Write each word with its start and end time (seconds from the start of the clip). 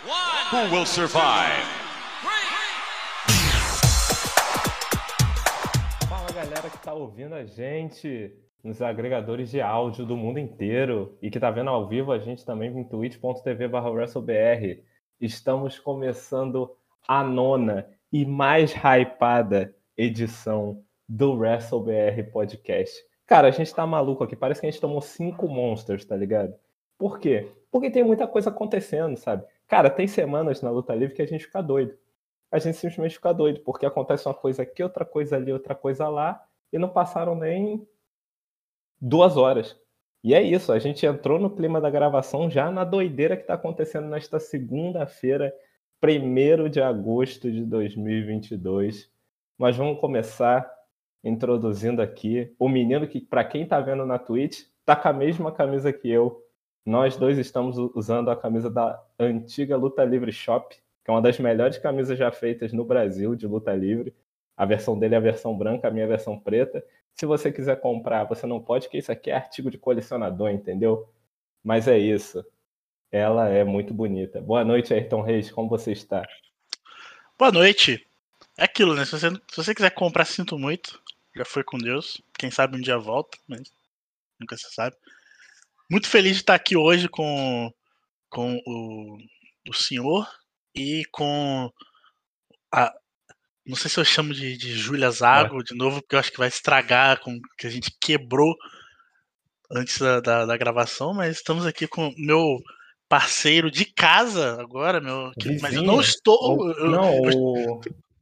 Who 0.00 0.72
will 0.72 0.86
survive? 0.86 1.66
Fala 6.08 6.30
galera 6.32 6.70
que 6.70 6.78
tá 6.78 6.94
ouvindo 6.94 7.34
a 7.34 7.44
gente 7.44 8.32
nos 8.62 8.80
agregadores 8.80 9.50
de 9.50 9.60
áudio 9.60 10.06
do 10.06 10.16
mundo 10.16 10.38
inteiro 10.38 11.18
e 11.20 11.28
que 11.28 11.40
tá 11.40 11.50
vendo 11.50 11.70
ao 11.70 11.88
vivo 11.88 12.12
a 12.12 12.18
gente 12.20 12.44
também 12.44 12.70
em 12.78 12.84
twitch.tv 12.84 13.66
WrestleBR. 13.66 14.84
Estamos 15.20 15.80
começando 15.80 16.76
a 17.08 17.24
nona 17.24 17.88
e 18.12 18.24
mais 18.24 18.72
hypada 18.72 19.74
edição 19.96 20.80
do 21.08 21.32
WrestleBR 21.32 22.30
Podcast. 22.30 22.96
Cara, 23.26 23.48
a 23.48 23.50
gente 23.50 23.74
tá 23.74 23.84
maluco 23.84 24.22
aqui, 24.22 24.36
parece 24.36 24.60
que 24.60 24.66
a 24.68 24.70
gente 24.70 24.80
tomou 24.80 25.00
cinco 25.00 25.48
monsters, 25.48 26.04
tá 26.04 26.14
ligado? 26.14 26.54
Por 26.96 27.18
quê? 27.18 27.50
Porque 27.70 27.90
tem 27.90 28.04
muita 28.04 28.28
coisa 28.28 28.50
acontecendo, 28.50 29.16
sabe? 29.16 29.44
Cara, 29.68 29.90
tem 29.90 30.06
semanas 30.06 30.62
na 30.62 30.70
luta 30.70 30.94
livre 30.94 31.14
que 31.14 31.22
a 31.22 31.26
gente 31.26 31.44
fica 31.44 31.62
doido. 31.62 31.96
A 32.50 32.58
gente 32.58 32.78
simplesmente 32.78 33.16
fica 33.16 33.32
doido, 33.34 33.60
porque 33.60 33.84
acontece 33.84 34.26
uma 34.26 34.34
coisa 34.34 34.62
aqui, 34.62 34.82
outra 34.82 35.04
coisa 35.04 35.36
ali, 35.36 35.52
outra 35.52 35.74
coisa 35.74 36.08
lá, 36.08 36.42
e 36.72 36.78
não 36.78 36.88
passaram 36.88 37.34
nem 37.34 37.86
duas 38.98 39.36
horas. 39.36 39.78
E 40.24 40.34
é 40.34 40.42
isso, 40.42 40.72
a 40.72 40.78
gente 40.78 41.04
entrou 41.06 41.38
no 41.38 41.50
clima 41.54 41.80
da 41.80 41.90
gravação 41.90 42.50
já 42.50 42.70
na 42.70 42.82
doideira 42.82 43.36
que 43.36 43.42
está 43.42 43.54
acontecendo 43.54 44.08
nesta 44.08 44.40
segunda-feira, 44.40 45.54
1 46.02 46.68
de 46.70 46.80
agosto 46.80 47.52
de 47.52 47.64
2022. 47.64 49.10
Mas 49.58 49.76
vamos 49.76 50.00
começar 50.00 50.68
introduzindo 51.22 52.00
aqui 52.00 52.54
o 52.58 52.68
menino 52.68 53.06
que, 53.06 53.20
para 53.20 53.44
quem 53.44 53.64
está 53.64 53.80
vendo 53.80 54.06
na 54.06 54.18
Twitch, 54.18 54.62
tá 54.84 54.96
com 54.96 55.08
a 55.08 55.12
mesma 55.12 55.52
camisa 55.52 55.92
que 55.92 56.08
eu. 56.08 56.42
Nós 56.84 57.16
dois 57.16 57.38
estamos 57.38 57.76
usando 57.94 58.30
a 58.30 58.36
camisa 58.36 58.70
da 58.70 59.02
antiga 59.18 59.76
Luta 59.76 60.04
Livre 60.04 60.32
Shop, 60.32 60.74
que 60.74 61.10
é 61.10 61.12
uma 61.12 61.22
das 61.22 61.38
melhores 61.38 61.78
camisas 61.78 62.18
já 62.18 62.30
feitas 62.30 62.72
no 62.72 62.84
Brasil 62.84 63.34
de 63.34 63.46
luta 63.46 63.74
livre. 63.74 64.14
A 64.56 64.64
versão 64.66 64.98
dele 64.98 65.14
é 65.14 65.18
a 65.18 65.20
versão 65.20 65.56
branca, 65.56 65.88
a 65.88 65.90
minha 65.90 66.04
é 66.04 66.06
a 66.06 66.08
versão 66.08 66.38
preta. 66.38 66.84
Se 67.14 67.26
você 67.26 67.50
quiser 67.52 67.80
comprar, 67.80 68.24
você 68.24 68.46
não 68.46 68.60
pode, 68.60 68.86
porque 68.86 68.98
isso 68.98 69.12
aqui 69.12 69.30
é 69.30 69.34
artigo 69.34 69.70
de 69.70 69.78
colecionador, 69.78 70.50
entendeu? 70.50 71.08
Mas 71.62 71.88
é 71.88 71.98
isso. 71.98 72.44
Ela 73.10 73.48
é 73.48 73.64
muito 73.64 73.94
bonita. 73.94 74.40
Boa 74.40 74.64
noite, 74.64 74.92
Ayrton 74.92 75.22
Reis. 75.22 75.50
Como 75.50 75.68
você 75.68 75.92
está? 75.92 76.22
Boa 77.38 77.50
noite. 77.50 78.06
É 78.56 78.64
aquilo, 78.64 78.94
né? 78.94 79.04
Se 79.04 79.12
você, 79.12 79.30
se 79.30 79.56
você 79.56 79.74
quiser 79.74 79.90
comprar, 79.90 80.24
sinto 80.24 80.58
muito. 80.58 81.00
Já 81.34 81.44
foi 81.44 81.64
com 81.64 81.78
Deus. 81.78 82.20
Quem 82.38 82.50
sabe 82.50 82.76
um 82.76 82.80
dia 82.80 82.98
volta, 82.98 83.38
mas 83.46 83.72
nunca 84.38 84.56
se 84.56 84.72
sabe. 84.74 84.96
Muito 85.90 86.08
feliz 86.08 86.32
de 86.32 86.42
estar 86.42 86.54
aqui 86.54 86.76
hoje 86.76 87.08
com, 87.08 87.72
com 88.28 88.60
o, 88.66 89.18
o 89.68 89.74
senhor 89.74 90.28
e 90.74 91.02
com 91.10 91.70
a, 92.72 92.92
não 93.68 93.76
sei 93.76 93.90
se 93.90 94.00
eu 94.00 94.04
chamo 94.04 94.32
de, 94.32 94.56
de 94.56 94.72
Júlia 94.72 95.10
Zago 95.10 95.60
é. 95.60 95.62
de 95.62 95.74
novo, 95.74 96.00
porque 96.00 96.14
eu 96.14 96.18
acho 96.18 96.32
que 96.32 96.38
vai 96.38 96.48
estragar 96.48 97.20
com 97.20 97.38
que 97.58 97.66
a 97.66 97.70
gente 97.70 97.90
quebrou 98.00 98.54
antes 99.70 99.98
da, 99.98 100.20
da, 100.20 100.46
da 100.46 100.56
gravação, 100.56 101.12
mas 101.12 101.36
estamos 101.36 101.66
aqui 101.66 101.86
com 101.86 102.10
meu 102.16 102.58
parceiro 103.08 103.70
de 103.70 103.84
casa 103.84 104.58
agora, 104.60 105.00
meu. 105.00 105.30
Que, 105.38 105.60
mas 105.60 105.74
eu 105.74 105.82
não 105.82 106.00
estou. 106.00 106.70
Eu, 106.78 106.90
não, 106.90 107.14
eu, 107.24 107.80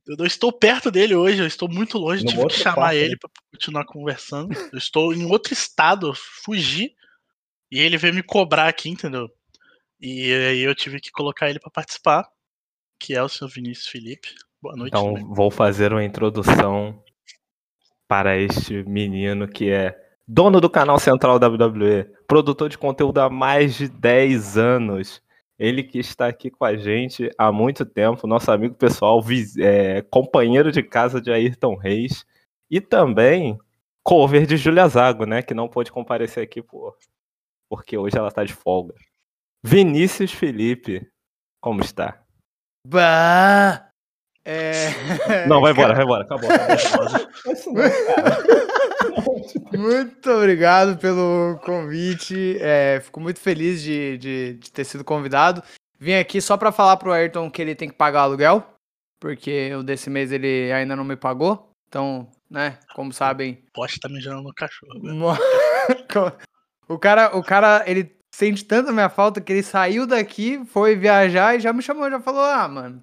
eu, 0.09 0.17
não 0.17 0.27
estou 0.27 0.53
perto 0.53 0.91
dele 0.91 1.15
hoje, 1.15 1.41
eu 1.41 1.47
estou 1.47 1.69
muito 1.69 1.97
longe, 1.97 2.25
no 2.25 2.31
tive 2.31 2.47
que 2.49 2.55
chamar 2.55 2.75
quarto, 2.75 2.97
ele 2.97 3.11
né? 3.11 3.17
para 3.21 3.31
continuar 3.53 3.85
conversando. 3.85 4.53
Eu 4.73 4.79
estou 4.79 5.15
em 5.15 5.25
outro 5.31 5.53
estado, 5.53 6.13
fugi, 6.45 6.93
e 7.77 7.81
ele 7.81 7.99
veio 7.99 8.15
me 8.15 8.23
cobrar 8.23 8.69
aqui, 8.69 8.89
entendeu? 8.89 9.29
E 10.01 10.33
aí 10.33 10.63
eu 10.63 10.75
tive 10.75 10.99
que 10.99 11.11
colocar 11.11 11.51
ele 11.51 11.61
para 11.61 11.71
participar, 11.71 12.27
que 12.99 13.15
é 13.15 13.23
o 13.23 13.29
seu 13.29 13.47
Vinícius 13.47 13.89
Felipe. 13.89 14.29
Boa 14.63 14.75
noite. 14.75 14.97
Então, 14.97 15.13
né? 15.13 15.23
vou 15.29 15.51
fazer 15.51 15.93
uma 15.93 16.03
introdução 16.03 16.99
para 18.09 18.39
este 18.39 18.83
menino 18.85 19.47
que 19.47 19.69
é 19.69 19.95
dono 20.27 20.59
do 20.59 20.71
canal 20.71 20.99
Central 20.99 21.37
WWE, 21.37 22.11
produtor 22.27 22.71
de 22.71 22.79
conteúdo 22.79 23.19
há 23.19 23.29
mais 23.29 23.75
de 23.75 23.89
10 23.91 24.57
anos. 24.57 25.23
Ele 25.59 25.83
que 25.83 25.99
está 25.99 26.29
aqui 26.29 26.51
com 26.51 26.65
a 26.65 26.79
gente 26.79 27.31
há 27.37 27.53
muito 27.53 27.85
tempo, 27.85 28.27
nosso 28.27 28.51
amigo 28.51 28.75
pessoal, 28.75 29.23
é, 29.59 30.01
companheiro 30.01 30.73
de 30.73 30.83
casa 30.83 31.21
de 31.21 31.31
Ayrton 31.31 31.75
Reis 31.75 32.25
e 32.71 32.81
também 32.81 33.59
cover 34.03 34.47
de 34.47 34.57
Julia 34.57 34.89
Zago, 34.89 35.27
né? 35.27 35.43
Que 35.43 35.53
não 35.53 35.69
pôde 35.69 35.93
comparecer 35.93 36.43
aqui 36.43 36.63
por, 36.63 36.97
porque 37.69 37.97
hoje 37.97 38.17
ela 38.17 38.29
está 38.29 38.45
de 38.45 38.55
folga. 38.55 38.95
Vinícius 39.65 40.33
Felipe, 40.33 41.09
como 41.61 41.81
está? 41.81 42.23
Bah! 42.87 43.89
É... 44.45 44.91
Não, 45.49 45.61
vai 45.61 45.73
embora, 45.73 45.93
vai 45.93 46.05
embora, 46.05 46.23
acabou. 46.23 46.49
muito 49.77 50.31
obrigado 50.31 50.97
pelo 50.99 51.59
convite. 51.65 52.57
É, 52.61 53.01
fico 53.03 53.19
muito 53.19 53.41
feliz 53.41 53.83
de, 53.83 54.17
de, 54.19 54.55
de, 54.55 54.71
ter 54.71 54.85
sido 54.85 55.03
convidado. 55.03 55.65
Vim 55.99 56.15
aqui 56.15 56.41
só 56.41 56.57
para 56.57 56.71
falar 56.71 56.97
pro 56.97 57.11
Ayrton 57.11 57.51
que 57.51 57.61
ele 57.61 57.75
tem 57.75 57.89
que 57.89 57.97
pagar 57.97 58.21
aluguel, 58.21 58.65
porque 59.19 59.75
o 59.75 59.83
desse 59.83 60.09
mês 60.09 60.31
ele 60.31 60.71
ainda 60.71 60.95
não 60.95 61.05
me 61.05 61.17
pagou. 61.17 61.69
Então, 61.89 62.31
né, 62.49 62.79
como 62.95 63.13
sabem. 63.13 63.65
Poxa, 63.75 63.99
tá 64.01 64.09
mijando 64.09 64.43
no 64.43 64.55
cachorro. 64.55 64.93
o 66.89 66.99
cara, 66.99 67.37
o 67.37 67.43
cara, 67.43 67.85
ele 67.87 68.15
sente 68.35 68.65
tanto 68.65 68.91
a 68.91 68.93
minha 68.93 69.09
falta 69.09 69.41
que 69.41 69.53
ele 69.53 69.63
saiu 69.63 70.07
daqui, 70.07 70.65
foi 70.67 70.97
viajar 70.97 71.57
e 71.57 71.61
já 71.61 71.73
me 71.73 71.83
chamou, 71.83 72.11
já 72.11 72.21
falou: 72.21 72.45
Ah, 72.45 72.69
mano, 72.69 73.03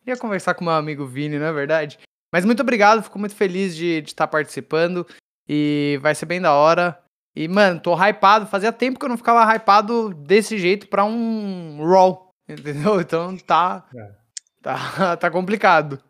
Queria 0.00 0.16
conversar 0.16 0.54
com 0.54 0.64
meu 0.64 0.72
amigo 0.72 1.06
Vini, 1.06 1.38
não 1.38 1.46
é 1.46 1.52
verdade? 1.52 1.98
Mas 2.32 2.44
muito 2.44 2.62
obrigado, 2.62 3.02
fico 3.02 3.18
muito 3.18 3.34
feliz 3.34 3.76
de 3.76 3.98
estar 3.98 4.26
participando 4.26 5.06
e 5.48 5.98
vai 6.00 6.14
ser 6.14 6.26
bem 6.26 6.40
da 6.40 6.54
hora. 6.54 6.98
E, 7.36 7.46
mano, 7.46 7.80
tô 7.80 7.94
hypado. 7.94 8.46
Fazia 8.46 8.72
tempo 8.72 8.98
que 8.98 9.04
eu 9.04 9.08
não 9.08 9.16
ficava 9.16 9.54
hypado 9.54 10.14
desse 10.14 10.58
jeito 10.58 10.88
pra 10.88 11.04
um 11.04 11.84
Raw, 11.84 12.30
entendeu? 12.48 13.00
Então 13.00 13.36
tá. 13.36 13.86
É. 13.94 14.20
Tá, 14.62 15.16
tá 15.16 15.30
complicado. 15.30 16.02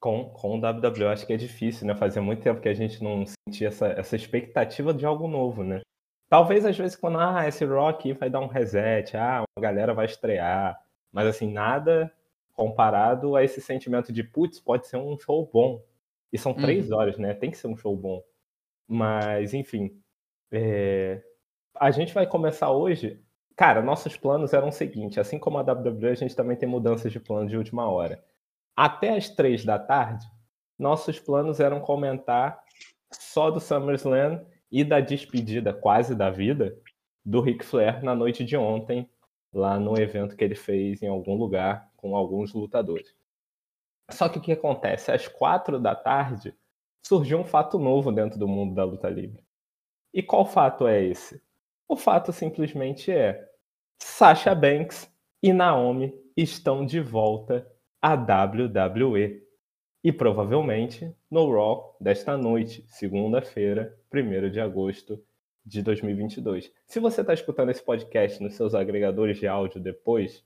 Com, 0.00 0.30
com 0.30 0.58
o 0.58 0.60
WWE, 0.60 1.06
acho 1.06 1.26
que 1.26 1.32
é 1.32 1.36
difícil, 1.36 1.86
né? 1.86 1.94
Fazia 1.94 2.22
muito 2.22 2.42
tempo 2.42 2.60
que 2.60 2.68
a 2.68 2.74
gente 2.74 3.02
não 3.02 3.24
sentia 3.26 3.68
essa, 3.68 3.88
essa 3.88 4.16
expectativa 4.16 4.94
de 4.94 5.04
algo 5.04 5.28
novo, 5.28 5.62
né? 5.62 5.80
Talvez 6.30 6.64
às 6.64 6.78
vezes 6.78 6.96
quando, 6.96 7.18
ah, 7.18 7.48
esse 7.48 7.64
Rock 7.64 8.12
vai 8.12 8.30
dar 8.30 8.38
um 8.38 8.46
reset, 8.46 9.16
ah, 9.16 9.42
a 9.56 9.60
galera 9.60 9.92
vai 9.92 10.06
estrear. 10.06 10.80
Mas 11.12 11.26
assim, 11.26 11.52
nada 11.52 12.10
comparado 12.54 13.34
a 13.34 13.42
esse 13.42 13.60
sentimento 13.60 14.12
de, 14.12 14.22
putz, 14.22 14.60
pode 14.60 14.86
ser 14.86 14.96
um 14.96 15.18
show 15.18 15.44
bom. 15.52 15.84
E 16.32 16.38
são 16.38 16.54
três 16.54 16.88
uhum. 16.88 16.98
horas, 16.98 17.18
né? 17.18 17.34
Tem 17.34 17.50
que 17.50 17.56
ser 17.56 17.66
um 17.66 17.76
show 17.76 17.96
bom. 17.96 18.22
Mas, 18.86 19.52
enfim. 19.54 20.00
É... 20.52 21.20
A 21.74 21.90
gente 21.90 22.14
vai 22.14 22.28
começar 22.28 22.70
hoje. 22.70 23.20
Cara, 23.56 23.82
nossos 23.82 24.16
planos 24.16 24.52
eram 24.52 24.68
o 24.68 24.72
seguinte: 24.72 25.18
assim 25.18 25.36
como 25.36 25.58
a 25.58 25.62
WWE, 25.62 26.10
a 26.10 26.14
gente 26.14 26.36
também 26.36 26.56
tem 26.56 26.68
mudanças 26.68 27.10
de 27.10 27.18
plano 27.18 27.48
de 27.48 27.56
última 27.56 27.90
hora. 27.90 28.22
Até 28.76 29.16
as 29.16 29.28
três 29.28 29.64
da 29.64 29.80
tarde, 29.80 30.24
nossos 30.78 31.18
planos 31.18 31.58
eram 31.58 31.80
comentar 31.80 32.62
só 33.10 33.50
do 33.50 33.58
SummerSlam 33.58 34.44
e 34.70 34.84
da 34.84 35.00
despedida 35.00 35.72
quase 35.72 36.14
da 36.14 36.30
vida 36.30 36.76
do 37.24 37.40
Ric 37.40 37.64
Flair 37.64 38.02
na 38.02 38.14
noite 38.14 38.44
de 38.44 38.56
ontem, 38.56 39.08
lá 39.52 39.78
no 39.78 40.00
evento 40.00 40.36
que 40.36 40.44
ele 40.44 40.54
fez 40.54 41.02
em 41.02 41.08
algum 41.08 41.34
lugar 41.34 41.90
com 41.96 42.16
alguns 42.16 42.52
lutadores. 42.52 43.14
Só 44.10 44.28
que 44.28 44.38
o 44.38 44.40
que 44.40 44.52
acontece? 44.52 45.12
Às 45.12 45.28
quatro 45.28 45.78
da 45.78 45.94
tarde 45.94 46.54
surgiu 47.04 47.38
um 47.38 47.44
fato 47.44 47.78
novo 47.78 48.12
dentro 48.12 48.38
do 48.38 48.48
mundo 48.48 48.74
da 48.74 48.84
luta 48.84 49.08
livre. 49.08 49.44
E 50.12 50.22
qual 50.22 50.44
fato 50.44 50.86
é 50.86 51.02
esse? 51.02 51.42
O 51.88 51.96
fato 51.96 52.32
simplesmente 52.32 53.10
é 53.10 53.48
Sasha 54.00 54.54
Banks 54.54 55.12
e 55.42 55.52
Naomi 55.52 56.12
estão 56.36 56.84
de 56.84 57.00
volta 57.00 57.66
à 58.02 58.14
WWE. 58.14 59.42
E 60.02 60.10
provavelmente 60.10 61.14
no 61.30 61.52
Raw 61.52 61.96
desta 62.00 62.36
noite, 62.36 62.84
segunda-feira, 62.88 63.98
1 64.12 64.50
de 64.50 64.60
agosto 64.60 65.22
de 65.64 65.82
2022. 65.82 66.72
Se 66.86 66.98
você 66.98 67.20
está 67.20 67.34
escutando 67.34 67.70
esse 67.70 67.82
podcast 67.82 68.42
nos 68.42 68.54
seus 68.54 68.74
agregadores 68.74 69.38
de 69.38 69.46
áudio 69.46 69.80
depois, 69.80 70.44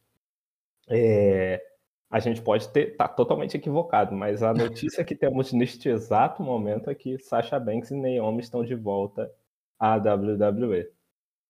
é, 0.89 1.63
a 2.11 2.19
gente 2.19 2.43
pode 2.43 2.65
estar 2.65 2.87
tá 2.97 3.09
totalmente 3.09 3.57
equivocado, 3.57 4.15
mas 4.15 4.43
a 4.43 4.53
notícia 4.53 5.05
que 5.05 5.15
temos 5.15 5.53
neste 5.53 5.89
exato 5.89 6.43
momento 6.43 6.91
é 6.91 6.95
que 6.95 7.19
Sasha 7.19 7.59
Banks 7.59 7.91
e 7.91 7.97
Naomi 7.97 8.41
estão 8.41 8.65
de 8.65 8.75
volta 8.75 9.33
à 9.79 9.97
WWE. 9.97 10.91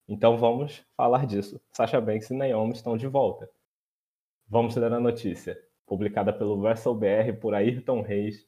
Então 0.06 0.36
vamos 0.36 0.84
falar 0.96 1.26
disso. 1.26 1.60
Sasha 1.72 2.00
Banks 2.00 2.30
e 2.30 2.34
Naomi 2.34 2.74
estão 2.74 2.96
de 2.96 3.06
volta. 3.06 3.50
Vamos 4.46 4.76
ler 4.76 4.92
a 4.92 5.00
notícia, 5.00 5.58
publicada 5.86 6.32
pelo 6.32 6.58
WrestleBR 6.60 7.38
por 7.40 7.54
Ayrton 7.54 8.00
Reis 8.02 8.46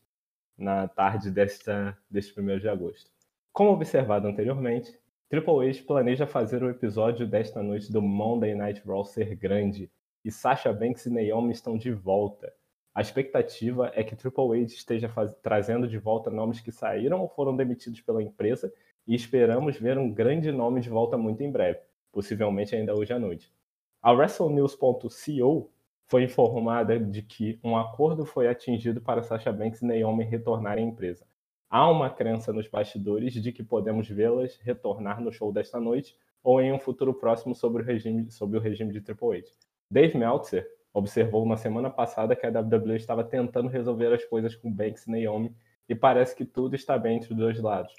na 0.57 0.89
tarde 0.89 1.31
desta, 1.31 1.97
deste 2.11 2.39
1 2.41 2.59
de 2.59 2.69
agosto. 2.69 3.11
Como 3.53 3.71
observado 3.71 4.27
anteriormente, 4.27 4.99
Triple 5.29 5.69
H 5.69 5.83
planeja 5.83 6.27
fazer 6.27 6.63
o 6.63 6.71
episódio 6.71 7.27
desta 7.27 7.63
noite 7.63 7.93
do 7.93 8.01
Monday 8.01 8.55
Night 8.55 8.83
Raw 8.87 9.05
ser 9.05 9.35
grande 9.35 9.91
e 10.25 10.31
Sasha 10.31 10.73
Banks 10.73 11.07
e 11.07 11.11
Naomi 11.11 11.53
estão 11.53 11.77
de 11.77 11.93
volta. 11.93 12.53
A 12.95 13.01
expectativa 13.01 13.91
é 13.95 14.03
que 14.03 14.17
Triple 14.17 14.63
H 14.63 14.75
esteja 14.75 15.09
faz... 15.09 15.35
trazendo 15.43 15.87
de 15.87 15.99
volta 15.99 16.31
nomes 16.31 16.61
que 16.61 16.73
saíram 16.73 17.21
ou 17.21 17.29
foram 17.29 17.55
demitidos 17.55 18.01
pela 18.01 18.23
empresa 18.23 18.73
e 19.07 19.15
esperamos 19.15 19.79
ver 19.79 19.99
um 19.99 20.11
grande 20.11 20.51
nome 20.51 20.81
de 20.81 20.89
volta 20.89 21.19
muito 21.19 21.43
em 21.43 21.51
breve, 21.51 21.81
possivelmente 22.11 22.75
ainda 22.75 22.95
hoje 22.95 23.13
à 23.13 23.19
noite. 23.19 23.53
A 24.01 24.13
WrestleNews.co 24.13 25.71
foi 26.07 26.23
informada 26.23 26.99
de 26.99 27.21
que 27.21 27.59
um 27.63 27.77
acordo 27.77 28.25
foi 28.25 28.49
atingido 28.49 29.01
para 29.01 29.23
Sasha 29.23 29.53
Banks 29.53 29.83
e 29.83 29.87
Naomi 29.87 30.25
retornarem 30.25 30.85
à 30.85 30.89
empresa. 30.89 31.27
Há 31.69 31.91
uma 31.91 32.09
crença 32.09 32.53
nos 32.53 32.69
bastidores 32.69 33.33
de 33.35 33.51
que 33.51 33.65
podemos 33.65 34.09
vê-las 34.09 34.57
retornar 34.59 35.21
no 35.21 35.33
show 35.33 35.53
desta 35.53 35.81
noite 35.81 36.17
ou 36.45 36.61
em 36.61 36.73
um 36.73 36.79
futuro 36.79 37.13
próximo 37.13 37.55
sobre 37.57 37.83
o 37.83 37.85
regime, 37.85 38.31
sobre 38.31 38.57
o 38.57 38.61
regime 38.61 38.93
de 38.93 39.01
Triple 39.01 39.39
H. 39.39 39.49
Dave 39.91 40.17
Meltzer 40.17 40.67
observou 40.95 41.45
na 41.45 41.57
semana 41.57 41.91
passada 41.91 42.37
que 42.37 42.47
a 42.47 42.51
WWE 42.51 42.97
estava 42.97 43.25
tentando 43.25 43.69
resolver 43.69 44.15
as 44.15 44.25
coisas 44.25 44.55
com 44.55 44.73
Banks 44.73 45.07
e 45.07 45.11
Naomi 45.11 45.55
e 45.89 45.95
parece 45.95 46.37
que 46.37 46.45
tudo 46.45 46.77
está 46.77 46.97
bem 46.97 47.17
entre 47.17 47.33
os 47.33 47.37
dois 47.37 47.61
lados. 47.61 47.93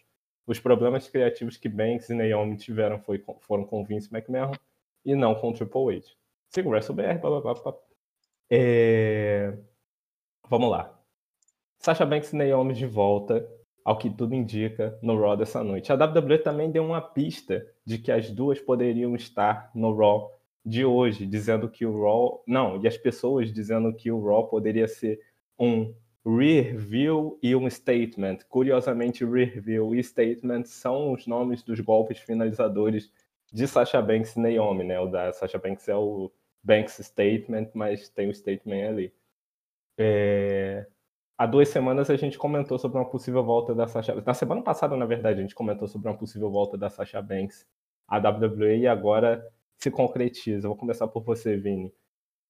Os 0.48 0.62
problemas 0.62 1.10
criativos 1.10 1.58
que 1.58 1.68
Banks 1.68 2.10
e 2.10 2.14
Naomi 2.14 2.56
tiveram 2.56 3.00
foi, 3.00 3.22
foram 3.42 3.66
com 3.66 3.84
Vince 3.84 4.10
McMahon 4.16 4.54
e 5.04 5.14
não 5.14 5.36
com 5.36 5.52
Triple 5.52 5.98
H. 5.98 6.16
Siga 6.50 6.70
o 6.70 6.72
WrestleBR, 6.72 7.20
blá, 7.20 7.54
é... 8.50 9.58
Vamos 10.50 10.70
lá. 10.70 10.98
Sasha 11.80 12.06
Banks 12.06 12.34
e 12.34 12.36
Naomi 12.36 12.74
de 12.74 12.86
volta 12.86 13.48
ao 13.88 13.98
que 13.98 14.10
tudo 14.10 14.36
indica, 14.36 15.00
no 15.02 15.18
Raw 15.18 15.38
dessa 15.38 15.64
noite. 15.64 15.94
A 15.94 15.96
WWE 15.96 16.40
também 16.40 16.70
deu 16.70 16.84
uma 16.84 17.00
pista 17.00 17.66
de 17.86 17.98
que 17.98 18.12
as 18.12 18.30
duas 18.30 18.60
poderiam 18.60 19.16
estar 19.16 19.72
no 19.74 19.96
Raw 19.96 20.30
de 20.66 20.84
hoje, 20.84 21.26
dizendo 21.26 21.70
que 21.70 21.86
o 21.86 22.04
Raw. 22.04 22.44
Não, 22.46 22.84
e 22.84 22.88
as 22.88 22.98
pessoas 22.98 23.54
dizendo 23.54 23.94
que 23.94 24.12
o 24.12 24.22
Raw 24.22 24.50
poderia 24.50 24.90
ser 24.90 25.22
um 25.58 25.96
review 26.26 27.40
e 27.42 27.56
um 27.56 27.70
statement. 27.70 28.40
Curiosamente, 28.50 29.24
review 29.24 29.96
e 29.96 30.04
statement 30.04 30.66
são 30.66 31.14
os 31.14 31.26
nomes 31.26 31.64
dos 31.64 31.80
golpes 31.80 32.20
finalizadores 32.20 33.10
de 33.54 33.66
Sasha 33.66 34.02
Banks 34.02 34.36
e 34.36 34.40
Naomi, 34.42 34.84
né? 34.84 35.00
O 35.00 35.08
da 35.08 35.32
Sasha 35.32 35.58
Banks 35.58 35.88
é 35.88 35.96
o 35.96 36.30
Banks 36.68 37.00
Statement, 37.02 37.70
mas 37.74 38.10
tem 38.10 38.30
o 38.30 38.36
statement 38.36 38.90
ali. 38.90 39.14
É 39.98 40.86
há 41.38 41.46
duas 41.46 41.70
semanas 41.70 42.10
a 42.10 42.16
gente 42.16 42.38
comentou 42.38 42.80
sobre 42.80 42.98
uma 42.98 43.10
possível 43.10 43.44
volta 43.44 43.76
da 43.76 43.88
Sasha 43.88 44.16
Na 44.26 44.34
semana 44.34 44.62
passada, 44.64 44.98
na 44.98 45.06
verdade, 45.06 45.40
a 45.40 45.42
gente 45.44 45.56
comentou 45.56 45.88
sobre 45.88 46.10
uma 46.10 46.18
possível 46.18 46.50
volta 46.50 46.78
da 46.78 46.90
Sasha 46.90 47.22
Banks 47.22 47.66
à 48.08 48.18
WWE 48.18 48.80
e 48.80 48.88
agora 48.88 49.46
se 49.78 49.92
concretiza. 49.92 50.68
Vou 50.68 50.78
começar 50.78 51.08
por 51.08 51.24
você, 51.24 51.56
Vini. 51.56 51.94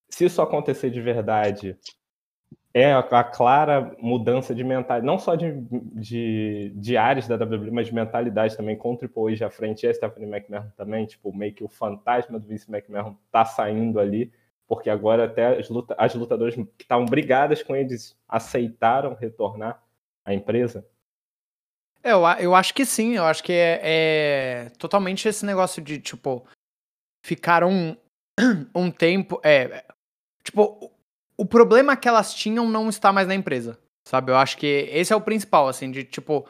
Se 0.10 0.26
isso 0.26 0.42
acontecer 0.42 0.90
de 0.90 1.02
verdade, 1.02 1.78
é 2.74 2.94
a, 2.94 3.24
clara 3.24 3.96
mudança 4.00 4.54
de 4.54 4.64
mentalidade, 4.64 5.06
não 5.06 5.18
só 5.18 5.36
de, 5.36 5.52
de, 5.94 6.72
de 6.76 6.96
áreas 6.98 7.28
da 7.28 7.36
WWE, 7.36 7.72
mas 7.72 7.88
de 7.88 7.96
mentalidade 7.96 8.56
também, 8.56 8.78
com 8.78 8.94
o 8.94 8.98
Triple 8.98 9.34
H 9.34 9.48
à 9.48 9.50
frente 9.50 9.84
e 9.84 9.90
a 9.90 9.94
Stephanie 9.94 10.30
McMahon 10.30 10.70
também, 10.76 11.06
tipo, 11.06 11.36
meio 11.36 11.54
que 11.54 11.64
o 11.64 11.70
fantasma 11.70 12.40
do 12.40 12.48
Vince 12.48 12.70
McMahon 12.70 13.16
tá 13.32 13.46
saindo 13.46 14.00
ali 14.00 14.32
porque 14.68 14.90
agora 14.90 15.26
até 15.26 15.58
as, 15.58 15.70
luta, 15.70 15.96
as 15.98 16.14
lutadoras 16.14 16.54
que 16.54 16.68
estavam 16.82 17.06
brigadas 17.06 17.64
com 17.64 17.76
eles 17.76 18.16
aceitaram 18.28 19.16
retornar 19.16 19.82
à 20.26 20.34
empresa? 20.34 20.86
É, 22.04 22.12
eu, 22.12 22.22
eu 22.40 22.54
acho 22.54 22.74
que 22.74 22.86
sim, 22.86 23.16
eu 23.16 23.24
acho 23.24 23.42
que 23.42 23.54
é, 23.54 23.80
é 23.84 24.70
totalmente 24.78 25.28
esse 25.28 25.46
negócio 25.46 25.82
de, 25.82 26.00
tipo, 26.00 26.46
ficaram 27.26 27.72
um, 27.72 27.98
um 28.76 28.92
tempo. 28.92 29.40
É, 29.44 29.86
tipo, 30.44 30.92
o 31.38 31.46
problema 31.46 31.96
que 31.96 32.08
elas 32.08 32.34
tinham 32.34 32.70
não 32.70 32.90
está 32.90 33.14
mais 33.14 33.28
na 33.28 33.36
empresa, 33.36 33.78
sabe? 34.08 34.32
Eu 34.32 34.38
acho 34.38 34.58
que 34.58 34.90
esse 34.92 35.14
é 35.14 35.16
o 35.16 35.22
principal, 35.22 35.68
assim, 35.68 35.92
de, 35.92 36.04
tipo, 36.04 36.48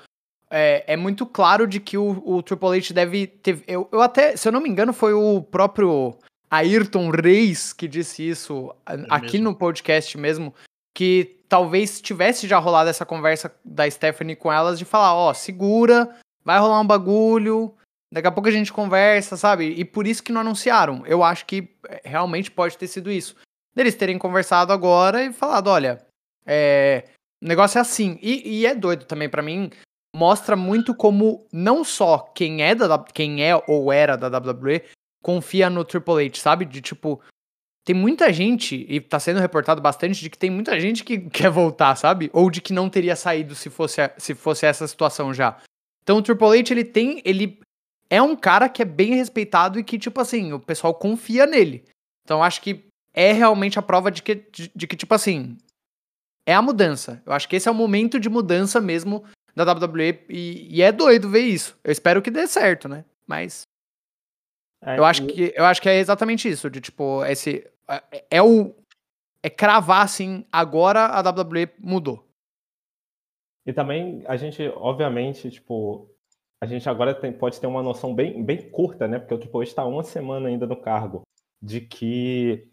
é, 0.50 0.84
é, 0.88 0.98
muito 0.98 1.25
claro 1.25 1.68
de 1.68 1.80
que 1.80 1.98
o, 1.98 2.24
o 2.25 2.42
Triple 2.42 2.78
H 2.78 2.94
deve 2.94 3.28
ter. 3.28 3.63
Eu, 3.68 3.88
eu 3.92 4.01
até, 4.01 4.38
se 4.38 4.48
eu 4.48 4.51
não 4.51 4.62
me 4.62 4.69
engano, 4.69 4.94
foi 4.94 5.13
o 5.13 5.42
próprio 5.42 6.18
Ayrton 6.50 7.10
Reis 7.10 7.74
que 7.74 7.88
disse 7.88 8.28
isso 8.28 8.74
é 8.88 8.94
aqui 9.10 9.34
mesmo? 9.34 9.50
no 9.50 9.56
podcast 9.56 10.18
mesmo, 10.18 10.54
que 10.95 11.42
talvez 11.50 12.01
tivesse 12.01 12.48
já 12.48 12.57
rolado 12.57 12.90
essa 12.90 13.06
conversa 13.06 13.54
da 13.63 13.90
Stephanie 13.90 14.36
com 14.36 14.51
elas 14.51 14.80
de 14.80 14.86
falar, 14.86 15.13
ó, 15.13 15.31
oh, 15.31 15.33
segura, 15.33 16.16
vai 16.44 16.60
rolar 16.60 16.80
um 16.80 16.88
bagulho, 16.88 17.74
daqui 18.12 18.28
a 18.28 18.31
pouco 18.31 18.48
a 18.50 18.51
gente 18.51 18.72
conversa, 18.72 19.36
sabe? 19.36 19.74
E 19.78 19.83
por 19.83 20.07
isso 20.07 20.24
que 20.24 20.31
não 20.31 20.42
anunciaram. 20.42 21.06
Eu 21.06 21.24
acho 21.24 21.45
que 21.45 21.69
é, 21.88 22.01
realmente 22.06 22.50
pode 22.50 22.78
ter 22.78 22.88
sido 22.88 23.12
isso. 23.12 23.36
Deles 23.78 23.94
terem 23.94 24.18
conversado 24.18 24.74
agora 24.74 25.24
e 25.24 25.32
falado, 25.32 25.68
olha, 25.68 26.04
é, 26.44 27.04
o 27.40 27.48
negócio 27.48 27.78
é 27.78 27.82
assim. 27.82 28.18
E, 28.24 28.62
e 28.62 28.66
é 28.66 28.74
doido 28.74 29.06
também 29.06 29.30
para 29.30 29.44
mim, 29.44 29.70
mostra 30.16 30.56
muito 30.56 30.96
como 30.96 31.48
não 31.54 31.84
só 31.84 32.18
quem 32.34 32.64
é 32.64 32.74
da 32.74 32.98
quem 32.98 33.44
é 33.44 33.56
ou 33.68 33.94
era 33.94 34.18
da 34.18 34.36
WWE 34.36 34.82
confia 35.22 35.70
no 35.70 35.86
Triple 35.86 36.26
H, 36.26 36.40
sabe? 36.40 36.66
De 36.66 36.82
tipo, 36.82 37.22
tem 37.86 37.96
muita 37.96 38.34
gente, 38.34 38.84
e 38.90 39.00
tá 39.00 39.20
sendo 39.20 39.40
reportado 39.40 39.80
bastante, 39.80 40.22
de 40.22 40.30
que 40.32 40.40
tem 40.40 40.50
muita 40.50 40.80
gente 40.80 41.04
que 41.04 41.20
quer 41.30 41.52
voltar, 41.52 41.96
sabe? 41.96 42.32
Ou 42.34 42.50
de 42.50 42.62
que 42.62 42.74
não 42.74 42.90
teria 42.90 43.16
saído 43.16 43.54
se 43.54 43.70
fosse, 43.70 44.02
se 44.18 44.34
fosse 44.34 44.66
essa 44.66 44.88
situação 44.88 45.32
já. 45.36 45.56
Então 46.02 46.18
o 46.18 46.22
Triple 46.24 46.60
H, 46.60 46.74
ele 46.74 46.84
tem. 46.84 47.22
Ele 47.24 47.60
é 48.10 48.20
um 48.24 48.36
cara 48.36 48.68
que 48.68 48.82
é 48.82 48.86
bem 48.86 49.14
respeitado 49.14 49.78
e 49.78 49.84
que, 49.84 50.00
tipo 50.00 50.20
assim, 50.20 50.52
o 50.52 50.60
pessoal 50.60 50.96
confia 50.96 51.46
nele. 51.46 51.86
Então 52.26 52.42
acho 52.42 52.60
que 52.60 52.87
é 53.18 53.31
realmente 53.31 53.80
a 53.80 53.81
prova 53.81 54.12
de 54.12 54.22
que, 54.22 54.36
de, 54.36 54.72
de 54.75 54.86
que, 54.86 54.96
tipo 54.96 55.12
assim, 55.16 55.58
é 56.46 56.54
a 56.54 56.62
mudança. 56.62 57.19
Eu 57.25 57.34
acho 57.34 57.50
que 57.50 57.56
esse 57.56 57.68
é 57.68 57.72
o 57.72 57.74
momento 57.74 58.19
de 58.19 58.30
mudança 58.30 58.80
mesmo 58.80 59.25
da 59.56 59.64
WWE 59.64 60.24
e, 60.30 60.78
e 60.78 60.81
é 60.84 60.92
doido 60.92 61.28
ver 61.28 61.42
isso. 61.42 61.75
Eu 61.84 61.92
espero 61.92 62.22
que 62.22 62.30
dê 62.30 62.46
certo, 62.46 62.88
né? 62.88 63.04
Mas 63.25 63.64
é, 64.84 65.00
eu, 65.00 65.04
acho 65.04 65.25
que, 65.25 65.52
eu 65.56 65.66
acho 65.66 65.81
que 65.81 65.90
é 65.90 65.98
exatamente 65.98 66.48
isso, 66.48 66.69
de 66.69 66.80
tipo, 66.80 67.25
esse. 67.25 67.68
É, 67.90 68.25
é 68.30 68.42
o. 68.44 68.75
É 69.42 69.50
cravar 69.50 70.04
assim, 70.04 70.46
agora 70.52 71.08
a 71.08 71.19
WWE 71.19 71.69
mudou. 71.80 72.24
E 73.66 73.74
também 73.74 74.24
a 74.28 74.36
gente, 74.38 74.62
obviamente, 74.75 75.50
tipo, 75.50 76.10
a 76.62 76.68
gente 76.68 76.88
agora 76.88 77.16
tem, 77.16 77.34
pode 77.34 77.60
ter 77.60 77.68
uma 77.68 77.81
noção 77.81 78.14
bem, 78.14 78.44
bem 78.44 78.69
curta, 78.69 79.08
né? 79.08 79.18
Porque 79.18 79.34
o 79.34 79.38
Triple 79.40 79.62
H 79.62 79.64
está 79.64 79.86
uma 79.86 80.04
semana 80.04 80.50
ainda 80.50 80.68
no 80.68 80.75
cargo, 80.75 81.22
de 81.62 81.81
que 81.81 82.69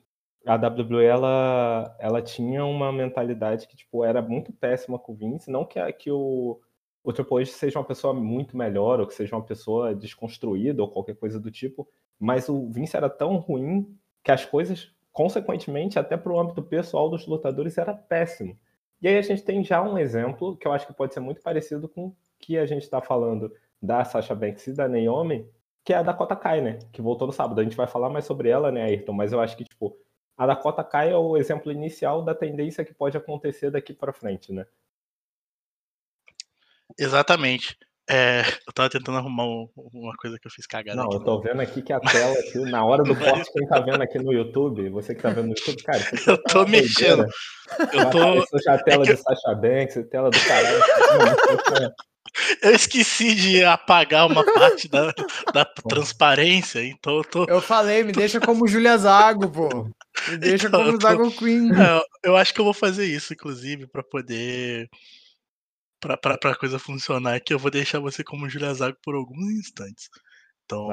a 0.46 0.56
WWE 0.56 1.04
ela, 1.04 1.96
ela 1.98 2.22
tinha 2.22 2.64
uma 2.64 2.92
mentalidade 2.92 3.66
que 3.66 3.76
tipo 3.76 4.04
era 4.04 4.20
muito 4.20 4.52
péssima 4.52 4.98
com 4.98 5.12
o 5.12 5.14
Vince, 5.14 5.50
não 5.50 5.64
que, 5.64 5.80
que 5.94 6.10
o, 6.10 6.60
o 7.02 7.12
Triple 7.12 7.42
H 7.42 7.46
seja 7.52 7.78
uma 7.78 7.84
pessoa 7.84 8.12
muito 8.12 8.56
melhor, 8.56 9.00
ou 9.00 9.06
que 9.06 9.14
seja 9.14 9.34
uma 9.36 9.44
pessoa 9.44 9.94
desconstruída, 9.94 10.82
ou 10.82 10.90
qualquer 10.90 11.16
coisa 11.16 11.40
do 11.40 11.50
tipo, 11.50 11.88
mas 12.18 12.48
o 12.48 12.70
Vince 12.70 12.96
era 12.96 13.08
tão 13.08 13.36
ruim 13.36 13.96
que 14.22 14.30
as 14.30 14.44
coisas, 14.44 14.92
consequentemente, 15.12 15.98
até 15.98 16.16
para 16.16 16.32
o 16.32 16.38
âmbito 16.38 16.62
pessoal 16.62 17.10
dos 17.10 17.26
lutadores, 17.26 17.76
era 17.78 17.94
péssimo. 17.94 18.58
E 19.02 19.08
aí 19.08 19.18
a 19.18 19.22
gente 19.22 19.42
tem 19.42 19.62
já 19.62 19.82
um 19.82 19.98
exemplo 19.98 20.56
que 20.56 20.66
eu 20.66 20.72
acho 20.72 20.86
que 20.86 20.94
pode 20.94 21.12
ser 21.12 21.20
muito 21.20 21.42
parecido 21.42 21.88
com 21.88 22.06
o 22.06 22.16
que 22.38 22.56
a 22.56 22.64
gente 22.64 22.82
está 22.82 23.02
falando 23.02 23.52
da 23.82 24.02
Sasha 24.04 24.34
Banks 24.34 24.66
e 24.66 24.72
da 24.72 24.88
Naomi, 24.88 25.46
que 25.84 25.92
é 25.92 25.96
a 25.96 26.02
Dakota 26.02 26.34
Kai, 26.34 26.62
né? 26.62 26.78
Que 26.90 27.02
voltou 27.02 27.26
no 27.26 27.32
sábado. 27.32 27.60
A 27.60 27.64
gente 27.64 27.76
vai 27.76 27.86
falar 27.86 28.08
mais 28.08 28.24
sobre 28.24 28.48
ela, 28.48 28.72
né, 28.72 28.82
Ayrton? 28.82 29.12
Mas 29.12 29.32
eu 29.32 29.40
acho 29.40 29.56
que, 29.56 29.64
tipo, 29.64 29.94
a 30.36 30.46
Dakota 30.46 30.82
Kai 30.82 31.10
é 31.10 31.16
o 31.16 31.36
exemplo 31.36 31.70
inicial 31.70 32.22
da 32.22 32.34
tendência 32.34 32.84
que 32.84 32.94
pode 32.94 33.16
acontecer 33.16 33.70
daqui 33.70 33.92
para 33.92 34.12
frente, 34.12 34.52
né? 34.52 34.66
Exatamente. 36.98 37.76
É, 38.08 38.42
eu 38.66 38.72
tava 38.74 38.90
tentando 38.90 39.16
arrumar 39.16 39.44
uma 39.74 40.14
coisa 40.16 40.38
que 40.38 40.46
eu 40.46 40.50
fiz 40.50 40.66
cagada. 40.66 40.96
Não, 40.96 41.06
aqui, 41.06 41.16
eu 41.16 41.24
tô 41.24 41.40
vendo 41.40 41.60
aqui 41.60 41.80
que 41.80 41.92
a 41.92 41.98
tela, 42.00 42.38
aqui, 42.38 42.58
na 42.58 42.84
hora 42.84 43.02
do 43.02 43.14
corte, 43.16 43.50
quem 43.50 43.66
tá 43.66 43.80
vendo 43.80 44.02
aqui 44.02 44.18
no 44.18 44.30
YouTube, 44.30 44.90
você 44.90 45.14
que 45.14 45.22
tá 45.22 45.30
vendo 45.30 45.46
no 45.46 45.54
YouTube, 45.54 45.82
cara, 45.82 46.02
eu 46.26 46.42
tô 46.44 46.66
mexendo. 46.66 47.26
Eu 47.92 48.10
tô. 48.10 48.60
Já 48.62 48.74
a 48.74 48.82
tela 48.82 49.04
é 49.04 49.06
de 49.06 49.16
Sasha 49.16 49.54
Banks, 49.54 50.06
tela 50.10 50.30
do 50.30 50.38
caralho. 50.40 50.82
Eu 52.62 52.72
esqueci 52.72 53.34
de 53.34 53.64
apagar 53.64 54.26
uma 54.26 54.44
parte 54.44 54.88
da, 54.88 55.12
da 55.52 55.64
transparência, 55.88 56.84
então 56.84 57.18
eu 57.18 57.24
tô. 57.24 57.44
Eu 57.44 57.60
falei, 57.60 58.02
me 58.02 58.12
deixa 58.12 58.40
como 58.40 58.66
Julia 58.66 58.96
Zago, 58.98 59.48
pô. 59.48 59.84
Me 60.28 60.38
deixa 60.38 60.66
então, 60.66 60.84
como 60.84 60.98
tô... 60.98 61.06
Zago 61.06 61.30
Queen. 61.32 61.70
É, 61.72 62.02
eu 62.24 62.36
acho 62.36 62.52
que 62.52 62.60
eu 62.60 62.64
vou 62.64 62.74
fazer 62.74 63.06
isso, 63.06 63.32
inclusive, 63.32 63.86
para 63.86 64.02
poder 64.02 64.88
pra, 66.00 66.16
pra, 66.16 66.36
pra 66.36 66.56
coisa 66.56 66.78
funcionar 66.78 67.36
aqui, 67.36 67.54
eu 67.54 67.58
vou 67.58 67.70
deixar 67.70 68.00
você 68.00 68.22
como 68.22 68.48
Julia 68.48 68.74
Zago 68.74 68.96
por 69.02 69.14
alguns 69.14 69.52
instantes. 69.52 70.08
Então. 70.64 70.88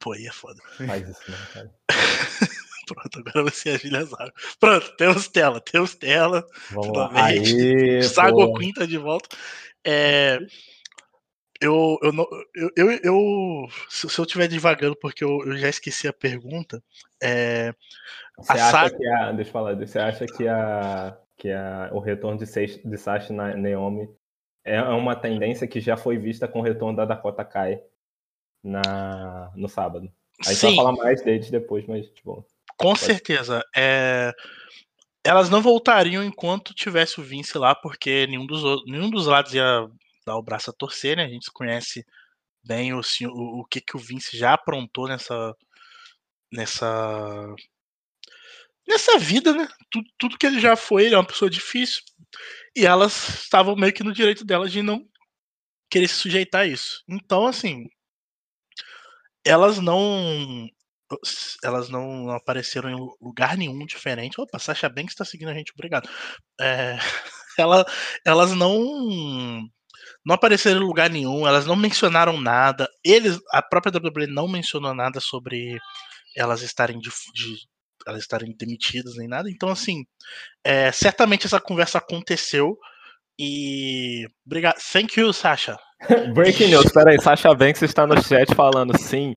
Pô, 0.00 0.12
aí 0.12 0.26
é 0.26 0.32
foda. 0.32 0.60
Faz 0.76 1.08
isso, 1.08 1.22
não, 1.30 1.46
cara. 1.52 1.70
Pronto, 2.86 3.18
agora 3.18 3.42
você 3.50 3.70
é 3.70 3.74
a 3.74 3.78
Julia 3.78 4.04
Zago. 4.04 4.32
Pronto, 4.60 4.96
temos 4.96 5.28
tela, 5.28 5.60
temos 5.60 5.94
tela. 5.94 6.46
Vamos 6.70 6.92
Sago 8.08 8.54
Queen 8.54 8.72
tá 8.72 8.86
de 8.86 8.96
volta. 8.96 9.28
É, 9.84 10.38
eu, 11.60 11.98
eu, 12.02 12.12
não, 12.12 12.26
eu, 12.54 12.70
eu, 12.76 12.90
eu 13.02 13.68
se 13.88 14.06
eu 14.06 14.24
estiver 14.24 14.46
divagando 14.46 14.96
porque 14.96 15.24
eu, 15.24 15.42
eu 15.46 15.56
já 15.56 15.68
esqueci 15.68 16.06
a 16.06 16.12
pergunta, 16.12 16.82
é, 17.22 17.72
Você 18.38 18.52
A 18.52 18.54
acha 18.54 18.70
saga- 18.70 18.96
que 18.96 19.06
a. 19.08 19.32
Deixa 19.32 19.48
eu 19.48 19.52
falar, 19.52 19.74
você 19.74 19.98
acha 19.98 20.26
que 20.26 20.46
a. 20.46 21.16
Que 21.38 21.50
a, 21.50 21.90
o 21.92 21.98
retorno 21.98 22.38
de, 22.38 22.46
Seish- 22.46 22.80
de 22.82 22.96
Sasha 22.96 23.32
na 23.32 23.54
Naomi 23.54 24.08
é 24.64 24.80
uma 24.82 25.14
tendência 25.14 25.66
que 25.68 25.80
já 25.80 25.96
foi 25.96 26.16
vista 26.16 26.48
com 26.48 26.60
o 26.60 26.62
retorno 26.62 26.96
da 26.96 27.04
Dakota 27.04 27.44
Kai 27.44 27.82
na, 28.64 29.52
no 29.54 29.68
sábado. 29.68 30.10
A 30.46 30.50
gente 30.52 30.62
vai 30.62 30.70
sim, 30.70 30.76
falar 30.76 30.92
mais 30.92 31.22
deles 31.22 31.50
depois, 31.50 31.86
mas, 31.86 32.08
tipo. 32.10 32.44
Com 32.76 32.94
certeza. 32.94 33.62
É, 33.74 34.32
elas 35.24 35.50
não 35.50 35.60
voltariam 35.60 36.22
enquanto 36.22 36.74
tivesse 36.74 37.20
o 37.20 37.24
Vince 37.24 37.58
lá, 37.58 37.74
porque 37.74 38.26
nenhum 38.26 38.46
dos, 38.46 38.84
nenhum 38.86 39.10
dos 39.10 39.26
lados 39.26 39.52
ia 39.54 39.88
dar 40.24 40.36
o 40.36 40.42
braço 40.42 40.70
a 40.70 40.72
torcer, 40.72 41.16
né? 41.16 41.24
A 41.24 41.28
gente 41.28 41.50
conhece 41.52 42.04
bem 42.64 42.92
o, 42.92 43.00
o, 43.00 43.60
o 43.60 43.64
que, 43.64 43.80
que 43.80 43.96
o 43.96 44.00
Vince 44.00 44.36
já 44.36 44.54
aprontou 44.54 45.08
nessa. 45.08 45.54
nessa. 46.52 47.54
nessa 48.86 49.18
vida, 49.18 49.52
né? 49.52 49.68
Tudo, 49.90 50.08
tudo 50.18 50.38
que 50.38 50.46
ele 50.46 50.60
já 50.60 50.76
foi, 50.76 51.06
ele 51.06 51.14
é 51.14 51.18
uma 51.18 51.26
pessoa 51.26 51.50
difícil. 51.50 52.02
E 52.76 52.86
elas 52.86 53.42
estavam 53.42 53.74
meio 53.76 53.92
que 53.92 54.04
no 54.04 54.12
direito 54.12 54.44
delas 54.44 54.70
de 54.70 54.82
não 54.82 55.04
querer 55.90 56.08
se 56.08 56.16
sujeitar 56.16 56.62
a 56.62 56.66
isso. 56.66 57.02
Então, 57.08 57.46
assim, 57.46 57.88
elas 59.44 59.78
não 59.78 60.68
elas 61.62 61.88
não 61.88 62.30
apareceram 62.30 62.90
em 62.90 62.94
lu- 62.96 63.16
lugar 63.20 63.56
nenhum 63.56 63.84
diferente. 63.86 64.40
Opa, 64.40 64.58
Sasha 64.58 64.88
Banks 64.88 65.12
está 65.12 65.24
seguindo 65.24 65.48
a 65.50 65.54
gente, 65.54 65.72
obrigado. 65.72 66.08
É, 66.60 66.96
ela, 67.58 67.84
elas 68.24 68.52
não 68.52 69.62
não 70.24 70.34
apareceram 70.34 70.80
em 70.80 70.84
lugar 70.84 71.08
nenhum, 71.10 71.46
elas 71.46 71.66
não 71.66 71.76
mencionaram 71.76 72.40
nada. 72.40 72.88
Eles, 73.04 73.38
a 73.52 73.62
própria 73.62 73.92
WWE 73.96 74.26
não 74.26 74.48
mencionou 74.48 74.94
nada 74.94 75.20
sobre 75.20 75.78
elas 76.36 76.62
estarem 76.62 76.98
de, 76.98 77.08
de- 77.34 77.56
elas 78.06 78.20
estarem 78.20 78.54
demitidas 78.56 79.14
nem 79.16 79.26
nada. 79.28 79.50
Então, 79.50 79.68
assim, 79.68 80.04
é, 80.64 80.92
certamente 80.92 81.46
essa 81.46 81.60
conversa 81.60 81.98
aconteceu. 81.98 82.76
E 83.38 84.26
obrigado. 84.46 84.76
Thank 84.92 85.18
you, 85.20 85.32
Sasha. 85.32 85.76
Breaking 86.34 86.68
news, 86.68 86.90
peraí, 86.92 87.20
Sasha 87.20 87.54
Banks 87.54 87.82
está 87.82 88.06
no 88.06 88.22
chat 88.22 88.54
falando 88.54 88.96
sim. 88.98 89.32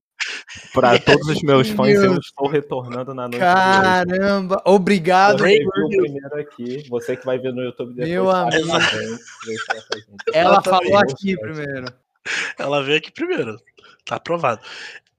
Para 0.72 0.98
todos 0.98 1.28
os 1.28 1.42
meus 1.42 1.68
fãs, 1.70 1.94
eu 1.94 2.16
estou 2.18 2.48
retornando 2.48 3.14
na 3.14 3.22
noite. 3.28 3.38
Caramba, 3.38 4.62
obrigado. 4.64 5.44
Viu 5.44 5.58
news. 5.58 5.96
primeiro 5.96 6.40
aqui, 6.40 6.88
você 6.88 7.16
que 7.16 7.24
vai 7.26 7.38
ver 7.38 7.52
no 7.52 7.62
YouTube 7.62 7.94
depois. 7.94 8.10
Meu 8.10 8.30
amigo. 8.30 8.68
Ela 10.32 10.62
falou 10.62 10.96
aqui 10.98 11.36
primeiro. 11.38 11.86
Ela 12.58 12.82
veio 12.82 12.98
aqui 12.98 13.10
primeiro. 13.10 13.56
Tá 14.04 14.16
aprovado. 14.16 14.60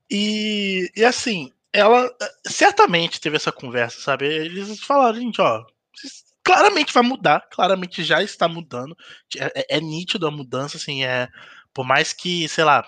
E, 0.10 0.92
e 0.96 1.06
assim, 1.06 1.52
ela 1.72 2.10
certamente 2.46 3.20
teve 3.22 3.38
essa 3.38 3.52
conversa, 3.52 4.00
sabe? 4.02 4.26
Eles 4.26 4.82
falaram, 4.82 5.20
gente, 5.20 5.42
ó, 5.42 5.64
claramente 6.44 6.94
vai 6.94 7.04
mudar, 7.04 7.48
claramente 7.52 8.04
já 8.04 8.22
está 8.22 8.48
mudando. 8.48 8.96
É, 9.38 9.62
é- 9.62 9.78
é 9.78 9.82
nítido 9.82 10.28
a 10.28 10.32
mudança, 10.32 10.78
assim, 10.78 11.04
é. 11.04 11.28
Por 11.74 11.86
mais 11.86 12.12
que, 12.12 12.48
sei 12.50 12.66
lá, 12.66 12.86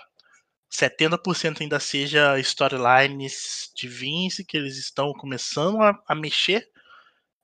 70% 0.74 1.60
ainda 1.60 1.78
seja 1.78 2.38
storylines 2.40 3.70
de 3.76 3.86
Vince, 3.86 4.44
que 4.44 4.56
eles 4.56 4.76
estão 4.76 5.12
começando 5.12 5.80
a, 5.80 5.96
a 6.08 6.14
mexer, 6.14 6.68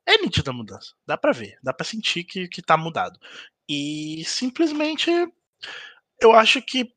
é 0.07 0.19
nítida 0.19 0.51
a 0.51 0.55
mudança. 0.55 0.95
Dá 1.07 1.17
pra 1.17 1.33
ver, 1.33 1.57
dá 1.63 1.73
pra 1.73 1.87
sentir 1.87 2.25
que, 2.25 2.49
que 2.49 2.61
tá 2.61 2.77
mudado. 2.77 3.19
E 3.69 4.25
simplesmente 4.27 5.11
eu 6.21 6.33
acho 6.33 6.61
que 6.61 6.93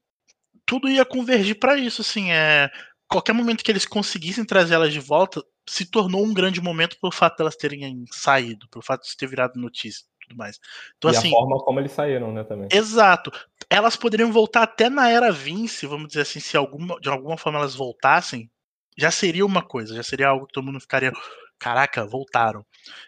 tudo 0.66 0.90
ia 0.90 1.06
convergir 1.06 1.60
pra 1.60 1.78
isso, 1.78 2.02
assim, 2.02 2.32
é 2.32 2.72
qualquer 3.08 3.34
momento 3.34 3.64
que 3.64 3.72
eles 3.72 3.86
conseguissem 3.86 4.44
trazer 4.44 4.74
elas 4.74 4.92
de 4.92 5.00
volta, 5.00 5.44
se 5.70 5.86
tornou 5.86 6.26
um 6.26 6.34
grande 6.34 6.60
momento 6.60 6.98
pelo 7.00 7.12
fato 7.12 7.38
delas 7.38 7.56
terem 7.56 8.06
saído, 8.12 8.68
pelo 8.70 8.84
fato 8.84 9.02
de 9.02 9.10
isso 9.10 9.18
ter 9.18 9.28
virado 9.28 9.60
notícia 9.60 10.04
tudo 10.24 10.38
mais. 10.38 10.60
Então, 10.98 11.12
e 11.12 11.16
assim, 11.16 11.28
a 11.30 11.32
forma 11.32 11.58
como 11.60 11.80
eles 11.80 11.92
saíram, 11.92 12.32
né, 12.32 12.44
também. 12.44 12.68
exato. 12.72 13.32
Elas 13.70 13.96
poderiam 13.96 14.32
voltar 14.32 14.64
até 14.64 14.90
na 14.90 15.10
era 15.10 15.32
Vince, 15.32 15.86
vamos 15.86 16.08
dizer 16.08 16.22
assim, 16.22 16.40
se 16.40 16.58
alguma, 16.58 17.00
de 17.00 17.10
alguma 17.10 17.38
forma 17.38 17.60
elas 17.60 17.76
voltassem, 17.76 18.50
já 18.98 19.12
seria 19.12 19.46
uma 19.46 19.62
coisa, 19.62 19.96
já 19.96 20.04
seria 20.04 20.28
algo 20.28 20.46
que 20.46 20.54
todo 20.54 20.66
mundo 20.66 20.80
ficaria, 20.80 21.12
caraca, 21.58 22.06
voltaram. 22.06 22.66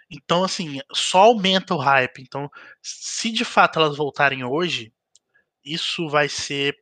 Então, 0.09 0.43
assim, 0.43 0.79
só 0.91 1.23
aumenta 1.23 1.75
o 1.75 1.77
hype. 1.77 2.21
Então, 2.21 2.49
se 2.81 3.31
de 3.31 3.45
fato 3.45 3.79
elas 3.79 3.97
voltarem 3.97 4.43
hoje, 4.43 4.93
isso 5.63 6.07
vai 6.07 6.29
ser 6.29 6.75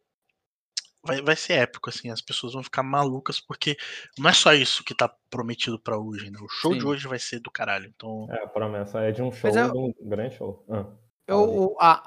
vai, 1.06 1.22
vai 1.22 1.36
ser 1.36 1.54
épico, 1.54 1.90
assim, 1.90 2.10
as 2.10 2.22
pessoas 2.22 2.54
vão 2.54 2.64
ficar 2.64 2.82
malucas, 2.82 3.40
porque 3.40 3.78
não 4.18 4.30
é 4.30 4.34
só 4.34 4.54
isso 4.54 4.84
que 4.84 4.96
tá 4.96 5.14
prometido 5.30 5.78
pra 5.80 5.98
hoje, 5.98 6.30
né? 6.32 6.40
O 6.42 6.48
show 6.48 6.74
de 6.74 6.82
Sim. 6.82 6.88
hoje 6.88 7.08
vai 7.08 7.20
ser 7.20 7.40
do 7.40 7.52
caralho. 7.52 7.92
Então, 7.94 8.28
É, 8.32 8.44
a 8.44 8.48
promessa 8.48 9.02
é 9.02 9.12
de 9.12 9.22
um 9.22 9.32
show, 9.32 9.52
eu- 9.56 9.72
de 9.72 9.78
um 9.78 9.94
grande 10.10 10.36
show. 10.36 10.66
Ah, 10.70 10.86
Eu, 11.28 11.76
a, 11.80 12.02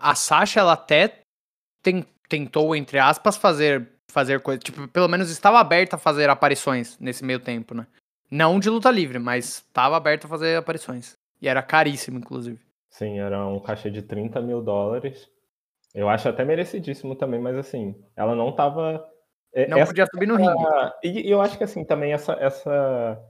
a, 0.00 0.10
a 0.10 0.14
Sasha, 0.14 0.60
ela 0.60 0.72
até 0.72 1.20
ten- 1.82 2.06
tentou, 2.28 2.74
entre 2.76 2.98
aspas, 2.98 3.36
fazer, 3.36 3.90
fazer 4.10 4.40
coisa. 4.40 4.60
Tipo, 4.60 4.86
pelo 4.88 5.08
menos 5.08 5.30
estava 5.30 5.58
aberta 5.60 5.96
a 5.96 5.98
fazer 5.98 6.30
aparições 6.30 6.98
nesse 6.98 7.24
meio 7.24 7.40
tempo, 7.40 7.74
né? 7.74 7.86
Não 8.30 8.58
de 8.60 8.70
luta 8.70 8.90
livre, 8.90 9.18
mas 9.18 9.56
estava 9.66 9.96
aberta 9.96 10.26
a 10.26 10.30
fazer 10.30 10.56
aparições. 10.56 11.14
E 11.42 11.48
era 11.48 11.62
caríssimo, 11.62 12.18
inclusive. 12.18 12.58
Sim, 12.88 13.18
era 13.18 13.46
um 13.46 13.60
cachê 13.60 13.90
de 13.90 14.02
30 14.02 14.40
mil 14.40 14.62
dólares. 14.62 15.28
Eu 15.94 16.08
acho 16.08 16.28
até 16.28 16.44
merecidíssimo 16.44 17.14
também, 17.16 17.40
mas 17.40 17.56
assim, 17.56 17.94
ela 18.16 18.34
não 18.34 18.52
tava. 18.52 19.04
é- 19.52 19.66
Não 19.66 19.78
essa- 19.78 19.90
podia 19.90 20.06
subir 20.06 20.26
no 20.26 20.36
ringue. 20.36 20.64
E 21.02 21.26
e 21.26 21.30
eu 21.30 21.40
acho 21.40 21.58
que 21.58 21.64
assim, 21.64 21.84
também 21.84 22.12
essa, 22.12 22.34
essa 22.34 23.20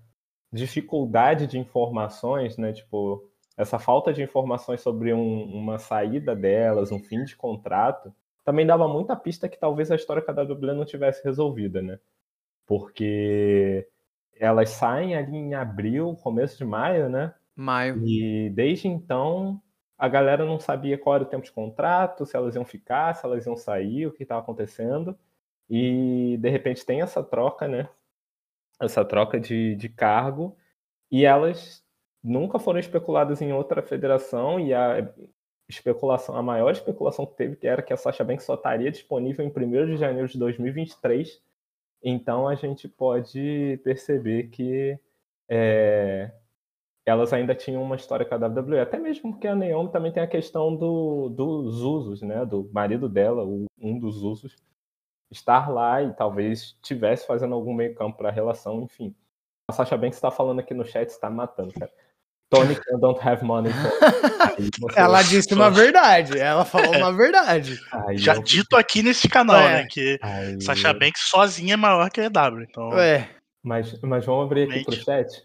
dificuldade 0.53 1.47
de 1.47 1.59
informações, 1.59 2.57
né? 2.59 2.73
Tipo, 2.73 3.29
essa 3.57 3.79
falta 3.79 4.13
de 4.13 4.23
informações 4.23 4.81
sobre 4.81 5.13
um- 5.15 5.45
uma 5.45 5.79
saída 5.79 6.35
delas, 6.37 6.91
um 6.93 6.99
fim 6.99 7.25
de 7.25 7.37
contrato, 7.37 8.13
também 8.45 8.67
dava 8.67 8.89
muita 8.89 9.15
pista 9.17 9.49
que 9.49 9.59
talvez 9.59 9.91
a 9.91 9.97
história 9.97 10.21
com 10.23 10.31
a 10.31 10.35
WWE 10.35 10.75
não 10.75 10.85
tivesse 10.85 11.23
resolvida, 11.25 11.81
né? 11.81 11.99
Porque 12.67 13.87
elas 14.39 14.71
saem 14.71 15.15
ali 15.15 15.37
em 15.37 15.55
abril, 15.55 16.17
começo 16.23 16.57
de 16.59 16.65
maio, 16.65 17.09
né? 17.09 17.35
Maio. 17.55 18.03
E 18.07 18.51
desde 18.51 18.89
então 18.89 19.61
a 20.01 20.09
galera 20.09 20.47
não 20.47 20.59
sabia 20.59 20.97
qual 20.97 21.17
era 21.17 21.25
o 21.25 21.27
tempo 21.27 21.45
de 21.45 21.53
contrato, 21.53 22.25
se 22.25 22.35
elas 22.35 22.55
iam 22.55 22.65
ficar, 22.65 23.15
se 23.15 23.27
elas 23.27 23.45
iam 23.45 23.55
sair, 23.55 24.07
o 24.07 24.13
que 24.13 24.23
estava 24.23 24.41
acontecendo. 24.41 25.15
E 25.69 26.39
de 26.41 26.49
repente 26.49 26.87
tem 26.87 27.03
essa 27.03 27.23
troca, 27.23 27.69
né? 27.69 27.87
Essa 28.81 29.05
troca 29.05 29.39
de, 29.39 29.75
de 29.77 29.91
cargo. 29.91 30.57
E 31.11 31.27
elas 31.27 31.85
nunca 32.25 32.59
foram 32.59 32.81
especuladas 32.81 33.43
em 33.43 33.53
outra 33.53 33.83
federação. 33.83 34.59
E 34.59 34.73
a 34.73 35.07
especulação, 35.69 36.35
a 36.35 36.43
maior 36.43 36.73
especulação 36.73 37.27
que 37.27 37.37
teve 37.37 37.57
que 37.57 37.67
era 37.67 37.83
que 37.83 37.93
a 37.93 37.97
Sasha 37.99 38.25
Banks 38.25 38.47
só 38.47 38.55
estaria 38.55 38.91
disponível 38.91 39.45
em 39.45 39.51
1 39.51 39.87
de 39.87 39.97
janeiro 39.99 40.29
de 40.29 40.39
2023. 40.39 41.43
Então 42.03 42.49
a 42.49 42.55
gente 42.55 42.89
pode 42.89 43.79
perceber 43.85 44.45
que 44.45 44.99
é, 45.47 46.33
elas 47.11 47.33
ainda 47.33 47.55
tinham 47.55 47.83
uma 47.83 47.97
história 47.97 48.25
com 48.25 48.35
a 48.35 48.39
WWE, 48.39 48.79
até 48.81 48.99
mesmo 48.99 49.33
porque 49.33 49.47
a 49.49 49.55
Naomi 49.55 49.91
também 49.91 50.13
tem 50.13 50.23
a 50.23 50.27
questão 50.29 50.75
do, 50.75 51.29
dos 51.29 51.83
usos, 51.83 52.23
né? 52.23 52.45
Do 52.47 52.69
marido 52.73 53.09
dela, 53.09 53.45
o- 53.45 53.67
um 53.81 53.99
dos 53.99 54.23
usos, 54.23 54.57
estar 55.31 55.71
lá 55.71 56.03
e 56.03 56.13
talvez 56.15 56.77
tivesse 56.83 57.27
fazendo 57.27 57.55
algum 57.55 57.75
meio 57.75 57.95
campo 57.95 58.17
para 58.19 58.29
a 58.29 58.33
relação, 58.33 58.83
enfim. 58.83 59.15
A 59.71 59.73
Sasha 59.73 59.97
Banks 59.97 60.17
está 60.17 60.31
falando 60.31 60.61
aqui 60.61 60.75
no 60.75 60.85
chat, 60.85 61.09
está 61.09 61.29
matando, 61.31 61.73
cara. 61.75 61.91
Tony 62.51 62.75
Khan 62.75 62.99
don't 62.99 63.21
have 63.29 63.45
money. 63.45 63.71
Ela 64.97 65.23
disse 65.23 65.55
uma 65.55 65.71
verdade. 65.71 66.37
Ela 66.39 66.65
falou 66.65 66.97
uma 66.97 67.13
verdade. 67.17 67.79
aí 67.93 68.19
já 68.19 68.35
eu- 68.35 68.43
dito 68.43 68.77
aqui 68.77 69.03
nesse 69.03 69.29
canal, 69.29 69.61
É. 69.61 69.83
né? 69.83 69.87
Que 69.89 70.19
aí 70.23 70.61
Sasha 70.61 70.93
Banks 70.93 71.23
sozinha 71.29 71.75
é 71.75 71.77
maior 71.77 72.11
que 72.11 72.21
a 72.21 72.25
EW. 72.25 72.63
Então, 72.69 72.89
Ué, 72.91 73.29
Mas, 73.63 74.01
mas 74.03 74.25
vamos 74.27 74.47
abrir 74.47 74.63
aqui 74.65 74.85
pro 74.85 74.95
Realmente. 74.97 75.05
chat, 75.35 75.45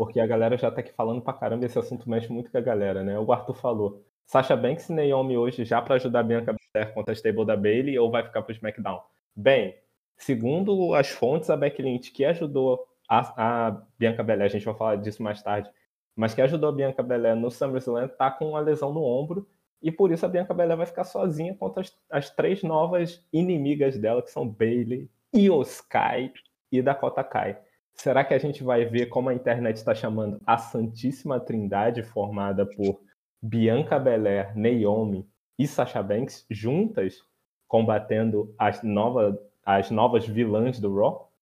porque 0.00 0.18
a 0.18 0.26
galera 0.26 0.56
já 0.56 0.70
tá 0.70 0.80
aqui 0.80 0.90
falando 0.94 1.20
pra 1.20 1.34
caramba, 1.34 1.66
esse 1.66 1.78
assunto 1.78 2.08
mexe 2.08 2.32
muito 2.32 2.50
com 2.50 2.56
a 2.56 2.60
galera, 2.62 3.04
né? 3.04 3.18
O 3.18 3.30
Arthur 3.30 3.52
falou, 3.52 4.02
Sasha 4.24 4.56
Banks 4.56 4.88
e 4.88 4.94
Naomi 4.94 5.36
hoje 5.36 5.62
já 5.62 5.82
pra 5.82 5.96
ajudar 5.96 6.20
a 6.20 6.22
Bianca 6.22 6.56
Belair 6.72 6.94
contra 6.94 7.12
a 7.12 7.14
stable 7.14 7.44
da 7.44 7.54
Bailey 7.54 7.98
ou 7.98 8.10
vai 8.10 8.24
ficar 8.24 8.40
pro 8.40 8.50
SmackDown? 8.50 9.02
Bem, 9.36 9.76
segundo 10.16 10.94
as 10.94 11.10
fontes, 11.10 11.50
a 11.50 11.56
Becky 11.56 11.82
Lynch, 11.82 12.12
que 12.12 12.24
ajudou 12.24 12.82
a, 13.06 13.66
a 13.66 13.82
Bianca 13.98 14.22
Belair, 14.22 14.46
a 14.46 14.48
gente 14.48 14.64
vai 14.64 14.74
falar 14.74 14.96
disso 14.96 15.22
mais 15.22 15.42
tarde, 15.42 15.70
mas 16.16 16.32
que 16.32 16.40
ajudou 16.40 16.70
a 16.70 16.72
Bianca 16.72 17.02
Belair 17.02 17.36
no 17.36 17.50
SummerSlam, 17.50 18.08
tá 18.08 18.30
com 18.30 18.48
uma 18.48 18.60
lesão 18.60 18.94
no 18.94 19.02
ombro, 19.02 19.46
e 19.82 19.92
por 19.92 20.10
isso 20.10 20.24
a 20.24 20.30
Bianca 20.30 20.54
Belair 20.54 20.78
vai 20.78 20.86
ficar 20.86 21.04
sozinha 21.04 21.54
contra 21.54 21.82
as, 21.82 21.94
as 22.10 22.30
três 22.30 22.62
novas 22.62 23.22
inimigas 23.30 23.98
dela, 23.98 24.22
que 24.22 24.30
são 24.30 24.48
Bailey, 24.48 25.10
Io 25.34 25.60
Sky 25.60 26.32
e 26.72 26.80
Dakota 26.80 27.22
Kai. 27.22 27.58
Será 27.94 28.24
que 28.24 28.32
a 28.34 28.38
gente 28.38 28.62
vai 28.62 28.84
ver 28.86 29.06
como 29.06 29.28
a 29.28 29.34
internet 29.34 29.76
está 29.76 29.94
chamando 29.94 30.38
a 30.46 30.56
Santíssima 30.56 31.38
Trindade, 31.38 32.02
formada 32.02 32.64
por 32.66 33.00
Bianca 33.42 33.98
Belair, 33.98 34.56
Naomi 34.56 35.28
e 35.58 35.66
Sasha 35.66 36.02
Banks 36.02 36.46
juntas? 36.50 37.22
combatendo 37.68 38.52
as, 38.58 38.82
nova, 38.82 39.38
as 39.64 39.92
novas 39.92 40.26
vilãs 40.26 40.80
do 40.80 40.92
Raw? 40.92 41.32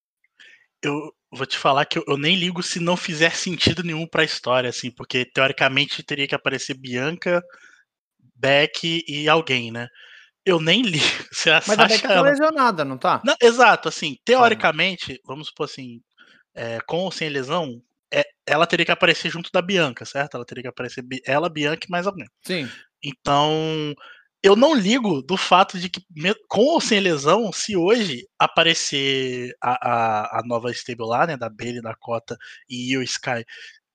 Eu 0.82 1.10
vou 1.32 1.46
te 1.46 1.56
falar 1.56 1.86
que 1.86 1.98
eu, 1.98 2.04
eu 2.06 2.18
nem 2.18 2.36
ligo 2.36 2.62
se 2.62 2.78
não 2.78 2.98
fizer 2.98 3.30
sentido 3.34 3.82
nenhum 3.82 4.06
pra 4.06 4.24
história, 4.24 4.68
assim, 4.68 4.90
porque 4.90 5.24
teoricamente 5.24 6.02
teria 6.02 6.28
que 6.28 6.34
aparecer 6.34 6.74
Bianca, 6.74 7.42
Beck 8.36 9.02
e 9.08 9.26
alguém, 9.26 9.70
né? 9.72 9.88
Eu 10.44 10.60
nem 10.60 10.82
ligo. 10.84 11.02
Se 11.32 11.48
a 11.48 11.62
Mas 11.66 11.70
a 11.70 11.74
Sasha, 11.76 11.88
Beck 11.88 12.02
tá 12.02 12.12
ela- 12.12 12.28
lesionada, 12.28 12.84
não 12.84 12.98
tá? 12.98 13.22
Não, 13.24 13.34
exato, 13.40 13.88
assim, 13.88 14.14
teoricamente, 14.22 15.18
vamos 15.24 15.46
supor 15.48 15.64
assim, 15.64 16.02
é, 16.58 16.80
com 16.86 16.98
ou 16.98 17.12
sem 17.12 17.28
lesão, 17.28 17.80
é, 18.12 18.24
ela 18.46 18.66
teria 18.66 18.84
que 18.84 18.92
aparecer 18.92 19.30
junto 19.30 19.50
da 19.52 19.62
Bianca, 19.62 20.04
certo? 20.04 20.36
Ela 20.36 20.44
teria 20.44 20.62
que 20.62 20.68
aparecer 20.68 21.04
ela, 21.24 21.48
Bianca 21.48 21.86
e 21.86 21.90
mais 21.90 22.06
alguém. 22.06 22.26
Sim. 22.42 22.68
Então, 23.02 23.94
eu 24.42 24.56
não 24.56 24.74
ligo 24.74 25.22
do 25.22 25.36
fato 25.36 25.78
de 25.78 25.88
que, 25.88 26.00
com 26.48 26.62
ou 26.62 26.80
sem 26.80 27.00
lesão, 27.00 27.52
se 27.52 27.76
hoje 27.76 28.26
aparecer 28.38 29.54
a, 29.62 29.90
a, 29.90 30.40
a 30.40 30.42
nova 30.44 30.70
stable 30.72 31.06
lá, 31.06 31.26
né, 31.26 31.36
da 31.36 31.48
Bailey, 31.48 31.80
da 31.80 31.94
Cota 31.94 32.36
e 32.68 32.96
o 32.96 33.02
Sky, 33.02 33.44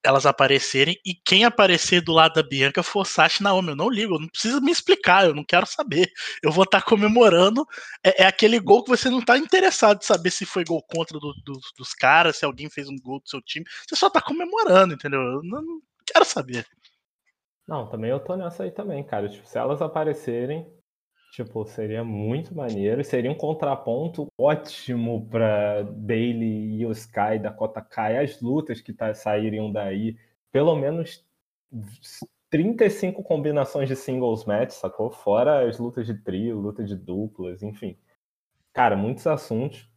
elas 0.04 0.26
aparecerem 0.26 1.00
e 1.04 1.14
quem 1.14 1.44
aparecer 1.44 2.02
do 2.02 2.12
lado 2.12 2.34
da 2.34 2.42
Bianca 2.42 2.82
for 2.82 3.06
Sasha 3.06 3.42
Naomi, 3.42 3.70
eu 3.70 3.76
não 3.76 3.88
ligo, 3.88 4.18
não 4.18 4.28
precisa 4.28 4.60
me 4.60 4.70
explicar, 4.70 5.24
eu 5.26 5.34
não 5.34 5.44
quero 5.44 5.64
saber. 5.66 6.12
Eu 6.42 6.52
vou 6.52 6.64
estar 6.64 6.82
comemorando. 6.82 7.66
É, 8.04 8.24
é 8.24 8.26
aquele 8.26 8.58
gol 8.60 8.84
que 8.84 8.90
você 8.90 9.08
não 9.08 9.22
tá 9.22 9.38
interessado 9.38 9.98
de 9.98 10.04
saber 10.04 10.30
se 10.30 10.44
foi 10.44 10.64
gol 10.64 10.82
contra 10.82 11.18
do- 11.18 11.32
do- 11.44 11.58
dos 11.78 11.94
caras, 11.94 12.36
se 12.36 12.44
alguém 12.44 12.68
fez 12.68 12.88
um 12.88 12.96
gol 12.98 13.20
do 13.20 13.28
seu 13.28 13.40
time. 13.40 13.64
Você 13.88 13.96
só 13.96 14.10
tá 14.10 14.20
comemorando, 14.20 14.94
entendeu? 14.94 15.20
Eu 15.20 15.42
não, 15.42 15.62
não 15.62 15.80
quero 16.06 16.24
saber. 16.24 16.66
Não, 17.66 17.88
também 17.88 18.10
eu 18.10 18.20
tô 18.20 18.36
nessa 18.36 18.64
aí 18.64 18.70
também, 18.70 19.02
cara. 19.02 19.28
Tipo, 19.28 19.48
se 19.48 19.56
elas 19.56 19.80
aparecerem, 19.80 20.70
tipo, 21.34 21.64
seria 21.66 22.04
muito 22.04 22.54
maneiro. 22.54 23.02
Seria 23.04 23.30
um 23.30 23.34
contraponto 23.34 24.28
ótimo 24.38 25.26
pra 25.28 25.82
Bailey 25.82 26.80
e 26.80 26.86
o 26.86 26.92
Sky 26.92 27.38
da 27.42 27.50
Kota 27.50 27.80
Kai. 27.80 28.18
As 28.18 28.40
lutas 28.40 28.80
que 28.80 28.92
tá, 28.92 29.12
sairiam 29.14 29.70
daí. 29.70 30.16
Pelo 30.52 30.76
menos 30.76 31.24
35 32.50 33.22
combinações 33.24 33.88
de 33.88 33.96
singles 33.96 34.44
match, 34.44 34.70
sacou? 34.70 35.10
Fora 35.10 35.68
as 35.68 35.78
lutas 35.78 36.06
de 36.06 36.14
trio, 36.14 36.60
luta 36.60 36.84
de 36.84 36.94
duplas, 36.94 37.62
enfim. 37.62 37.98
Cara, 38.72 38.96
muitos 38.96 39.26
assuntos. 39.26 39.88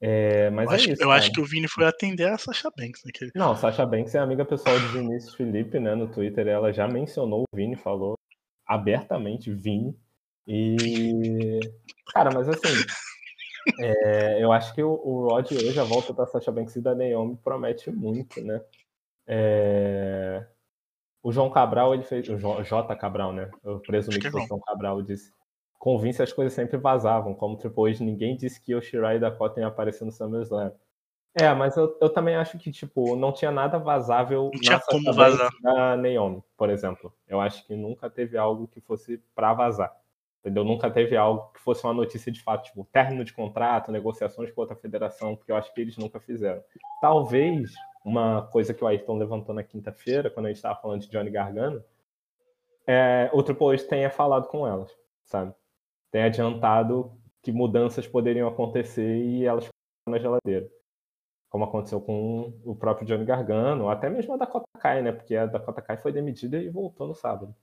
É, 0.00 0.48
mas 0.50 0.66
eu 0.66 0.72
é 0.72 0.74
acho, 0.76 0.90
isso, 0.90 1.02
eu 1.02 1.10
acho 1.10 1.32
que 1.32 1.40
o 1.40 1.44
Vini 1.44 1.66
foi 1.68 1.84
atender 1.84 2.28
a 2.28 2.38
Sasha 2.38 2.70
Banks 2.74 3.02
naquele. 3.04 3.32
Não, 3.34 3.54
Sasha 3.56 3.84
Banks 3.84 4.14
é 4.14 4.20
amiga 4.20 4.44
pessoal 4.44 4.78
de 4.78 4.86
Vinícius 4.86 5.34
Felipe, 5.34 5.78
né? 5.80 5.94
No 5.94 6.08
Twitter, 6.08 6.46
ela 6.46 6.72
já 6.72 6.86
mencionou 6.86 7.42
o 7.42 7.56
Vini, 7.56 7.76
falou 7.76 8.14
abertamente 8.64 9.52
Vini. 9.52 9.94
E. 10.48 11.60
Cara, 12.14 12.30
mas 12.34 12.48
assim. 12.48 12.84
é, 13.78 14.42
eu 14.42 14.50
acho 14.50 14.74
que 14.74 14.82
o, 14.82 14.90
o 14.90 15.28
Rod 15.28 15.52
hoje, 15.52 15.78
a 15.78 15.84
volta 15.84 16.12
da 16.14 16.26
Sasha 16.26 16.50
Banks 16.50 16.74
e 16.76 16.80
da 16.80 16.94
Naomi 16.94 17.36
promete 17.36 17.90
muito, 17.90 18.40
né? 18.40 18.62
É, 19.26 20.46
O 21.22 21.30
João 21.30 21.50
Cabral, 21.50 21.92
ele 21.94 22.02
fez. 22.04 22.28
O 22.28 22.38
J. 22.64 22.96
Cabral, 22.96 23.32
né? 23.32 23.50
Eu 23.62 23.78
presumi 23.80 24.18
que 24.18 24.30
que 24.30 24.36
o 24.36 24.46
João. 24.46 24.60
Cabral, 24.60 25.02
disse. 25.02 25.32
Com 25.78 25.98
Vince 25.98 26.22
as 26.22 26.32
coisas 26.32 26.54
sempre 26.54 26.76
vazavam, 26.76 27.34
como 27.34 27.56
tipo, 27.56 27.82
hoje 27.82 28.02
ninguém 28.02 28.36
disse 28.36 28.60
que 28.60 28.74
o 28.74 28.80
Shirai 28.80 29.16
e 29.16 29.20
Dakota 29.20 29.60
iam 29.60 29.68
aparecer 29.68 30.04
no 30.04 30.10
SummerSlam. 30.10 30.72
É, 31.40 31.54
mas 31.54 31.76
eu, 31.76 31.96
eu 32.00 32.08
também 32.10 32.34
acho 32.34 32.58
que, 32.58 32.72
tipo, 32.72 33.14
não 33.14 33.32
tinha 33.32 33.52
nada 33.52 33.78
vazável 33.78 34.50
Não 34.52 34.60
tinha 34.60 34.78
Sasha 34.80 34.90
como 34.90 35.04
Banks 35.14 35.38
vazar. 35.38 35.50
da 35.62 35.96
Naomi, 35.96 36.42
por 36.56 36.68
exemplo. 36.68 37.14
Eu 37.28 37.40
acho 37.40 37.64
que 37.64 37.76
nunca 37.76 38.10
teve 38.10 38.36
algo 38.36 38.66
que 38.66 38.80
fosse 38.80 39.22
pra 39.36 39.52
vazar. 39.54 39.94
Entendeu? 40.40 40.64
Nunca 40.64 40.90
teve 40.90 41.16
algo 41.16 41.50
que 41.52 41.60
fosse 41.60 41.84
uma 41.84 41.92
notícia 41.92 42.30
de 42.30 42.40
fato, 42.40 42.64
tipo, 42.64 42.88
término 42.92 43.24
de 43.24 43.32
contrato, 43.32 43.90
negociações 43.90 44.50
com 44.52 44.60
outra 44.60 44.76
federação, 44.76 45.34
porque 45.34 45.50
eu 45.50 45.56
acho 45.56 45.72
que 45.74 45.80
eles 45.80 45.96
nunca 45.96 46.20
fizeram. 46.20 46.62
Talvez 47.00 47.72
uma 48.04 48.42
coisa 48.42 48.72
que 48.72 48.82
o 48.82 48.86
Ayrton 48.86 49.18
levantou 49.18 49.54
na 49.54 49.62
quinta-feira, 49.62 50.30
quando 50.30 50.46
a 50.46 50.48
gente 50.48 50.56
estava 50.56 50.80
falando 50.80 51.00
de 51.00 51.10
Johnny 51.10 51.30
Gargano, 51.30 51.82
é, 52.86 53.28
o 53.34 53.42
Triple 53.42 53.74
H 53.74 53.84
tenha 53.84 54.10
falado 54.10 54.48
com 54.48 54.66
elas, 54.66 54.96
sabe? 55.24 55.52
Tenha 56.10 56.26
adiantado 56.26 57.12
que 57.42 57.52
mudanças 57.52 58.06
poderiam 58.06 58.48
acontecer 58.48 59.16
e 59.16 59.44
elas 59.44 59.64
ficaram 59.64 60.12
na 60.12 60.18
geladeira. 60.18 60.68
Como 61.50 61.64
aconteceu 61.64 62.00
com 62.00 62.54
o 62.64 62.74
próprio 62.74 63.06
Johnny 63.06 63.24
Gargano, 63.24 63.88
até 63.88 64.08
mesmo 64.08 64.34
a 64.34 64.36
Dakota 64.36 64.66
Kai, 64.78 65.02
né? 65.02 65.12
Porque 65.12 65.34
a 65.34 65.46
Dakota 65.46 65.82
Kai 65.82 65.96
foi 65.96 66.12
demitida 66.12 66.58
e 66.58 66.68
voltou 66.68 67.06
no 67.08 67.14
sábado. 67.14 67.54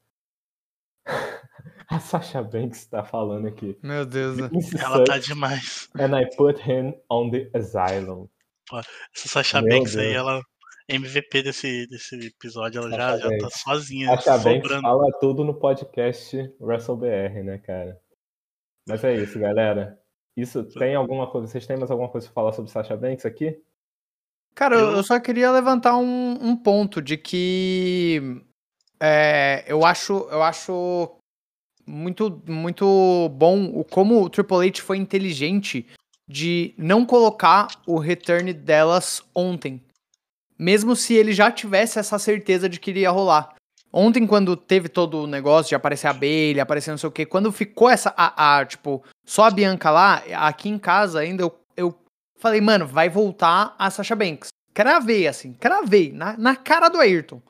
a 1.90 2.00
Sasha 2.00 2.42
Banks 2.44 2.80
está 2.80 3.04
falando 3.04 3.48
aqui. 3.48 3.78
Meu 3.84 4.06
Deus. 4.06 4.38
né? 4.38 4.50
This 4.50 4.74
Ela 4.76 5.04
tá 5.04 5.18
demais. 5.18 5.90
And 6.00 6.20
I 6.20 6.26
put 6.36 6.60
him 6.62 6.94
on 7.10 7.30
the 7.32 7.50
asylum. 7.54 8.28
Essa 9.16 9.28
Sasha 9.28 9.62
Meu 9.62 9.78
Banks 9.78 9.96
aí, 9.96 10.06
Deus. 10.06 10.16
ela. 10.18 10.42
MVP 10.88 11.42
desse, 11.42 11.88
desse 11.88 12.28
episódio, 12.28 12.80
ela 12.80 12.92
já, 12.92 13.18
já 13.18 13.24
tá 13.30 13.38
Banks. 13.38 13.62
sozinha, 13.62 14.08
Sasha 14.18 14.38
Banks 14.38 14.62
sobrando. 14.62 14.82
fala 14.84 15.12
tudo 15.20 15.44
no 15.44 15.56
podcast 15.60 16.38
WrestleBR, 16.60 17.44
né, 17.44 17.58
cara? 17.58 18.00
Mas 18.88 19.04
é 19.04 19.16
isso, 19.16 19.40
galera. 19.40 20.00
Isso 20.38 20.64
tem 20.64 20.94
alguma 20.94 21.26
coisa? 21.32 21.48
Vocês 21.48 21.66
têm 21.66 21.76
mais 21.78 21.90
alguma 21.90 22.10
coisa 22.10 22.28
pra 22.28 22.36
falar 22.36 22.52
sobre 22.54 22.70
Sasha 22.70 22.96
Banks 22.96 23.26
aqui? 23.26 23.60
Cara, 24.54 24.76
eu, 24.76 24.80
Eu- 24.92 24.92
eu 24.98 25.04
só 25.04 25.20
queria 25.20 25.52
levantar 25.52 25.98
um, 25.98 26.34
um 26.40 26.56
ponto 26.56 27.02
de 27.02 27.18
que 27.18 28.44
é, 29.02 29.64
eu 29.68 29.84
acho, 29.84 30.14
eu 30.30 30.44
acho 30.44 31.18
muito, 31.86 32.42
muito 32.48 33.30
bom 33.36 33.66
o 33.66 33.84
como 33.84 34.24
o 34.24 34.30
Triple 34.30 34.68
H 34.68 34.82
foi 34.82 34.98
inteligente 34.98 35.86
de 36.28 36.74
não 36.78 37.06
colocar 37.06 37.68
o 37.86 38.00
return 38.00 38.52
delas 38.52 39.22
ontem, 39.34 39.82
mesmo 40.58 40.96
se 40.96 41.14
ele 41.14 41.34
já 41.34 41.52
tivesse 41.52 42.00
essa 42.00 42.18
certeza 42.18 42.68
de 42.68 42.80
que 42.80 42.90
iria 42.92 43.12
rolar. 43.12 43.54
Ontem, 43.98 44.28
quando 44.28 44.58
teve 44.58 44.90
todo 44.90 45.24
o 45.24 45.28
negócio 45.28 45.70
de 45.70 45.76
aparecer 45.76 46.08
a 46.08 46.14
Bailey, 46.14 46.60
aparecer 46.60 46.92
não 46.92 46.98
sei 46.98 47.08
o 47.08 47.12
que, 47.12 47.26
quando 47.26 47.52
ficou 47.52 47.90
essa, 47.90 48.14
a, 48.18 48.58
a, 48.58 48.66
tipo, 48.66 49.04
só 49.24 49.46
a 49.46 49.52
Bianca 49.52 49.90
lá, 49.90 50.22
aqui 50.36 50.68
em 50.68 50.78
casa 50.78 51.20
ainda, 51.20 51.44
eu, 51.44 51.58
eu 51.78 51.98
falei, 52.38 52.60
mano, 52.60 52.86
vai 52.86 53.08
voltar 53.08 53.74
a 53.80 53.90
Sasha 53.90 54.16
Banks. 54.16 54.50
Cravei, 54.74 55.28
assim, 55.28 55.54
cravei, 55.54 56.12
na, 56.12 56.36
na 56.36 56.58
cara 56.58 56.90
do 56.90 57.00
Ayrton. 57.00 57.42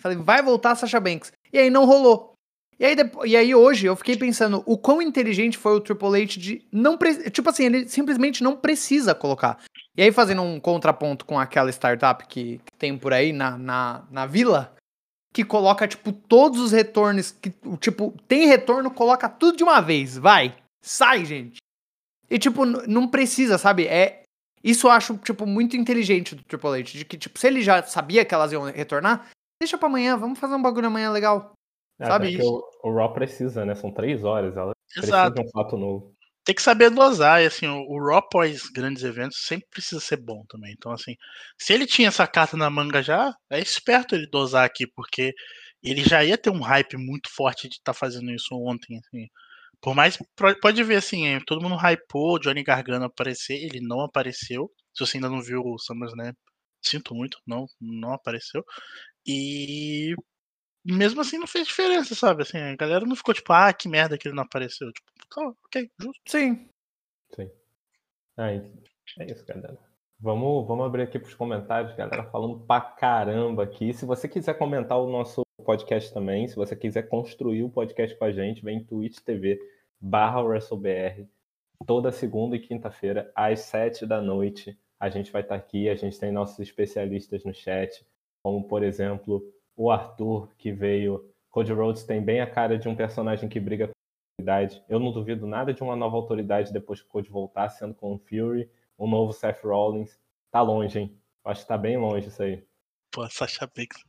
Falei, 0.00 0.18
vai 0.18 0.42
voltar 0.42 0.72
a 0.72 0.74
Sasha 0.74 0.98
Banks. 0.98 1.30
E 1.52 1.58
aí 1.58 1.70
não 1.70 1.84
rolou. 1.84 2.33
E 2.78 2.84
aí, 2.84 2.96
depo- 2.96 3.24
e 3.24 3.36
aí 3.36 3.54
hoje 3.54 3.86
eu 3.86 3.94
fiquei 3.96 4.16
pensando 4.16 4.62
o 4.66 4.76
quão 4.76 5.00
inteligente 5.00 5.56
foi 5.56 5.74
o 5.74 5.80
Triple 5.80 6.22
H 6.22 6.40
de 6.40 6.62
não... 6.72 6.98
Tipo 7.30 7.50
assim, 7.50 7.64
ele 7.66 7.88
simplesmente 7.88 8.42
não 8.42 8.56
precisa 8.56 9.14
colocar. 9.14 9.58
E 9.96 10.02
aí 10.02 10.10
fazendo 10.10 10.42
um 10.42 10.58
contraponto 10.58 11.24
com 11.24 11.38
aquela 11.38 11.70
startup 11.70 12.26
que, 12.26 12.58
que 12.58 12.76
tem 12.78 12.98
por 12.98 13.12
aí 13.12 13.32
na, 13.32 13.56
na, 13.56 14.04
na 14.10 14.26
vila, 14.26 14.74
que 15.32 15.44
coloca, 15.44 15.86
tipo, 15.86 16.12
todos 16.12 16.60
os 16.60 16.72
retornos, 16.72 17.30
que, 17.30 17.52
tipo, 17.80 18.14
tem 18.26 18.46
retorno, 18.46 18.90
coloca 18.90 19.28
tudo 19.28 19.56
de 19.56 19.64
uma 19.64 19.80
vez, 19.80 20.16
vai, 20.18 20.56
sai, 20.84 21.24
gente. 21.24 21.58
E, 22.30 22.38
tipo, 22.38 22.64
não 22.64 23.06
precisa, 23.08 23.58
sabe? 23.58 23.86
É, 23.86 24.22
isso 24.62 24.86
eu 24.86 24.90
acho, 24.90 25.16
tipo, 25.18 25.46
muito 25.46 25.76
inteligente 25.76 26.34
do 26.34 26.42
Triple 26.42 26.70
H, 26.80 26.82
de 26.98 27.04
que, 27.04 27.18
tipo, 27.18 27.38
se 27.38 27.46
ele 27.46 27.62
já 27.62 27.82
sabia 27.82 28.24
que 28.24 28.34
elas 28.34 28.50
iam 28.50 28.64
retornar, 28.64 29.28
deixa 29.60 29.76
pra 29.78 29.88
amanhã, 29.88 30.16
vamos 30.16 30.38
fazer 30.38 30.54
um 30.54 30.62
bagulho 30.62 30.86
amanhã 30.86 31.10
legal. 31.10 31.52
É, 32.00 32.06
Sabe 32.06 32.34
isso? 32.34 32.64
O, 32.82 32.90
o 32.90 32.94
Raw 32.96 33.12
precisa, 33.12 33.64
né? 33.64 33.74
São 33.74 33.92
três 33.92 34.24
horas. 34.24 34.56
Ela 34.56 34.72
Exato. 34.96 35.30
precisa 35.30 35.30
de 35.30 35.40
um 35.42 35.50
fato 35.50 35.76
novo. 35.76 36.14
tem 36.44 36.54
que 36.54 36.62
saber 36.62 36.90
dosar, 36.90 37.42
e 37.42 37.46
assim, 37.46 37.66
o, 37.66 37.80
o 37.88 37.98
Raw 38.06 38.18
após 38.18 38.68
grandes 38.70 39.02
eventos 39.04 39.38
sempre 39.46 39.66
precisa 39.70 40.00
ser 40.00 40.18
bom 40.18 40.44
também. 40.48 40.72
Então, 40.76 40.92
assim, 40.92 41.14
se 41.58 41.72
ele 41.72 41.86
tinha 41.86 42.08
essa 42.08 42.26
carta 42.26 42.56
na 42.56 42.68
manga 42.70 43.02
já, 43.02 43.34
é 43.50 43.60
esperto 43.60 44.14
ele 44.14 44.26
dosar 44.30 44.64
aqui, 44.64 44.86
porque 44.94 45.32
ele 45.82 46.02
já 46.04 46.24
ia 46.24 46.38
ter 46.38 46.50
um 46.50 46.60
hype 46.60 46.96
muito 46.96 47.30
forte 47.34 47.68
de 47.68 47.76
estar 47.76 47.94
fazendo 47.94 48.30
isso 48.32 48.54
ontem, 48.54 48.98
assim. 48.98 49.26
Por 49.80 49.94
mais, 49.94 50.18
pode 50.62 50.82
ver 50.84 50.96
assim, 50.96 51.26
é, 51.28 51.40
todo 51.46 51.62
mundo 51.62 51.76
hypou 51.76 52.34
o 52.36 52.38
Johnny 52.38 52.62
Gargano 52.64 53.04
aparecer, 53.06 53.54
ele 53.54 53.80
não 53.80 54.00
apareceu. 54.02 54.70
Se 54.94 55.06
você 55.06 55.18
ainda 55.18 55.28
não 55.30 55.42
viu 55.42 55.60
o 55.62 55.78
SummerSlam, 55.78 56.32
sinto 56.82 57.14
muito, 57.14 57.38
não, 57.46 57.66
não 57.80 58.12
apareceu. 58.14 58.64
E 59.26 60.14
mesmo 60.84 61.20
assim 61.20 61.38
não 61.38 61.46
fez 61.46 61.66
diferença, 61.66 62.14
sabe? 62.14 62.42
Assim, 62.42 62.58
a 62.58 62.76
galera 62.76 63.06
não 63.06 63.16
ficou 63.16 63.32
tipo, 63.34 63.52
ah, 63.52 63.72
que 63.72 63.88
merda 63.88 64.18
que 64.18 64.28
ele 64.28 64.36
não 64.36 64.42
apareceu. 64.42 64.92
Tipo, 64.92 65.10
tá, 65.28 65.54
ok, 65.64 65.90
justo. 65.98 66.22
Sim. 66.26 66.68
Sim. 67.34 67.50
Ah, 68.36 68.52
é 68.52 68.62
isso, 69.30 69.44
galera. 69.46 69.78
Vamos, 70.20 70.66
vamos 70.66 70.86
abrir 70.86 71.02
aqui 71.02 71.18
para 71.18 71.28
os 71.28 71.34
comentários, 71.34 71.94
galera, 71.96 72.24
falando 72.30 72.60
pra 72.60 72.80
caramba 72.80 73.64
aqui. 73.64 73.92
Se 73.92 74.06
você 74.06 74.28
quiser 74.28 74.54
comentar 74.54 74.98
o 74.98 75.10
nosso 75.10 75.42
podcast 75.64 76.12
também, 76.12 76.46
se 76.48 76.56
você 76.56 76.74
quiser 76.76 77.08
construir 77.08 77.62
o 77.62 77.70
podcast 77.70 78.16
com 78.16 78.24
a 78.24 78.32
gente, 78.32 78.64
vem 78.64 78.78
em 78.78 78.84
Twitch 78.84 79.18
TV 79.18 79.58
barra 80.00 80.42
WrestleBR. 80.42 81.26
Toda 81.86 82.12
segunda 82.12 82.56
e 82.56 82.60
quinta-feira, 82.60 83.30
às 83.34 83.60
sete 83.60 84.06
da 84.06 84.20
noite, 84.22 84.78
a 84.98 85.08
gente 85.08 85.30
vai 85.32 85.42
estar 85.42 85.56
aqui. 85.56 85.88
A 85.88 85.94
gente 85.94 86.18
tem 86.18 86.32
nossos 86.32 86.58
especialistas 86.58 87.44
no 87.44 87.52
chat, 87.52 88.06
como, 88.42 88.66
por 88.66 88.82
exemplo, 88.82 89.42
o 89.76 89.90
Arthur, 89.90 90.48
que 90.56 90.72
veio. 90.72 91.30
Cody 91.50 91.72
Rhodes 91.72 92.04
tem 92.04 92.22
bem 92.22 92.40
a 92.40 92.50
cara 92.50 92.78
de 92.78 92.88
um 92.88 92.96
personagem 92.96 93.48
que 93.48 93.60
briga 93.60 93.88
com 93.88 93.92
autoridade. 94.38 94.82
Eu 94.88 94.98
não 94.98 95.12
duvido 95.12 95.46
nada 95.46 95.72
de 95.72 95.82
uma 95.82 95.94
nova 95.94 96.16
autoridade 96.16 96.72
depois 96.72 97.00
que 97.00 97.06
o 97.06 97.10
Code 97.10 97.30
voltar, 97.30 97.68
sendo 97.68 97.94
com 97.94 98.14
o 98.14 98.18
Fury, 98.18 98.70
um 98.98 99.08
novo 99.08 99.32
Seth 99.32 99.62
Rollins. 99.62 100.18
Tá 100.50 100.60
longe, 100.60 100.98
hein? 100.98 101.20
Acho 101.44 101.62
que 101.62 101.68
tá 101.68 101.78
bem 101.78 101.96
longe 101.96 102.28
isso 102.28 102.42
aí. 102.42 102.66
Pô, 103.12 103.28
Sasha 103.28 103.66
Banks. 103.66 104.04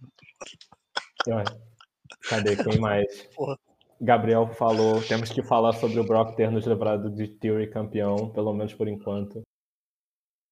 Cadê 2.30 2.56
quem 2.56 2.80
mais? 2.80 3.24
Porra. 3.36 3.60
Gabriel 4.02 4.48
falou, 4.48 5.02
temos 5.02 5.30
que 5.30 5.42
falar 5.42 5.74
sobre 5.74 6.00
o 6.00 6.04
Brock 6.04 6.36
ter 6.36 6.52
nos 6.52 6.66
livrado 6.66 7.10
de 7.10 7.28
Theory 7.28 7.70
campeão, 7.70 8.30
pelo 8.30 8.54
menos 8.54 8.74
por 8.74 8.88
enquanto. 8.88 9.42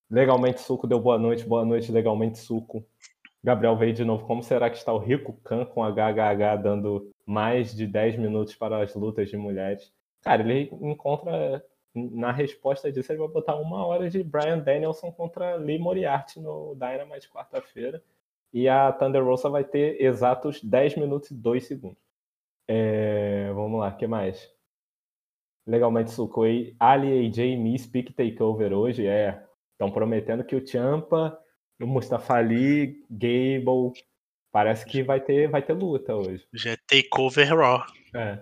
Legalmente 0.10 0.62
Suco 0.62 0.88
deu 0.88 1.00
boa 1.00 1.18
noite, 1.18 1.44
boa 1.44 1.66
noite, 1.66 1.92
Legalmente 1.92 2.38
Suco. 2.38 2.86
Gabriel 3.44 3.76
veio 3.76 3.94
de 3.94 4.06
novo. 4.06 4.26
Como 4.26 4.42
será 4.42 4.70
que 4.70 4.78
está 4.78 4.94
o 4.94 4.98
Rico 4.98 5.34
Khan 5.44 5.66
com 5.66 5.84
HHH 5.84 6.62
dando 6.62 7.12
mais 7.26 7.76
de 7.76 7.86
10 7.86 8.18
minutos 8.18 8.56
para 8.56 8.82
as 8.82 8.96
lutas 8.96 9.30
de 9.30 9.36
mulheres? 9.36 9.92
Cara, 10.22 10.42
ele 10.42 10.70
encontra. 10.82 11.64
Na 11.96 12.32
resposta 12.32 12.92
disso, 12.92 13.12
ele 13.12 13.20
vai 13.20 13.28
botar 13.28 13.56
uma 13.56 13.86
hora 13.86 14.10
de 14.10 14.24
Brian 14.24 14.58
Danielson 14.58 15.12
contra 15.12 15.56
Lee 15.58 15.78
Moriarty 15.78 16.40
no 16.40 16.74
Dynamite 16.74 17.30
quarta-feira. 17.30 18.02
E 18.52 18.68
a 18.68 18.92
Thunder 18.92 19.24
Rosa 19.24 19.48
vai 19.48 19.64
ter 19.64 20.02
exatos 20.02 20.64
10 20.64 20.96
minutos 20.96 21.30
e 21.30 21.36
2 21.36 21.68
segundos. 21.68 21.98
É, 22.68 23.52
vamos 23.54 23.80
lá, 23.80 23.90
o 23.90 23.98
que 23.98 24.08
mais? 24.08 24.52
Legalmente 25.68 26.10
Sucoi, 26.10 26.76
Ali, 26.80 27.28
AJ, 27.28 27.58
Me, 27.58 27.78
Speak 27.78 28.14
Takeover 28.14 28.74
hoje. 28.74 29.06
É, 29.06 29.44
estão 29.74 29.92
prometendo 29.92 30.44
que 30.44 30.56
o 30.56 30.66
Champa, 30.66 31.40
Mustafa 31.86 32.36
Ali, 32.36 33.04
Gable, 33.10 33.94
parece 34.52 34.86
que 34.86 35.04
vai 35.04 35.20
ter, 35.20 35.50
vai 35.50 35.62
ter 35.62 35.74
luta 35.74 36.16
hoje. 36.16 36.46
Já 36.54 36.72
é 36.72 36.78
Takeover 36.88 37.56
Raw. 37.56 37.84
É. 38.16 38.42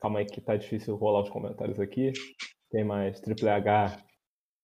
Calma 0.00 0.18
aí 0.20 0.26
que 0.26 0.40
tá 0.40 0.56
difícil 0.56 0.96
rolar 0.96 1.22
os 1.22 1.30
comentários 1.30 1.78
aqui. 1.78 2.12
Tem 2.70 2.84
mais 2.84 3.20
Triple 3.20 3.48
H 3.48 3.96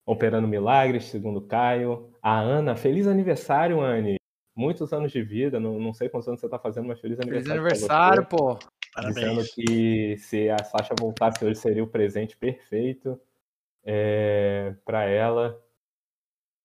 operando 0.05 0.48
milagres, 0.48 1.05
segundo 1.05 1.40
Caio. 1.42 2.12
A 2.22 2.40
Ana, 2.40 2.74
feliz 2.74 3.07
aniversário, 3.07 3.81
Anne. 3.81 4.16
Muitos 4.57 4.92
anos 4.92 5.12
de 5.12 5.22
vida, 5.22 5.61
não, 5.61 5.79
não 5.79 5.92
sei 5.92 6.09
quantos 6.09 6.27
anos 6.27 6.40
você 6.40 6.48
tá 6.48 6.59
fazendo, 6.59 6.88
mas 6.88 7.01
feliz 7.01 7.16
Feliz 7.18 7.48
aniversário. 7.48 7.62
pra 7.62 7.70
aniversário, 7.70 8.27
pô. 8.27 8.59
Dizendo 9.07 9.27
Parabéns. 9.27 9.55
que 9.55 10.16
se 10.18 10.51
a 10.51 10.64
Sasha 10.64 10.94
voltasse 10.98 11.44
hoje 11.44 11.61
seria 11.61 11.85
o 11.85 11.88
presente 11.88 12.37
perfeito 12.37 13.20
é, 13.85 14.74
para 14.85 15.05
ela. 15.05 15.62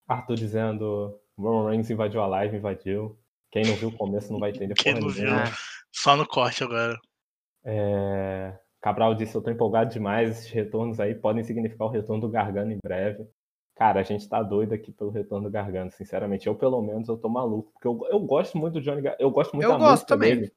Arthur 0.07 0.35
dizendo 0.35 1.19
Roman 1.37 1.69
Reigns 1.69 1.89
invadiu 1.89 2.21
a 2.21 2.27
live, 2.27 2.57
invadiu. 2.57 3.17
Quem 3.51 3.63
não 3.65 3.75
viu 3.75 3.89
o 3.89 3.97
começo 3.97 4.31
não 4.31 4.39
vai 4.39 4.49
entender 4.49 4.73
Quem 4.73 4.95
não 4.99 5.09
viu? 5.09 5.29
Só 5.91 6.15
no 6.15 6.27
corte 6.27 6.63
agora. 6.63 6.99
É, 7.63 8.57
Cabral 8.81 9.15
disse: 9.15 9.35
Eu 9.35 9.41
tô 9.41 9.49
empolgado 9.51 9.91
demais. 9.91 10.29
Esses 10.31 10.49
retornos 10.51 10.99
aí 10.99 11.15
podem 11.15 11.43
significar 11.43 11.87
o 11.87 11.91
retorno 11.91 12.21
do 12.21 12.29
Gargano 12.29 12.71
em 12.71 12.79
breve. 12.83 13.25
Cara, 13.75 14.01
a 14.01 14.03
gente 14.03 14.27
tá 14.29 14.41
doido 14.43 14.73
aqui 14.73 14.91
pelo 14.91 15.09
retorno 15.09 15.47
do 15.47 15.51
Gargano, 15.51 15.91
sinceramente. 15.91 16.45
Eu, 16.47 16.55
pelo 16.55 16.81
menos, 16.81 17.07
eu 17.07 17.17
tô 17.17 17.27
maluco. 17.29 17.71
Porque 17.73 17.87
eu, 17.87 17.99
eu 18.11 18.19
gosto 18.19 18.57
muito 18.57 18.73
do 18.75 18.81
Johnny 18.81 19.01
Gar... 19.01 19.15
Eu 19.19 19.31
gosto 19.31 19.53
muito 19.55 19.65
Eu 19.65 19.71
da 19.71 19.77
gosto 19.77 19.91
música 19.91 20.07
também. 20.07 20.35
dele. 20.35 20.53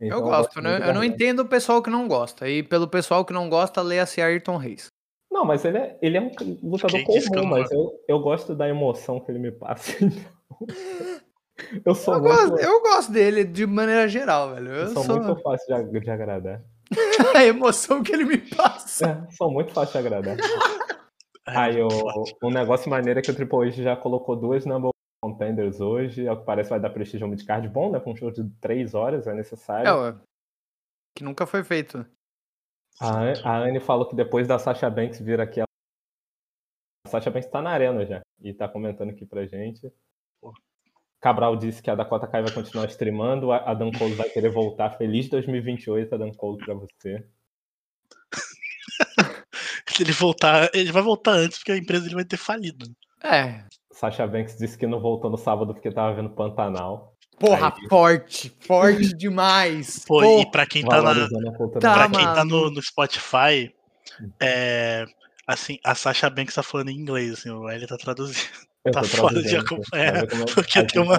Então 0.00 0.18
eu 0.18 0.24
gosto, 0.24 0.54
muito 0.54 0.64
né? 0.64 0.70
do 0.70 0.74
Eu 0.76 0.78
não 0.80 0.86
Gargano. 1.00 1.04
entendo 1.04 1.40
o 1.40 1.48
pessoal 1.48 1.82
que 1.82 1.88
não 1.90 2.06
gosta. 2.06 2.48
E 2.48 2.62
pelo 2.62 2.86
pessoal 2.86 3.24
que 3.24 3.32
não 3.32 3.48
gosta, 3.48 3.80
leia-se 3.80 4.20
Ayrton 4.20 4.56
Reis. 4.56 4.88
Não, 5.30 5.44
mas 5.44 5.64
ele 5.64 5.78
é, 5.78 5.98
ele 6.00 6.16
é 6.16 6.20
um 6.20 6.30
lutador 6.62 7.04
comum, 7.04 7.46
mas 7.46 7.70
eu, 7.70 7.92
eu 8.08 8.18
gosto 8.18 8.54
da 8.54 8.68
emoção 8.68 9.20
que 9.20 9.30
ele 9.30 9.38
me 9.38 9.52
passa. 9.52 9.92
então. 10.02 11.82
eu 11.84 11.94
sou 11.94 12.14
Eu 12.14 12.20
muito, 12.20 12.34
gosto, 12.34 12.58
eu 12.58 12.82
gosto 12.82 13.12
dele 13.12 13.44
de 13.44 13.66
maneira 13.66 14.08
geral, 14.08 14.54
velho. 14.54 14.68
eu 14.68 14.82
Eu 14.84 14.88
sou 14.88 15.04
sou 15.04 15.20
muito 15.20 15.40
fácil 15.42 15.90
de, 15.90 16.00
de 16.00 16.10
agradar. 16.10 16.62
a 17.36 17.44
emoção 17.44 18.02
que 18.02 18.12
ele 18.12 18.24
me 18.24 18.38
passa. 18.38 19.26
É, 19.28 19.30
sou 19.32 19.50
muito 19.50 19.72
fácil 19.72 19.92
de 20.00 20.06
agradar. 20.06 20.36
Aí, 21.46 21.80
o, 21.80 21.88
um 22.42 22.50
negócio 22.50 22.90
maneiro 22.90 23.20
é 23.20 23.22
que 23.22 23.30
o 23.30 23.34
Triple 23.34 23.68
H 23.68 23.82
já 23.82 23.96
colocou 23.96 24.36
duas 24.36 24.66
number 24.66 24.90
one 24.90 25.32
contenders 25.32 25.80
hoje. 25.80 26.28
Ao 26.28 26.38
que 26.38 26.44
parece 26.44 26.70
vai 26.70 26.80
dar 26.80 26.90
prestígio 26.90 27.24
ao 27.24 27.30
midcard 27.30 27.66
bom, 27.68 27.90
né? 27.90 28.00
Com 28.00 28.12
um 28.12 28.16
show 28.16 28.30
de 28.30 28.44
três 28.60 28.94
horas, 28.94 29.26
é 29.26 29.34
necessário. 29.34 29.88
É, 29.88 29.94
ué. 29.94 30.16
que 31.16 31.24
nunca 31.24 31.46
foi 31.46 31.64
feito. 31.64 32.04
A, 33.00 33.20
An- 33.20 33.40
a 33.44 33.56
Anne 33.58 33.80
falou 33.80 34.08
que 34.08 34.16
depois 34.16 34.46
da 34.48 34.58
Sasha 34.58 34.88
Banks 34.90 35.20
vir 35.20 35.40
aqui, 35.40 35.60
ela- 35.60 35.66
a 37.06 37.10
Sasha 37.10 37.30
Banks 37.30 37.48
tá 37.50 37.62
na 37.62 37.70
arena 37.70 38.04
já. 38.04 38.20
E 38.42 38.52
tá 38.52 38.68
comentando 38.68 39.10
aqui 39.10 39.24
pra 39.26 39.46
gente. 39.46 39.92
Cabral 41.20 41.56
disse 41.56 41.82
que 41.82 41.90
a 41.90 41.94
Dakota 41.96 42.28
Kai 42.28 42.42
vai 42.42 42.52
continuar 42.52 42.86
streamando. 42.86 43.50
A 43.50 43.74
Dan 43.74 43.90
Cole 43.92 44.14
vai 44.14 44.28
querer 44.30 44.50
voltar. 44.50 44.90
Feliz 44.96 45.28
2028, 45.28 46.14
a 46.14 46.18
Dan 46.18 46.32
Cole 46.32 46.64
pra 46.64 46.74
você. 46.74 47.26
Se 49.88 50.02
ele 50.04 50.12
voltar, 50.12 50.70
ele 50.72 50.92
vai 50.92 51.02
voltar 51.02 51.32
antes, 51.32 51.58
porque 51.58 51.72
a 51.72 51.76
empresa 51.76 52.04
dele 52.04 52.14
vai 52.14 52.24
ter 52.24 52.36
falido. 52.36 52.86
É. 53.22 53.64
Sasha 53.92 54.24
Banks 54.28 54.56
disse 54.56 54.78
que 54.78 54.86
não 54.86 55.00
voltou 55.00 55.28
no 55.28 55.36
sábado 55.36 55.74
porque 55.74 55.90
tava 55.90 56.14
vendo 56.14 56.30
Pantanal. 56.30 57.17
Porra, 57.38 57.74
Aí. 57.76 57.88
forte. 57.88 58.56
Forte 58.60 59.14
demais. 59.16 60.04
Pô, 60.04 60.20
Pô, 60.22 60.40
e 60.40 60.50
pra 60.50 60.66
quem 60.66 60.84
tá 60.84 61.00
na, 61.02 61.14
Tá, 61.80 61.94
pra 61.94 62.10
quem 62.10 62.24
tá 62.24 62.44
no, 62.44 62.70
no 62.70 62.82
Spotify, 62.82 63.72
é, 64.40 65.04
assim, 65.46 65.78
a 65.84 65.94
Sasha 65.94 66.28
Banks 66.30 66.54
tá 66.54 66.62
falando 66.62 66.90
em 66.90 66.96
inglês, 66.96 67.32
assim, 67.32 67.50
o 67.50 67.68
L 67.68 67.86
tá 67.86 67.96
traduzindo. 67.96 68.38
Eu 68.84 68.92
tá 68.92 69.02
foda 69.02 69.42
de 69.42 69.48
traduzindo, 69.50 69.60
acompanhar, 69.60 70.16
é- 70.16 70.26
porque 70.54 70.84
tem 70.86 71.02
uma- 71.02 71.18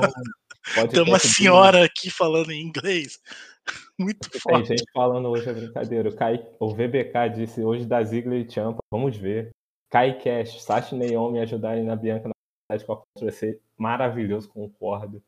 Tem 0.90 1.02
uma 1.04 1.20
senhora 1.20 1.84
aqui 1.86 2.10
falando 2.10 2.52
em 2.52 2.62
inglês. 2.62 3.20
Muito 4.00 4.30
Tem 4.30 4.40
forte. 4.42 4.68
gente 4.70 4.84
falando 4.94 5.28
hoje 5.30 5.48
é 5.50 5.54
brincadeira. 5.54 6.10
O, 6.10 6.16
Kai, 6.16 6.44
o 6.60 6.74
VBK 6.74 7.28
disse 7.36 7.62
hoje 7.62 7.86
da 7.86 8.02
Ziggler 8.04 8.46
e 8.46 8.50
Champa. 8.52 8.80
Vamos 8.92 9.16
ver. 9.18 9.50
Kai 9.92 10.18
Cash, 10.20 10.62
Sasha 10.64 10.96
e 10.96 10.98
Naomi 11.12 11.40
ajudarem 11.40 11.84
na 11.84 11.96
Bianca 11.96 12.30
na 12.30 12.34
cidade 12.72 12.86
com 12.86 12.94
a 12.94 12.98
contra 12.98 13.26
vai 13.30 13.32
ser 13.32 13.60
maravilhoso, 13.78 14.50
concordo. 14.50 15.22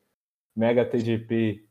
Mega 0.55 0.85
TGP. 0.85 1.65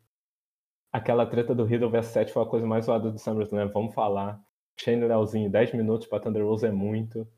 Aquela 0.93 1.25
treta 1.27 1.55
do 1.55 1.65
Riddle 1.65 1.91
vs 1.91 2.07
7 2.07 2.33
foi 2.33 2.43
a 2.43 2.47
coisa 2.47 2.67
mais 2.67 2.87
zoada 2.87 3.11
do 3.11 3.19
SummerSlam. 3.19 3.71
Vamos 3.73 3.95
falar. 3.95 4.41
Shane 4.79 5.05
Leozinho, 5.07 5.51
10 5.51 5.75
minutos 5.75 6.07
pra 6.07 6.19
Thunder 6.21 6.45
Rose 6.45 6.67
é 6.67 6.71
muito. 6.73 7.29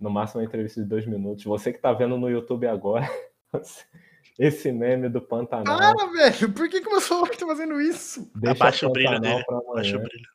No 0.00 0.10
máximo 0.10 0.40
uma 0.40 0.46
entrevista 0.46 0.80
de 0.82 0.88
2 0.88 1.06
minutos. 1.06 1.44
Você 1.44 1.72
que 1.72 1.78
tá 1.78 1.92
vendo 1.92 2.16
no 2.16 2.28
YouTube 2.30 2.66
agora, 2.66 3.08
esse 4.38 4.72
meme 4.72 5.08
do 5.08 5.20
Pantanal. 5.20 5.76
Para, 5.78 6.06
velho. 6.12 6.52
Por 6.52 6.68
que, 6.68 6.80
que 6.80 6.86
o 6.88 6.90
meu 6.92 7.00
celular 7.00 7.30
tá 7.30 7.46
fazendo 7.46 7.80
isso? 7.80 8.30
deixa 8.36 8.56
Abaixa 8.64 8.86
o 8.88 8.92
brilho 8.92 9.10
Pantanal 9.10 9.32
dele. 9.34 9.44
pra 9.46 9.60
Baixa 9.74 9.96
o 9.96 10.00
brilho. 10.00 10.28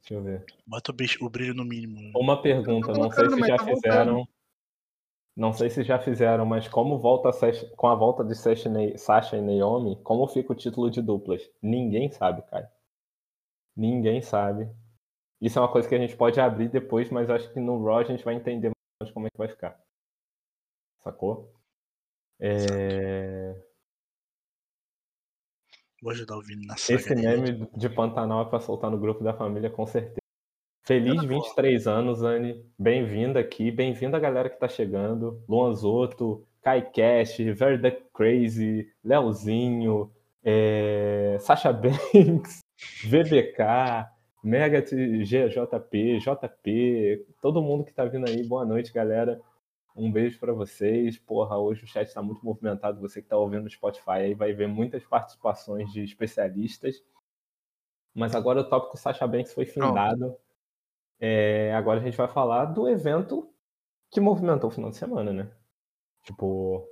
Deixa 0.00 0.14
eu 0.14 0.22
ver. 0.22 0.44
Bota 0.66 0.90
o, 0.90 0.94
bicho- 0.94 1.24
o 1.24 1.30
brilho 1.30 1.54
no 1.54 1.64
mínimo. 1.64 2.10
Uma 2.18 2.42
pergunta, 2.42 2.92
Tá 2.92 2.98
não 2.98 3.10
sei 3.10 3.30
se 3.30 3.38
já 3.46 3.56
tá 3.56 3.64
voltando. 3.64 4.28
Não 5.34 5.52
sei 5.52 5.70
se 5.70 5.82
já 5.82 5.98
fizeram, 5.98 6.44
mas 6.44 6.68
como 6.68 6.98
volta 6.98 7.30
a 7.30 7.76
com 7.76 7.88
a 7.88 7.94
volta 7.94 8.22
de 8.22 8.34
Sasha 8.34 9.36
e 9.36 9.40
Naomi, 9.40 9.96
como 10.02 10.26
fica 10.26 10.52
o 10.52 10.56
título 10.56 10.90
de 10.90 11.00
duplas? 11.00 11.42
Ninguém 11.62 12.10
sabe, 12.10 12.42
cara. 12.42 12.70
Ninguém 13.74 14.20
sabe. 14.20 14.70
Isso 15.40 15.58
é 15.58 15.62
uma 15.62 15.72
coisa 15.72 15.88
que 15.88 15.94
a 15.94 15.98
gente 15.98 16.16
pode 16.16 16.38
abrir 16.38 16.68
depois, 16.68 17.10
mas 17.10 17.30
acho 17.30 17.52
que 17.52 17.58
no 17.58 17.82
Raw 17.82 17.98
a 17.98 18.04
gente 18.04 18.24
vai 18.24 18.34
entender 18.34 18.70
mais 19.00 19.12
como 19.12 19.26
é 19.26 19.30
que 19.30 19.38
vai 19.38 19.48
ficar. 19.48 19.80
Sacou? 21.00 21.52
É, 22.38 23.54
Vou 26.02 26.10
ajudar 26.10 26.36
o 26.36 26.42
Vini 26.42 26.66
na 26.66 26.76
saga. 26.76 26.98
Esse 26.98 27.14
meme 27.14 27.68
de 27.76 27.88
Pantanal 27.88 28.42
é 28.42 28.50
pra 28.50 28.58
soltar 28.58 28.90
no 28.90 28.98
grupo 28.98 29.22
da 29.22 29.32
família, 29.32 29.70
com 29.70 29.86
certeza. 29.86 30.21
Feliz 30.84 31.22
23 31.22 31.86
anos, 31.86 32.24
Anne. 32.24 32.60
Bem-vinda 32.76 33.38
aqui. 33.38 33.70
Bem-vinda 33.70 34.16
a 34.16 34.20
galera 34.20 34.50
que 34.50 34.58
tá 34.58 34.66
chegando. 34.66 35.40
Luan 35.48 35.72
Zoto, 35.74 36.44
Kai 36.60 36.90
Cash, 36.90 37.36
The 37.36 38.02
Crazy, 38.12 38.92
Leozinho, 39.04 40.10
é... 40.42 41.36
Sasha 41.38 41.70
Banks, 41.72 42.58
VBK, 43.04 44.10
Mega 44.42 44.80
GJP, 44.82 46.18
JP, 46.18 47.26
todo 47.40 47.62
mundo 47.62 47.84
que 47.84 47.94
tá 47.94 48.04
vindo 48.04 48.28
aí. 48.28 48.42
Boa 48.42 48.64
noite, 48.64 48.92
galera. 48.92 49.40
Um 49.94 50.10
beijo 50.10 50.40
pra 50.40 50.52
vocês. 50.52 51.16
Porra, 51.16 51.56
hoje 51.58 51.84
o 51.84 51.86
chat 51.86 52.12
tá 52.12 52.20
muito 52.20 52.44
movimentado. 52.44 53.00
Você 53.02 53.22
que 53.22 53.28
tá 53.28 53.36
ouvindo 53.36 53.62
no 53.62 53.70
Spotify 53.70 54.10
aí 54.10 54.34
vai 54.34 54.52
ver 54.52 54.66
muitas 54.66 55.04
participações 55.04 55.92
de 55.92 56.02
especialistas. 56.02 57.04
Mas 58.12 58.34
agora 58.34 58.62
o 58.62 58.68
tópico 58.68 58.96
Sasha 58.96 59.28
Banks 59.28 59.54
foi 59.54 59.64
findado. 59.64 60.36
É, 61.24 61.72
agora 61.72 62.00
a 62.00 62.02
gente 62.02 62.16
vai 62.16 62.26
falar 62.26 62.64
do 62.64 62.88
evento 62.88 63.48
que 64.10 64.20
movimentou 64.20 64.68
o 64.68 64.72
final 64.72 64.90
de 64.90 64.96
semana, 64.96 65.32
né? 65.32 65.48
Tipo, 66.24 66.84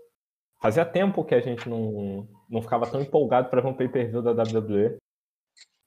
fazia 0.63 0.85
tempo 0.85 1.25
que 1.25 1.35
a 1.35 1.41
gente 1.41 1.69
não, 1.69 2.29
não 2.49 2.63
ficava 2.63 2.87
tão 2.87 3.01
empolgado 3.01 3.51
para 3.51 3.61
ver 3.61 3.67
um 3.67 3.75
pay-per-view 3.75 4.23
da 4.23 4.31
WWE. 4.31 4.99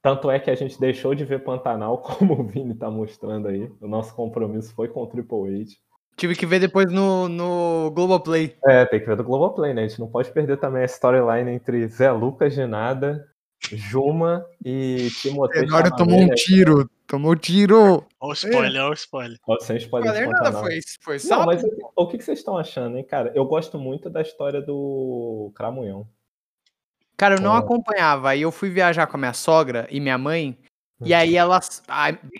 Tanto 0.02 0.30
é 0.30 0.38
que 0.42 0.52
a 0.52 0.56
gente 0.56 0.78
deixou 0.78 1.16
de 1.16 1.24
ver 1.24 1.46
Pantanal, 1.46 2.00
como 2.04 2.34
o 2.34 2.44
Vini 2.44 2.76
tá 2.76 2.92
mostrando 2.92 3.48
aí. 3.48 3.72
O 3.80 3.88
nosso 3.88 4.14
compromisso 4.14 4.76
foi 4.76 4.90
com 4.90 5.02
o 5.02 5.08
Triple 5.08 5.62
H. 5.62 5.78
Tive 6.18 6.36
que 6.36 6.46
ver 6.46 6.60
depois 6.60 6.92
no, 6.92 7.30
no 7.30 7.92
Globoplay. 7.92 8.58
É, 8.66 8.86
tem 8.86 9.00
que 9.00 9.06
ver 9.06 9.16
do 9.16 9.24
Globoplay, 9.24 9.74
né? 9.74 9.86
A 9.86 9.88
gente 9.88 10.02
não 10.02 10.12
pode 10.12 10.30
perder 10.34 10.58
também 10.58 10.84
a 10.84 10.86
storyline 10.86 11.50
entre 11.50 11.88
Zé 11.88 12.12
Lucas 12.12 12.54
de 12.54 12.68
nada 12.68 13.26
Juma 13.72 14.46
e 14.64 15.10
Agora 15.26 15.52
Chalamet, 15.68 15.98
tomou 15.98 16.20
um 16.20 16.28
né? 16.28 16.36
tiro. 16.36 16.90
Tomou 17.08 17.36
tiro. 17.36 18.06
Olha 18.20 18.30
o 18.30 18.34
spoiler, 18.34 18.82
olha 18.82 18.90
o 18.90 18.94
spoiler. 18.94 19.38
Ó, 19.48 19.60
Sem 19.60 19.78
spoiler 19.78 20.12
de 20.12 20.20
Spoiler 20.20 20.42
nada, 20.42 20.60
foi, 20.60 20.80
foi 21.02 21.18
Não, 21.30 21.46
mas 21.46 21.64
o, 21.64 21.70
o 21.96 22.08
que 22.08 22.18
que 22.18 22.24
vocês 22.24 22.40
estão 22.40 22.58
achando, 22.58 22.98
hein, 22.98 23.04
cara? 23.04 23.32
Eu 23.36 23.46
gosto 23.46 23.78
muito 23.78 24.10
da 24.10 24.22
história 24.22 24.62
do 24.62 25.52
Cramunhão. 25.56 26.08
Cara, 27.16 27.36
eu 27.36 27.42
não 27.42 27.52
Ó. 27.52 27.58
acompanhava. 27.58 28.30
Aí 28.30 28.42
eu 28.42 28.52
fui 28.52 28.70
viajar 28.70 29.08
com 29.08 29.18
a 29.18 29.20
minha 29.20 29.34
sogra 29.34 29.88
e 29.92 30.00
minha 30.00 30.18
mãe. 30.18 30.58
Hum. 31.00 31.06
E 31.06 31.14
aí 31.14 31.36
elas, 31.36 31.84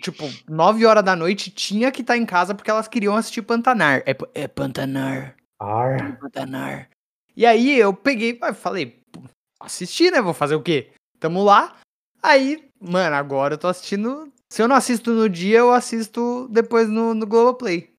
tipo, 0.00 0.24
9 0.48 0.84
horas 0.86 1.04
da 1.04 1.14
noite 1.14 1.50
tinha 1.50 1.92
que 1.92 2.00
estar 2.00 2.16
em 2.16 2.26
casa 2.26 2.54
porque 2.54 2.70
elas 2.70 2.88
queriam 2.88 3.16
assistir 3.16 3.42
Pantanar. 3.42 4.02
É, 4.06 4.16
é 4.34 4.48
Pantanar, 4.48 5.36
Ar. 5.58 6.18
Pantanar. 6.18 6.88
E 7.36 7.46
aí 7.46 7.78
eu 7.78 7.92
peguei, 7.92 8.38
falei, 8.54 9.00
"Pô, 9.12 9.22
assisti, 9.60 10.10
né? 10.10 10.20
Vou 10.20 10.34
fazer 10.34 10.54
o 10.54 10.62
quê? 10.62 10.90
Tamo 11.24 11.42
lá. 11.42 11.74
Aí, 12.22 12.70
mano, 12.78 13.16
agora 13.16 13.54
eu 13.54 13.58
tô 13.58 13.66
assistindo. 13.66 14.30
Se 14.46 14.60
eu 14.60 14.68
não 14.68 14.76
assisto 14.76 15.10
no 15.10 15.26
dia, 15.26 15.60
eu 15.60 15.72
assisto 15.72 16.46
depois 16.50 16.86
no, 16.86 17.14
no 17.14 17.26
Globoplay. 17.26 17.94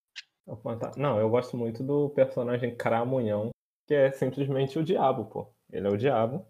Não, 0.96 1.18
eu 1.20 1.28
gosto 1.28 1.58
muito 1.58 1.82
do 1.82 2.12
personagem 2.12 2.76
Cramunhão, 2.76 3.50
que 3.88 3.96
é 3.96 4.12
simplesmente 4.12 4.78
o 4.78 4.84
diabo, 4.84 5.26
pô. 5.26 5.48
Ele 5.72 5.88
é 5.88 5.90
o 5.90 5.98
diabo. 5.98 6.46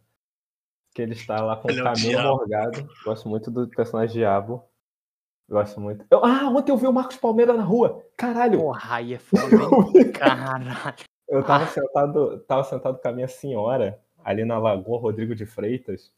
Que 0.94 1.02
ele 1.02 1.14
está 1.14 1.42
lá 1.42 1.56
com 1.56 1.70
Ele 1.70 1.80
o 1.82 1.88
é 1.88 1.92
o 1.92 1.94
caminho 1.94 2.10
diabo. 2.10 2.28
morgado. 2.40 2.90
Gosto 3.06 3.30
muito 3.30 3.50
do 3.50 3.70
personagem 3.70 4.18
diabo. 4.18 4.66
Gosto 5.50 5.80
muito. 5.80 6.06
Eu- 6.12 6.26
ah, 6.26 6.50
ontem 6.50 6.74
eu 6.74 6.78
vi 6.78 6.88
o 6.88 6.92
Marcos 6.92 7.16
Palmeira 7.16 7.54
na 7.54 7.64
rua. 7.64 8.04
Caralho! 8.18 8.60
Porra, 8.60 8.96
aí 8.98 9.14
é 9.14 9.20
foda? 9.20 9.48
Caralho. 10.12 10.98
Eu 11.30 11.42
tava 11.42 11.68
sentado, 11.68 12.40
tava 12.42 12.64
sentado 12.66 13.00
com 13.00 13.08
a 13.08 13.14
minha 13.14 13.30
senhora 13.30 13.98
ali 14.26 14.44
na 14.44 14.58
Lagoa 14.58 15.00
Rodrigo 15.00 15.34
de 15.34 15.46
Freitas. 15.46 16.14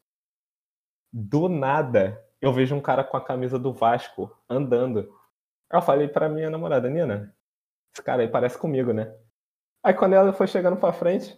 Do 1.20 1.50
nada, 1.50 2.24
eu 2.40 2.54
vejo 2.54 2.76
um 2.76 2.80
cara 2.80 3.04
com 3.04 3.18
a 3.18 3.22
camisa 3.24 3.58
do 3.58 3.74
Vasco 3.74 4.32
andando. 4.48 5.12
Eu 5.74 5.82
falei 5.82 6.08
pra 6.08 6.30
minha 6.30 6.48
namorada, 6.50 6.88
Nina, 6.90 7.34
esse 7.92 8.04
cara 8.04 8.22
aí 8.22 8.28
parece 8.28 8.56
comigo, 8.56 8.94
né? 8.94 9.12
Aí 9.84 9.96
quando 9.96 10.14
ela 10.14 10.32
foi 10.32 10.46
chegando 10.46 10.78
pra 10.78 10.94
frente, 10.94 11.36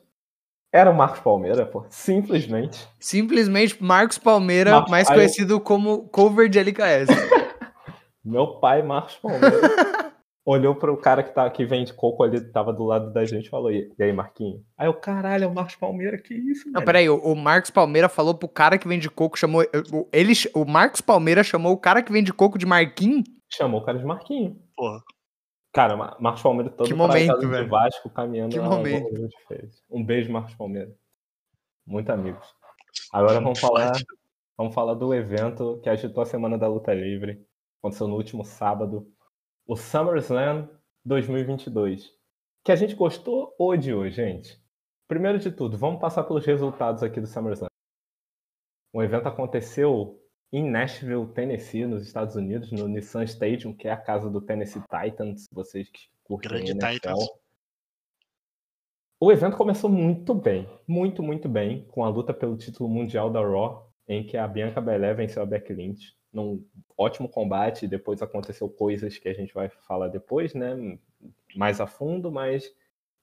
era 0.74 0.92
o 0.92 0.94
Marcos 0.94 1.22
Palmeira, 1.22 1.66
pô. 1.66 1.86
Simplesmente. 1.90 2.88
Simplesmente 3.00 3.82
Marcos 3.82 4.18
Palmeira, 4.18 4.72
Marcos- 4.72 4.92
mais 4.92 5.08
conhecido 5.08 5.62
como 5.62 6.10
cover 6.10 6.50
de 6.50 6.60
LKS. 6.60 7.08
Meu 8.24 8.60
pai, 8.60 8.84
Marcos 8.84 9.16
Palmeira, 9.16 9.50
olhou 10.50 10.76
pro 10.76 10.98
cara 10.98 11.22
que, 11.24 11.32
tá, 11.34 11.50
que 11.50 11.66
vende 11.66 11.94
coco 11.94 12.24
ali, 12.24 12.42
tava 12.52 12.74
do 12.74 12.84
lado 12.84 13.14
da 13.14 13.24
gente 13.26 13.46
e 13.48 13.50
falou, 13.50 13.72
e 13.72 13.92
aí, 14.00 14.12
Marquinhos? 14.12 14.62
Aí 14.78 14.88
eu, 14.88 14.94
caralho, 14.94 15.44
é 15.44 15.48
o 15.48 15.54
Marcos 15.54 15.76
Palmeira, 15.76 16.18
que 16.18 16.34
isso, 16.34 16.70
Não, 16.72 16.84
peraí, 16.84 17.10
o, 17.10 17.18
o 17.18 17.36
Marcos 17.36 17.70
Palmeira 17.70 18.10
falou 18.10 18.34
pro 18.34 18.48
cara 18.50 18.78
que 18.78 18.88
vende 18.88 19.10
coco, 19.10 19.38
chamou. 19.38 19.62
o- 19.94 20.08
Ele, 20.12 20.34
o 20.56 20.66
Marcos 20.66 21.02
Palmeira 21.02 21.44
chamou 21.44 21.74
o 21.74 21.78
cara 21.78 22.02
que 22.02 22.12
vende 22.12 22.34
coco 22.34 22.58
de 22.58 22.66
Marquinhos? 22.66 23.24
Chamou 23.52 23.82
o 23.82 23.86
cara 23.86 23.98
de 24.00 24.06
Marquinhos. 24.06 24.56
Porra. 24.76 25.02
Cara, 25.72 25.96
Ma- 25.96 26.18
Marcos 26.20 26.42
Palmeira 26.42 26.72
todo 26.72 26.88
Que 26.88 26.94
momento, 26.96 27.48
velho. 27.48 27.70
Vasco 27.70 28.10
caminhando 28.10 28.52
Que 28.54 28.60
momento. 28.60 29.30
Um 29.90 30.04
beijo, 30.04 30.32
Marcos 30.32 30.56
Palmeira. 30.56 30.92
Muito 31.86 32.10
amigos. 32.12 32.46
Agora 33.14 33.40
vamos 33.40 33.60
falar, 33.60 33.92
vamos 34.58 34.74
falar 34.74 34.96
do 34.96 35.14
evento 35.14 35.80
que 35.84 35.90
agitou 35.90 36.24
a 36.24 36.26
Semana 36.26 36.58
da 36.58 36.68
Luta 36.68 36.92
Livre. 36.94 37.40
Aconteceu 37.82 38.08
no 38.08 38.16
último 38.16 38.44
sábado. 38.44 39.08
O 39.70 39.76
SummerSlam 39.76 40.68
2022. 41.06 42.12
Que 42.66 42.72
a 42.72 42.76
gente 42.76 42.96
gostou 42.96 43.54
ou 43.60 43.70
odiou, 43.70 44.10
gente? 44.10 44.60
Primeiro 45.08 45.38
de 45.38 45.52
tudo, 45.52 45.78
vamos 45.78 46.02
passar 46.02 46.24
pelos 46.24 46.44
resultados 46.44 47.04
aqui 47.04 47.22
do 47.22 47.28
SummerSlam. 47.28 47.70
O 48.92 49.04
evento 49.04 49.28
aconteceu 49.28 50.20
em 50.52 50.68
Nashville, 50.68 51.32
Tennessee, 51.36 51.86
nos 51.86 52.02
Estados 52.02 52.36
Unidos, 52.36 52.72
no 52.72 52.88
Nissan 52.88 53.24
Stadium, 53.26 53.72
que 53.72 53.88
é 53.88 53.92
a 53.92 54.02
casa 54.02 54.28
do 54.28 54.42
Tennessee 54.42 54.82
Titans, 54.82 55.48
vocês 55.52 55.88
que 55.88 56.00
curtem 56.24 56.50
Grande 56.50 56.72
NFL. 56.72 56.92
Titans. 56.92 57.30
O 59.20 59.32
evento 59.32 59.56
começou 59.56 59.88
muito 59.88 60.34
bem, 60.34 60.68
muito, 60.88 61.22
muito 61.22 61.48
bem, 61.48 61.86
com 61.90 62.04
a 62.04 62.10
luta 62.10 62.34
pelo 62.34 62.58
título 62.58 62.90
mundial 62.90 63.30
da 63.30 63.42
Raw, 63.42 63.94
em 64.08 64.26
que 64.26 64.36
a 64.36 64.48
Bianca 64.48 64.82
Belair 64.82 65.16
venceu 65.16 65.44
a 65.44 65.46
Becky 65.46 65.74
Lynch, 65.74 66.19
num 66.32 66.64
ótimo 66.98 67.28
combate, 67.28 67.88
depois 67.88 68.22
aconteceu 68.22 68.70
coisas 68.70 69.18
que 69.18 69.28
a 69.28 69.34
gente 69.34 69.54
vai 69.54 69.70
falar 69.70 70.08
depois, 70.08 70.54
né, 70.54 70.98
mais 71.56 71.82
a 71.82 71.88
fundo, 71.88 72.32
mas 72.32 72.72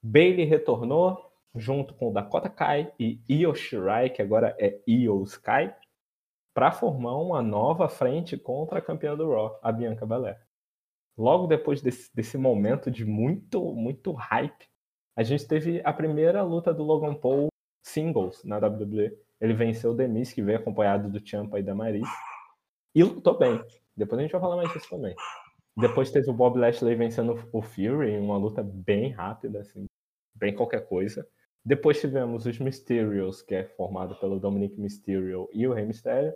Bailey 0.03 0.45
retornou, 0.45 1.33
junto 1.55 1.95
com 1.95 2.12
Dakota 2.12 2.51
Kai 2.51 2.92
e 2.99 3.21
Io 3.29 3.55
Shirai, 3.55 4.11
que 4.11 4.21
agora 4.21 4.55
é 4.59 4.81
Io 4.87 5.23
Sky, 5.23 5.73
para 6.55 6.73
formar 6.73 7.16
uma 7.16 7.42
nova 7.42 7.88
frente 7.88 8.37
contra 8.37 8.79
a 8.79 8.83
campeã 8.83 9.16
do 9.16 9.31
Raw, 9.31 9.59
a 9.62 9.71
Bianca 9.71 10.07
Belair. 10.07 10.40
Logo 11.16 11.47
depois 11.47 11.81
desse, 11.81 12.14
desse 12.14 12.37
momento 12.37 12.90
de 12.90 13.05
muito, 13.05 13.75
muito 13.75 14.12
hype, 14.12 14.66
a 15.16 15.23
gente 15.23 15.47
teve 15.47 15.81
a 15.83 15.92
primeira 15.92 16.42
luta 16.42 16.75
do 16.75 16.83
Logan 16.83 17.14
Paul 17.14 17.49
singles 17.83 18.42
na 18.45 18.59
WWE. 18.59 19.16
Ele 19.40 19.55
venceu 19.55 19.92
o 19.92 19.95
Demis, 19.95 20.33
que 20.33 20.42
veio 20.42 20.59
acompanhado 20.59 21.11
do 21.11 21.27
Ciampa 21.27 21.59
e 21.59 21.62
da 21.62 21.75
Maris. 21.75 22.09
E 22.96 23.02
lutou 23.02 23.37
bem. 23.37 23.62
Depois 23.94 24.18
a 24.18 24.22
gente 24.22 24.32
vai 24.32 24.40
falar 24.40 24.56
mais 24.56 24.72
disso 24.72 24.88
também. 24.88 25.14
Depois 25.76 26.11
teve 26.11 26.30
o 26.30 26.32
Bob 26.32 26.59
Lashley 26.59 26.94
vencendo 26.94 27.46
o 27.52 27.61
Fury 27.61 28.12
em 28.12 28.18
uma 28.18 28.38
luta 28.38 28.62
bem 28.62 29.11
rápida, 29.11 29.61
assim, 29.61 29.85
bem 30.35 30.54
qualquer 30.54 30.88
coisa. 30.88 31.28
Depois 31.62 32.00
tivemos 32.00 32.46
os 32.46 32.59
Mysterios, 32.59 33.42
que 33.42 33.54
é 33.54 33.64
formado 33.64 34.18
pelo 34.18 34.40
Dominic 34.40 34.80
Mysterio 34.80 35.46
e 35.52 35.68
o 35.68 35.74
Rey 35.74 35.85
Mysterio, 35.85 36.32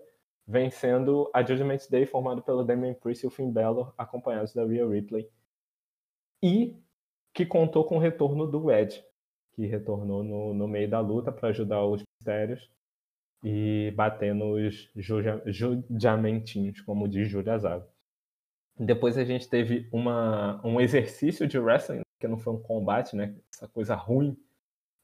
vencendo 0.46 1.31
a 1.33 1.42
Judgment 1.42 1.79
Day, 1.88 2.05
formado 2.05 2.42
pelo 2.42 2.62
Damian 2.62 2.92
Priest 2.92 3.25
e 3.25 3.27
o 3.27 3.31
Finn 3.31 3.51
Balor, 3.51 3.94
acompanhados 3.96 4.53
da 4.53 4.62
Rhea 4.62 4.87
Ripley. 4.87 5.31
E 6.42 6.77
que 7.33 7.46
contou 7.46 7.87
com 7.87 7.96
o 7.96 8.01
retorno 8.01 8.46
do 8.46 8.70
Edge, 8.70 9.03
que 9.55 9.64
retornou 9.64 10.23
no, 10.23 10.53
no 10.53 10.68
meio 10.68 10.90
da 10.90 11.01
luta 11.01 11.33
para 11.33 11.49
ajudar 11.49 11.83
os 11.87 12.03
Mistérios 12.18 12.70
e 13.42 13.92
bater 13.96 14.35
nos 14.35 14.90
juja- 14.96 15.42
judamentinhos, 15.46 16.81
como 16.83 17.09
diz 17.09 17.29
Júlia 17.29 17.59
Zago. 17.59 17.87
Depois 18.79 19.16
a 19.18 19.24
gente 19.24 19.48
teve 19.48 19.88
uma, 19.92 20.61
um 20.66 20.81
exercício 20.81 21.46
de 21.46 21.59
wrestling, 21.59 22.03
que 22.18 22.29
não 22.29 22.38
foi 22.38 22.53
um 22.53 22.62
combate, 22.62 23.14
né? 23.16 23.35
Essa 23.53 23.68
coisa 23.68 23.94
ruim 23.94 24.37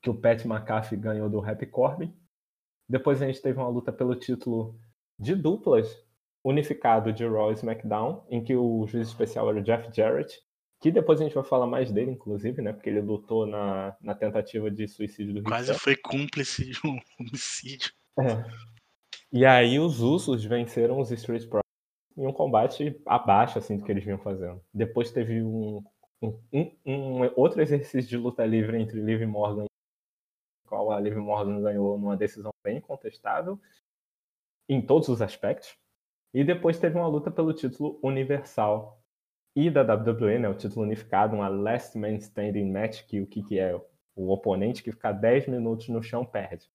que 0.02 0.10
o 0.10 0.14
Pat 0.14 0.44
McAfee 0.44 0.98
ganhou 0.98 1.28
do 1.28 1.44
Happy 1.44 1.66
Corbin. 1.66 2.14
Depois 2.88 3.20
a 3.20 3.26
gente 3.26 3.42
teve 3.42 3.58
uma 3.58 3.68
luta 3.68 3.92
pelo 3.92 4.14
título 4.14 4.78
de 5.18 5.34
duplas 5.34 6.04
unificado 6.44 7.12
de 7.12 7.26
Raw 7.26 7.50
e 7.50 7.54
SmackDown, 7.54 8.24
em 8.30 8.42
que 8.44 8.54
o 8.54 8.86
juiz 8.86 9.08
especial 9.08 9.48
era 9.50 9.58
o 9.58 9.62
Jeff 9.62 9.90
Jarrett, 9.92 10.40
que 10.80 10.92
depois 10.92 11.20
a 11.20 11.24
gente 11.24 11.34
vai 11.34 11.42
falar 11.42 11.66
mais 11.66 11.90
dele, 11.90 12.12
inclusive, 12.12 12.62
né? 12.62 12.72
Porque 12.72 12.88
ele 12.88 13.00
lutou 13.00 13.46
na, 13.46 13.96
na 14.00 14.14
tentativa 14.14 14.70
de 14.70 14.86
suicídio 14.86 15.34
do 15.34 15.42
Quase 15.42 15.74
foi 15.74 15.96
cúmplice 15.96 16.70
de 16.70 16.78
um 16.86 16.98
homicídio. 17.18 17.90
É. 18.18 18.44
E 19.32 19.44
aí 19.46 19.78
os 19.78 20.00
Usos 20.00 20.44
venceram 20.44 21.00
os 21.00 21.10
Street 21.12 21.48
Profits 21.48 21.62
em 22.16 22.26
um 22.26 22.32
combate 22.32 23.00
abaixo 23.06 23.58
assim 23.58 23.76
do 23.78 23.84
que 23.84 23.92
eles 23.92 24.04
vinham 24.04 24.18
fazendo. 24.18 24.62
Depois 24.74 25.12
teve 25.12 25.42
um, 25.42 25.82
um, 26.22 26.38
um- 26.52 26.76
um 26.86 27.32
outro 27.36 27.60
exercício 27.62 28.08
de 28.10 28.16
luta 28.16 28.44
livre 28.46 28.80
entre 28.80 29.00
Liv 29.00 29.22
Morgan, 29.26 29.66
qual 30.66 30.90
a 30.90 31.00
Liv 31.00 31.16
Morgan 31.16 31.62
ganhou 31.62 31.98
numa 31.98 32.16
decisão 32.16 32.52
bem 32.64 32.80
contestável 32.80 33.60
em 34.68 34.80
todos 34.84 35.08
os 35.08 35.22
aspectos. 35.22 35.76
E 36.34 36.44
depois 36.44 36.78
teve 36.78 36.96
uma 36.98 37.08
luta 37.08 37.30
pelo 37.30 37.52
título 37.52 37.98
universal 38.02 39.00
e 39.56 39.70
da 39.70 39.82
WWE, 39.82 40.38
né, 40.38 40.48
o 40.48 40.54
título 40.54 40.84
unificado, 40.84 41.34
uma 41.36 41.48
Last 41.48 41.96
Man 41.98 42.14
Standing 42.16 42.70
Match, 42.70 43.04
que 43.06 43.20
o 43.20 43.26
que, 43.26 43.42
que 43.42 43.58
é? 43.58 43.74
O 44.14 44.30
oponente 44.32 44.82
que 44.82 44.92
ficar 44.92 45.12
10 45.12 45.46
minutos 45.48 45.88
no 45.88 46.02
chão 46.02 46.24
perde 46.24 46.70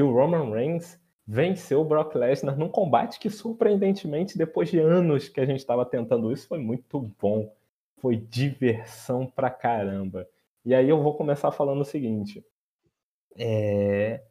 que 0.00 0.02
o 0.02 0.10
Roman 0.14 0.50
Reigns 0.50 0.98
venceu 1.26 1.82
o 1.82 1.84
Brock 1.84 2.14
Lesnar 2.14 2.56
num 2.58 2.70
combate 2.70 3.20
que, 3.20 3.28
surpreendentemente, 3.28 4.38
depois 4.38 4.70
de 4.70 4.78
anos 4.78 5.28
que 5.28 5.38
a 5.38 5.44
gente 5.44 5.58
estava 5.58 5.84
tentando 5.84 6.32
isso, 6.32 6.48
foi 6.48 6.58
muito 6.58 6.98
bom. 7.20 7.54
Foi 7.98 8.16
diversão 8.16 9.26
pra 9.26 9.50
caramba. 9.50 10.26
E 10.64 10.74
aí 10.74 10.88
eu 10.88 11.02
vou 11.02 11.14
começar 11.18 11.50
falando 11.52 11.82
o 11.82 11.84
seguinte. 11.84 12.42
É, 13.36 14.24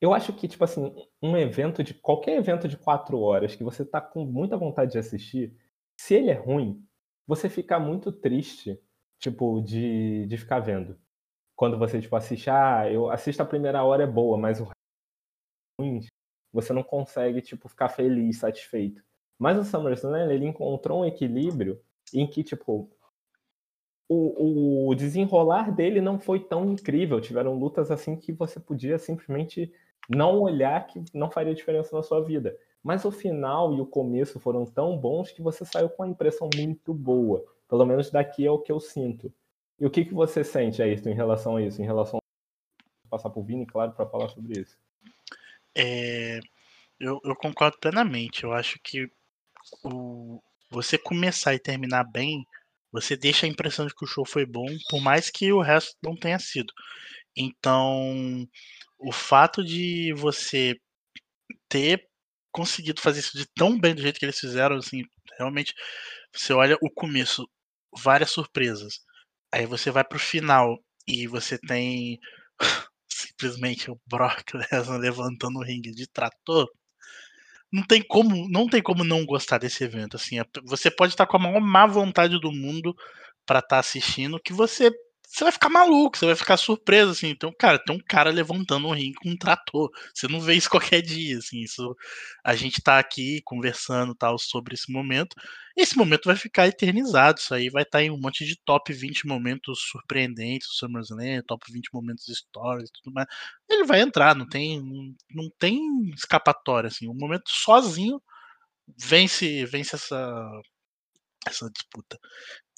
Eu 0.00 0.14
acho 0.14 0.32
que, 0.32 0.48
tipo 0.48 0.64
assim, 0.64 0.94
um 1.22 1.36
evento 1.36 1.84
de. 1.84 1.94
qualquer 1.94 2.38
evento 2.38 2.68
de 2.68 2.78
quatro 2.78 3.20
horas 3.20 3.54
que 3.54 3.64
você 3.64 3.84
tá 3.84 4.00
com 4.00 4.24
muita 4.24 4.56
vontade 4.56 4.92
de 4.92 4.98
assistir, 4.98 5.54
se 5.98 6.14
ele 6.14 6.30
é 6.30 6.34
ruim, 6.34 6.82
você 7.26 7.48
fica 7.50 7.78
muito 7.78 8.12
triste, 8.12 8.80
tipo, 9.18 9.60
de, 9.62 10.26
de 10.26 10.36
ficar 10.38 10.60
vendo. 10.60 10.98
Quando 11.56 11.78
você, 11.78 12.00
tipo, 12.00 12.16
assiste, 12.16 12.50
ah, 12.50 12.90
eu 12.90 13.10
assisto 13.10 13.42
a 13.42 13.46
primeira 13.46 13.84
hora 13.84 14.04
é 14.04 14.06
boa, 14.06 14.38
mas 14.38 14.60
o 14.60 14.66
ruins, 15.80 16.06
você 16.52 16.72
não 16.72 16.82
consegue 16.82 17.40
tipo 17.40 17.68
ficar 17.68 17.88
feliz, 17.88 18.38
satisfeito. 18.38 19.02
Mas 19.38 19.58
o 19.58 19.64
SummerSlam 19.64 20.30
ele 20.30 20.46
encontrou 20.46 21.00
um 21.00 21.04
equilíbrio 21.04 21.80
em 22.12 22.26
que 22.26 22.42
tipo 22.42 22.90
o, 24.08 24.88
o 24.88 24.94
desenrolar 24.94 25.70
dele 25.70 26.00
não 26.00 26.18
foi 26.18 26.40
tão 26.40 26.70
incrível. 26.70 27.20
Tiveram 27.20 27.58
lutas 27.58 27.90
assim 27.90 28.16
que 28.16 28.32
você 28.32 28.58
podia 28.58 28.98
simplesmente 28.98 29.72
não 30.08 30.40
olhar 30.40 30.86
que 30.86 31.02
não 31.14 31.30
faria 31.30 31.54
diferença 31.54 31.96
na 31.96 32.02
sua 32.02 32.20
vida. 32.20 32.56
Mas 32.82 33.04
o 33.04 33.10
final 33.10 33.74
e 33.74 33.80
o 33.80 33.86
começo 33.86 34.40
foram 34.40 34.64
tão 34.64 34.96
bons 34.98 35.30
que 35.30 35.42
você 35.42 35.64
saiu 35.64 35.88
com 35.88 36.02
uma 36.02 36.10
impressão 36.10 36.48
muito 36.56 36.92
boa. 36.92 37.44
Pelo 37.68 37.86
menos 37.86 38.10
daqui 38.10 38.44
é 38.44 38.50
o 38.50 38.58
que 38.58 38.72
eu 38.72 38.80
sinto. 38.80 39.32
E 39.78 39.86
o 39.86 39.90
que, 39.90 40.04
que 40.04 40.12
você 40.12 40.42
sente, 40.42 40.82
Ayrton, 40.82 41.10
em 41.10 41.14
relação 41.14 41.56
a 41.56 41.62
isso? 41.62 41.80
Em 41.80 41.84
relação 41.84 42.18
a 42.18 43.08
passar 43.08 43.30
por 43.30 43.42
Vini, 43.42 43.64
claro, 43.64 43.92
para 43.92 44.06
falar 44.06 44.28
sobre 44.28 44.60
isso. 44.60 44.76
É, 45.76 46.40
eu, 47.00 47.20
eu, 47.24 47.36
concordo 47.36 47.78
plenamente. 47.80 48.44
Eu 48.44 48.52
acho 48.52 48.78
que 48.82 49.08
o, 49.84 50.42
você 50.70 50.98
começar 50.98 51.54
e 51.54 51.58
terminar 51.60 52.04
bem, 52.04 52.44
você 52.92 53.16
deixa 53.16 53.46
a 53.46 53.48
impressão 53.48 53.86
de 53.86 53.94
que 53.94 54.04
o 54.04 54.08
show 54.08 54.24
foi 54.26 54.46
bom, 54.46 54.66
por 54.90 55.00
mais 55.00 55.30
que 55.30 55.52
o 55.52 55.60
resto 55.62 55.96
não 56.02 56.16
tenha 56.16 56.38
sido. 56.38 56.72
Então, 57.36 58.46
o 58.98 59.12
fato 59.12 59.64
de 59.64 60.12
você 60.14 60.76
ter 61.68 62.06
conseguido 62.52 63.00
fazer 63.00 63.20
isso 63.20 63.38
de 63.38 63.46
tão 63.54 63.78
bem 63.78 63.94
do 63.94 64.02
jeito 64.02 64.18
que 64.18 64.24
eles 64.26 64.38
fizeram, 64.38 64.76
assim, 64.76 65.02
realmente, 65.38 65.74
você 66.34 66.52
olha 66.52 66.76
o 66.82 66.90
começo, 66.90 67.48
várias 67.96 68.30
surpresas. 68.32 69.00
Aí 69.52 69.66
você 69.66 69.90
vai 69.90 70.04
pro 70.04 70.18
final 70.18 70.78
e 71.06 71.26
você 71.26 71.58
tem 71.58 72.18
simplesmente 73.28 73.90
o 73.90 74.00
Brock 74.06 74.54
Lesnar 74.54 74.98
levantando 74.98 75.58
o 75.58 75.62
ringue 75.62 75.90
de 75.92 76.06
trator. 76.06 76.68
Não 77.72 77.84
tem 77.84 78.02
como, 78.02 78.48
não 78.48 78.68
tem 78.68 78.82
como 78.82 79.04
não 79.04 79.24
gostar 79.24 79.58
desse 79.58 79.84
evento, 79.84 80.16
assim. 80.16 80.36
Você 80.64 80.90
pode 80.90 81.12
estar 81.12 81.26
com 81.26 81.36
a 81.36 81.40
maior 81.40 81.60
má 81.60 81.86
vontade 81.86 82.40
do 82.40 82.50
mundo 82.50 82.94
para 83.46 83.60
estar 83.60 83.76
tá 83.76 83.78
assistindo, 83.78 84.40
que 84.40 84.52
você 84.52 84.90
você 85.30 85.44
vai 85.44 85.52
ficar 85.52 85.68
maluco, 85.68 86.18
você 86.18 86.26
vai 86.26 86.34
ficar 86.34 86.56
surpreso, 86.56 87.12
assim. 87.12 87.28
Então, 87.28 87.52
cara, 87.56 87.78
tem 87.78 87.94
um 87.94 88.00
cara 88.00 88.30
levantando 88.30 88.88
um 88.88 88.92
ringue 88.92 89.14
com 89.14 89.30
um 89.30 89.36
trator. 89.36 89.88
Você 90.12 90.26
não 90.26 90.40
vê 90.40 90.54
isso 90.54 90.68
qualquer 90.98 91.02
dia, 91.02 91.38
assim. 91.38 91.60
Isso, 91.60 91.96
a 92.44 92.56
gente 92.56 92.82
tá 92.82 92.98
aqui 92.98 93.40
conversando 93.44 94.12
tal 94.14 94.36
sobre 94.38 94.74
esse 94.74 94.90
momento. 94.92 95.36
Esse 95.76 95.96
momento 95.96 96.24
vai 96.26 96.34
ficar 96.34 96.66
eternizado. 96.66 97.38
Isso 97.38 97.54
aí 97.54 97.70
vai 97.70 97.84
estar 97.84 97.98
tá 97.98 98.02
em 98.04 98.10
um 98.10 98.18
monte 98.20 98.44
de 98.44 98.56
top 98.64 98.92
20 98.92 99.26
momentos 99.28 99.80
surpreendentes 99.90 100.66
do 100.68 100.74
SummerSlam, 100.74 101.42
top 101.46 101.72
20 101.72 101.90
momentos 101.94 102.24
stories 102.26 102.88
e 102.88 102.92
tudo 102.92 103.14
mais. 103.14 103.28
Ele 103.68 103.84
vai 103.84 104.00
entrar, 104.00 104.34
não 104.34 104.48
tem, 104.48 104.82
não, 105.30 105.48
tem 105.60 105.80
escapatória, 106.12 106.88
assim. 106.88 107.08
Um 107.08 107.14
momento 107.14 107.48
sozinho 107.48 108.20
vence, 108.98 109.64
vence 109.66 109.94
essa, 109.94 110.60
essa 111.46 111.70
disputa. 111.70 112.18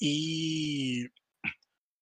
E 0.01 1.09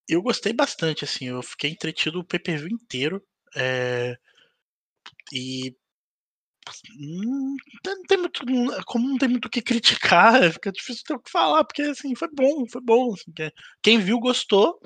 eu 0.08 0.22
gostei 0.22 0.54
bastante, 0.54 1.04
assim, 1.06 1.28
eu 1.28 1.42
fiquei 1.42 1.72
entretido 1.72 2.20
o 2.20 2.26
pay-per-view 2.26 2.70
inteiro. 2.70 3.24
É, 3.56 4.16
e 5.34 5.76
hum, 6.98 7.56
não 7.86 8.04
tem 8.04 8.18
muito, 8.18 8.42
como 8.86 9.08
não 9.08 9.18
tem 9.18 9.30
muito 9.30 9.46
o 9.46 9.50
que 9.50 9.62
criticar, 9.62 10.34
fica 10.54 10.72
difícil 10.72 11.04
ter 11.06 11.14
o 11.14 11.20
que 11.20 11.32
falar, 11.32 11.64
porque 11.64 11.84
assim, 11.84 12.16
foi 12.16 12.30
bom, 12.34 12.66
foi 12.68 12.82
bom. 12.82 13.14
Assim, 13.14 13.32
quem 13.82 14.00
viu 14.00 14.20
gostou, 14.20 14.80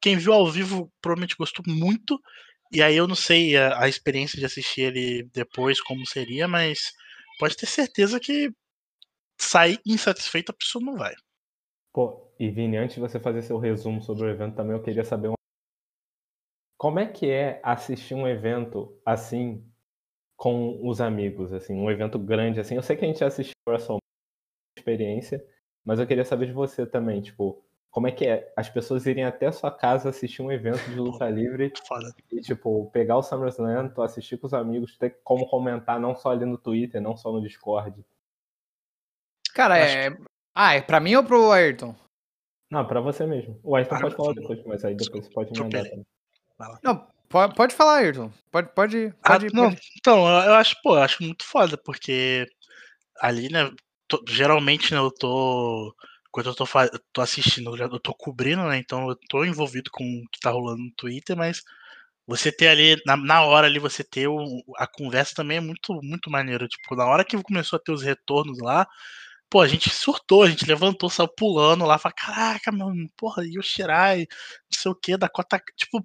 quem 0.00 0.16
viu 0.16 0.32
ao 0.32 0.50
vivo 0.50 0.92
provavelmente 1.00 1.36
gostou 1.36 1.64
muito. 1.68 2.20
E 2.72 2.82
aí 2.82 2.96
eu 2.96 3.06
não 3.06 3.14
sei 3.14 3.56
a, 3.56 3.84
a 3.84 3.88
experiência 3.88 4.38
de 4.38 4.46
assistir 4.46 4.82
ele 4.82 5.24
depois 5.32 5.80
como 5.80 6.06
seria, 6.06 6.48
mas 6.48 6.92
pode 7.38 7.56
ter 7.56 7.66
certeza 7.66 8.18
que 8.18 8.50
sair 9.38 9.78
insatisfeito 9.84 10.52
a 10.52 10.54
pessoa 10.54 10.84
não 10.84 10.96
vai. 10.96 11.14
Pô, 11.92 12.31
e 12.42 12.50
Vini, 12.50 12.76
antes 12.76 12.96
de 12.96 13.00
você 13.00 13.20
fazer 13.20 13.40
seu 13.42 13.56
resumo 13.56 14.02
sobre 14.02 14.24
o 14.24 14.28
evento 14.28 14.56
também, 14.56 14.76
eu 14.76 14.82
queria 14.82 15.04
saber 15.04 15.28
uma... 15.28 15.36
como 16.76 16.98
é 16.98 17.06
que 17.06 17.30
é 17.30 17.60
assistir 17.62 18.16
um 18.16 18.26
evento 18.26 19.00
assim 19.06 19.64
com 20.36 20.84
os 20.84 21.00
amigos, 21.00 21.52
assim, 21.52 21.72
um 21.72 21.88
evento 21.88 22.18
grande 22.18 22.58
assim. 22.58 22.74
Eu 22.74 22.82
sei 22.82 22.96
que 22.96 23.04
a 23.04 23.06
gente 23.06 23.22
assistiu 23.22 23.54
a 23.68 23.78
sua 23.78 23.98
experiência, 24.76 25.40
mas 25.84 26.00
eu 26.00 26.06
queria 26.06 26.24
saber 26.24 26.46
de 26.46 26.52
você 26.52 26.84
também, 26.84 27.20
tipo, 27.20 27.64
como 27.92 28.08
é 28.08 28.10
que 28.10 28.26
é 28.26 28.52
as 28.56 28.68
pessoas 28.68 29.06
irem 29.06 29.22
até 29.22 29.46
a 29.46 29.52
sua 29.52 29.70
casa 29.70 30.08
assistir 30.08 30.42
um 30.42 30.50
evento 30.50 30.84
de 30.90 30.96
luta 30.96 31.30
livre 31.30 31.72
Foda. 31.86 32.12
e, 32.32 32.40
tipo, 32.40 32.90
pegar 32.90 33.18
o 33.18 33.22
SummerSlam, 33.22 33.88
tu 33.88 34.02
assistir 34.02 34.36
com 34.36 34.48
os 34.48 34.54
amigos, 34.54 34.98
ter 34.98 35.20
como 35.22 35.46
comentar 35.46 36.00
não 36.00 36.16
só 36.16 36.32
ali 36.32 36.44
no 36.44 36.58
Twitter, 36.58 37.00
não 37.00 37.16
só 37.16 37.30
no 37.30 37.40
Discord. 37.40 38.04
Cara, 39.54 39.78
é, 39.78 40.08
ah, 40.52 40.74
é 40.74 40.82
pra 40.82 40.98
mim 40.98 41.14
ou 41.14 41.22
pro 41.22 41.52
Ayrton? 41.52 42.01
Não, 42.72 42.86
pra 42.86 43.02
você 43.02 43.26
mesmo. 43.26 43.60
O 43.62 43.76
Ayrton 43.76 43.94
ah, 43.96 44.00
pode 44.00 44.16
falar 44.16 44.32
depois, 44.32 44.64
mas 44.64 44.82
aí 44.82 44.94
depois 44.94 45.26
você 45.26 45.30
pode 45.30 45.60
mandar 45.60 45.84
também. 45.84 46.06
Não, 46.82 47.06
pode, 47.28 47.54
pode 47.54 47.74
falar, 47.74 47.96
Ayrton. 47.98 48.32
Pode, 48.50 48.72
pode, 48.74 49.14
ah, 49.22 49.32
pode, 49.32 49.46
ah, 49.48 49.50
não, 49.52 49.76
Então, 49.98 50.26
eu 50.26 50.54
acho, 50.54 50.74
pô, 50.82 50.96
eu 50.96 51.02
acho 51.02 51.22
muito 51.22 51.44
foda, 51.44 51.76
porque 51.76 52.46
ali, 53.20 53.50
né, 53.50 53.70
tô, 54.08 54.24
geralmente, 54.26 54.94
né, 54.94 54.98
eu 54.98 55.10
tô. 55.10 55.94
Quando 56.30 56.46
eu 56.48 56.54
tô, 56.54 56.64
tô 57.12 57.20
assistindo, 57.20 57.76
eu 57.76 58.00
tô 58.00 58.14
cobrindo, 58.14 58.62
né? 58.62 58.78
Então 58.78 59.06
eu 59.06 59.18
tô 59.28 59.44
envolvido 59.44 59.90
com 59.92 60.02
o 60.02 60.28
que 60.32 60.40
tá 60.40 60.50
rolando 60.50 60.82
no 60.82 60.92
Twitter, 60.96 61.36
mas 61.36 61.62
você 62.26 62.50
ter 62.50 62.68
ali, 62.68 62.96
na, 63.04 63.18
na 63.18 63.42
hora 63.42 63.66
ali, 63.66 63.78
você 63.78 64.02
ter 64.02 64.28
o, 64.28 64.46
a 64.78 64.86
conversa 64.86 65.34
também 65.34 65.58
é 65.58 65.60
muito, 65.60 66.00
muito 66.02 66.30
maneiro. 66.30 66.66
Tipo, 66.66 66.96
na 66.96 67.04
hora 67.04 67.22
que 67.22 67.36
começou 67.42 67.76
a 67.76 67.80
ter 67.80 67.92
os 67.92 68.02
retornos 68.02 68.58
lá, 68.60 68.86
pô, 69.52 69.60
a 69.60 69.68
gente 69.68 69.90
surtou, 69.90 70.44
a 70.44 70.48
gente 70.48 70.64
levantou, 70.64 71.10
saiu 71.10 71.28
pulando 71.28 71.84
lá, 71.84 71.98
falou, 71.98 72.16
caraca, 72.16 72.72
mano, 72.72 73.06
porra, 73.18 73.44
e 73.44 73.58
o 73.58 73.62
Shirai, 73.62 74.20
não 74.20 74.26
sei 74.72 74.90
o 74.90 74.94
que, 74.94 75.14
da 75.14 75.28
cota. 75.28 75.60
Tipo, 75.76 76.02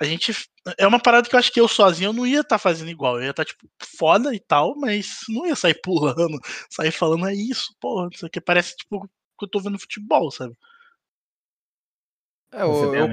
a 0.00 0.04
gente. 0.04 0.32
É 0.78 0.86
uma 0.86 1.00
parada 1.00 1.28
que 1.28 1.34
eu 1.34 1.38
acho 1.38 1.52
que 1.52 1.60
eu 1.60 1.66
sozinho 1.66 2.10
eu 2.10 2.12
não 2.12 2.24
ia 2.24 2.42
estar 2.42 2.50
tá 2.50 2.58
fazendo 2.58 2.88
igual. 2.88 3.16
Eu 3.16 3.24
ia 3.24 3.30
estar, 3.30 3.44
tá, 3.44 3.50
tipo, 3.50 3.68
foda 3.98 4.32
e 4.32 4.38
tal, 4.38 4.76
mas 4.76 5.16
não 5.28 5.44
ia 5.44 5.56
sair 5.56 5.74
pulando, 5.82 6.38
sair 6.70 6.92
falando, 6.92 7.26
é 7.26 7.34
isso, 7.34 7.74
porra, 7.80 8.04
não 8.04 8.12
sei 8.12 8.28
o 8.28 8.30
que. 8.30 8.40
Parece, 8.40 8.76
tipo, 8.76 9.08
que 9.08 9.44
eu 9.44 9.48
tô 9.48 9.58
vendo 9.58 9.80
futebol, 9.80 10.30
sabe? 10.30 10.56
É, 12.52 12.62
eu, 12.62 12.94
eu, 12.94 13.08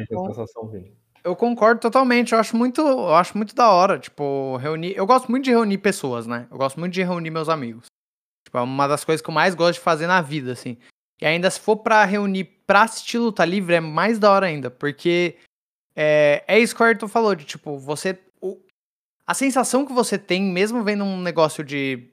eu 1.24 1.36
concordo 1.36 1.82
totalmente. 1.82 2.34
Eu 2.34 2.40
acho 2.40 2.56
muito, 2.56 2.80
eu 2.80 3.16
acho 3.16 3.36
muito 3.36 3.56
da 3.56 3.72
hora, 3.72 3.98
tipo, 3.98 4.56
reunir. 4.58 4.94
Eu 4.96 5.08
gosto 5.08 5.32
muito 5.32 5.46
de 5.46 5.50
reunir 5.50 5.80
pessoas, 5.80 6.28
né? 6.28 6.48
Eu 6.52 6.58
gosto 6.60 6.80
muito 6.80 6.94
de 6.94 7.02
reunir 7.02 7.32
meus 7.32 7.50
amigos. 7.50 7.88
Tipo, 8.54 8.60
é 8.60 8.62
uma 8.62 8.88
das 8.88 9.04
coisas 9.04 9.20
que 9.20 9.30
eu 9.30 9.34
mais 9.34 9.56
gosto 9.56 9.80
de 9.80 9.80
fazer 9.80 10.06
na 10.06 10.22
vida, 10.22 10.52
assim. 10.52 10.78
E 11.20 11.26
ainda 11.26 11.50
se 11.50 11.60
for 11.60 11.78
pra 11.78 12.06
reunir 12.06 12.44
pra 12.68 12.84
assistir 12.84 13.18
luta 13.18 13.44
livre, 13.44 13.74
é 13.74 13.80
mais 13.80 14.20
da 14.20 14.32
hora 14.32 14.46
ainda. 14.46 14.70
Porque 14.70 15.38
é, 15.96 16.44
é 16.48 16.60
isso 16.60 16.76
que 16.76 16.84
o 16.84 16.86
Ayrton 16.86 17.08
falou, 17.08 17.34
de 17.34 17.46
tipo, 17.46 17.80
você. 17.80 18.20
O, 18.40 18.62
a 19.26 19.34
sensação 19.34 19.86
que 19.86 19.92
você 19.92 20.20
tem, 20.20 20.44
mesmo 20.44 20.84
vendo 20.84 21.04
um 21.04 21.20
negócio 21.20 21.64
de. 21.64 22.12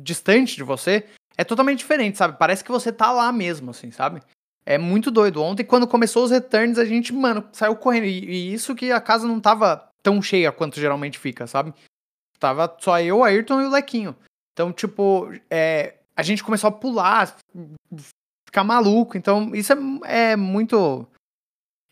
distante 0.00 0.56
de 0.56 0.64
você, 0.64 1.06
é 1.36 1.44
totalmente 1.44 1.78
diferente, 1.78 2.18
sabe? 2.18 2.36
Parece 2.36 2.64
que 2.64 2.72
você 2.72 2.92
tá 2.92 3.12
lá 3.12 3.30
mesmo, 3.30 3.70
assim, 3.70 3.92
sabe? 3.92 4.20
É 4.66 4.78
muito 4.78 5.12
doido. 5.12 5.40
Ontem, 5.42 5.64
quando 5.64 5.86
começou 5.86 6.24
os 6.24 6.32
returns, 6.32 6.76
a 6.76 6.84
gente, 6.84 7.12
mano, 7.12 7.48
saiu 7.52 7.76
correndo. 7.76 8.06
E, 8.06 8.24
e 8.24 8.52
isso 8.52 8.74
que 8.74 8.90
a 8.90 9.00
casa 9.00 9.28
não 9.28 9.40
tava 9.40 9.88
tão 10.02 10.20
cheia 10.20 10.50
quanto 10.50 10.80
geralmente 10.80 11.20
fica, 11.20 11.46
sabe? 11.46 11.72
Tava 12.40 12.76
só 12.80 13.00
eu, 13.00 13.22
Ayrton 13.22 13.60
e 13.60 13.66
o 13.66 13.70
Lequinho. 13.70 14.16
Então, 14.60 14.74
tipo, 14.74 15.32
é, 15.48 15.94
a 16.14 16.22
gente 16.22 16.44
começou 16.44 16.68
a 16.68 16.72
pular, 16.72 17.34
ficar 18.46 18.62
maluco. 18.62 19.16
Então, 19.16 19.54
isso 19.54 19.72
é, 19.72 20.32
é 20.32 20.36
muito. 20.36 21.08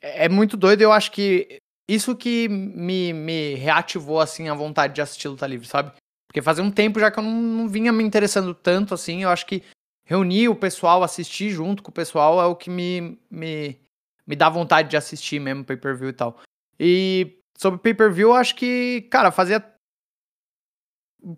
É 0.02 0.28
muito 0.28 0.54
doido. 0.54 0.82
Eu 0.82 0.92
acho 0.92 1.10
que 1.10 1.56
isso 1.88 2.14
que 2.14 2.46
me, 2.46 3.14
me 3.14 3.54
reativou, 3.54 4.20
assim, 4.20 4.50
a 4.50 4.54
vontade 4.54 4.94
de 4.94 5.00
assistir 5.00 5.28
Luta 5.28 5.46
Livre, 5.46 5.66
sabe? 5.66 5.92
Porque 6.28 6.42
fazia 6.42 6.62
um 6.62 6.70
tempo 6.70 7.00
já 7.00 7.10
que 7.10 7.18
eu 7.18 7.22
não, 7.22 7.32
não 7.32 7.68
vinha 7.70 7.90
me 7.90 8.04
interessando 8.04 8.52
tanto, 8.52 8.92
assim. 8.92 9.22
Eu 9.22 9.30
acho 9.30 9.46
que 9.46 9.62
reunir 10.04 10.50
o 10.50 10.54
pessoal, 10.54 11.02
assistir 11.02 11.48
junto 11.48 11.82
com 11.82 11.90
o 11.90 11.94
pessoal 11.94 12.38
é 12.38 12.44
o 12.44 12.54
que 12.54 12.68
me, 12.68 13.18
me, 13.30 13.80
me 14.26 14.36
dá 14.36 14.50
vontade 14.50 14.90
de 14.90 14.96
assistir 14.98 15.40
mesmo, 15.40 15.64
pay-per-view 15.64 16.10
e 16.10 16.12
tal. 16.12 16.38
E 16.78 17.38
sobre 17.56 17.80
pay-per-view, 17.80 18.34
acho 18.34 18.54
que, 18.56 19.08
cara, 19.10 19.30
fazia 19.30 19.64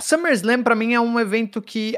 SummerSlam 0.00 0.62
para 0.62 0.74
mim 0.74 0.94
é 0.94 1.00
um 1.00 1.18
evento 1.18 1.60
que 1.62 1.96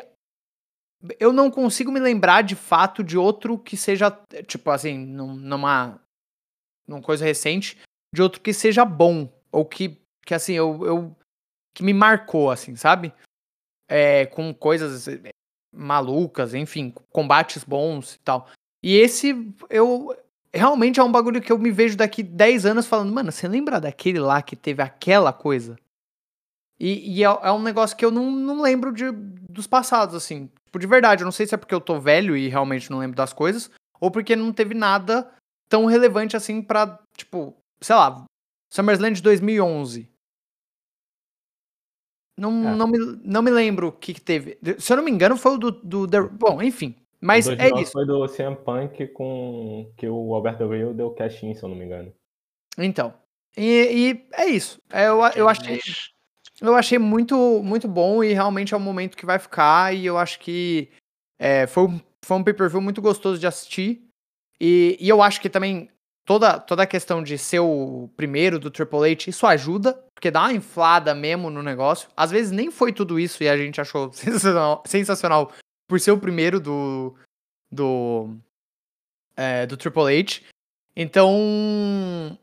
eu 1.18 1.32
não 1.32 1.50
consigo 1.50 1.90
me 1.90 1.98
lembrar 1.98 2.42
de 2.42 2.54
fato 2.54 3.02
de 3.02 3.18
outro 3.18 3.58
que 3.58 3.76
seja, 3.76 4.10
tipo 4.46 4.70
assim, 4.70 4.98
numa, 4.98 6.00
numa 6.86 7.02
coisa 7.02 7.24
recente, 7.24 7.78
de 8.14 8.22
outro 8.22 8.40
que 8.40 8.52
seja 8.52 8.84
bom, 8.84 9.28
ou 9.50 9.64
que, 9.64 10.00
que 10.24 10.34
assim, 10.34 10.52
eu, 10.52 10.84
eu 10.86 11.16
que 11.74 11.82
me 11.82 11.92
marcou, 11.92 12.50
assim, 12.50 12.76
sabe? 12.76 13.12
É, 13.88 14.26
com 14.26 14.54
coisas 14.54 15.08
é, 15.08 15.30
malucas, 15.74 16.54
enfim, 16.54 16.94
combates 17.10 17.64
bons 17.64 18.14
e 18.14 18.18
tal. 18.20 18.48
E 18.82 18.96
esse, 18.96 19.34
eu, 19.70 20.16
realmente 20.52 21.00
é 21.00 21.02
um 21.02 21.12
bagulho 21.12 21.40
que 21.40 21.50
eu 21.50 21.58
me 21.58 21.70
vejo 21.70 21.96
daqui 21.96 22.22
10 22.22 22.66
anos 22.66 22.86
falando, 22.86 23.12
mano, 23.12 23.32
você 23.32 23.48
lembra 23.48 23.80
daquele 23.80 24.20
lá 24.20 24.42
que 24.42 24.54
teve 24.54 24.82
aquela 24.82 25.32
coisa? 25.32 25.76
E, 26.82 27.18
e 27.18 27.22
é, 27.22 27.26
é, 27.26 27.52
um 27.52 27.62
negócio 27.62 27.96
que 27.96 28.04
eu 28.04 28.10
não, 28.10 28.28
não 28.28 28.60
lembro 28.60 28.92
de, 28.92 29.08
dos 29.12 29.68
passados, 29.68 30.16
assim. 30.16 30.50
Tipo, 30.64 30.80
de 30.80 30.86
verdade, 30.88 31.22
eu 31.22 31.24
não 31.24 31.30
sei 31.30 31.46
se 31.46 31.54
é 31.54 31.56
porque 31.58 31.72
eu 31.74 31.80
tô 31.80 32.00
velho 32.00 32.36
e 32.36 32.48
realmente 32.48 32.90
não 32.90 32.98
lembro 32.98 33.16
das 33.16 33.32
coisas, 33.32 33.70
ou 34.00 34.10
porque 34.10 34.34
não 34.34 34.52
teve 34.52 34.74
nada 34.74 35.32
tão 35.68 35.86
relevante 35.86 36.36
assim 36.36 36.60
pra, 36.60 36.98
tipo, 37.16 37.56
sei 37.80 37.94
lá, 37.94 38.24
SummerSlam 38.72 39.12
de 39.12 39.22
2011. 39.22 40.10
Não, 42.36 42.68
É. 42.68 42.74
não, 42.74 42.86
me, 42.88 42.98
não 43.22 43.42
me 43.42 43.50
lembro 43.50 43.88
o 43.88 43.92
que, 43.92 44.14
que 44.14 44.20
teve. 44.20 44.58
Se 44.78 44.92
eu 44.92 44.96
não 44.96 45.04
me 45.04 45.10
engano, 45.10 45.36
foi 45.36 45.52
o 45.54 45.58
do. 45.58 45.70
do 45.70 46.08
The- 46.08 46.22
Bom, 46.32 46.60
enfim. 46.62 46.96
Mas 47.20 47.46
é 47.46 47.54
2009 47.54 47.82
isso. 47.82 47.92
foi 47.92 48.04
do 48.06 48.26
CM 48.26 48.56
Punk 48.56 49.06
com 49.08 49.92
que 49.96 50.08
o 50.08 50.34
Alberto 50.34 50.66
Rio 50.68 50.92
deu 50.92 51.12
cash 51.12 51.42
in, 51.44 51.54
se 51.54 51.62
eu 51.62 51.68
não 51.68 51.76
me 51.76 51.84
engano. 51.84 52.12
Então. 52.76 53.14
E, 53.56 53.62
e 54.10 54.26
é 54.32 54.46
isso. 54.46 54.80
É, 54.90 55.06
Eu, 55.06 55.20
eu 55.36 55.48
achei. 55.48 55.78
Eu 56.62 56.74
achei 56.76 56.98
muito, 56.98 57.34
muito 57.62 57.88
bom 57.88 58.22
e 58.22 58.32
realmente 58.32 58.72
é 58.72 58.76
um 58.76 58.80
momento 58.80 59.16
que 59.16 59.26
vai 59.26 59.38
ficar. 59.38 59.94
E 59.94 60.06
eu 60.06 60.16
acho 60.16 60.38
que 60.38 60.88
é, 61.38 61.66
foi, 61.66 61.84
um- 61.84 62.00
foi 62.24 62.36
um 62.36 62.44
pay-per-view 62.44 62.80
muito 62.80 63.02
gostoso 63.02 63.38
de 63.40 63.46
assistir. 63.46 64.02
E, 64.60 64.96
e 65.00 65.08
eu 65.08 65.20
acho 65.20 65.40
que 65.40 65.50
também 65.50 65.90
toda, 66.24 66.58
toda 66.60 66.84
a 66.84 66.86
questão 66.86 67.20
de 67.22 67.36
ser 67.36 67.58
o 67.58 68.08
primeiro 68.16 68.60
do 68.60 68.70
Triple 68.70 69.10
H, 69.12 69.28
isso 69.28 69.44
ajuda, 69.44 69.92
porque 70.14 70.30
dá 70.30 70.42
uma 70.42 70.52
inflada 70.52 71.14
mesmo 71.14 71.50
no 71.50 71.62
negócio. 71.64 72.08
Às 72.16 72.30
vezes 72.30 72.52
nem 72.52 72.70
foi 72.70 72.92
tudo 72.92 73.18
isso 73.18 73.42
e 73.42 73.48
a 73.48 73.56
gente 73.56 73.80
achou 73.80 74.10
sensacional, 74.14 74.82
sensacional 74.86 75.52
por 75.88 75.98
ser 75.98 76.12
o 76.12 76.18
primeiro 76.18 76.60
do. 76.60 77.12
do. 77.72 78.36
é, 79.36 79.66
do 79.66 79.76
Triple 79.76 80.16
H. 80.20 80.42
Então, 80.94 82.38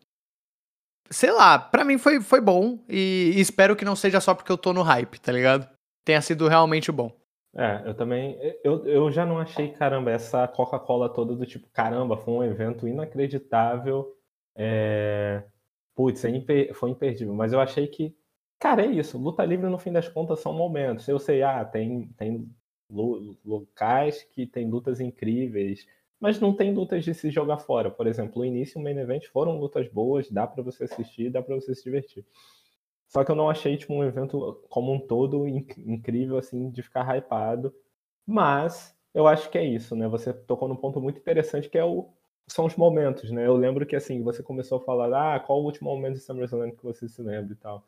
sei 1.10 1.32
lá, 1.32 1.57
pra 1.57 1.84
mim 1.84 1.97
foi, 1.97 2.22
foi 2.22 2.41
bom 2.41 2.80
e, 2.88 3.34
e 3.36 3.39
espero 3.39 3.76
que 3.76 3.86
não 3.86 3.95
seja 3.95 4.20
só 4.20 4.34
porque 4.34 4.51
eu 4.51 4.57
tô 4.57 4.74
no 4.74 4.82
hype, 4.82 5.20
tá 5.20 5.32
ligado? 5.32 5.68
Tenha 6.05 6.22
sido 6.22 6.47
realmente 6.47 6.91
bom. 6.91 7.12
É, 7.55 7.82
eu 7.86 7.93
também. 7.95 8.38
Eu, 8.64 8.86
eu 8.86 9.12
já 9.12 9.26
não 9.26 9.39
achei, 9.39 9.70
caramba, 9.72 10.12
essa 10.12 10.47
Coca-Cola 10.47 11.10
toda 11.10 11.36
do 11.36 11.45
tipo, 11.45 11.68
caramba, 11.74 12.16
foi 12.16 12.34
um 12.34 12.43
evento 12.43 12.88
inacreditável. 12.88 14.16
É... 14.55 15.43
Putz, 15.95 16.24
é 16.26 16.30
imper- 16.30 16.74
foi 16.74 16.91
imperdível. 16.91 17.34
Mas 17.34 17.51
eu 17.51 17.60
achei 17.60 17.88
que, 17.88 18.16
cara, 18.60 18.84
é 18.84 18.88
isso. 18.88 19.18
Luta 19.18 19.43
livre, 19.43 19.68
no 19.68 19.80
fim 19.80 19.91
das 19.91 20.07
contas, 20.07 20.39
são 20.39 20.53
momentos. 20.53 21.07
Eu 21.07 21.18
sei, 21.20 21.41
ah, 21.41 21.66
tem, 21.66 22.07
tem 22.18 22.47
locais 23.45 24.24
que 24.24 24.45
tem 24.45 24.70
lutas 24.70 24.99
incríveis, 24.99 25.86
mas 26.20 26.39
não 26.39 26.53
tem 26.55 26.74
lutas 26.74 27.03
de 27.05 27.13
se 27.13 27.32
jogar 27.32 27.59
fora. 27.59 27.89
Por 27.91 28.07
exemplo, 28.07 28.41
o 28.41 28.45
início 28.45 28.78
e 28.78 28.82
o 28.82 28.84
main 28.84 28.97
event 28.97 29.28
foram 29.28 29.59
lutas 29.59 29.88
boas, 29.89 30.30
dá 30.32 30.47
pra 30.47 30.63
você 30.63 30.86
assistir, 30.86 31.30
dá 31.32 31.41
pra 31.41 31.55
você 31.55 31.74
se 31.76 31.84
divertir. 31.84 32.26
Só 33.07 33.24
que 33.24 33.32
eu 33.32 33.36
não 33.36 33.49
achei 33.49 33.76
tipo, 33.78 33.93
um 33.93 34.03
evento 34.03 34.63
como 34.70 34.93
um 34.93 34.99
todo 34.99 35.47
inc- 35.47 35.78
incrível, 35.80 36.38
assim, 36.38 36.70
de 36.70 36.84
ficar 36.84 37.03
hypado. 37.17 37.74
Mas 38.26 38.95
eu 39.13 39.28
acho 39.28 39.49
que 39.49 39.57
é 39.57 39.65
isso, 39.65 39.95
né? 39.95 40.07
Você 40.07 40.34
tocou 40.34 40.67
num 40.67 40.76
ponto 40.76 41.01
muito 41.01 41.20
interessante 41.20 41.70
que 41.70 41.78
é 41.78 41.84
o, 41.86 42.09
são 42.47 42.65
os 42.65 42.76
momentos, 42.76 43.32
né? 43.32 43.47
Eu 43.47 43.55
lembro 43.55 43.86
que 43.86 43.95
assim, 43.95 44.24
você 44.24 44.43
começou 44.43 44.78
a 44.80 44.82
falar, 44.82 45.36
ah, 45.36 45.39
qual 45.39 45.59
o 45.61 45.65
último 45.65 45.89
momento 45.89 46.15
de 46.15 46.22
SummerSlam 46.22 46.72
que 46.72 46.84
você 46.84 47.07
se 47.09 47.22
lembra 47.22 47.53
e 47.53 47.55
tal. 47.57 47.84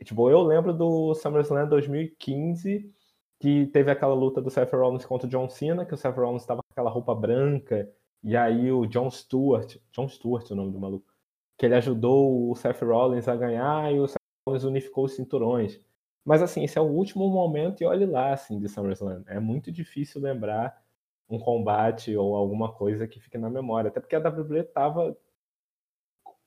E, 0.00 0.04
tipo, 0.04 0.28
eu 0.30 0.42
lembro 0.42 0.72
do 0.72 1.14
SummerSlam 1.14 1.68
2015, 1.68 2.92
que 3.38 3.66
teve 3.66 3.90
aquela 3.90 4.14
luta 4.14 4.40
do 4.40 4.50
Seth 4.50 4.72
Rollins 4.72 5.04
contra 5.04 5.26
o 5.26 5.30
John 5.30 5.48
Cena, 5.48 5.84
que 5.84 5.94
o 5.94 5.96
Seth 5.96 6.16
Rollins 6.16 6.42
estava 6.42 6.62
com 6.62 6.68
aquela 6.70 6.90
roupa 6.90 7.14
branca, 7.14 7.90
e 8.22 8.36
aí 8.36 8.72
o 8.72 8.86
John 8.86 9.10
Stewart, 9.10 9.76
John 9.92 10.08
Stewart 10.08 10.50
é 10.50 10.54
o 10.54 10.56
nome 10.56 10.72
do 10.72 10.80
maluco, 10.80 11.12
que 11.58 11.66
ele 11.66 11.74
ajudou 11.74 12.50
o 12.50 12.54
Seth 12.54 12.82
Rollins 12.82 13.28
a 13.28 13.36
ganhar 13.36 13.92
e 13.92 14.00
o 14.00 14.06
Seth 14.06 14.16
Rollins 14.46 14.64
unificou 14.64 15.04
os 15.04 15.14
cinturões. 15.14 15.80
Mas 16.24 16.40
assim, 16.40 16.64
esse 16.64 16.78
é 16.78 16.80
o 16.80 16.84
último 16.84 17.28
momento 17.28 17.82
e 17.82 17.86
olhe 17.86 18.06
lá, 18.06 18.32
assim, 18.32 18.58
de 18.58 18.68
SummerSlam. 18.68 19.22
É 19.26 19.38
muito 19.38 19.70
difícil 19.70 20.22
lembrar 20.22 20.82
um 21.28 21.38
combate 21.38 22.16
ou 22.16 22.34
alguma 22.34 22.72
coisa 22.72 23.06
que 23.06 23.20
fique 23.20 23.36
na 23.36 23.50
memória. 23.50 23.88
Até 23.88 24.00
porque 24.00 24.16
a 24.16 24.20
WWE 24.20 24.62
tava 24.64 25.16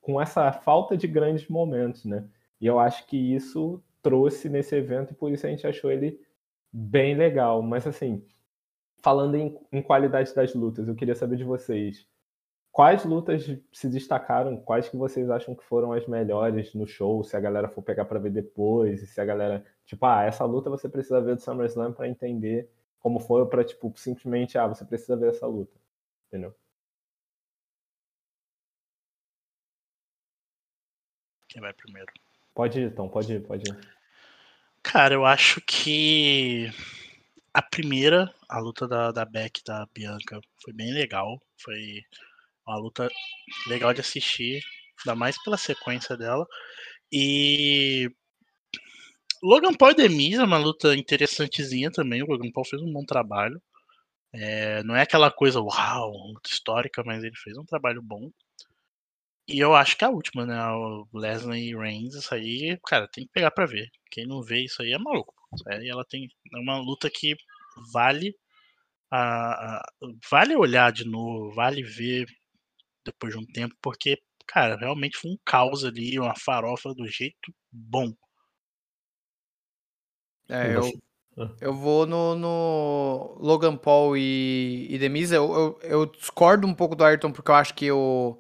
com 0.02 0.20
essa 0.20 0.52
falta 0.52 0.98
de 0.98 1.08
grandes 1.08 1.48
momentos, 1.48 2.06
né? 2.06 2.28
E 2.60 2.66
eu 2.66 2.80
acho 2.80 3.06
que 3.06 3.18
isso 3.18 3.84
trouxe 4.02 4.50
nesse 4.50 4.76
evento 4.76 5.12
e 5.12 5.16
por 5.16 5.32
isso 5.32 5.46
a 5.46 5.50
gente 5.50 5.68
achou 5.68 5.92
ele 5.92 6.20
bem 6.72 7.16
legal. 7.16 7.62
Mas 7.62 7.86
assim, 7.88 8.26
falando 9.02 9.36
em, 9.36 9.58
em 9.72 9.82
qualidade 9.82 10.34
das 10.34 10.54
lutas, 10.54 10.88
eu 10.88 10.96
queria 10.96 11.16
saber 11.16 11.38
de 11.38 11.44
vocês. 11.44 12.08
Quais 12.72 13.04
lutas 13.06 13.44
se 13.74 13.90
destacaram? 13.90 14.58
Quais 14.58 14.88
que 14.88 14.96
vocês 14.96 15.30
acham 15.32 15.56
que 15.56 15.64
foram 15.64 15.94
as 15.94 16.06
melhores 16.08 16.76
no 16.76 16.86
show? 16.86 17.24
Se 17.24 17.36
a 17.36 17.40
galera 17.40 17.68
for 17.68 17.82
pegar 17.82 18.06
para 18.06 18.20
ver 18.20 18.30
depois, 18.32 19.02
e 19.02 19.08
se 19.08 19.20
a 19.20 19.26
galera, 19.26 19.66
tipo, 19.86 20.06
ah, 20.06 20.24
essa 20.24 20.46
luta 20.46 20.70
você 20.70 20.88
precisa 20.88 21.20
ver 21.20 21.36
do 21.36 21.42
SummerSlam 21.42 21.92
para 21.94 22.08
entender 22.08 22.70
como 23.00 23.20
foi, 23.20 23.42
ou 23.42 23.48
para 23.48 23.64
tipo 23.64 23.92
simplesmente, 23.98 24.58
ah, 24.60 24.68
você 24.68 24.86
precisa 24.86 25.18
ver 25.18 25.30
essa 25.30 25.48
luta, 25.48 25.76
entendeu? 26.28 26.54
Quem 31.48 31.62
vai 31.62 31.74
primeiro? 31.74 32.12
Pode 32.54 32.80
ir, 32.80 32.92
então, 32.92 33.10
pode 33.10 33.34
ir, 33.34 33.42
pode 33.42 33.72
ir. 33.72 33.97
Cara, 34.92 35.14
eu 35.14 35.26
acho 35.26 35.60
que 35.62 36.70
a 37.54 37.62
primeira, 37.62 38.34
a 38.50 38.60
luta 38.60 38.88
da, 38.88 39.12
da 39.12 39.26
Beck 39.26 39.64
da 39.66 39.86
Bianca, 39.94 40.40
foi 40.64 40.74
bem 40.74 40.94
legal. 40.94 41.42
Foi 41.64 42.02
uma 42.68 42.78
luta 42.78 43.10
legal 43.68 43.94
de 43.94 44.02
assistir, 44.02 44.62
ainda 45.06 45.16
mais 45.18 45.42
pela 45.44 45.58
sequência 45.58 46.18
dela. 46.18 46.46
E 47.12 48.10
Logan 49.42 49.74
Paul 49.74 49.92
e 49.92 49.96
Demise 49.96 50.36
é 50.40 50.44
uma 50.44 50.58
luta 50.60 50.96
interessantezinha 50.96 51.90
também. 51.92 52.22
O 52.22 52.28
Logan 52.28 52.52
Paul 52.52 52.66
fez 52.66 52.82
um 52.82 52.92
bom 52.94 53.04
trabalho. 53.06 53.60
É, 54.34 54.84
não 54.84 54.96
é 54.96 55.02
aquela 55.04 55.32
coisa, 55.32 55.62
uau, 55.62 56.12
luta 56.34 56.50
histórica, 56.50 57.04
mas 57.06 57.24
ele 57.24 57.36
fez 57.38 57.58
um 57.58 57.66
trabalho 57.66 58.02
bom. 58.02 58.32
E 59.48 59.60
eu 59.60 59.74
acho 59.76 59.98
que 59.98 60.04
a 60.06 60.10
última, 60.10 60.46
né? 60.46 60.56
O 60.72 61.08
Leslie 61.14 61.76
Reigns, 61.76 62.16
isso 62.16 62.34
aí, 62.34 62.78
cara, 62.86 63.08
tem 63.08 63.26
que 63.26 63.32
pegar 63.32 63.52
pra 63.52 63.66
ver. 63.66 63.90
Quem 64.12 64.26
não 64.28 64.42
vê 64.42 64.64
isso 64.66 64.82
aí 64.82 64.92
é 64.94 64.98
maluco. 64.98 65.34
Aí 65.68 65.88
ela 65.90 66.06
tem. 66.06 66.28
É 66.54 66.58
uma 66.60 66.78
luta 66.80 67.10
que 67.10 67.36
vale. 67.94 68.36
A, 69.12 69.78
a- 69.80 69.86
vale 70.32 70.56
olhar 70.56 70.92
de 70.92 71.06
novo, 71.06 71.54
vale 71.56 71.84
ver 71.84 72.26
depois 73.06 73.34
de 73.34 73.40
um 73.40 73.46
tempo, 73.48 73.76
porque, 73.82 74.18
cara, 74.48 74.78
realmente 74.78 75.18
foi 75.18 75.32
um 75.32 75.38
caos 75.46 75.86
ali, 75.86 76.20
uma 76.20 76.36
farofa 76.36 76.94
do 76.96 77.08
jeito 77.08 77.54
bom. 77.72 78.14
É, 80.50 80.70
E 80.70 80.74
eu, 80.74 80.92
eu 81.62 81.74
vou 81.74 82.06
no, 82.08 82.36
no 82.36 83.38
Logan 83.40 83.78
Paul 83.78 84.18
e, 84.18 84.88
e 84.90 84.98
Demise. 85.00 85.36
Eu, 85.36 85.54
eu, 85.54 85.80
eu 85.84 86.06
discordo 86.08 86.68
um 86.68 86.74
pouco 86.76 86.96
do 86.96 87.04
Ayrton, 87.04 87.32
porque 87.32 87.52
eu 87.52 87.56
acho 87.56 87.74
que 87.76 87.92
o, 87.92 88.40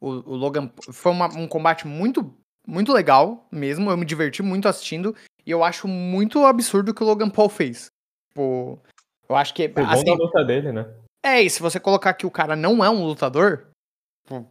o, 0.00 0.08
o 0.08 0.34
Logan 0.36 0.70
foi 0.92 1.12
uma- 1.12 1.32
um 1.36 1.46
combate 1.48 1.86
muito, 1.86 2.34
muito 2.66 2.92
legal 2.92 3.46
mesmo. 3.50 3.90
Eu 3.90 3.96
me 3.96 4.04
diverti 4.04 4.42
muito 4.42 4.68
assistindo. 4.68 5.14
E 5.46 5.50
eu 5.50 5.64
acho 5.64 5.88
muito 5.88 6.44
absurdo 6.44 6.90
o 6.90 6.94
que 6.94 7.02
o 7.02 7.06
Logan 7.06 7.30
Paul 7.30 7.48
fez. 7.48 7.86
Tipo, 8.30 8.78
eu 9.28 9.34
acho 9.36 9.54
que. 9.54 9.68
Foi 9.68 9.82
bom 9.84 9.90
assim, 9.90 10.04
da 10.04 10.14
luta 10.14 10.44
dele, 10.44 10.72
né? 10.72 10.86
É, 11.24 11.42
e 11.42 11.50
se 11.50 11.60
você 11.60 11.80
colocar 11.80 12.14
que 12.14 12.26
o 12.26 12.30
cara 12.30 12.54
não 12.54 12.84
é 12.84 12.88
um 12.90 13.04
lutador, 13.04 13.66
pô, 14.26 14.44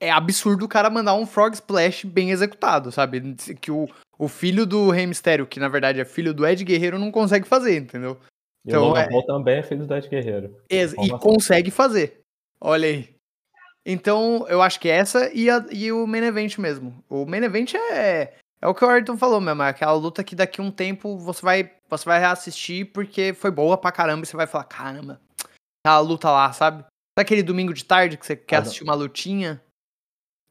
é 0.00 0.10
absurdo 0.10 0.64
o 0.64 0.68
cara 0.68 0.90
mandar 0.90 1.14
um 1.14 1.26
Frog 1.26 1.54
Splash 1.54 2.04
bem 2.04 2.30
executado, 2.30 2.90
sabe? 2.92 3.34
Que 3.60 3.70
o, 3.70 3.88
o 4.18 4.28
filho 4.28 4.66
do 4.66 4.90
Rey 4.90 5.06
Mysterio, 5.06 5.46
que 5.46 5.58
na 5.60 5.68
verdade 5.68 6.00
é 6.00 6.04
filho 6.04 6.34
do 6.34 6.46
Ed 6.46 6.62
Guerreiro, 6.64 6.98
não 6.98 7.10
consegue 7.10 7.46
fazer, 7.46 7.78
entendeu? 7.78 8.18
E 8.66 8.68
Então, 8.70 8.82
o 8.84 8.88
Logan 8.88 9.00
é- 9.02 9.08
Paul 9.08 9.24
também 9.26 9.58
é 9.58 9.62
filho 9.62 9.86
do 9.86 9.94
Ed 9.94 10.08
Guerreiro. 10.08 10.56
E 10.70 10.82
Informação. 10.82 11.18
consegue 11.18 11.70
fazer. 11.70 12.20
Olha 12.60 12.88
aí. 12.88 13.14
Então, 13.84 14.46
eu 14.48 14.60
acho 14.60 14.78
que 14.78 14.88
essa 14.88 15.32
e, 15.32 15.48
a- 15.48 15.66
e 15.70 15.90
o 15.90 16.06
main 16.06 16.22
event 16.24 16.58
mesmo. 16.58 17.02
O 17.08 17.24
main 17.24 17.42
event 17.42 17.74
é, 17.74 18.34
é 18.60 18.68
o 18.68 18.74
que 18.74 18.84
o 18.84 18.88
Ayrton 18.88 19.16
falou 19.16 19.40
mesmo, 19.40 19.62
é 19.62 19.68
aquela 19.68 19.92
luta 19.94 20.22
que 20.22 20.36
daqui 20.36 20.60
a 20.60 20.64
um 20.64 20.70
tempo 20.70 21.16
você 21.18 21.42
vai, 21.42 21.74
você 21.88 22.04
vai 22.04 22.20
reassistir 22.20 22.92
porque 22.92 23.32
foi 23.32 23.50
boa 23.50 23.78
pra 23.78 23.90
caramba 23.92 24.22
e 24.24 24.26
você 24.26 24.36
vai 24.36 24.46
falar, 24.46 24.64
caramba, 24.64 25.20
aquela 25.84 26.00
luta 26.00 26.30
lá, 26.30 26.52
sabe? 26.52 26.82
Sabe 26.82 26.90
aquele 27.26 27.42
domingo 27.42 27.72
de 27.74 27.84
tarde 27.84 28.16
que 28.16 28.24
você 28.26 28.36
quer 28.36 28.56
Ah, 28.56 28.58
assistir 28.60 28.84
uma 28.84 28.94
lutinha? 28.94 29.62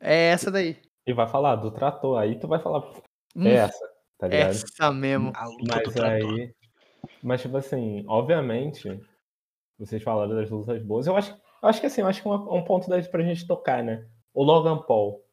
É 0.02 0.30
essa 0.32 0.50
daí. 0.50 0.78
E 1.08 1.14
vai 1.14 1.28
falar 1.28 1.56
do 1.58 1.72
trator. 1.72 2.18
Aí 2.20 2.40
tu 2.40 2.48
vai 2.48 2.60
falar, 2.60 2.82
Hum, 3.36 3.48
é 3.48 3.54
essa, 3.54 3.90
tá 4.18 4.28
ligado? 4.28 4.50
essa 4.52 4.92
mesmo. 4.92 5.32
A 5.36 5.46
luta 5.46 5.64
do 5.64 5.68
Mas 5.68 5.94
trator. 5.94 6.12
aí. 6.12 6.54
Mas, 7.24 7.42
tipo 7.42 7.58
assim, 7.58 8.06
obviamente, 8.08 9.02
vocês 9.78 10.02
falaram 10.04 10.36
das 10.36 10.50
lutas 10.50 10.82
boas. 10.84 11.08
Eu 11.08 11.16
acho, 11.18 11.32
eu 11.32 11.38
acho 11.62 11.80
que 11.80 11.88
assim, 11.88 12.02
acho 12.02 12.22
que 12.22 12.28
uma- 12.28 12.54
um 12.54 12.64
ponto 12.64 12.90
daí 12.90 13.04
pra 13.08 13.24
gente 13.24 13.48
tocar, 13.48 13.84
né? 13.84 14.06
O 14.34 14.44
Logan 14.44 14.78
Paul. 14.80 15.24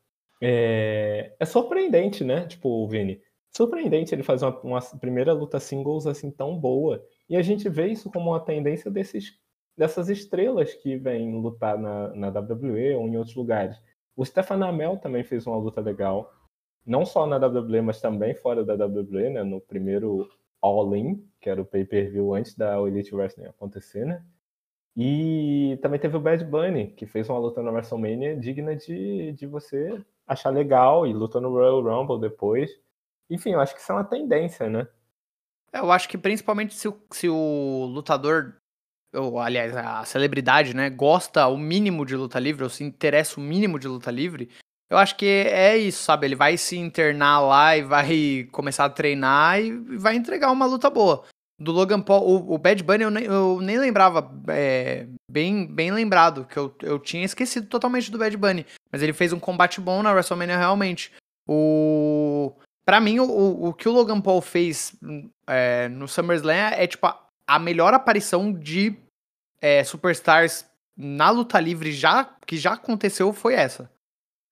É, 0.43 1.35
é 1.39 1.45
surpreendente, 1.45 2.24
né? 2.24 2.47
Tipo, 2.47 2.87
Vini. 2.89 3.20
Surpreendente 3.55 4.14
ele 4.14 4.22
fazer 4.22 4.45
uma, 4.47 4.61
uma 4.61 4.81
primeira 5.01 5.33
luta 5.33 5.59
singles 5.59 6.07
assim 6.07 6.31
tão 6.31 6.59
boa. 6.59 7.03
E 7.29 7.37
a 7.37 7.43
gente 7.43 7.68
vê 7.68 7.89
isso 7.89 8.11
como 8.11 8.31
uma 8.31 8.41
tendência 8.41 8.91
desses, 8.91 9.33
dessas 9.77 10.09
estrelas 10.09 10.74
que 10.74 10.97
vêm 10.97 11.41
lutar 11.41 11.79
na, 11.79 12.14
na 12.14 12.29
WWE 12.29 12.95
ou 12.97 13.09
em 13.09 13.16
outros 13.16 13.35
lugares. 13.35 13.81
O 14.14 14.24
Stefan 14.24 14.64
Amell 14.64 14.99
também 14.99 15.24
fez 15.24 15.47
uma 15.47 15.57
luta 15.57 15.81
legal. 15.81 16.33
Não 16.85 17.05
só 17.05 17.27
na 17.27 17.37
WWE, 17.37 17.81
mas 17.83 18.01
também 18.01 18.35
fora 18.35 18.64
da 18.64 18.74
WWE, 18.74 19.31
né? 19.31 19.43
No 19.43 19.61
primeiro 19.61 20.29
All 20.62 20.95
In, 20.95 21.27
que 21.41 21.51
era 21.51 21.61
o 21.61 21.64
pay-per-view 21.66 22.35
antes 22.35 22.55
da 22.55 22.79
Elite 22.81 23.14
Wrestling 23.14 23.47
acontecer, 23.47 24.05
né? 24.05 24.22
E 24.97 25.78
também 25.82 26.01
teve 26.01 26.16
o 26.16 26.20
Bad 26.20 26.42
Bunny, 26.44 26.88
que 26.92 27.05
fez 27.05 27.28
uma 27.28 27.38
luta 27.38 27.62
na 27.62 27.70
WrestleMania 27.70 28.34
digna 28.36 28.74
de, 28.74 29.32
de 29.32 29.47
você 29.47 30.03
achar 30.26 30.51
legal 30.51 31.07
e 31.07 31.12
lutou 31.12 31.40
no 31.40 31.51
Royal 31.51 31.82
Rumble 31.82 32.18
depois. 32.18 32.70
Enfim, 33.28 33.51
eu 33.51 33.61
acho 33.61 33.74
que 33.74 33.80
isso 33.80 33.92
é 33.92 33.94
uma 33.94 34.05
tendência, 34.05 34.70
né? 34.70 34.88
É, 35.72 35.80
eu 35.80 35.92
acho 35.92 36.09
que 36.09 36.16
principalmente 36.16 36.74
se 36.74 36.88
o, 36.88 36.99
se 37.11 37.28
o 37.28 37.86
lutador, 37.92 38.55
ou 39.14 39.38
aliás, 39.38 39.76
a 39.76 40.03
celebridade, 40.05 40.74
né, 40.74 40.88
gosta 40.88 41.47
o 41.47 41.59
mínimo 41.59 42.07
de 42.07 42.16
luta 42.16 42.38
livre, 42.38 42.64
ou 42.64 42.70
se 42.70 42.82
interessa 42.82 43.38
o 43.38 43.42
mínimo 43.42 43.78
de 43.78 43.86
luta 43.86 44.11
livre, 44.11 44.49
eu 44.88 44.97
acho 44.97 45.16
que 45.16 45.26
é 45.26 45.76
isso, 45.76 46.03
sabe? 46.03 46.26
Ele 46.26 46.36
vai 46.36 46.57
se 46.57 46.78
internar 46.78 47.40
lá 47.40 47.76
e 47.76 47.82
vai 47.82 48.49
começar 48.53 48.84
a 48.84 48.90
treinar 48.90 49.61
e 49.61 49.72
vai 49.99 50.14
entregar 50.14 50.51
uma 50.53 50.64
luta 50.64 50.88
boa. 50.88 51.24
Do 51.59 51.72
Logan 51.72 52.02
Paul, 52.02 52.22
o, 52.22 52.54
o 52.54 52.59
Bad 52.59 52.82
Bunny 52.82 53.04
eu 53.04 53.11
nem, 53.11 53.24
eu 53.24 53.61
nem 53.62 53.78
lembrava, 53.78 54.30
é, 54.48 55.07
bem, 55.30 55.66
bem 55.66 55.90
lembrado, 55.90 56.44
que 56.44 56.57
eu, 56.57 56.74
eu 56.82 56.98
tinha 56.98 57.24
esquecido 57.24 57.66
totalmente 57.66 58.11
do 58.11 58.18
Bad 58.18 58.36
Bunny. 58.36 58.66
Mas 58.92 59.02
ele 59.02 59.14
fez 59.14 59.32
um 59.32 59.40
combate 59.40 59.80
bom 59.80 60.02
na 60.02 60.12
WrestleMania 60.12 60.59
realmente. 60.59 61.12
O. 61.48 62.52
Pra 62.84 63.00
mim, 63.00 63.18
o, 63.18 63.68
o 63.68 63.74
que 63.74 63.88
o 63.88 63.92
Logan 63.92 64.20
Paul 64.20 64.40
fez 64.40 64.94
é, 65.48 65.88
no 65.88 66.07
SummerSlam 66.07 66.72
é, 66.72 66.86
tipo, 66.86 67.07
a, 67.07 67.26
a 67.46 67.59
melhor 67.59 67.94
aparição 67.94 68.52
de 68.52 68.96
é, 69.61 69.82
superstars 69.82 70.66
na 70.96 71.30
luta 71.30 71.59
livre 71.59 71.92
já 71.92 72.24
que 72.46 72.57
já 72.57 72.74
aconteceu 72.74 73.32
foi 73.32 73.54
essa. 73.54 73.90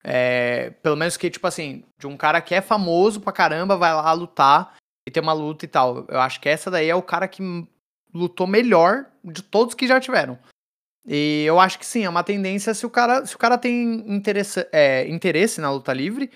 É, 0.02 0.70
pelo 0.82 0.96
menos 0.96 1.16
que, 1.16 1.30
tipo 1.30 1.46
assim, 1.46 1.84
de 1.98 2.06
um 2.06 2.16
cara 2.16 2.40
que 2.40 2.54
é 2.54 2.60
famoso 2.60 3.20
pra 3.20 3.32
caramba, 3.32 3.76
vai 3.76 3.94
lá 3.94 4.12
lutar 4.12 4.74
e 5.06 5.10
ter 5.10 5.20
uma 5.20 5.32
luta 5.32 5.64
e 5.64 5.68
tal. 5.68 6.06
Eu 6.08 6.20
acho 6.20 6.40
que 6.40 6.48
essa 6.48 6.70
daí 6.70 6.88
é 6.88 6.94
o 6.94 7.02
cara 7.02 7.28
que 7.28 7.42
lutou 8.12 8.46
melhor 8.46 9.06
de 9.24 9.42
todos 9.42 9.74
que 9.74 9.86
já 9.86 10.00
tiveram. 10.00 10.38
E 11.06 11.44
eu 11.44 11.60
acho 11.60 11.78
que 11.78 11.84
sim, 11.84 12.04
é 12.04 12.08
uma 12.08 12.24
tendência 12.24 12.72
se 12.72 12.86
o 12.86 12.90
cara, 12.90 13.26
se 13.26 13.36
o 13.36 13.38
cara 13.38 13.58
tem 13.58 13.94
interesse, 14.10 14.66
é, 14.72 15.06
interesse 15.08 15.60
na 15.60 15.70
luta 15.70 15.92
livre, 15.92 16.30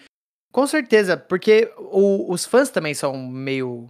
com 0.52 0.66
certeza, 0.66 1.16
porque 1.16 1.72
o, 1.78 2.30
os 2.32 2.44
fãs 2.44 2.70
também 2.70 2.94
são 2.94 3.16
meio. 3.16 3.88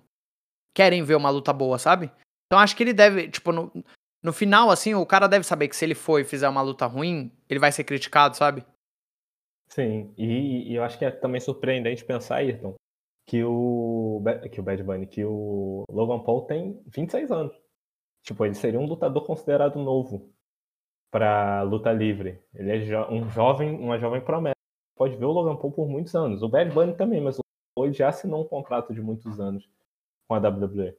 querem 0.74 1.02
ver 1.02 1.16
uma 1.16 1.30
luta 1.30 1.52
boa, 1.52 1.78
sabe? 1.78 2.10
Então 2.46 2.58
acho 2.58 2.76
que 2.76 2.82
ele 2.82 2.92
deve, 2.92 3.28
tipo, 3.28 3.50
no, 3.52 3.72
no 4.22 4.32
final, 4.32 4.70
assim, 4.70 4.94
o 4.94 5.06
cara 5.06 5.26
deve 5.26 5.44
saber 5.44 5.68
que 5.68 5.76
se 5.76 5.84
ele 5.84 5.94
for 5.94 6.20
e 6.20 6.24
fizer 6.24 6.48
uma 6.48 6.62
luta 6.62 6.86
ruim, 6.86 7.32
ele 7.48 7.60
vai 7.60 7.72
ser 7.72 7.84
criticado, 7.84 8.36
sabe? 8.36 8.64
Sim, 9.68 10.12
e, 10.16 10.70
e 10.72 10.74
eu 10.74 10.82
acho 10.82 10.98
que 10.98 11.04
é 11.04 11.10
também 11.10 11.40
surpreendente 11.40 12.04
pensar, 12.04 12.36
Ayrton, 12.36 12.74
que 13.28 13.44
o, 13.44 14.22
que 14.50 14.58
o 14.58 14.62
Bad 14.62 14.82
Bunny, 14.82 15.06
que 15.06 15.22
o 15.22 15.84
Logan 15.90 16.20
Paul 16.20 16.46
tem 16.46 16.82
26 16.86 17.30
anos. 17.30 17.54
Tipo, 18.22 18.46
ele 18.46 18.54
seria 18.54 18.80
um 18.80 18.86
lutador 18.86 19.26
considerado 19.26 19.78
novo 19.78 20.32
para 21.10 21.60
luta 21.62 21.92
livre. 21.92 22.42
Ele 22.54 22.70
é 22.72 22.80
jo 22.80 22.96
um 23.10 23.28
jovem, 23.28 23.78
uma 23.78 23.98
jovem 23.98 24.22
promessa. 24.22 24.56
Pode 24.96 25.14
ver 25.16 25.26
o 25.26 25.32
Logan 25.32 25.56
Paul 25.56 25.72
por 25.72 25.86
muitos 25.86 26.14
anos. 26.14 26.42
O 26.42 26.48
Bad 26.48 26.72
Bunny 26.72 26.96
também, 26.96 27.20
mas 27.20 27.38
o 27.38 27.42
Paul 27.76 27.92
já 27.92 28.08
assinou 28.08 28.42
um 28.42 28.48
contrato 28.48 28.94
de 28.94 29.02
muitos 29.02 29.38
anos 29.38 29.68
com 30.26 30.34
a 30.34 30.38
WWE. 30.38 30.96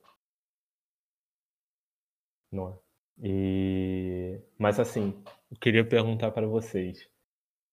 Não 2.51 2.69
é? 2.69 2.79
E... 3.23 4.39
Mas 4.57 4.79
assim, 4.79 5.19
eu 5.51 5.57
queria 5.57 5.83
perguntar 5.87 6.31
para 6.31 6.45
vocês 6.47 7.09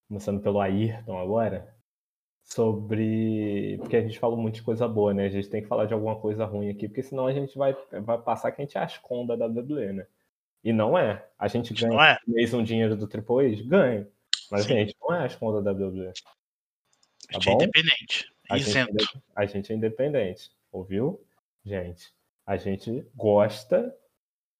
começando 0.08 0.40
pelo 0.40 0.60
Ayrton 0.60 1.18
agora, 1.18 1.75
sobre. 2.46 3.76
Porque 3.78 3.96
a 3.96 4.02
gente 4.02 4.18
falou 4.18 4.38
muito 4.38 4.54
de 4.54 4.62
coisa 4.62 4.86
boa, 4.86 5.12
né? 5.12 5.26
A 5.26 5.30
gente 5.30 5.50
tem 5.50 5.60
que 5.60 5.68
falar 5.68 5.84
de 5.84 5.92
alguma 5.92 6.16
coisa 6.16 6.44
ruim 6.44 6.70
aqui, 6.70 6.88
porque 6.88 7.02
senão 7.02 7.26
a 7.26 7.32
gente 7.32 7.58
vai, 7.58 7.76
vai 8.04 8.18
passar 8.18 8.52
que 8.52 8.62
a 8.62 8.64
gente 8.64 8.78
é 8.78 8.80
as 8.80 8.96
conda 8.98 9.36
da 9.36 9.46
WWE, 9.46 9.92
né? 9.92 10.06
E 10.62 10.72
não 10.72 10.96
é. 10.96 11.26
A 11.38 11.48
gente 11.48 11.74
ganha 11.74 11.92
não 11.92 12.02
é. 12.02 12.18
mês 12.26 12.54
um 12.54 12.62
dinheiro 12.62 12.96
do 12.96 13.06
Triple 13.06 13.52
H? 13.52 13.62
Ganha. 13.64 14.08
Mas 14.50 14.64
Sim. 14.64 14.74
a 14.74 14.76
gente 14.78 14.96
não 15.00 15.14
é 15.14 15.26
as 15.26 15.34
conda 15.34 15.60
da 15.60 15.72
WWE. 15.72 16.12
Tá 16.12 16.30
a 17.30 17.34
gente 17.34 17.48
é 17.48 17.52
bom? 17.52 17.60
é 17.60 17.64
independente. 17.64 18.32
A 18.48 18.56
isento. 18.56 18.92
Gente, 18.92 19.16
é 19.16 19.20
a 19.34 19.46
gente 19.46 19.72
é 19.72 19.76
independente. 19.76 20.50
Ouviu? 20.70 21.20
Gente, 21.64 22.12
a 22.46 22.56
gente 22.56 23.04
gosta 23.14 23.94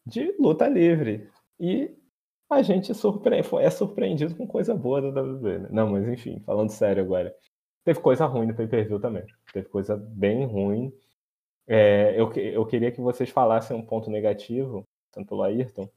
de 0.05 0.33
luta 0.39 0.69
livre. 0.69 1.31
E 1.59 1.91
a 2.51 2.63
gente 2.63 2.93
surpre... 2.95 3.41
é 3.61 3.71
surpreendido 3.71 4.35
com 4.35 4.47
coisa 4.47 4.75
boa 4.75 5.01
da 5.01 5.21
WWE. 5.21 5.59
Né? 5.59 5.69
Não, 5.71 5.91
mas 5.91 6.07
enfim, 6.09 6.41
falando 6.41 6.71
sério 6.71 7.03
agora. 7.03 7.35
Teve 7.87 8.01
coisa 8.01 8.27
ruim 8.27 8.49
no 8.49 8.55
pay-per-view 8.57 8.99
também. 8.99 9.25
Teve 9.53 9.69
coisa 9.69 9.97
bem 9.97 10.45
ruim. 10.45 10.93
É, 11.69 12.21
eu, 12.21 12.33
eu 12.33 12.67
queria 12.67 12.91
que 12.91 13.01
vocês 13.01 13.31
falassem 13.31 13.77
um 13.77 13.87
ponto 13.87 14.11
negativo, 14.11 14.85
tanto 15.13 15.29
pelo 15.29 15.45
Ayrton, 15.45 15.89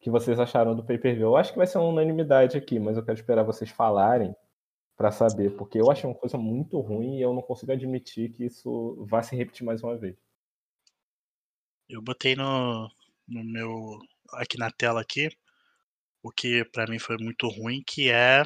que 0.00 0.08
vocês 0.08 0.40
acharam 0.40 0.74
do 0.74 0.82
pay-per-view. 0.82 1.26
Eu 1.28 1.36
acho 1.36 1.52
que 1.52 1.58
vai 1.58 1.66
ser 1.66 1.76
uma 1.76 1.88
unanimidade 1.88 2.56
aqui, 2.56 2.78
mas 2.78 2.96
eu 2.96 3.04
quero 3.04 3.18
esperar 3.18 3.42
vocês 3.42 3.68
falarem 3.68 4.34
para 4.96 5.12
saber, 5.12 5.54
porque 5.54 5.78
eu 5.78 5.90
achei 5.90 6.08
uma 6.08 6.16
coisa 6.16 6.38
muito 6.38 6.80
ruim 6.80 7.18
e 7.18 7.20
eu 7.20 7.34
não 7.34 7.42
consigo 7.42 7.72
admitir 7.72 8.32
que 8.32 8.46
isso 8.46 9.04
vá 9.06 9.22
se 9.22 9.36
repetir 9.36 9.66
mais 9.66 9.82
uma 9.82 9.98
vez. 9.98 10.16
Eu 11.90 12.00
botei 12.00 12.34
no, 12.34 12.88
no 13.28 13.44
meu 13.44 13.98
aqui 14.32 14.56
na 14.56 14.70
tela 14.70 15.02
aqui 15.02 15.28
o 16.22 16.30
que 16.30 16.64
para 16.64 16.86
mim 16.90 16.98
foi 16.98 17.18
muito 17.18 17.48
ruim, 17.48 17.82
que 17.86 18.10
é 18.10 18.44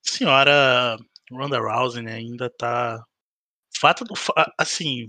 senhora 0.00 0.96
Ronda 1.30 1.58
Rousey 1.60 2.02
né, 2.02 2.14
ainda 2.14 2.50
tá 2.50 3.02
fato 3.80 4.04
do 4.04 4.14
assim, 4.58 5.08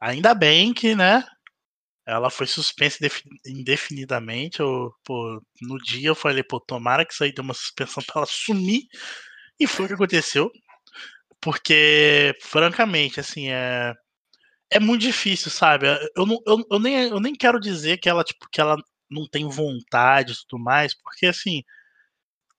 ainda 0.00 0.34
bem 0.34 0.74
que, 0.74 0.94
né, 0.96 1.24
ela 2.06 2.30
foi 2.30 2.46
suspensa 2.46 2.98
indefinidamente. 3.46 4.60
Eu, 4.60 4.92
pô, 5.04 5.42
no 5.62 5.78
dia 5.78 6.08
eu 6.10 6.14
falei, 6.14 6.42
pô, 6.42 6.60
tomara 6.60 7.04
que 7.06 7.12
isso 7.14 7.24
aí 7.24 7.32
dê 7.34 7.40
uma 7.42 7.54
suspensão 7.54 8.02
pra 8.04 8.20
ela 8.22 8.26
sumir. 8.26 8.82
E 9.60 9.66
foi 9.66 9.86
o 9.86 9.88
que 9.88 9.94
aconteceu. 9.94 10.50
Porque, 11.40 12.34
francamente, 12.42 13.20
assim, 13.20 13.50
é. 13.50 13.94
É 14.70 14.80
muito 14.80 15.02
difícil, 15.02 15.50
sabe? 15.50 15.86
Eu, 16.16 16.26
não, 16.26 16.38
eu, 16.46 16.64
eu, 16.70 16.78
nem, 16.80 16.94
eu 17.08 17.20
nem 17.20 17.34
quero 17.34 17.60
dizer 17.60 17.98
que 17.98 18.08
ela, 18.08 18.24
tipo, 18.24 18.46
que 18.52 18.60
ela 18.60 18.76
não 19.10 19.26
tem 19.28 19.48
vontade 19.48 20.32
e 20.32 20.36
tudo 20.48 20.62
mais, 20.62 20.94
porque 21.02 21.26
assim, 21.26 21.62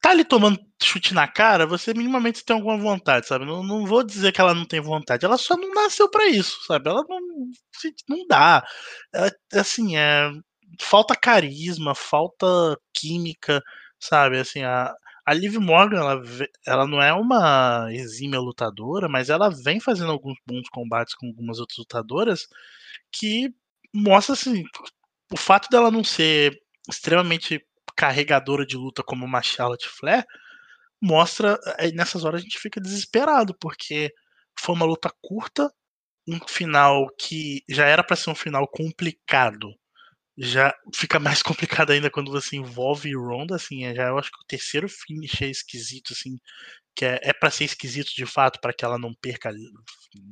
tá 0.01 0.11
ali 0.11 0.23
tomando 0.25 0.59
chute 0.81 1.13
na 1.13 1.27
cara, 1.27 1.65
você 1.67 1.93
minimamente 1.93 2.43
tem 2.45 2.55
alguma 2.55 2.77
vontade, 2.77 3.27
sabe? 3.27 3.45
Não, 3.45 3.63
não 3.63 3.85
vou 3.85 4.03
dizer 4.03 4.31
que 4.31 4.41
ela 4.41 4.53
não 4.53 4.65
tem 4.65 4.79
vontade, 4.81 5.25
ela 5.25 5.37
só 5.37 5.57
não 5.57 5.73
nasceu 5.73 6.09
para 6.09 6.27
isso, 6.27 6.57
sabe? 6.65 6.89
Ela 6.89 7.03
não, 7.07 7.19
não 8.07 8.27
dá. 8.27 8.63
Ela, 9.13 9.31
assim, 9.53 9.97
é, 9.97 10.31
falta 10.81 11.15
carisma, 11.15 11.93
falta 11.95 12.47
química, 12.93 13.61
sabe? 13.99 14.39
Assim, 14.39 14.63
a, 14.63 14.93
a 15.25 15.33
Liv 15.33 15.57
Morgan, 15.57 15.97
ela, 15.99 16.23
ela 16.65 16.87
não 16.87 17.01
é 17.01 17.13
uma 17.13 17.87
exímia 17.91 18.39
lutadora, 18.39 19.07
mas 19.09 19.29
ela 19.29 19.49
vem 19.49 19.79
fazendo 19.79 20.11
alguns 20.11 20.37
bons 20.47 20.69
combates 20.69 21.13
com 21.15 21.27
algumas 21.27 21.59
outras 21.59 21.77
lutadoras 21.77 22.47
que 23.11 23.53
mostra 23.93 24.33
assim, 24.33 24.63
o 25.31 25.37
fato 25.37 25.69
dela 25.69 25.91
não 25.91 26.03
ser 26.03 26.57
extremamente 26.89 27.63
carregadora 27.99 28.65
de 28.65 28.77
luta 28.77 29.03
como 29.03 29.25
uma 29.25 29.41
Charlotte 29.41 29.89
Flair 29.89 30.25
mostra 31.01 31.59
aí 31.77 31.91
nessas 31.91 32.23
horas 32.23 32.39
a 32.39 32.43
gente 32.43 32.57
fica 32.57 32.79
desesperado 32.79 33.53
porque 33.59 34.09
foi 34.57 34.73
uma 34.73 34.85
luta 34.85 35.11
curta 35.21 35.69
um 36.25 36.39
final 36.47 37.07
que 37.19 37.61
já 37.69 37.85
era 37.87 38.01
para 38.01 38.15
ser 38.15 38.29
um 38.29 38.35
final 38.35 38.65
complicado 38.69 39.75
já 40.37 40.73
fica 40.95 41.19
mais 41.19 41.43
complicado 41.43 41.91
ainda 41.91 42.09
quando 42.09 42.31
você 42.31 42.55
envolve 42.55 43.13
Ronda 43.13 43.57
assim 43.57 43.83
é, 43.85 43.93
já 43.93 44.07
eu 44.07 44.17
acho 44.17 44.31
que 44.31 44.41
o 44.41 44.47
terceiro 44.47 44.87
finish 44.87 45.41
é 45.41 45.47
esquisito 45.47 46.13
assim 46.13 46.37
que 46.95 47.03
é, 47.03 47.19
é 47.21 47.33
para 47.33 47.51
ser 47.51 47.65
esquisito 47.65 48.13
de 48.15 48.25
fato 48.25 48.61
para 48.61 48.73
que 48.73 48.85
ela 48.85 48.97
não 48.97 49.13
perca 49.21 49.51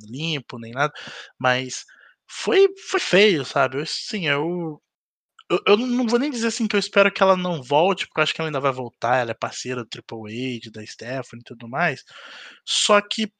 limpo 0.08 0.58
nem 0.58 0.72
nada 0.72 0.92
mas 1.38 1.84
foi 2.26 2.68
foi 2.90 3.00
feio 3.00 3.44
sabe? 3.44 3.78
Eu, 3.78 3.86
sim 3.86 4.26
eu 4.26 4.80
eu, 5.50 5.60
eu, 5.66 5.76
não 5.76 6.06
vou 6.06 6.18
nem 6.18 6.30
dizer 6.30 6.48
assim 6.48 6.66
que 6.68 6.76
eu 6.76 6.80
espero 6.80 7.12
que 7.12 7.22
ela 7.22 7.36
não 7.36 7.62
volte, 7.62 8.06
porque 8.06 8.20
eu 8.20 8.22
acho 8.22 8.34
que 8.34 8.40
ela 8.40 8.48
ainda 8.48 8.60
vai 8.60 8.72
voltar, 8.72 9.16
ela 9.18 9.30
é 9.30 9.34
parceira 9.34 9.82
do 9.82 9.88
Triple 9.88 10.58
H, 10.58 10.70
da 10.72 10.84
Stephanie 10.86 11.40
e 11.40 11.44
tudo 11.44 11.68
mais. 11.68 12.04
Só 12.64 13.00
que, 13.00 13.32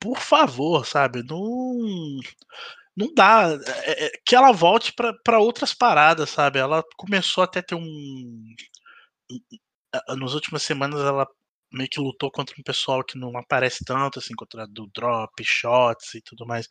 por 0.00 0.18
favor, 0.18 0.86
sabe, 0.86 1.22
não. 1.24 2.20
Não 2.96 3.12
dá. 3.14 3.48
É, 3.84 4.06
é, 4.06 4.10
que 4.26 4.34
ela 4.36 4.52
volte 4.52 4.92
para 5.24 5.38
outras 5.38 5.74
paradas, 5.74 6.30
sabe? 6.30 6.58
Ela 6.58 6.84
começou 6.96 7.44
até 7.44 7.62
ter 7.62 7.74
um. 7.74 8.54
Nas 10.18 10.34
últimas 10.34 10.62
semanas 10.62 11.00
ela 11.00 11.26
meio 11.72 11.88
que 11.88 12.00
lutou 12.00 12.30
contra 12.30 12.54
um 12.58 12.62
pessoal 12.62 13.02
que 13.04 13.18
não 13.18 13.36
aparece 13.38 13.84
tanto, 13.84 14.18
assim, 14.18 14.34
contra 14.34 14.66
do 14.66 14.86
drop, 14.94 15.32
shots 15.44 16.14
e 16.14 16.20
tudo 16.22 16.46
mais 16.46 16.68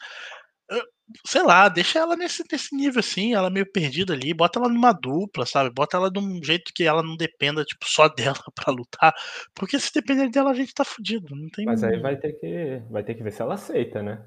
sei 1.26 1.44
lá, 1.44 1.70
deixa 1.70 2.00
ela 2.00 2.16
nesse, 2.16 2.44
nesse 2.52 2.76
nível 2.76 3.00
assim, 3.00 3.34
ela 3.34 3.50
meio 3.50 3.70
perdida 3.72 4.14
ali, 4.14 4.34
bota 4.34 4.60
ela 4.60 4.70
numa 4.70 4.92
dupla, 4.92 5.46
sabe? 5.46 5.70
Bota 5.74 5.98
ela 5.98 6.12
de 6.12 6.20
um 6.20 6.44
jeito 6.44 6.72
que 6.74 6.84
ela 6.84 7.04
não 7.04 7.16
dependa, 7.16 7.64
tipo, 7.64 7.86
só 7.88 8.08
dela 8.08 8.36
para 8.56 8.74
lutar, 8.74 9.14
porque 9.54 9.80
se 9.80 9.94
depender 9.94 10.30
dela 10.30 10.52
a 10.52 10.54
gente 10.54 10.74
tá 10.74 10.84
fudido, 10.84 11.36
não 11.36 11.50
tem 11.50 11.66
Mas 11.66 11.84
aí 11.84 12.00
vai 12.00 12.18
ter 12.18 12.34
que 12.34 12.82
vai 12.90 13.04
ter 13.04 13.16
que 13.16 13.24
ver 13.24 13.32
se 13.32 13.42
ela 13.42 13.56
aceita, 13.56 14.02
né? 14.02 14.24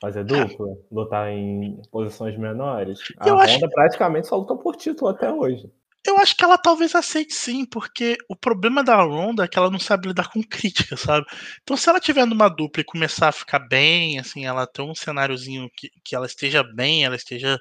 Fazer 0.00 0.24
dupla, 0.24 0.70
é. 0.70 0.76
lutar 0.90 1.30
em 1.30 1.80
posições 1.90 2.36
menores. 2.36 2.98
A 3.18 3.28
Eu 3.28 3.34
Honda 3.36 3.44
acho... 3.44 3.70
praticamente 3.70 4.26
só 4.26 4.36
lutou 4.36 4.58
por 4.58 4.76
título 4.76 5.10
até 5.10 5.32
hoje. 5.32 5.70
Eu 6.06 6.18
acho 6.18 6.36
que 6.36 6.44
ela 6.44 6.58
talvez 6.58 6.94
aceite 6.94 7.34
sim, 7.34 7.64
porque 7.64 8.16
o 8.28 8.36
problema 8.36 8.84
da 8.84 8.96
Ronda 9.02 9.44
é 9.44 9.48
que 9.48 9.58
ela 9.58 9.70
não 9.70 9.78
sabe 9.78 10.08
lidar 10.08 10.30
com 10.30 10.42
crítica, 10.44 10.96
sabe? 10.96 11.26
Então, 11.62 11.76
se 11.76 11.88
ela 11.88 12.00
tiver 12.00 12.26
numa 12.26 12.48
dupla 12.48 12.82
e 12.82 12.84
começar 12.84 13.28
a 13.28 13.32
ficar 13.32 13.60
bem, 13.60 14.18
assim, 14.18 14.44
ela 14.44 14.66
ter 14.66 14.82
um 14.82 14.94
cenáriozinho 14.94 15.68
que, 15.76 15.90
que 16.04 16.14
ela 16.14 16.26
esteja 16.26 16.62
bem, 16.62 17.04
ela 17.04 17.16
esteja 17.16 17.58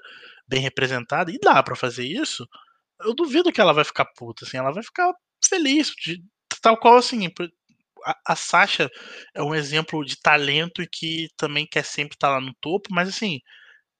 bem 0.47 0.61
representada, 0.61 1.31
e 1.31 1.39
dá 1.39 1.63
para 1.63 1.75
fazer 1.75 2.05
isso, 2.05 2.45
eu 3.01 3.13
duvido 3.15 3.51
que 3.51 3.61
ela 3.61 3.73
vai 3.73 3.85
ficar 3.85 4.05
puta, 4.17 4.45
assim, 4.45 4.57
ela 4.57 4.71
vai 4.71 4.83
ficar 4.83 5.13
feliz, 5.47 5.93
de, 6.05 6.21
tal 6.61 6.77
qual 6.77 6.97
assim. 6.97 7.29
A, 8.27 8.35
Sasha 8.35 8.89
é 9.33 9.41
um 9.41 9.55
exemplo 9.55 10.03
de 10.05 10.19
talento 10.21 10.81
e 10.81 10.87
que 10.87 11.29
também 11.37 11.65
quer 11.65 11.85
sempre 11.85 12.15
estar 12.15 12.27
tá 12.27 12.33
lá 12.35 12.41
no 12.41 12.53
topo, 12.61 12.89
mas 12.91 13.07
assim, 13.09 13.39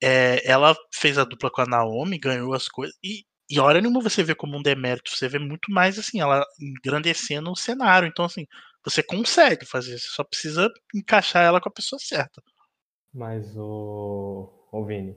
é, 0.02 0.42
ela 0.50 0.76
fez 0.94 1.18
a 1.18 1.24
dupla 1.26 1.52
com 1.52 1.62
a 1.62 1.66
Naomi, 1.66 2.20
ganhou 2.20 2.54
as 2.54 2.68
coisas, 2.68 2.96
e, 3.04 3.26
e 3.50 3.60
hora 3.60 3.82
nenhuma 3.82 4.02
você 4.02 4.24
vê 4.24 4.34
como 4.34 4.58
um 4.58 4.62
demérito, 4.62 5.12
você 5.12 5.28
vê 5.28 5.38
muito 5.38 5.72
mais 5.72 6.00
assim, 6.00 6.20
ela 6.20 6.46
engrandecendo 6.60 7.52
o 7.52 7.56
cenário. 7.56 8.08
Então, 8.08 8.26
assim, 8.26 8.46
você 8.84 9.04
consegue 9.04 9.66
fazer, 9.66 9.98
você 9.98 10.08
só 10.08 10.24
precisa 10.24 10.70
encaixar 10.96 11.44
ela 11.44 11.62
com 11.62 11.70
a 11.70 11.74
pessoa 11.74 12.00
certa. 12.00 12.42
Mas 13.14 13.56
o, 13.58 14.50
Vini, 14.86 15.16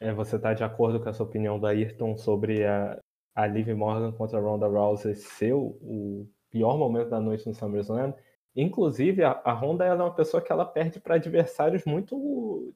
é, 0.00 0.12
você 0.12 0.38
tá 0.38 0.54
de 0.54 0.64
acordo 0.64 1.00
com 1.00 1.08
essa 1.08 1.22
opinião 1.22 1.58
da 1.60 1.68
Ayrton 1.68 2.16
sobre 2.16 2.64
a, 2.64 2.98
a 3.34 3.46
Liv 3.46 3.68
Morgan 3.74 4.12
contra 4.12 4.38
a 4.38 4.42
Ronda 4.42 4.66
Rousey 4.66 5.14
ser 5.14 5.52
o, 5.52 5.76
o 5.82 6.30
pior 6.50 6.78
momento 6.78 7.10
da 7.10 7.20
noite 7.20 7.46
no 7.46 7.54
SummerSlam? 7.54 8.14
Inclusive, 8.56 9.24
a, 9.24 9.32
a 9.44 9.52
Ronda 9.52 9.84
ela 9.84 10.02
é 10.02 10.06
uma 10.06 10.14
pessoa 10.14 10.42
que 10.42 10.50
ela 10.50 10.64
perde 10.64 11.00
para 11.00 11.16
adversários 11.16 11.84
muito 11.84 12.72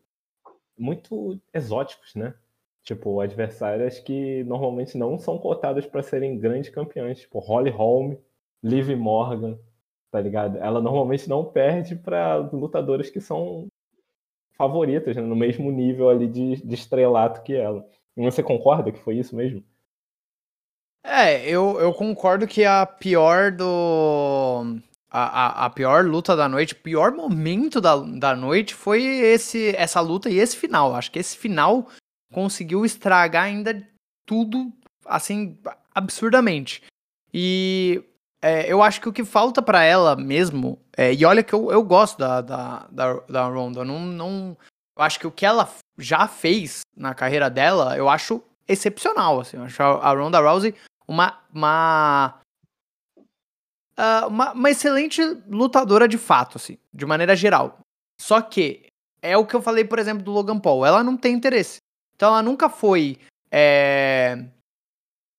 muito 0.76 1.40
exóticos, 1.52 2.14
né? 2.14 2.34
Tipo, 2.82 3.20
adversárias 3.20 3.98
que 3.98 4.42
normalmente 4.44 4.96
não 4.96 5.18
são 5.18 5.38
cotadas 5.38 5.84
para 5.86 6.02
serem 6.02 6.38
grandes 6.38 6.70
campeões, 6.70 7.20
tipo 7.20 7.38
Holly 7.38 7.70
Holm, 7.70 8.16
Liv 8.62 8.94
Morgan, 8.96 9.58
tá 10.10 10.20
ligado? 10.20 10.56
Ela 10.58 10.80
normalmente 10.80 11.28
não 11.28 11.44
perde 11.44 11.94
para 11.94 12.36
lutadoras 12.52 13.10
que 13.10 13.20
são 13.20 13.68
favoritas, 14.56 15.14
né? 15.16 15.22
no 15.22 15.36
mesmo 15.36 15.70
nível 15.70 16.08
ali 16.08 16.26
de, 16.26 16.56
de 16.56 16.74
estrelato 16.74 17.42
que 17.42 17.54
ela. 17.54 17.86
E 18.16 18.24
você 18.24 18.42
concorda 18.42 18.90
que 18.90 18.98
foi 18.98 19.16
isso 19.16 19.36
mesmo? 19.36 19.62
É, 21.04 21.48
eu, 21.48 21.78
eu 21.80 21.94
concordo 21.94 22.46
que 22.46 22.64
a 22.64 22.84
pior 22.84 23.52
do. 23.52 24.76
A, 25.10 25.62
a, 25.62 25.66
a, 25.66 25.70
pior 25.70 26.04
luta 26.04 26.36
da 26.36 26.48
noite, 26.48 26.74
o 26.74 26.82
pior 26.82 27.12
momento 27.12 27.80
da, 27.80 27.96
da 27.96 28.36
noite 28.36 28.74
foi 28.74 29.02
esse 29.02 29.74
essa 29.74 30.00
luta 30.00 30.28
e 30.28 30.38
esse 30.38 30.56
final. 30.56 30.94
Acho 30.94 31.10
que 31.10 31.18
esse 31.18 31.38
final 31.38 31.86
conseguiu 32.32 32.84
estragar 32.84 33.44
ainda 33.44 33.86
tudo, 34.26 34.72
assim, 35.06 35.58
absurdamente. 35.94 36.82
E 37.32 38.02
é, 38.42 38.70
eu 38.70 38.82
acho 38.82 39.00
que 39.00 39.08
o 39.08 39.12
que 39.12 39.24
falta 39.24 39.60
para 39.60 39.82
ela 39.82 40.14
mesmo, 40.16 40.78
é, 40.96 41.12
e 41.12 41.24
olha 41.24 41.42
que 41.42 41.54
eu, 41.54 41.70
eu 41.70 41.82
gosto 41.82 42.18
da, 42.18 42.40
da, 42.40 42.86
da, 42.90 43.14
da 43.28 43.46
Ronda, 43.46 43.84
não, 43.84 44.00
não, 44.00 44.56
eu 44.96 45.02
acho 45.02 45.18
que 45.18 45.26
o 45.26 45.32
que 45.32 45.44
ela 45.44 45.68
já 45.98 46.28
fez 46.28 46.80
na 46.96 47.14
carreira 47.14 47.50
dela, 47.50 47.96
eu 47.96 48.08
acho 48.08 48.42
excepcional, 48.66 49.40
assim, 49.40 49.56
eu 49.56 49.64
acho 49.64 49.82
a 49.82 50.12
Ronda 50.12 50.40
Rousey 50.40 50.74
uma, 51.06 51.40
uma, 51.52 52.40
uh, 53.96 54.28
uma, 54.28 54.52
uma 54.52 54.70
excelente 54.70 55.22
lutadora 55.48 56.06
de 56.06 56.18
fato, 56.18 56.58
assim, 56.58 56.78
de 56.92 57.06
maneira 57.06 57.34
geral. 57.34 57.78
Só 58.20 58.40
que 58.40 58.86
é 59.22 59.36
o 59.36 59.46
que 59.46 59.56
eu 59.56 59.62
falei, 59.62 59.84
por 59.84 59.98
exemplo, 59.98 60.22
do 60.22 60.30
Logan 60.30 60.60
Paul, 60.60 60.84
ela 60.84 61.02
não 61.02 61.16
tem 61.16 61.34
interesse. 61.34 61.78
Então 62.18 62.30
ela 62.30 62.42
nunca 62.42 62.68
foi. 62.68 63.16
É... 63.48 64.44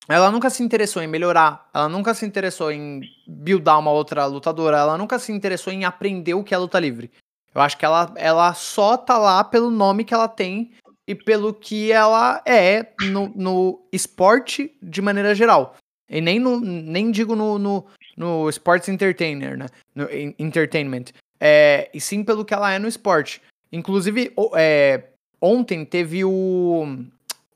Ela 0.07 0.31
nunca 0.31 0.49
se 0.49 0.63
interessou 0.63 1.03
em 1.03 1.07
melhorar, 1.07 1.69
ela 1.71 1.87
nunca 1.87 2.15
se 2.15 2.25
interessou 2.25 2.71
em 2.71 3.01
buildar 3.27 3.77
uma 3.77 3.91
outra 3.91 4.25
lutadora, 4.25 4.77
ela 4.77 4.97
nunca 4.97 5.19
se 5.19 5.31
interessou 5.31 5.71
em 5.71 5.85
aprender 5.85 6.33
o 6.33 6.43
que 6.43 6.55
é 6.55 6.57
luta 6.57 6.79
livre. 6.79 7.11
Eu 7.53 7.61
acho 7.61 7.77
que 7.77 7.85
ela, 7.85 8.11
ela 8.15 8.53
só 8.55 8.97
tá 8.97 9.19
lá 9.19 9.43
pelo 9.43 9.69
nome 9.69 10.03
que 10.03 10.13
ela 10.13 10.27
tem 10.27 10.71
e 11.07 11.13
pelo 11.13 11.53
que 11.53 11.91
ela 11.91 12.41
é 12.43 12.91
no, 13.11 13.27
no 13.35 13.87
esporte 13.91 14.75
de 14.81 14.99
maneira 14.99 15.35
geral. 15.35 15.75
E 16.09 16.21
nem, 16.21 16.39
no, 16.39 16.59
nem 16.59 17.11
digo 17.11 17.35
no, 17.35 17.59
no, 17.59 17.85
no 18.17 18.49
sports 18.49 18.89
entertainer, 18.89 19.55
né? 19.57 19.67
No 19.93 20.07
entertainment. 20.39 21.05
É, 21.39 21.87
e 21.93 22.01
sim 22.01 22.23
pelo 22.23 22.43
que 22.43 22.53
ela 22.53 22.71
é 22.71 22.79
no 22.79 22.87
esporte. 22.87 23.41
Inclusive, 23.71 24.33
é, 24.55 25.09
ontem 25.41 25.85
teve 25.85 26.23
o, 26.23 27.05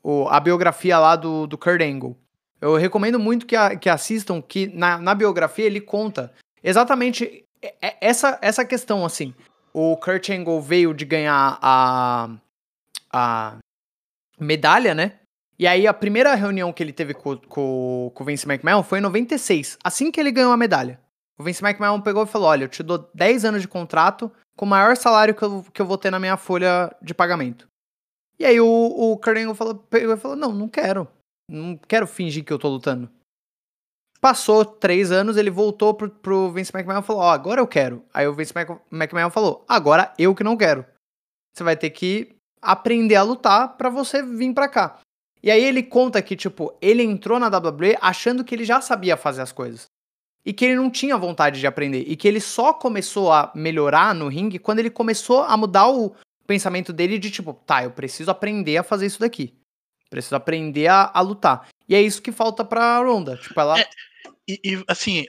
o, 0.02 0.28
a 0.28 0.40
biografia 0.40 0.98
lá 0.98 1.16
do, 1.16 1.46
do 1.46 1.58
Kurt 1.58 1.80
Angle. 1.80 2.16
Eu 2.60 2.76
recomendo 2.76 3.18
muito 3.18 3.46
que, 3.46 3.56
a, 3.56 3.76
que 3.76 3.88
assistam, 3.88 4.40
que 4.40 4.66
na, 4.68 4.98
na 4.98 5.14
biografia 5.14 5.66
ele 5.66 5.80
conta 5.80 6.32
exatamente 6.62 7.44
essa, 8.00 8.38
essa 8.40 8.64
questão, 8.64 9.04
assim. 9.04 9.34
O 9.72 9.96
Kurt 9.96 10.30
Angle 10.30 10.60
veio 10.60 10.94
de 10.94 11.04
ganhar 11.04 11.58
a, 11.60 12.30
a 13.12 13.56
medalha, 14.38 14.94
né? 14.94 15.12
E 15.58 15.66
aí 15.66 15.86
a 15.86 15.94
primeira 15.94 16.34
reunião 16.34 16.72
que 16.72 16.82
ele 16.82 16.92
teve 16.92 17.14
com, 17.14 17.36
com, 17.36 18.10
com 18.14 18.22
o 18.22 18.26
Vince 18.26 18.46
McMahon 18.46 18.82
foi 18.82 18.98
em 18.98 19.02
96, 19.02 19.78
assim 19.84 20.10
que 20.10 20.18
ele 20.18 20.32
ganhou 20.32 20.52
a 20.52 20.56
medalha. 20.56 21.00
O 21.38 21.44
Vince 21.44 21.64
McMahon 21.64 22.00
pegou 22.00 22.24
e 22.24 22.28
falou, 22.28 22.48
olha, 22.48 22.64
eu 22.64 22.68
te 22.68 22.82
dou 22.82 23.10
10 23.14 23.44
anos 23.44 23.62
de 23.62 23.68
contrato 23.68 24.30
com 24.56 24.64
o 24.64 24.68
maior 24.68 24.96
salário 24.96 25.34
que 25.34 25.42
eu, 25.42 25.64
que 25.72 25.82
eu 25.82 25.86
vou 25.86 25.98
ter 25.98 26.10
na 26.10 26.18
minha 26.18 26.36
folha 26.36 26.94
de 27.02 27.14
pagamento. 27.14 27.68
E 28.38 28.44
aí 28.44 28.60
o, 28.60 28.66
o 28.66 29.16
Kurt 29.18 29.54
falou, 29.54 29.86
falou, 30.20 30.36
não, 30.36 30.52
não 30.52 30.68
quero. 30.68 31.08
Não 31.48 31.76
quero 31.76 32.06
fingir 32.06 32.44
que 32.44 32.52
eu 32.52 32.58
tô 32.58 32.68
lutando. 32.68 33.10
Passou 34.20 34.64
três 34.64 35.12
anos, 35.12 35.36
ele 35.36 35.50
voltou 35.50 35.92
pro, 35.92 36.08
pro 36.08 36.50
Vince 36.50 36.72
McMahon 36.74 37.00
e 37.00 37.02
falou, 37.02 37.22
ó, 37.22 37.26
oh, 37.26 37.30
agora 37.30 37.60
eu 37.60 37.66
quero. 37.66 38.02
Aí 38.12 38.26
o 38.26 38.32
Vince 38.32 38.54
McMahon 38.90 39.30
falou, 39.30 39.64
agora 39.68 40.12
eu 40.18 40.34
que 40.34 40.42
não 40.42 40.56
quero. 40.56 40.84
Você 41.54 41.62
vai 41.62 41.76
ter 41.76 41.90
que 41.90 42.34
aprender 42.60 43.16
a 43.16 43.22
lutar 43.22 43.76
para 43.76 43.90
você 43.90 44.22
vir 44.22 44.54
pra 44.54 44.68
cá. 44.68 44.98
E 45.42 45.50
aí 45.50 45.62
ele 45.62 45.82
conta 45.82 46.22
que, 46.22 46.34
tipo, 46.34 46.74
ele 46.80 47.02
entrou 47.02 47.38
na 47.38 47.48
WWE 47.48 47.98
achando 48.00 48.42
que 48.42 48.54
ele 48.54 48.64
já 48.64 48.80
sabia 48.80 49.14
fazer 49.14 49.42
as 49.42 49.52
coisas. 49.52 49.88
E 50.42 50.54
que 50.54 50.64
ele 50.64 50.74
não 50.74 50.90
tinha 50.90 51.18
vontade 51.18 51.60
de 51.60 51.66
aprender. 51.66 52.04
E 52.06 52.16
que 52.16 52.26
ele 52.26 52.40
só 52.40 52.72
começou 52.72 53.30
a 53.30 53.52
melhorar 53.54 54.14
no 54.14 54.28
ringue 54.28 54.58
quando 54.58 54.78
ele 54.78 54.90
começou 54.90 55.42
a 55.42 55.54
mudar 55.54 55.88
o, 55.90 56.14
pensamento 56.46 56.92
dele 56.92 57.18
de 57.18 57.30
tipo, 57.30 57.54
tá, 57.54 57.84
eu 57.84 57.90
preciso 57.90 58.30
aprender 58.30 58.76
a 58.76 58.82
fazer 58.82 59.06
isso 59.06 59.20
daqui. 59.20 59.54
Preciso 60.10 60.36
aprender 60.36 60.86
a, 60.86 61.10
a 61.12 61.20
lutar. 61.20 61.68
E 61.88 61.94
é 61.94 62.00
isso 62.00 62.22
que 62.22 62.32
falta 62.32 62.64
pra 62.64 62.98
Ronda. 62.98 63.36
Tipo, 63.36 63.60
ela. 63.60 63.80
É, 63.80 63.88
e, 64.48 64.60
e, 64.64 64.84
assim, 64.88 65.24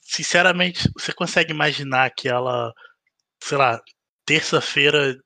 sinceramente, 0.00 0.88
você 0.98 1.12
consegue 1.12 1.52
imaginar 1.52 2.10
que 2.10 2.28
ela, 2.28 2.72
sei 3.42 3.58
lá, 3.58 3.80
terça-feira, 4.24 5.18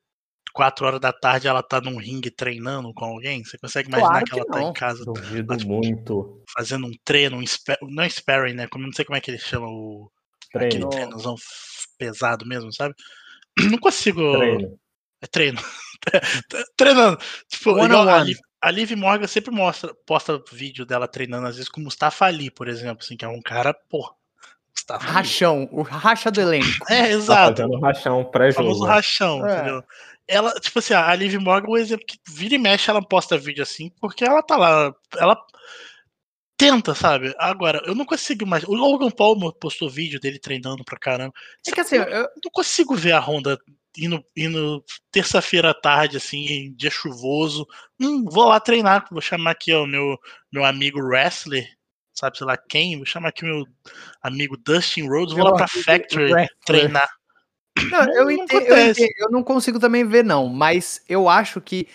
quatro 0.52 0.86
horas 0.86 1.00
da 1.00 1.12
tarde, 1.12 1.46
ela 1.46 1.62
tá 1.62 1.80
num 1.80 1.98
ringue 1.98 2.30
treinando 2.30 2.92
com 2.94 3.04
alguém? 3.04 3.44
Você 3.44 3.58
consegue 3.58 3.88
imaginar 3.88 4.08
claro 4.10 4.24
que, 4.24 4.30
que, 4.32 4.38
ela 4.40 4.46
não. 4.48 4.58
tá 4.58 4.70
em 4.70 4.72
casa? 4.72 5.04
Duvido 5.04 5.52
ela, 5.52 5.58
tipo, 5.58 5.72
muito. 5.72 6.42
Fazendo 6.56 6.86
um 6.86 6.92
treino, 7.04 7.36
um 7.36 7.44
não 7.90 8.02
é 8.02 8.08
sparring, 8.08 8.54
né? 8.54 8.66
Como 8.66 8.86
não 8.86 8.92
sei 8.92 9.04
como 9.04 9.16
é 9.16 9.20
que 9.20 9.30
ele 9.30 9.38
chama 9.38 9.66
o. 9.68 10.10
Treino. 10.50 10.86
Aquele 10.86 10.88
treinozão 10.88 11.34
pesado 11.98 12.46
mesmo, 12.46 12.72
sabe? 12.72 12.94
Não 13.70 13.78
consigo. 13.78 14.36
Treino. 14.36 14.78
É 15.20 15.26
treino. 15.26 15.60
Treinando. 16.76 17.18
Tipo, 17.48 17.72
one 17.72 17.86
igual 17.86 18.08
a, 18.08 18.22
Liv, 18.22 18.38
a 18.60 18.70
Liv 18.70 18.92
Morgan 18.92 19.26
sempre 19.26 19.50
mostra, 19.50 19.94
posta 20.06 20.42
vídeo 20.52 20.84
dela 20.84 21.08
treinando, 21.08 21.46
às 21.46 21.56
vezes, 21.56 21.70
com 21.70 21.80
o 21.80 21.84
Mustafa 21.84 22.26
Ali, 22.26 22.50
por 22.50 22.68
exemplo, 22.68 23.04
assim, 23.04 23.16
que 23.16 23.24
é 23.24 23.28
um 23.28 23.40
cara, 23.40 23.74
pô. 23.74 24.14
Mustafa 24.74 25.06
rachão, 25.06 25.62
Ali. 25.62 25.68
o 25.72 25.82
racha 25.82 26.30
do 26.30 26.40
elenco. 26.40 26.68
É, 26.88 27.10
exato. 27.10 27.56
Tá 27.56 27.62
fazendo 27.62 27.80
rachão 27.80 28.24
pré-jogo. 28.24 28.62
famoso 28.62 28.84
rachão, 28.84 29.46
é. 29.46 29.54
entendeu? 29.54 29.84
Ela, 30.28 30.52
tipo 30.54 30.80
assim, 30.80 30.92
a 30.92 31.14
Liv 31.14 31.34
Morgan, 31.36 31.70
um 31.70 31.76
exemplo 31.76 32.04
que 32.06 32.18
vira 32.28 32.56
e 32.56 32.58
mexe, 32.58 32.90
ela 32.90 33.00
posta 33.00 33.38
vídeo 33.38 33.62
assim, 33.62 33.90
porque 34.00 34.24
ela 34.24 34.42
tá 34.42 34.56
lá, 34.56 34.92
ela 35.16 35.36
tenta, 36.56 36.94
sabe? 36.94 37.34
Agora, 37.38 37.80
eu 37.86 37.94
não 37.94 38.04
consigo 38.04 38.46
mais. 38.46 38.64
O 38.64 38.74
Logan 38.74 39.10
Paul 39.10 39.52
postou 39.52 39.88
vídeo 39.88 40.18
dele 40.18 40.38
treinando 40.38 40.84
pra 40.84 40.98
caramba. 40.98 41.32
É 41.66 41.70
que 41.70 41.80
assim, 41.80 41.96
eu, 41.96 42.04
eu 42.04 42.22
não 42.22 42.50
consigo 42.52 42.94
ver 42.94 43.12
a 43.12 43.20
Honda 43.20 43.58
indo, 43.98 44.24
indo 44.36 44.84
terça-feira 45.10 45.70
à 45.70 45.74
tarde, 45.74 46.16
assim, 46.16 46.74
dia 46.76 46.90
chuvoso. 46.90 47.66
Hum, 48.00 48.24
vou 48.24 48.46
lá 48.46 48.60
treinar, 48.60 49.06
vou 49.10 49.20
chamar 49.20 49.52
aqui 49.52 49.72
o 49.74 49.86
meu, 49.86 50.18
meu 50.52 50.64
amigo 50.64 51.00
wrestler, 51.00 51.66
sabe, 52.12 52.38
sei 52.38 52.46
lá 52.46 52.56
quem, 52.56 52.96
vou 52.96 53.06
chamar 53.06 53.28
aqui 53.28 53.44
meu 53.44 53.64
amigo 54.22 54.56
Dustin 54.56 55.08
Rhodes, 55.08 55.34
vou 55.34 55.44
lá 55.44 55.54
pra 55.54 55.68
Factory 55.68 56.48
treinar. 56.64 57.08
Não, 57.90 58.14
eu, 58.14 58.24
não 58.24 58.30
entendo, 58.30 58.62
eu, 58.62 58.90
entendo, 58.90 59.12
eu 59.18 59.30
não 59.30 59.42
consigo 59.42 59.78
também 59.78 60.04
ver, 60.04 60.24
não, 60.24 60.48
mas 60.48 61.02
eu 61.08 61.28
acho 61.28 61.60
que 61.60 61.86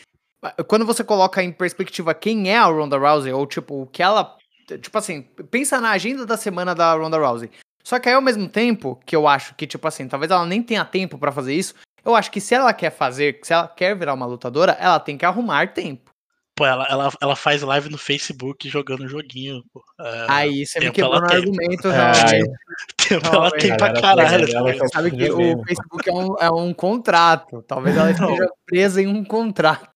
quando 0.68 0.86
você 0.86 1.04
coloca 1.04 1.44
em 1.44 1.52
perspectiva 1.52 2.14
quem 2.14 2.50
é 2.50 2.58
a 2.58 2.66
Ronda 2.66 2.98
Rousey, 2.98 3.32
ou 3.32 3.46
tipo, 3.46 3.84
o 3.84 3.88
que 3.88 4.02
ela. 4.02 4.38
Tipo 4.82 4.98
assim, 4.98 5.22
pensa 5.50 5.82
na 5.82 5.92
agenda 5.92 6.26
da 6.26 6.38
semana 6.38 6.74
da 6.74 6.94
Ronda 6.94 7.18
Rousey. 7.18 7.52
Só 7.84 8.00
que 8.00 8.08
aí, 8.08 8.16
ao 8.16 8.22
mesmo 8.22 8.48
tempo, 8.48 9.00
que 9.06 9.16
eu 9.16 9.28
acho 9.28 9.56
que, 9.56 9.68
tipo 9.68 9.88
assim, 9.88 10.08
talvez 10.08 10.32
ela 10.32 10.46
nem 10.46 10.62
tenha 10.62 10.86
tempo 10.86 11.18
para 11.18 11.32
fazer 11.32 11.54
isso, 11.54 11.76
eu 12.06 12.16
acho 12.16 12.32
que 12.32 12.42
se 12.42 12.54
ela 12.56 12.74
quer 12.74 12.90
fazer, 12.92 13.40
se 13.44 13.54
ela 13.54 13.68
quer 13.68 13.96
virar 13.96 14.14
uma 14.14 14.26
lutadora, 14.26 14.74
ela 14.80 15.00
tem 15.00 15.18
que 15.18 15.26
arrumar 15.26 15.68
tempo. 15.74 16.12
Pô, 16.54 16.66
ela, 16.66 16.86
ela, 16.90 17.10
ela 17.22 17.36
faz 17.36 17.62
live 17.62 17.90
no 17.90 17.98
Facebook 17.98 18.68
jogando 18.70 19.08
joguinho. 19.08 19.64
Pô. 19.74 19.82
É, 20.02 20.26
Aí 20.28 20.66
você 20.66 20.80
me 20.82 20.92
quebrou 20.92 21.14
ela 21.16 21.22
no 21.22 21.28
tem. 21.28 21.38
argumento, 21.38 21.88
É, 21.88 21.92
realmente. 21.92 22.52
tempo 23.10 23.26
Não, 23.26 23.34
ela 23.36 23.52
tem 23.52 23.78
pra 23.78 23.94
caralho. 23.94 24.22
ela- 24.36 24.48
tá 24.48 24.58
ela 24.70 24.78
só- 24.78 24.88
Sabe 24.94 25.12
que 25.12 25.32
o. 25.32 25.64
Facebook 25.66 26.10
é 26.10 26.14
um, 26.14 26.36
é 26.40 26.52
um 26.52 26.74
contrato. 26.74 27.64
Talvez 27.68 27.96
ela 27.96 28.12
esteja 28.12 28.50
presa 28.66 29.02
em 29.02 29.08
um 29.08 29.24
contrato. 29.24 29.90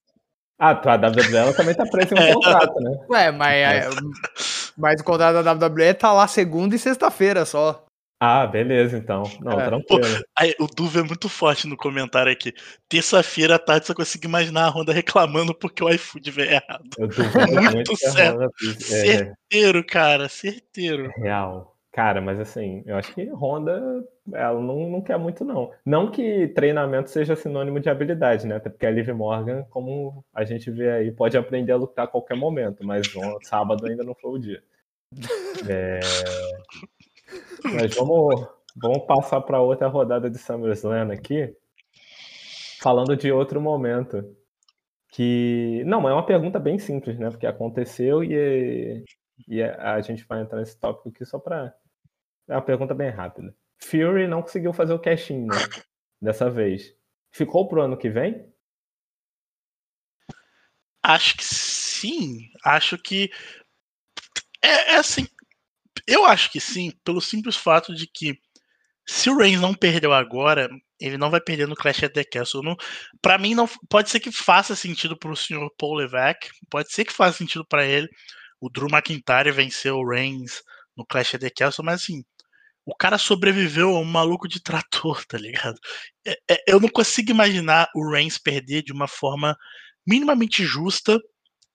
Ah, 0.58 0.74
tu- 0.74 0.90
a 0.90 0.96
WWE 0.96 1.54
também 1.56 1.76
tá 1.76 1.86
presa 1.86 2.16
em 2.16 2.20
um 2.20 2.24
É. 2.30 2.34
contrato, 2.34 2.80
né? 2.80 2.98
Ué, 3.10 3.32
mas, 3.32 3.54
é, 3.56 3.90
mas 4.78 5.02
o 5.02 5.04
contrato 5.04 5.44
da 5.44 5.52
WWE 5.54 5.94
tá 5.94 6.14
lá 6.14 6.26
segunda 6.28 6.74
e 6.74 6.80
sexta-feira 6.80 7.44
só. 7.46 7.85
Ah, 8.28 8.48
beleza, 8.48 8.98
então. 8.98 9.24
Não, 9.40 9.60
É. 9.60 9.66
tranquilo. 9.66 10.24
Aí, 10.36 10.56
o 10.60 10.66
Duva 10.66 11.02
é 11.02 11.04
muito 11.04 11.30
forte 11.30 11.68
no 11.68 11.78
comentário 11.78 12.32
aqui. 12.32 12.54
Terça-feira 12.90 13.56
à 13.56 13.60
tarde 13.60 13.86
só 13.86 13.94
consigo 13.94 14.26
imaginar 14.26 14.66
a 14.66 14.70
Honda 14.70 14.92
reclamando 14.92 15.54
porque 15.54 15.84
o 15.84 15.90
iFood 15.90 16.32
veio 16.32 16.52
errado. 16.54 16.90
Eu 16.98 17.08
duvido 17.08 17.54
Muito 17.54 17.72
muito 17.76 17.96
certo. 17.98 18.50
Fiz- 18.58 18.92
É, 18.92 19.06
Certeiro, 19.50 19.84
cara, 19.86 20.28
certeiro. 20.28 21.12
real. 21.18 21.76
Cara, 21.92 22.20
mas 22.20 22.40
assim, 22.40 22.84
eu 22.86 22.98
acho 22.98 23.14
que 23.14 23.24
Honda, 23.32 24.04
ela 24.34 24.60
não, 24.60 24.90
não 24.90 25.02
quer 25.02 25.18
muito, 25.18 25.46
não. 25.46 25.72
Não 25.86 26.12
que 26.12 26.48
treinamento 26.50 27.10
seja 27.10 27.36
sinônimo 27.38 27.80
de 27.80 27.90
habilidade, 27.90 28.46
né? 28.48 28.56
Até 28.58 28.70
porque 28.70 28.86
a 28.86 28.92
Liv 28.92 29.08
Morgan, 29.14 29.64
como 29.70 30.26
a 30.34 30.44
gente 30.44 30.70
vê 30.72 30.90
aí, 30.92 31.12
pode 31.12 31.38
aprender 31.38 31.72
a 31.72 31.78
lutar 31.78 32.04
a 32.06 32.08
qualquer 32.08 32.36
momento, 32.36 32.84
mas 32.86 33.16
on- 33.16 33.38
sábado 33.44 33.86
ainda 33.86 34.04
não 34.04 34.14
foi 34.16 34.32
o 34.32 34.38
dia. 34.40 34.62
É, 35.70 36.00
Mas 37.74 37.96
vamos, 37.96 38.48
vamos 38.76 39.06
passar 39.06 39.42
para 39.42 39.62
outra 39.62 39.88
rodada 39.88 40.30
de 40.30 40.38
SummerSlam 40.38 41.12
aqui, 41.12 41.56
falando 42.82 43.16
de 43.16 43.32
outro 43.32 43.60
momento. 43.60 44.24
Que. 45.12 45.84
Não, 45.86 46.08
é 46.08 46.14
uma 46.14 46.26
pergunta 46.26 46.60
bem 46.60 46.78
simples, 46.78 47.18
né? 47.18 47.30
Porque 47.30 47.48
aconteceu 47.48 48.24
e, 48.24 49.04
e 49.48 49.64
a 49.64 50.00
gente 50.02 50.26
vai 50.26 50.42
entrar 50.42 50.60
nesse 50.60 50.80
tópico 50.80 51.10
aqui 51.10 51.26
só 51.26 51.40
para. 51.40 51.74
É 52.48 52.54
uma 52.54 52.62
pergunta 52.62 52.94
bem 52.94 53.10
rápida. 53.10 53.56
Fury 53.80 54.28
não 54.28 54.42
conseguiu 54.42 54.74
fazer 54.74 54.94
o 54.94 55.00
cash-in, 55.00 55.46
né? 55.46 55.56
Dessa 56.22 56.50
vez. 56.50 56.96
Ficou 57.32 57.68
pro 57.68 57.82
ano 57.82 57.98
que 57.98 58.10
vem? 58.10 58.54
Acho 61.04 61.38
que 61.38 61.44
sim. 61.44 62.50
Acho 62.64 62.98
que. 62.98 63.32
É, 64.62 64.94
é 64.94 64.96
assim. 64.98 65.28
Eu 66.08 66.26
acho 66.26 66.52
que 66.52 66.60
sim, 66.60 66.92
pelo 67.04 67.22
simples 67.22 67.56
fato 67.56 67.94
de 67.96 68.08
que 68.08 68.38
se 69.08 69.30
o 69.30 69.38
Reigns 69.38 69.62
não 69.62 69.74
perdeu 69.74 70.14
agora, 70.14 70.70
ele 71.00 71.18
não 71.18 71.30
vai 71.32 71.42
perder 71.42 71.68
no 71.68 71.76
Clash 71.76 72.04
at 72.04 72.14
the 72.14 72.24
Castle. 72.24 72.64
Não, 72.64 72.76
pra 73.22 73.38
mim, 73.38 73.56
não 73.56 73.68
pode 73.90 74.10
ser 74.10 74.20
que 74.20 74.32
faça 74.32 74.76
sentido 74.76 75.18
pro 75.18 75.36
senhor 75.36 75.70
Paul 75.78 75.96
Levesque, 75.96 76.50
pode 76.70 76.92
ser 76.94 77.06
que 77.06 77.14
faça 77.14 77.38
sentido 77.40 77.66
pra 77.68 77.86
ele 77.86 78.08
o 78.62 78.70
Drew 78.70 78.88
McIntyre 78.90 79.52
vencer 79.52 79.94
o 79.94 80.08
Reigns 80.08 80.62
no 80.98 81.06
Clash 81.06 81.36
at 81.36 81.42
the 81.42 81.50
Castle, 81.52 81.86
mas 81.86 82.02
assim, 82.02 82.24
o 82.86 82.96
cara 82.96 83.18
sobreviveu 83.18 83.96
a 83.96 84.00
um 84.00 84.06
maluco 84.06 84.48
de 84.48 84.62
trator, 84.62 85.26
tá 85.28 85.38
ligado? 85.38 85.78
É- 86.26 86.38
é- 86.52 86.64
eu 86.68 86.80
não 86.80 86.90
consigo 86.90 87.32
imaginar 87.32 87.90
o 87.96 88.10
Reigns 88.12 88.38
perder 88.38 88.84
de 88.84 88.94
uma 88.94 89.08
forma 89.08 89.56
minimamente 90.08 90.66
justa. 90.66 91.20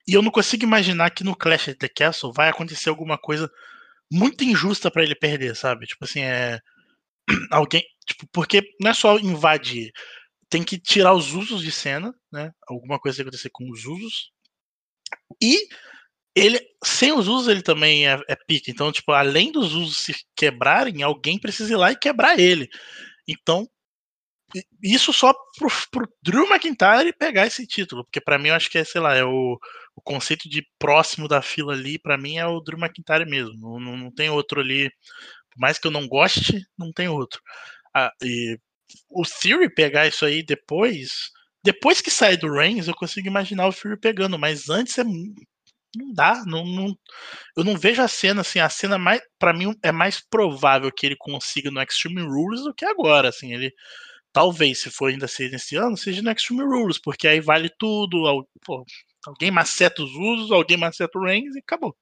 E 0.09 0.15
eu 0.15 0.23
não 0.23 0.31
consigo 0.31 0.65
imaginar 0.65 1.11
que 1.11 1.25
no 1.25 1.37
Clash 1.37 1.71
at 1.71 1.79
the 1.79 1.89
Castle 1.89 2.33
vai 2.35 2.49
acontecer 2.49 2.91
alguma 2.91 3.19
coisa 3.19 3.51
muito 4.11 4.45
injusta 4.45 4.91
pra 4.91 5.03
ele 5.03 5.15
perder, 5.15 5.57
sabe? 5.57 5.87
Tipo 5.87 6.05
assim, 6.05 6.21
é. 6.21 6.59
Alguém. 7.51 7.83
Tipo, 8.07 8.27
porque 8.33 8.63
não 8.81 8.91
é 8.91 8.95
só 8.95 9.19
invadir. 9.19 9.93
Tem 10.49 10.65
que 10.65 10.79
tirar 10.79 11.15
os 11.15 11.33
usos 11.33 11.63
de 11.63 11.71
cena, 11.71 12.13
né? 12.33 12.53
Alguma 12.67 12.99
coisa 12.99 13.17
tem 13.17 13.25
que 13.25 13.29
acontecer 13.29 13.51
com 13.51 13.71
os 13.71 13.85
usos. 13.87 14.33
E 15.43 15.69
ele, 16.35 16.61
sem 16.85 17.13
os 17.13 17.29
usos, 17.29 17.49
ele 17.49 17.63
também 17.63 18.09
é, 18.09 18.15
é. 18.29 18.37
Então, 18.69 18.93
tipo, 18.93 19.13
além 19.13 19.53
dos 19.53 19.75
usos 19.75 19.99
se 19.99 20.15
quebrarem, 20.37 21.03
alguém 21.03 21.39
precisa 21.39 21.73
ir 21.73 21.77
lá 21.77 21.93
e 21.93 21.99
quebrar 21.99 22.39
ele. 22.39 22.69
Então, 23.29 23.69
isso 24.83 25.13
só 25.13 25.33
pro, 25.59 25.69
pro 25.91 26.13
Drew 26.23 26.47
McIntyre 26.49 27.13
pegar 27.13 27.47
esse 27.47 27.67
título, 27.67 28.05
porque 28.05 28.21
pra 28.21 28.39
mim 28.39 28.49
eu 28.49 28.55
acho 28.55 28.71
que 28.71 28.79
é, 28.79 28.85
sei 28.85 29.01
lá, 29.01 29.15
é 29.15 29.25
o, 29.25 29.59
o 30.01 30.03
conceito 30.03 30.49
de 30.49 30.67
próximo 30.79 31.29
da 31.29 31.43
fila 31.43 31.73
ali, 31.75 31.99
pra 31.99 32.19
mim 32.19 32.39
é 32.39 32.47
o 32.47 32.61
Drew 32.61 32.79
McIntyre 32.79 33.27
mesmo. 33.29 33.55
Não, 33.81 33.97
não, 33.97 34.13
tem 34.13 34.31
outro 34.31 34.61
ali. 34.61 34.91
Por 35.51 35.61
mais 35.61 35.79
que 35.79 35.87
eu 35.87 35.93
não 35.93 36.09
goste, 36.09 36.63
não 36.79 36.93
tem 36.93 37.09
outro. 37.09 37.41
Ah, 37.97 38.13
e 38.23 38.59
o 39.11 39.25
Theory 39.25 39.73
pegar 39.75 40.07
isso 40.09 40.25
aí 40.27 40.43
depois. 40.45 41.31
Depois 41.65 42.01
que 42.03 42.11
sair 42.11 42.37
do 42.39 42.53
Reigns, 42.53 42.89
eu 42.89 42.95
consigo 42.95 43.29
imaginar 43.29 43.69
o 43.69 43.73
Fury 43.73 43.99
pegando, 44.01 44.39
mas 44.39 44.71
antes 44.71 44.99
é. 44.99 45.05
Não 45.97 46.13
dá, 46.15 46.45
não, 46.47 46.65
não- 46.65 46.97
eu 47.57 47.65
não 47.65 47.77
vejo 47.77 48.03
a 48.03 48.09
cena 48.09 48.43
assim. 48.43 48.61
A 48.61 48.69
cena 48.71 48.99
mais, 48.99 49.21
para 49.39 49.53
mim, 49.53 49.75
é 49.83 49.93
mais 49.93 50.21
provável 50.21 50.93
que 50.93 51.07
ele 51.07 51.17
consiga 51.17 51.71
no 51.71 51.83
Extreme 51.83 52.23
Rules 52.23 52.63
do 52.63 52.75
que 52.75 52.85
agora. 52.85 53.29
Assim, 53.31 53.53
ele 53.55 53.73
talvez, 54.33 54.81
se 54.83 54.91
for 54.91 55.11
ainda 55.11 55.29
ser 55.29 55.51
nesse 55.51 55.77
ano, 55.77 55.97
seja 55.97 56.23
no 56.23 56.31
Extreme 56.33 56.65
Rules, 56.65 56.99
porque 57.01 57.29
aí 57.29 57.41
vale 57.41 57.71
tudo. 57.79 58.47
pô, 58.65 58.85
alguém 59.27 59.51
maceta 59.51 60.03
os 60.03 60.13
usos, 60.15 60.51
alguém 60.51 60.77
maceta 60.77 61.19
o 61.19 61.23
Reigns 61.23 61.55
e 61.57 61.61
acabou. 61.61 61.95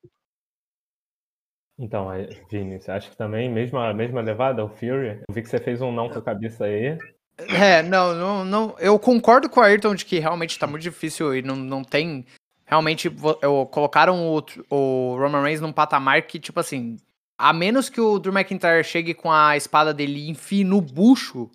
Então, 1.79 2.09
Vini, 2.51 2.81
você 2.81 2.91
acha 2.91 3.09
que 3.09 3.17
também, 3.17 3.49
mesma, 3.49 3.95
mesma 3.95 4.21
levada, 4.21 4.65
o 4.65 4.69
Fury? 4.69 5.23
Eu 5.29 5.35
vi 5.35 5.43
que 5.43 5.49
você 5.49 5.59
fez 5.59 5.81
um 5.81 5.93
não 5.93 6.09
com 6.09 6.19
a 6.19 6.23
cabeça 6.23 6.65
aí. 6.65 6.99
É, 7.39 7.83
não, 7.85 8.15
não, 8.15 8.45
não. 8.45 8.77
Eu 8.81 8.99
concordo 8.99 9.49
com 9.49 9.61
o 9.61 9.63
Ayrton 9.63 9.95
de 9.95 10.05
que 10.05 10.19
realmente 10.19 10.59
tá 10.59 10.67
muito 10.67 10.83
difícil 10.83 11.37
e 11.37 11.43
não, 11.43 11.55
não 11.55 11.85
tem. 11.85 12.27
Realmente, 12.67 13.11
eu, 13.41 13.67
colocaram 13.67 14.27
o, 14.27 14.45
o 14.69 15.17
Roman 15.17 15.43
Reigns 15.43 15.61
num 15.61 15.73
patamar 15.73 16.23
que, 16.23 16.41
tipo 16.41 16.59
assim, 16.59 16.97
a 17.39 17.53
menos 17.53 17.89
que 17.89 18.01
o 18.01 18.19
Drew 18.19 18.35
McIntyre 18.35 18.83
chegue 18.83 19.15
com 19.15 19.31
a 19.31 19.57
espada 19.57 19.95
dele 19.95 20.19
e 20.19 20.31
enfie 20.31 20.65
no 20.65 20.81
bucho 20.81 21.49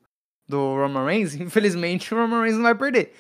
do 0.48 0.76
Roman 0.76 1.06
Reigns, 1.06 1.36
infelizmente 1.40 2.14
o 2.14 2.18
Roman 2.18 2.42
Reigns 2.42 2.56
não 2.56 2.64
vai 2.64 2.76
perder. 2.76 3.14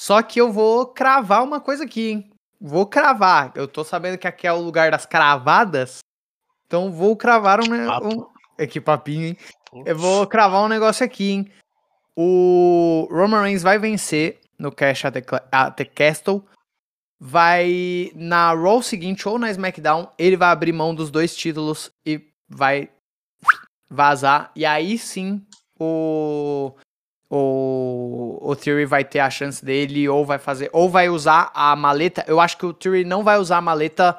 Só 0.00 0.22
que 0.22 0.40
eu 0.40 0.50
vou 0.50 0.86
cravar 0.86 1.44
uma 1.44 1.60
coisa 1.60 1.84
aqui, 1.84 2.08
hein? 2.08 2.30
Vou 2.58 2.86
cravar. 2.86 3.52
Eu 3.54 3.68
tô 3.68 3.84
sabendo 3.84 4.16
que 4.16 4.26
aqui 4.26 4.46
é 4.46 4.52
o 4.52 4.58
lugar 4.58 4.90
das 4.90 5.04
cravadas. 5.04 5.98
Então 6.66 6.90
vou 6.90 7.14
cravar 7.14 7.60
um. 7.60 7.64
um... 8.08 8.26
É 8.56 8.66
que 8.66 8.80
papinho, 8.80 9.26
hein? 9.26 9.36
Eu 9.84 9.98
vou 9.98 10.26
cravar 10.26 10.64
um 10.64 10.68
negócio 10.68 11.04
aqui, 11.04 11.32
hein? 11.32 11.52
O 12.16 13.06
Roman 13.10 13.42
Reigns 13.42 13.62
vai 13.62 13.78
vencer 13.78 14.40
no 14.58 14.72
Cash 14.72 15.04
at 15.04 15.12
the, 15.12 15.22
at 15.52 15.76
the 15.76 15.84
Castle. 15.84 16.46
Vai 17.20 18.10
na 18.14 18.54
Raw 18.54 18.82
seguinte 18.82 19.28
ou 19.28 19.38
na 19.38 19.50
SmackDown, 19.50 20.10
ele 20.16 20.38
vai 20.38 20.48
abrir 20.48 20.72
mão 20.72 20.94
dos 20.94 21.10
dois 21.10 21.36
títulos 21.36 21.92
e 22.06 22.26
vai 22.48 22.88
vazar. 23.86 24.50
E 24.56 24.64
aí 24.64 24.96
sim 24.96 25.44
o 25.78 26.74
o, 27.30 28.38
o 28.42 28.56
Theory 28.56 28.84
vai 28.84 29.04
ter 29.04 29.20
a 29.20 29.30
chance 29.30 29.64
dele 29.64 30.08
ou 30.08 30.26
vai 30.26 30.38
fazer 30.38 30.68
ou 30.72 30.90
vai 30.90 31.08
usar 31.08 31.50
a 31.54 31.74
maleta. 31.76 32.24
Eu 32.26 32.40
acho 32.40 32.58
que 32.58 32.66
o 32.66 32.74
Theory 32.74 33.04
não 33.04 33.22
vai 33.22 33.38
usar 33.38 33.58
a 33.58 33.62
maleta 33.62 34.18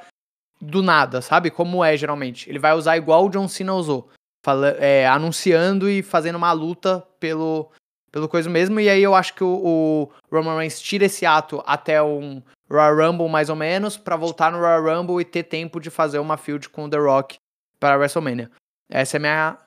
do 0.62 0.82
nada, 0.82 1.22
sabe? 1.22 1.52
Como 1.52 1.84
é 1.84 1.98
geralmente. 1.98 2.50
Ele 2.50 2.60
vai 2.60 2.74
usar 2.74 2.96
igual 2.96 3.26
o 3.26 3.30
John 3.30 3.48
Cena 3.48 3.74
usou 3.74 4.10
fala- 4.44 4.76
é, 4.80 5.08
anunciando 5.08 5.90
e 5.90 6.02
fazendo 6.02 6.36
uma 6.36 6.52
luta 6.52 7.06
pelo, 7.20 7.70
pelo 8.12 8.30
coisa 8.30 8.50
mesmo. 8.50 8.80
E 8.80 8.90
aí 8.90 9.04
eu 9.04 9.14
acho 9.14 9.34
que 9.34 9.44
o, 9.44 9.48
o 9.64 10.12
Roman 10.32 10.58
Reigns 10.58 10.80
tira 10.80 11.06
esse 11.06 11.26
ato 11.26 11.62
até 11.66 12.02
um 12.02 12.42
Royal 12.70 12.96
Rumble, 12.96 13.28
mais 13.28 13.50
ou 13.50 13.56
menos, 13.56 13.98
pra 13.98 14.16
voltar 14.16 14.52
no 14.52 14.60
Royal 14.60 14.84
Rumble 14.84 15.20
e 15.20 15.26
ter 15.26 15.44
tempo 15.44 15.80
de 15.80 15.90
fazer 15.90 16.20
uma 16.20 16.38
field 16.38 16.70
com 16.70 16.86
o 16.86 16.90
The 16.90 16.98
Rock 16.98 17.36
para 17.80 17.98
WrestleMania. 17.98 18.50
Essa 18.90 19.18
é 19.18 19.20
minha. 19.20 19.58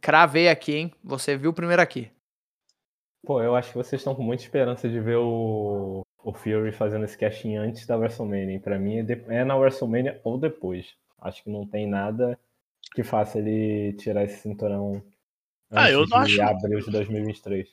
Cravei 0.00 0.48
aqui, 0.48 0.74
hein? 0.74 0.92
Você 1.04 1.36
viu 1.36 1.52
primeiro 1.52 1.80
aqui. 1.82 2.10
Pô, 3.26 3.42
eu 3.42 3.56
acho 3.56 3.70
que 3.70 3.76
vocês 3.76 4.00
estão 4.00 4.14
com 4.14 4.22
muita 4.22 4.42
esperança 4.44 4.88
de 4.88 5.00
ver 5.00 5.16
o, 5.16 6.02
o 6.22 6.32
Fury 6.32 6.70
fazendo 6.72 7.04
esse 7.04 7.18
casting 7.18 7.56
antes 7.56 7.84
da 7.86 7.96
WrestleMania. 7.96 8.60
Pra 8.60 8.78
mim 8.78 8.98
é, 8.98 9.02
de- 9.02 9.24
é 9.28 9.44
na 9.44 9.56
WrestleMania 9.56 10.20
ou 10.24 10.38
depois. 10.38 10.94
Acho 11.20 11.42
que 11.42 11.50
não 11.50 11.66
tem 11.66 11.88
nada 11.88 12.38
que 12.94 13.02
faça 13.02 13.38
ele 13.38 13.92
tirar 13.94 14.24
esse 14.24 14.40
cinturão 14.42 15.02
Ah, 15.70 15.90
eu 15.90 16.06
não 16.06 16.24
de 16.24 16.40
acho- 16.40 16.42
abril 16.42 16.80
de 16.80 16.90
2023. 16.90 17.68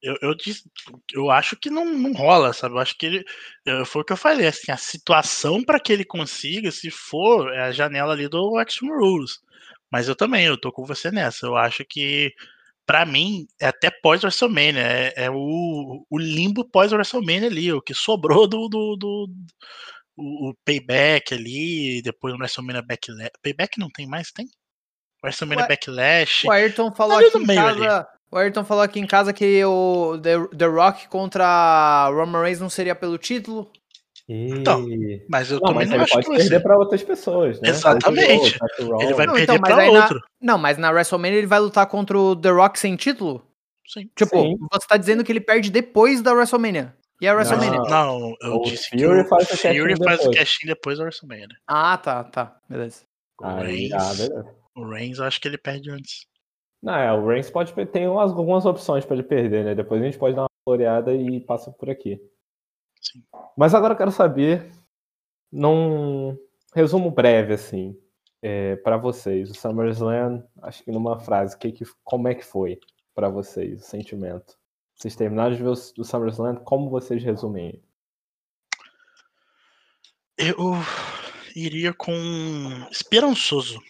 Eu, 0.00 0.16
eu, 0.22 0.34
disse- 0.34 0.68
eu 1.14 1.30
acho 1.30 1.56
que 1.56 1.68
não, 1.70 1.84
não 1.84 2.12
rola, 2.12 2.52
sabe? 2.52 2.74
Eu 2.74 2.78
acho 2.80 2.96
que 2.96 3.06
ele. 3.06 3.24
eu- 3.66 3.84
foi 3.86 4.02
o 4.02 4.04
que 4.04 4.12
eu 4.12 4.16
falei, 4.16 4.46
assim, 4.46 4.70
a 4.72 4.76
situação 4.76 5.62
para 5.64 5.78
que 5.80 5.92
ele 5.92 6.04
consiga, 6.04 6.70
se 6.70 6.90
for, 6.90 7.52
é 7.52 7.62
a 7.62 7.72
janela 7.72 8.12
ali 8.12 8.28
do 8.28 8.60
Extreme 8.60 8.94
Rules. 8.96 9.40
Mas 9.90 10.08
eu 10.08 10.16
também, 10.16 10.44
eu 10.46 10.56
tô 10.58 10.72
com 10.72 10.84
você 10.84 11.10
nessa. 11.10 11.46
Eu 11.46 11.56
acho 11.56 11.84
que, 11.84 12.32
pra 12.86 13.04
mim, 13.06 13.46
é 13.60 13.66
até 13.66 13.90
pós-WrestleMania. 13.90 14.82
É, 14.82 15.24
é 15.24 15.30
o, 15.30 16.04
o 16.10 16.18
limbo 16.18 16.68
pós-WrestleMania 16.68 17.48
ali, 17.48 17.72
o 17.72 17.82
que 17.82 17.94
sobrou 17.94 18.46
do. 18.46 18.68
do, 18.68 18.96
do- 18.96 19.26
o, 20.14 20.50
o 20.50 20.54
payback 20.64 21.32
ali, 21.32 22.02
depois 22.02 22.34
o 22.34 22.36
WrestleMania 22.36 22.82
Backlash. 22.82 23.30
Payback 23.42 23.78
não 23.78 23.88
tem 23.88 24.06
mais? 24.06 24.30
Tem? 24.30 24.46
WrestleMania 25.24 25.64
Ué, 25.64 25.68
Backlash. 25.68 26.46
O 26.46 26.50
Ayrton 26.50 26.92
falou 26.92 27.16
Ali 27.16 27.26
aqui 27.26 27.38
em 27.38 27.46
casa. 27.46 28.08
O 28.30 28.36
Ayrton 28.36 28.64
falou 28.64 28.82
aqui 28.82 29.00
em 29.00 29.06
casa 29.06 29.32
que 29.32 29.64
o 29.64 30.18
The, 30.18 30.56
The 30.56 30.66
Rock 30.66 31.08
contra 31.08 32.08
Roman 32.08 32.42
Reigns 32.42 32.60
não 32.60 32.70
seria 32.70 32.94
pelo 32.94 33.18
título. 33.18 33.70
Então, 34.28 34.86
Mas 35.28 35.50
eu 35.50 35.56
Não, 35.60 35.68
também 35.68 35.74
mas 35.78 35.88
não 35.90 35.96
ele 35.96 36.04
acho 36.04 36.12
pode 36.14 36.26
que 36.26 36.36
perder 36.36 36.60
para 36.62 36.78
outras 36.78 37.02
pessoas, 37.02 37.60
né? 37.60 37.68
Exatamente. 37.70 38.56
Outro 38.62 39.00
Ele 39.02 39.14
vai 39.14 39.26
Rollins. 39.26 39.46
perder 39.46 39.60
mas 39.60 39.74
pra 39.74 39.82
aí 39.82 39.92
na- 39.92 40.00
outro. 40.00 40.20
Não, 40.40 40.58
mas 40.58 40.78
na 40.78 40.90
WrestleMania 40.90 41.38
ele 41.38 41.46
vai 41.46 41.60
lutar 41.60 41.86
contra 41.86 42.18
o 42.18 42.36
The 42.36 42.50
Rock 42.50 42.78
sem 42.78 42.96
título? 42.96 43.44
Sim. 43.86 44.08
Tipo, 44.16 44.40
Sim. 44.40 44.56
você 44.72 44.86
tá 44.86 44.96
dizendo 44.96 45.24
que 45.24 45.32
ele 45.32 45.40
perde 45.40 45.70
depois 45.70 46.22
da 46.22 46.32
WrestleMania. 46.32 46.94
E 47.20 47.28
a 47.28 47.34
WrestleMania? 47.34 47.78
Não. 47.80 48.20
Não, 48.20 48.36
eu 48.40 48.54
O 48.56 48.62
disse 48.62 48.88
Fury 48.90 49.22
que 49.22 49.28
faz 49.28 49.50
o 49.50 49.54
o 49.54 49.56
Fury 49.58 49.96
faz 50.04 50.26
o 50.26 50.30
casting 50.30 50.66
depois 50.66 50.98
da 50.98 51.04
WrestleMania. 51.04 51.48
Ah, 51.66 51.98
tá, 51.98 52.24
tá. 52.24 52.56
Beleza. 52.68 53.02
O 53.40 53.44
Aí, 53.46 53.64
Reigns, 53.88 53.92
ah, 53.94 54.14
beleza. 54.14 54.46
o 54.76 54.88
Reigns 54.88 55.18
eu 55.18 55.24
acho 55.24 55.40
que 55.40 55.48
ele 55.48 55.58
perde 55.58 55.90
antes. 55.90 56.26
Não, 56.82 56.94
é, 56.94 57.12
o 57.12 57.26
Reigns 57.26 57.50
pode 57.50 57.72
tem 57.86 58.08
umas- 58.08 58.30
algumas 58.30 58.64
opções 58.66 59.04
para 59.04 59.14
ele 59.14 59.22
perder, 59.24 59.64
né? 59.64 59.74
Depois 59.74 60.00
a 60.00 60.04
gente 60.04 60.18
pode 60.18 60.34
dar 60.34 60.42
uma 60.42 60.48
floreada 60.64 61.12
e 61.12 61.40
passa 61.40 61.70
por 61.72 61.90
aqui. 61.90 62.20
Mas 63.56 63.74
agora 63.74 63.94
eu 63.94 63.98
quero 63.98 64.10
saber, 64.12 64.70
num 65.50 66.36
resumo 66.74 67.10
breve, 67.10 67.54
assim, 67.54 67.96
é, 68.40 68.76
para 68.76 68.96
vocês, 68.96 69.50
o 69.50 69.54
SummerSlam, 69.54 70.42
acho 70.62 70.82
que 70.82 70.90
numa 70.90 71.18
frase, 71.20 71.56
que 71.56 71.70
que, 71.72 71.84
como 72.02 72.28
é 72.28 72.34
que 72.34 72.44
foi 72.44 72.78
para 73.14 73.28
vocês 73.28 73.80
o 73.80 73.84
sentimento? 73.84 74.58
Vocês 74.94 75.16
terminaram 75.16 75.54
de 75.54 75.62
ver 75.62 75.68
o, 75.68 75.72
o 75.72 76.04
SummerSlam, 76.04 76.56
como 76.56 76.90
vocês 76.90 77.22
resumem? 77.22 77.82
Eu 80.36 80.56
iria 81.54 81.92
com 81.92 82.12
esperançoso. 82.90 83.80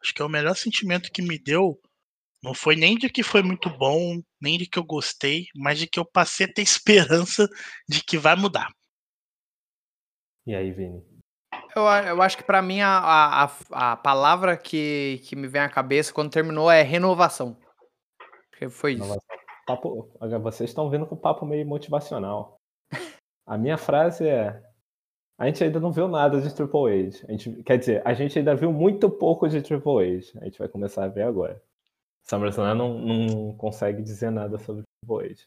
Acho 0.00 0.14
que 0.14 0.22
é 0.22 0.24
o 0.24 0.28
melhor 0.28 0.54
sentimento 0.54 1.10
que 1.10 1.22
me 1.22 1.38
deu. 1.38 1.80
Não 2.42 2.54
foi 2.54 2.76
nem 2.76 2.96
de 2.96 3.08
que 3.08 3.22
foi 3.22 3.42
muito 3.42 3.68
bom, 3.70 4.20
nem 4.40 4.58
de 4.58 4.66
que 4.66 4.78
eu 4.78 4.84
gostei, 4.84 5.46
mas 5.56 5.78
de 5.78 5.86
que 5.86 5.98
eu 5.98 6.04
passei 6.04 6.46
a 6.46 6.52
ter 6.52 6.62
esperança 6.62 7.48
de 7.88 8.02
que 8.02 8.16
vai 8.16 8.36
mudar. 8.36 8.68
E 10.46 10.54
aí, 10.54 10.70
Vini? 10.70 11.04
Eu, 11.74 11.82
eu 11.82 12.22
acho 12.22 12.36
que 12.36 12.44
pra 12.44 12.62
mim 12.62 12.80
a, 12.80 13.44
a, 13.44 13.50
a, 13.72 13.96
palavra 13.96 14.56
que, 14.56 15.20
que 15.24 15.36
me 15.36 15.46
vem 15.48 15.60
à 15.60 15.68
cabeça 15.68 16.12
quando 16.12 16.30
terminou 16.30 16.70
é 16.70 16.82
renovação. 16.82 17.56
Porque 18.50 18.68
foi 18.68 18.94
isso. 18.94 19.20
Papo, 19.66 20.10
vocês 20.42 20.70
estão 20.70 20.88
vindo 20.88 21.06
com 21.06 21.16
papo 21.16 21.44
meio 21.44 21.66
motivacional. 21.66 22.56
A 23.46 23.58
minha 23.58 23.76
frase 23.76 24.26
é: 24.26 24.62
a 25.38 25.46
gente 25.46 25.62
ainda 25.62 25.78
não 25.78 25.92
viu 25.92 26.08
nada 26.08 26.40
de 26.40 26.54
Triple 26.54 27.06
H. 27.06 27.26
A 27.28 27.32
gente, 27.32 27.62
quer 27.62 27.78
dizer, 27.78 28.02
a 28.04 28.12
gente 28.12 28.38
ainda 28.38 28.54
viu 28.54 28.72
muito 28.72 29.08
pouco 29.08 29.48
de 29.48 29.62
Triple 29.62 30.18
H. 30.18 30.38
A 30.40 30.44
gente 30.44 30.58
vai 30.58 30.68
começar 30.68 31.04
a 31.04 31.08
ver 31.08 31.22
agora. 31.22 31.62
SummerSlam 32.28 32.74
não, 32.74 32.98
não 32.98 33.56
consegue 33.56 34.02
dizer 34.02 34.30
nada 34.30 34.58
sobre 34.58 34.82
Triple 35.00 35.30
H. 35.30 35.46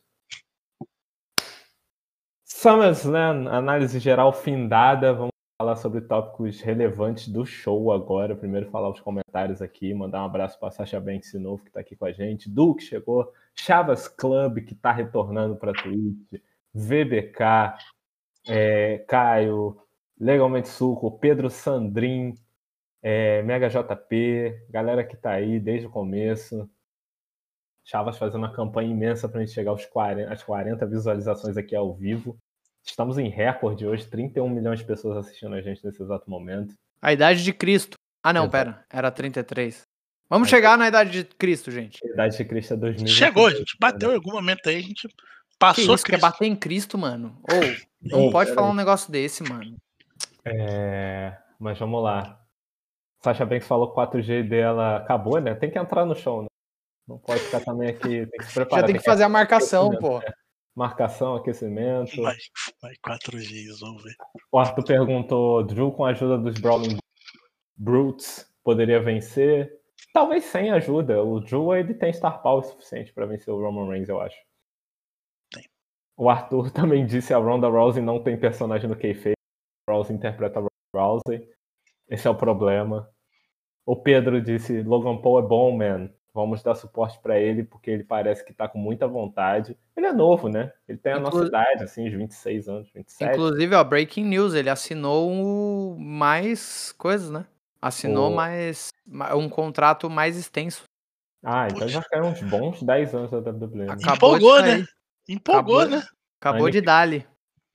SummerSlam, 2.43 3.47
análise 3.47 3.99
geral 3.99 4.33
findada. 4.33 5.13
Vamos 5.13 5.31
falar 5.59 5.75
sobre 5.75 6.01
tópicos 6.01 6.59
relevantes 6.59 7.27
do 7.27 7.45
show 7.45 7.91
agora. 7.91 8.35
Primeiro 8.35 8.69
falar 8.71 8.89
os 8.89 8.99
comentários 8.99 9.61
aqui, 9.61 9.93
mandar 9.93 10.23
um 10.23 10.25
abraço 10.25 10.59
para 10.59 10.71
Sasha 10.71 10.99
Banks 10.99 11.33
novo 11.35 11.61
que 11.61 11.69
está 11.69 11.79
aqui 11.79 11.95
com 11.95 12.05
a 12.05 12.11
gente, 12.11 12.49
Duke 12.49 12.83
chegou, 12.83 13.31
Chavas 13.55 14.07
Club 14.07 14.65
que 14.65 14.73
está 14.73 14.91
retornando 14.91 15.55
para 15.55 15.73
Twitch, 15.73 16.41
VBK, 16.73 17.77
é, 18.47 19.05
Caio, 19.07 19.77
Legalmente 20.19 20.67
Suco, 20.67 21.11
Pedro 21.19 21.49
Sandrin, 21.49 22.35
é, 23.01 23.41
Mega 23.43 23.67
JP, 23.69 24.65
galera 24.69 25.03
que 25.03 25.15
está 25.15 25.31
aí 25.31 25.59
desde 25.59 25.87
o 25.87 25.91
começo. 25.91 26.69
Chavas 27.83 28.17
fazendo 28.17 28.37
uma 28.43 28.53
campanha 28.53 28.91
imensa 28.91 29.27
para 29.27 29.39
a 29.41 29.43
gente 29.45 29.53
chegar 29.55 29.71
aos 29.71 29.85
40, 29.85 30.31
às 30.31 30.43
40 30.43 30.85
visualizações 30.85 31.57
aqui 31.57 31.75
ao 31.75 31.93
vivo. 31.95 32.37
Estamos 32.85 33.17
em 33.17 33.27
recorde 33.29 33.85
hoje, 33.87 34.07
31 34.07 34.47
milhões 34.49 34.79
de 34.79 34.85
pessoas 34.85 35.17
assistindo 35.17 35.53
a 35.55 35.61
gente 35.61 35.83
nesse 35.83 36.01
exato 36.01 36.29
momento. 36.29 36.73
A 37.01 37.11
idade 37.11 37.43
de 37.43 37.51
Cristo. 37.53 37.97
Ah, 38.23 38.31
não, 38.31 38.43
Exato. 38.43 38.51
pera. 38.51 38.85
Era 38.91 39.11
33. 39.11 39.81
Vamos 40.29 40.47
chegar 40.49 40.77
na 40.77 40.87
idade 40.87 41.11
de 41.11 41.23
Cristo, 41.35 41.71
gente. 41.71 41.99
A 42.05 42.13
idade 42.13 42.37
de 42.37 42.45
Cristo 42.45 42.73
é 42.75 42.77
2000. 42.77 43.07
Chegou, 43.07 43.47
a 43.47 43.51
gente 43.53 43.75
bateu 43.79 44.11
em 44.11 44.15
algum 44.15 44.31
momento 44.31 44.69
aí, 44.69 44.77
a 44.77 44.81
gente 44.81 45.07
Que 45.07 45.15
passou 45.59 45.97
quer 45.97 46.03
Cristo. 46.03 46.21
bater 46.21 46.45
em 46.45 46.55
Cristo, 46.55 46.97
mano? 46.97 47.41
Ou, 47.51 47.59
não 48.01 48.25
Ei, 48.25 48.31
pode 48.31 48.53
falar 48.53 48.67
aí. 48.67 48.73
um 48.73 48.75
negócio 48.75 49.11
desse, 49.11 49.43
mano. 49.43 49.75
É, 50.45 51.35
mas 51.59 51.77
vamos 51.79 52.01
lá. 52.03 52.39
Sasha 53.23 53.45
Banks 53.45 53.67
falou 53.67 53.91
que 53.91 53.99
o 53.99 54.03
4G 54.03 54.47
dela 54.47 54.97
acabou, 54.97 55.39
né? 55.39 55.53
Tem 55.53 55.69
que 55.69 55.77
entrar 55.77 56.05
no 56.05 56.15
show, 56.15 56.41
né? 56.41 56.47
Não 57.07 57.19
pode 57.19 57.41
ficar 57.41 57.59
também 57.61 57.89
aqui, 57.89 58.25
tem 58.25 58.39
que 58.39 58.45
se 58.45 58.53
preparar. 58.53 58.81
Já 58.81 58.87
tem 58.87 58.95
que 58.95 59.03
fazer 59.03 59.23
a 59.23 59.29
marcação, 59.29 59.91
pô. 59.91 60.21
Marcação, 60.75 61.35
aquecimento. 61.35 62.21
Vai, 62.21 62.35
vai 62.81 62.93
4G, 63.05 63.79
vamos 63.79 64.03
ver. 64.03 64.15
O 64.51 64.57
Arthur 64.57 64.85
perguntou: 64.85 65.63
Drew, 65.63 65.91
com 65.91 66.05
a 66.05 66.09
ajuda 66.09 66.37
dos 66.37 66.59
Brawling 66.59 66.97
Brutes, 67.75 68.49
poderia 68.63 69.01
vencer? 69.01 69.79
Talvez 70.13 70.45
sem 70.45 70.71
ajuda. 70.71 71.21
O 71.21 71.39
Drew 71.41 71.75
ele 71.75 71.93
tem 71.93 72.13
star 72.13 72.41
power 72.41 72.63
suficiente 72.63 73.13
para 73.13 73.25
vencer 73.25 73.53
o 73.53 73.59
Roman 73.59 73.89
Reigns, 73.89 74.09
eu 74.09 74.21
acho. 74.21 74.37
Tem. 75.51 75.65
O 76.17 76.29
Arthur 76.29 76.71
também 76.71 77.05
disse: 77.05 77.33
a 77.33 77.37
Ronda 77.37 77.67
Rousey 77.67 78.01
não 78.01 78.23
tem 78.23 78.39
personagem 78.39 78.89
no 78.89 78.95
kayfabe. 78.95 79.35
Rousey 79.89 80.15
interpreta 80.15 80.59
a 80.59 80.61
Ronda 80.61 80.69
Rousey. 80.95 81.47
Esse 82.11 82.27
é 82.27 82.29
o 82.29 82.35
problema. 82.35 83.09
O 83.85 83.95
Pedro 83.95 84.41
disse: 84.41 84.83
Logan 84.83 85.17
Paul 85.21 85.39
é 85.39 85.41
bom, 85.41 85.75
man. 85.75 86.09
Vamos 86.33 86.61
dar 86.63 86.75
suporte 86.75 87.19
para 87.21 87.37
ele 87.39 87.63
porque 87.63 87.89
ele 87.91 88.03
parece 88.05 88.45
que 88.45 88.53
tá 88.53 88.67
com 88.67 88.77
muita 88.77 89.05
vontade. 89.07 89.77
Ele 89.97 90.05
é 90.05 90.13
novo, 90.13 90.47
né? 90.47 90.71
Ele 90.87 90.97
tem 90.97 91.13
a 91.13 91.17
Inclu- 91.17 91.31
nossa 91.31 91.45
idade, 91.47 91.83
assim, 91.83 92.07
uns 92.07 92.13
26 92.13 92.69
anos, 92.69 92.89
27. 92.93 93.31
Inclusive, 93.33 93.75
ó, 93.75 93.83
breaking 93.83 94.25
news, 94.25 94.53
ele 94.53 94.69
assinou 94.69 95.97
mais 95.97 96.93
coisas, 96.93 97.29
né? 97.31 97.45
Assinou 97.81 98.31
O- 98.31 98.35
mais 98.35 98.89
ma- 99.05 99.35
um 99.35 99.49
contrato 99.49 100.09
mais 100.09 100.37
extenso. 100.37 100.83
Ah, 101.43 101.67
então 101.69 101.87
já 101.87 102.01
caiu 102.03 102.25
uns 102.25 102.41
bons 102.43 102.81
10 102.83 103.13
anos 103.15 103.31
da 103.31 103.39
WWE. 103.41 103.87
né? 103.87 103.93
Acabou 103.93 104.37
de 104.37 104.45
Empolgou, 104.45 104.59
sair. 104.59 104.79
né? 104.81 104.85
Empolgou, 105.27 105.79
Acabou. 105.79 105.97
né? 105.99 106.07
Acabou 106.39 106.69
de 106.69 106.81
dar-lhe. 106.81 107.25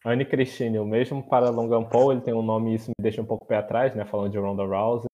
Anne 0.07 0.25
Christine, 0.25 0.79
o 0.79 0.85
mesmo 0.85 1.21
para 1.29 1.51
Logan 1.51 1.83
Paul, 1.83 2.13
ele 2.13 2.21
tem 2.21 2.33
um 2.33 2.41
nome 2.43 2.71
e 2.71 2.75
isso 2.77 2.91
me 2.91 3.03
deixa 3.03 3.21
um 3.21 3.27
pouco 3.27 3.45
pé 3.45 3.57
atrás, 3.57 3.93
né? 3.97 4.05
Falando 4.05 4.31
de 4.31 4.39
Ronda 4.39 4.65
Rousey. 4.65 5.09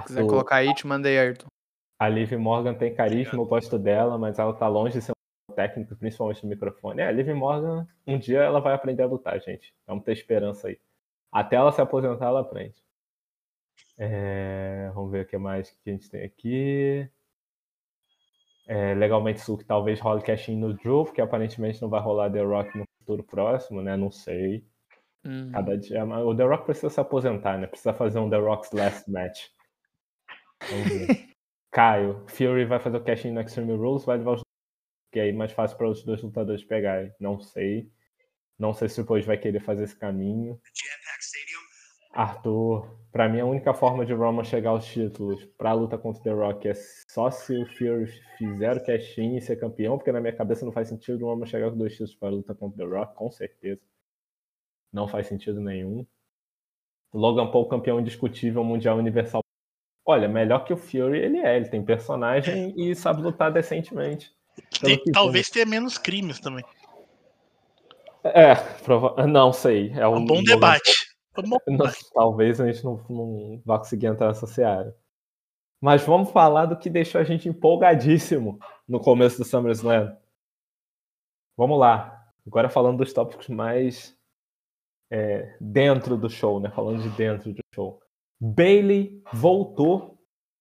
Se 0.00 0.06
quiser 0.08 0.20
Arthur, 0.20 0.30
colocar 0.30 0.56
aí, 0.56 0.74
te 0.74 0.84
mandei, 0.84 1.16
Ayrton. 1.16 1.46
a 1.96 2.08
Liv 2.08 2.32
Morgan 2.32 2.74
tem 2.74 2.92
carisma, 2.92 3.38
eu 3.38 3.46
gosto 3.46 3.78
dela, 3.78 4.18
mas 4.18 4.40
ela 4.40 4.52
tá 4.52 4.66
longe 4.66 4.98
de 4.98 5.04
ser 5.04 5.12
um 5.48 5.54
técnico, 5.54 5.94
principalmente 5.94 6.42
no 6.42 6.50
microfone. 6.50 7.00
É, 7.00 7.06
a 7.06 7.12
Liv 7.12 7.28
Morgan, 7.28 7.86
um 8.04 8.18
dia 8.18 8.40
ela 8.40 8.58
vai 8.60 8.74
aprender 8.74 9.04
a 9.04 9.06
lutar, 9.06 9.40
gente. 9.40 9.72
Vamos 9.86 10.02
ter 10.02 10.12
esperança 10.12 10.66
aí. 10.66 10.80
Até 11.30 11.54
ela 11.54 11.70
se 11.70 11.80
aposentar, 11.80 12.26
ela 12.26 12.40
aprende. 12.40 12.74
É, 13.96 14.90
vamos 14.94 15.12
ver 15.12 15.24
o 15.24 15.28
que 15.28 15.38
mais 15.38 15.70
que 15.70 15.90
a 15.90 15.92
gente 15.92 16.10
tem 16.10 16.24
aqui. 16.24 17.08
É, 18.66 18.94
legalmente 18.94 19.40
Sul, 19.40 19.56
que 19.56 19.64
talvez 19.64 20.00
role 20.00 20.22
cash-in 20.22 20.56
no 20.56 20.74
Drew, 20.74 21.04
porque 21.04 21.20
aparentemente 21.20 21.80
não 21.80 21.88
vai 21.88 22.00
rolar 22.00 22.32
The 22.32 22.42
Rock 22.42 22.76
no 22.76 22.84
futuro 23.06 23.22
próximo, 23.22 23.80
né? 23.80 23.96
Não 23.96 24.10
sei. 24.10 24.66
Cada 25.52 25.76
dia. 25.78 26.04
mas 26.04 26.24
O 26.24 26.34
The 26.34 26.44
Rock 26.44 26.66
precisa 26.66 26.90
se 26.90 27.00
aposentar, 27.00 27.58
né? 27.58 27.66
Precisa 27.66 27.94
fazer 27.94 28.18
um 28.18 28.28
The 28.28 28.38
Rock's 28.38 28.72
Last 28.72 29.10
Match. 29.10 29.46
Vamos 30.68 30.88
ver. 30.88 31.06
Caio, 31.72 32.24
Fury 32.28 32.64
vai 32.64 32.80
fazer 32.80 32.96
o 32.96 33.04
cash-in 33.04 33.32
no 33.32 33.40
Extreme 33.40 33.76
Rules, 33.76 34.04
vai 34.04 34.16
levar 34.16 34.32
os 34.32 34.42
que 35.12 35.20
aí 35.20 35.28
é 35.28 35.32
mais 35.32 35.52
fácil 35.52 35.76
para 35.76 35.88
os 35.88 36.02
dois 36.02 36.22
lutadores 36.22 36.64
pegarem. 36.64 37.12
Não 37.20 37.38
sei. 37.38 37.90
Não 38.58 38.72
sei 38.72 38.88
se 38.88 39.00
depois 39.00 39.24
vai 39.24 39.36
querer 39.36 39.60
fazer 39.60 39.84
esse 39.84 39.96
caminho. 39.96 40.58
Arthur, 42.12 42.98
pra 43.12 43.28
mim 43.28 43.40
a 43.40 43.44
única 43.44 43.74
forma 43.74 44.06
de 44.06 44.14
Roman 44.14 44.44
chegar 44.44 44.70
aos 44.70 44.86
títulos 44.86 45.44
pra 45.58 45.74
luta 45.74 45.98
contra 45.98 46.22
The 46.22 46.30
Rock 46.32 46.68
é 46.68 46.74
só 47.16 47.30
se 47.30 47.56
o 47.56 47.64
Fury 47.64 48.06
fizer 48.36 48.76
o 48.76 48.84
cash-in 48.84 49.36
e 49.36 49.40
ser 49.40 49.56
campeão, 49.56 49.96
porque 49.96 50.12
na 50.12 50.20
minha 50.20 50.34
cabeça 50.34 50.66
não 50.66 50.72
faz 50.72 50.88
sentido 50.88 51.24
o 51.24 51.30
Roman 51.30 51.46
chegar 51.46 51.70
com 51.70 51.78
dois 51.78 51.92
títulos 51.92 52.14
pra 52.14 52.28
luta 52.28 52.54
contra 52.54 52.76
The 52.76 52.94
Rock, 52.94 53.14
com 53.14 53.30
certeza. 53.30 53.80
Não 54.92 55.08
faz 55.08 55.26
sentido 55.26 55.58
nenhum. 55.58 56.06
Logan 57.14 57.50
Paul, 57.50 57.68
campeão 57.68 57.98
indiscutível 57.98 58.62
mundial 58.62 58.98
universal. 58.98 59.42
Olha, 60.04 60.28
melhor 60.28 60.66
que 60.66 60.74
o 60.74 60.76
Fury 60.76 61.18
ele 61.18 61.38
é, 61.38 61.56
ele 61.56 61.70
tem 61.70 61.82
personagem 61.82 62.74
e 62.76 62.94
sabe 62.94 63.22
lutar 63.22 63.50
decentemente. 63.50 64.36
Tem- 64.82 65.02
talvez 65.10 65.48
tenha 65.48 65.64
menos 65.64 65.96
crimes 65.96 66.38
também. 66.38 66.64
É, 68.24 68.56
prova... 68.84 69.26
não 69.26 69.54
sei. 69.54 69.90
É 69.92 70.00
É 70.00 70.08
um 70.08 70.16
um 70.16 70.26
bom 70.26 70.42
debate. 70.42 70.92
É 71.34 71.42
Não, 71.70 71.90
talvez 72.12 72.60
a 72.60 72.70
gente 72.70 72.84
não, 72.84 73.02
não 73.08 73.62
vá 73.64 73.78
conseguir 73.78 74.06
entrar 74.08 74.28
nessa 74.28 74.46
seara. 74.46 74.94
Mas 75.80 76.02
vamos 76.02 76.30
falar 76.30 76.66
do 76.66 76.78
que 76.78 76.88
deixou 76.88 77.20
a 77.20 77.24
gente 77.24 77.48
empolgadíssimo 77.48 78.58
no 78.88 78.98
começo 78.98 79.38
do 79.38 79.44
SummerSlam. 79.44 80.16
Vamos 81.56 81.78
lá. 81.78 82.32
Agora 82.46 82.68
falando 82.68 82.98
dos 82.98 83.12
tópicos 83.12 83.48
mais 83.48 84.16
é, 85.10 85.56
dentro 85.60 86.16
do 86.16 86.28
show, 86.28 86.60
né? 86.60 86.70
Falando 86.70 87.02
de 87.02 87.10
dentro 87.10 87.52
do 87.52 87.60
show. 87.74 88.00
Bailey 88.40 89.22
voltou 89.32 90.18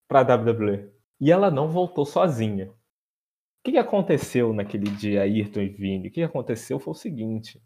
para 0.08 0.20
a 0.22 0.36
WWE 0.36 0.92
e 1.20 1.32
ela 1.32 1.52
não 1.52 1.70
voltou 1.70 2.06
sozinha. 2.06 2.70
O 2.70 3.72
que, 3.72 3.78
aconteceu 3.78 4.54
naquele 4.54 4.90
dia, 4.92 5.24
Ayrton 5.24 5.62
e 5.62 5.70
Vini? 5.70 6.08
O 6.08 6.12
que 6.12 6.22
aconteceu 6.22 6.80
foi 6.80 6.92
o 6.92 6.96
seguinte: 6.96 7.62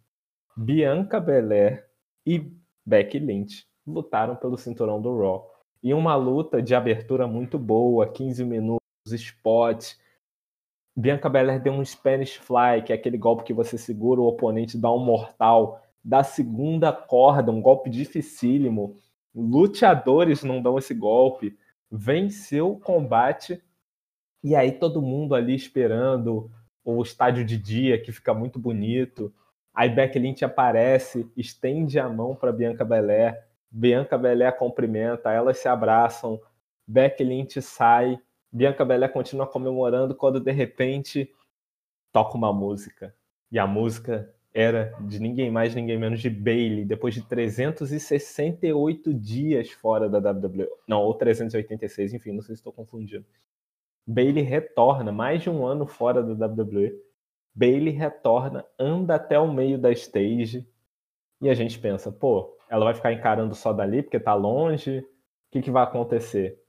Bianca 0.55 1.19
Belair 1.19 1.85
e 2.25 2.51
Becky 2.85 3.19
Lynch 3.19 3.67
lutaram 3.85 4.35
pelo 4.35 4.57
cinturão 4.57 5.01
do 5.01 5.17
Raw. 5.17 5.58
E 5.81 5.93
uma 5.93 6.15
luta 6.15 6.61
de 6.61 6.75
abertura 6.75 7.27
muito 7.27 7.57
boa, 7.57 8.11
15 8.11 8.43
minutos, 8.43 8.79
spot. 9.11 9.93
Bianca 10.95 11.29
Belair 11.29 11.61
deu 11.61 11.73
um 11.73 11.85
Spanish 11.85 12.35
Fly, 12.35 12.83
que 12.85 12.91
é 12.91 12.95
aquele 12.95 13.17
golpe 13.17 13.43
que 13.43 13.53
você 13.53 13.77
segura 13.77 14.19
o 14.19 14.27
oponente, 14.27 14.77
dá 14.77 14.91
um 14.91 14.99
mortal, 14.99 15.81
da 16.03 16.23
segunda 16.23 16.91
corda, 16.91 17.51
um 17.51 17.61
golpe 17.61 17.89
dificílimo. 17.89 18.97
Luteadores 19.33 20.43
não 20.43 20.61
dão 20.61 20.77
esse 20.77 20.93
golpe. 20.93 21.57
Venceu 21.91 22.71
o 22.71 22.79
combate 22.79 23.61
e 24.43 24.55
aí 24.55 24.71
todo 24.71 25.01
mundo 25.01 25.35
ali 25.35 25.53
esperando 25.53 26.49
o 26.83 27.01
estádio 27.01 27.43
de 27.43 27.57
dia, 27.57 28.01
que 28.01 28.11
fica 28.11 28.33
muito 28.33 28.57
bonito. 28.57 29.33
Aí 29.73 29.89
Becky 29.89 30.17
Lynch 30.17 30.43
aparece, 30.43 31.29
estende 31.35 31.99
a 31.99 32.09
mão 32.09 32.35
para 32.35 32.51
Bianca 32.51 32.85
Belair. 32.85 33.37
Bianca 33.71 34.17
Belair 34.17 34.57
cumprimenta, 34.57 35.31
elas 35.31 35.57
se 35.57 35.67
abraçam. 35.67 36.39
Becky 36.87 37.23
Lynch 37.23 37.61
sai. 37.61 38.19
Bianca 38.51 38.83
Belair 38.83 39.11
continua 39.11 39.45
comemorando 39.45 40.15
quando 40.15 40.39
de 40.39 40.51
repente 40.51 41.31
toca 42.11 42.35
uma 42.37 42.51
música. 42.51 43.15
E 43.51 43.59
a 43.59 43.67
música 43.67 44.33
era 44.53 44.95
de 45.01 45.19
ninguém 45.19 45.51
mais, 45.51 45.75
ninguém 45.75 45.97
menos 45.97 46.21
de 46.21 46.29
Bailey, 46.29 46.83
depois 46.83 47.13
de 47.13 47.21
368 47.21 49.13
dias 49.13 49.69
fora 49.71 50.09
da 50.09 50.17
WWE. 50.31 50.67
Não, 50.87 51.01
ou 51.01 51.13
386, 51.13 52.13
enfim, 52.13 52.31
não 52.31 52.41
sei 52.41 52.55
se 52.55 52.61
estou 52.61 52.73
confundindo. 52.73 53.25
Bailey 54.05 54.43
retorna, 54.43 55.11
mais 55.11 55.43
de 55.43 55.49
um 55.49 55.65
ano 55.65 55.85
fora 55.85 56.23
da 56.23 56.47
WWE. 56.47 56.99
Bailey 57.53 57.93
retorna, 57.93 58.65
anda 58.77 59.15
até 59.15 59.39
o 59.39 59.51
meio 59.51 59.77
da 59.77 59.91
stage 59.91 60.67
e 61.41 61.49
a 61.49 61.53
gente 61.53 61.77
pensa, 61.77 62.11
pô, 62.11 62.57
ela 62.69 62.85
vai 62.85 62.93
ficar 62.93 63.11
encarando 63.11 63.55
só 63.55 63.73
dali 63.73 64.03
porque 64.03 64.19
tá 64.19 64.33
longe. 64.33 64.99
O 64.99 65.05
que, 65.51 65.61
que 65.61 65.71
vai 65.71 65.83
acontecer? 65.83 66.59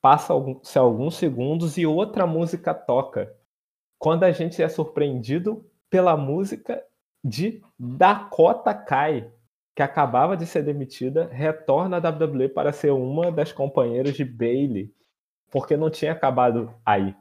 Passa-se 0.00 0.78
alguns 0.78 1.16
segundos 1.16 1.76
e 1.76 1.84
outra 1.84 2.26
música 2.26 2.72
toca. 2.72 3.34
Quando 3.98 4.24
a 4.24 4.30
gente 4.32 4.62
é 4.62 4.68
surpreendido 4.68 5.68
pela 5.90 6.16
música 6.16 6.82
de 7.22 7.62
Dakota 7.78 8.72
Kai, 8.72 9.30
que 9.76 9.82
acabava 9.82 10.36
de 10.36 10.46
ser 10.46 10.62
demitida, 10.62 11.28
retorna 11.30 11.98
à 11.98 12.00
WWE 12.00 12.48
para 12.48 12.72
ser 12.72 12.92
uma 12.92 13.30
das 13.30 13.52
companheiras 13.52 14.14
de 14.14 14.24
Bailey 14.24 14.94
porque 15.50 15.76
não 15.76 15.90
tinha 15.90 16.12
acabado 16.12 16.72
aí. 16.86 17.14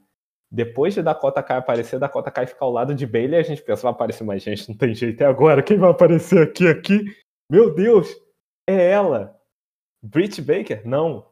Depois 0.52 0.94
de 0.94 1.02
Dakota 1.02 1.44
Kai 1.44 1.58
aparecer, 1.58 2.00
Dakota 2.00 2.32
Kai 2.32 2.48
ficar 2.48 2.66
ao 2.66 2.72
lado 2.72 2.96
de 2.96 3.06
Bailey, 3.06 3.40
a 3.40 3.44
gente 3.44 3.62
pensa, 3.62 3.84
vai 3.84 3.92
aparecer 3.92 4.24
mais 4.24 4.42
gente, 4.42 4.70
não 4.70 4.76
tem 4.76 4.94
jeito. 4.94 5.22
E 5.22 5.24
agora? 5.24 5.62
Quem 5.62 5.78
vai 5.78 5.92
aparecer 5.92 6.42
aqui, 6.42 6.68
aqui? 6.68 7.06
Meu 7.50 7.74
Deus! 7.74 8.08
É 8.68 8.91
ela! 8.91 9.39
Britt 10.04 10.41
Baker? 10.41 10.86
Não. 10.86 11.28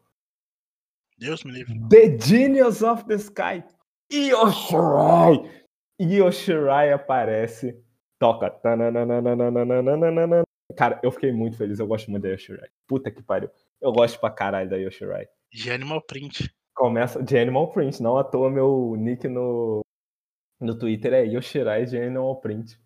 Deus 1.17 1.43
me 1.43 1.51
livre. 1.51 1.79
The 1.89 2.17
Genius 2.19 2.81
of 2.81 3.05
the 3.05 3.15
Sky! 3.15 3.63
Io 4.11 4.51
Shirai! 4.51 5.65
Io 5.99 6.31
Shirai 6.31 6.91
aparece, 6.91 7.79
toca. 8.19 8.49
Cara, 10.75 10.99
eu 11.03 11.11
fiquei 11.11 11.31
muito 11.31 11.57
feliz, 11.57 11.79
eu 11.79 11.87
gosto 11.87 12.11
muito 12.11 12.23
da 12.23 12.29
Yoshirai. 12.29 12.69
Puta 12.87 13.09
que 13.09 13.23
pariu. 13.23 13.49
Eu 13.81 13.91
gosto 13.91 14.19
pra 14.19 14.29
caralho 14.29 14.69
da 14.69 14.77
Yoshirai. 14.77 15.27
De 15.51 15.71
Animal 15.71 16.01
Print 16.01 16.53
começa 16.77 17.23
de 17.23 17.37
Animal 17.37 17.71
Print, 17.71 18.01
não 18.01 18.17
à 18.17 18.23
toa 18.23 18.51
meu 18.51 18.95
nick 18.95 19.27
no, 19.27 19.81
no 20.59 20.77
Twitter 20.77 21.11
é 21.11 21.25
Yoshirai 21.25 21.85
de 21.85 21.97
Animal 21.97 22.39
Print. 22.39 22.79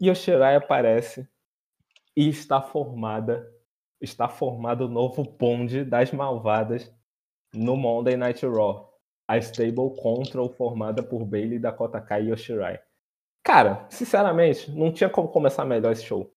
Yoshirai 0.00 0.54
aparece 0.54 1.28
e 2.20 2.28
está 2.28 2.60
formada, 2.60 3.50
está 3.98 4.28
formado 4.28 4.84
o 4.84 4.88
novo 4.88 5.24
bonde 5.24 5.82
das 5.82 6.12
malvadas 6.12 6.94
no 7.54 7.78
Monday 7.78 8.14
Night 8.14 8.44
Raw. 8.44 8.92
A 9.26 9.38
Stable 9.38 9.96
Control 9.96 10.50
formada 10.50 11.02
por 11.02 11.24
Bailey, 11.24 11.58
Dakota 11.58 11.98
Kai 11.98 12.24
e 12.24 12.30
Yoshirai. 12.30 12.78
Cara, 13.42 13.86
sinceramente, 13.88 14.70
não 14.70 14.92
tinha 14.92 15.08
como 15.08 15.28
começar 15.28 15.64
melhor 15.64 15.92
esse 15.92 16.04
show. 16.04 16.30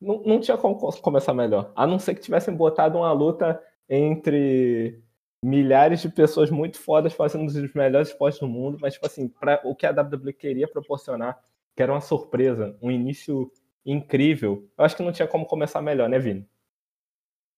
Não, 0.00 0.24
não 0.24 0.40
tinha 0.40 0.58
como 0.58 0.74
começar 0.76 1.32
melhor. 1.32 1.70
A 1.76 1.86
não 1.86 2.00
ser 2.00 2.16
que 2.16 2.20
tivessem 2.20 2.52
botado 2.52 2.98
uma 2.98 3.12
luta 3.12 3.62
entre 3.88 5.00
milhares 5.44 6.00
de 6.00 6.08
pessoas 6.08 6.50
muito 6.50 6.80
fodas 6.80 7.12
fazendo 7.12 7.46
os 7.46 7.74
melhores 7.74 8.08
esportes 8.08 8.40
do 8.40 8.48
mundo, 8.48 8.76
mas, 8.80 8.94
tipo 8.94 9.06
assim, 9.06 9.28
para 9.28 9.60
o 9.62 9.76
que 9.76 9.86
a 9.86 9.92
WWE 9.92 10.32
queria 10.32 10.66
proporcionar, 10.66 11.40
que 11.76 11.82
era 11.82 11.92
uma 11.92 12.00
surpresa, 12.00 12.76
um 12.82 12.90
início 12.90 13.52
incrível, 13.84 14.68
eu 14.76 14.84
acho 14.84 14.96
que 14.96 15.02
não 15.02 15.12
tinha 15.12 15.28
como 15.28 15.46
começar 15.46 15.82
melhor, 15.82 16.08
né, 16.08 16.18
Vini? 16.18 16.48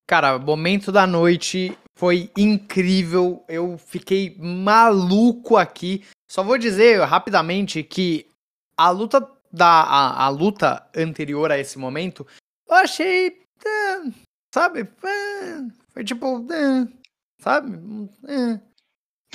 Cara, 0.06 0.38
momento 0.38 0.92
da 0.92 1.06
noite 1.06 1.76
foi 1.96 2.30
incrível. 2.36 3.42
Eu 3.48 3.78
fiquei 3.78 4.36
maluco 4.38 5.56
aqui. 5.56 6.04
Só 6.30 6.42
vou 6.42 6.58
dizer 6.58 7.00
rapidamente 7.02 7.82
que 7.82 8.26
a 8.76 8.90
luta 8.90 9.20
da 9.52 9.82
a, 9.82 10.24
a 10.24 10.28
luta 10.28 10.86
anterior 10.94 11.50
a 11.50 11.58
esse 11.58 11.78
momento, 11.78 12.26
eu 12.68 12.74
achei, 12.74 13.40
é, 13.64 14.10
sabe, 14.52 14.80
é, 14.80 15.70
foi 15.92 16.04
tipo, 16.04 16.44
é, 16.52 16.88
sabe? 17.40 17.78
É. 18.26 18.60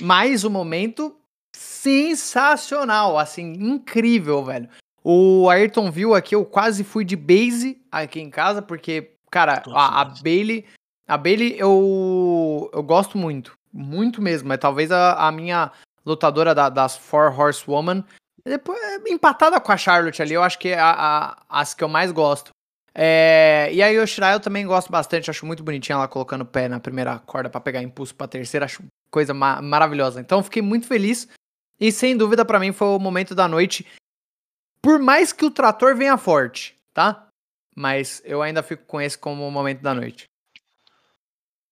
Mas 0.02 0.44
o 0.44 0.50
momento 0.50 1.18
sensacional, 1.56 3.18
assim, 3.18 3.54
incrível, 3.54 4.44
velho. 4.44 4.70
O 5.12 5.50
Ayrton 5.50 5.90
viu 5.90 6.14
aqui, 6.14 6.36
eu 6.36 6.46
quase 6.46 6.84
fui 6.84 7.04
de 7.04 7.16
base 7.16 7.82
aqui 7.92 8.20
em 8.20 8.30
casa, 8.30 8.62
porque, 8.62 9.14
cara, 9.32 9.64
a, 9.70 10.02
a 10.02 10.06
Bailey. 10.06 10.68
A 11.08 11.18
Bailey 11.18 11.56
eu, 11.58 12.70
eu 12.72 12.84
gosto 12.84 13.18
muito. 13.18 13.54
Muito 13.74 14.22
mesmo. 14.22 14.54
É 14.54 14.58
talvez 14.58 14.92
a, 14.92 15.14
a 15.14 15.32
minha 15.32 15.72
lutadora 16.06 16.54
da, 16.54 16.70
das 16.70 16.96
Four 16.96 17.36
Horsewoman. 17.40 18.04
Depois, 18.46 18.80
empatada 19.08 19.60
com 19.60 19.72
a 19.72 19.78
Charlotte 19.78 20.22
ali, 20.22 20.36
eu 20.36 20.44
acho 20.44 20.60
que 20.60 20.70
é 20.70 20.80
a, 20.80 20.92
a, 20.92 21.38
as 21.50 21.74
que 21.74 21.84
eu 21.84 21.90
mais 21.90 22.12
gosto. 22.12 22.52
É, 22.94 23.68
e 23.74 23.82
a 23.82 23.88
Yoshirai 23.88 24.36
eu 24.36 24.40
também 24.40 24.68
gosto 24.68 24.92
bastante, 24.92 25.32
acho 25.32 25.44
muito 25.44 25.64
bonitinha 25.64 25.96
ela 25.96 26.08
colocando 26.08 26.42
o 26.42 26.46
pé 26.46 26.70
na 26.70 26.80
primeira 26.80 27.18
corda 27.18 27.50
para 27.50 27.62
pegar 27.62 27.82
impulso 27.82 28.14
pra 28.14 28.28
terceira, 28.28 28.66
acho 28.66 28.84
coisa 29.10 29.34
ma 29.34 29.60
maravilhosa. 29.60 30.22
Então 30.22 30.44
fiquei 30.44 30.62
muito 30.62 30.86
feliz 30.86 31.28
e 31.80 31.92
sem 31.92 32.16
dúvida 32.16 32.46
para 32.46 32.60
mim 32.60 32.72
foi 32.72 32.90
o 32.90 33.00
momento 33.00 33.34
da 33.34 33.48
noite. 33.48 33.88
Por 34.82 35.00
mais 35.00 35.34
que 35.34 35.46
o 35.46 35.52
trator 35.52 35.96
venha 35.96 36.18
forte, 36.18 36.76
tá? 36.94 37.28
Mas 37.76 38.22
eu 38.26 38.42
ainda 38.42 38.64
fico 38.64 38.86
com 38.86 39.00
esse 39.00 39.18
como 39.18 39.48
o 39.48 39.52
momento 39.52 39.82
da 39.82 39.94
noite. 39.94 40.30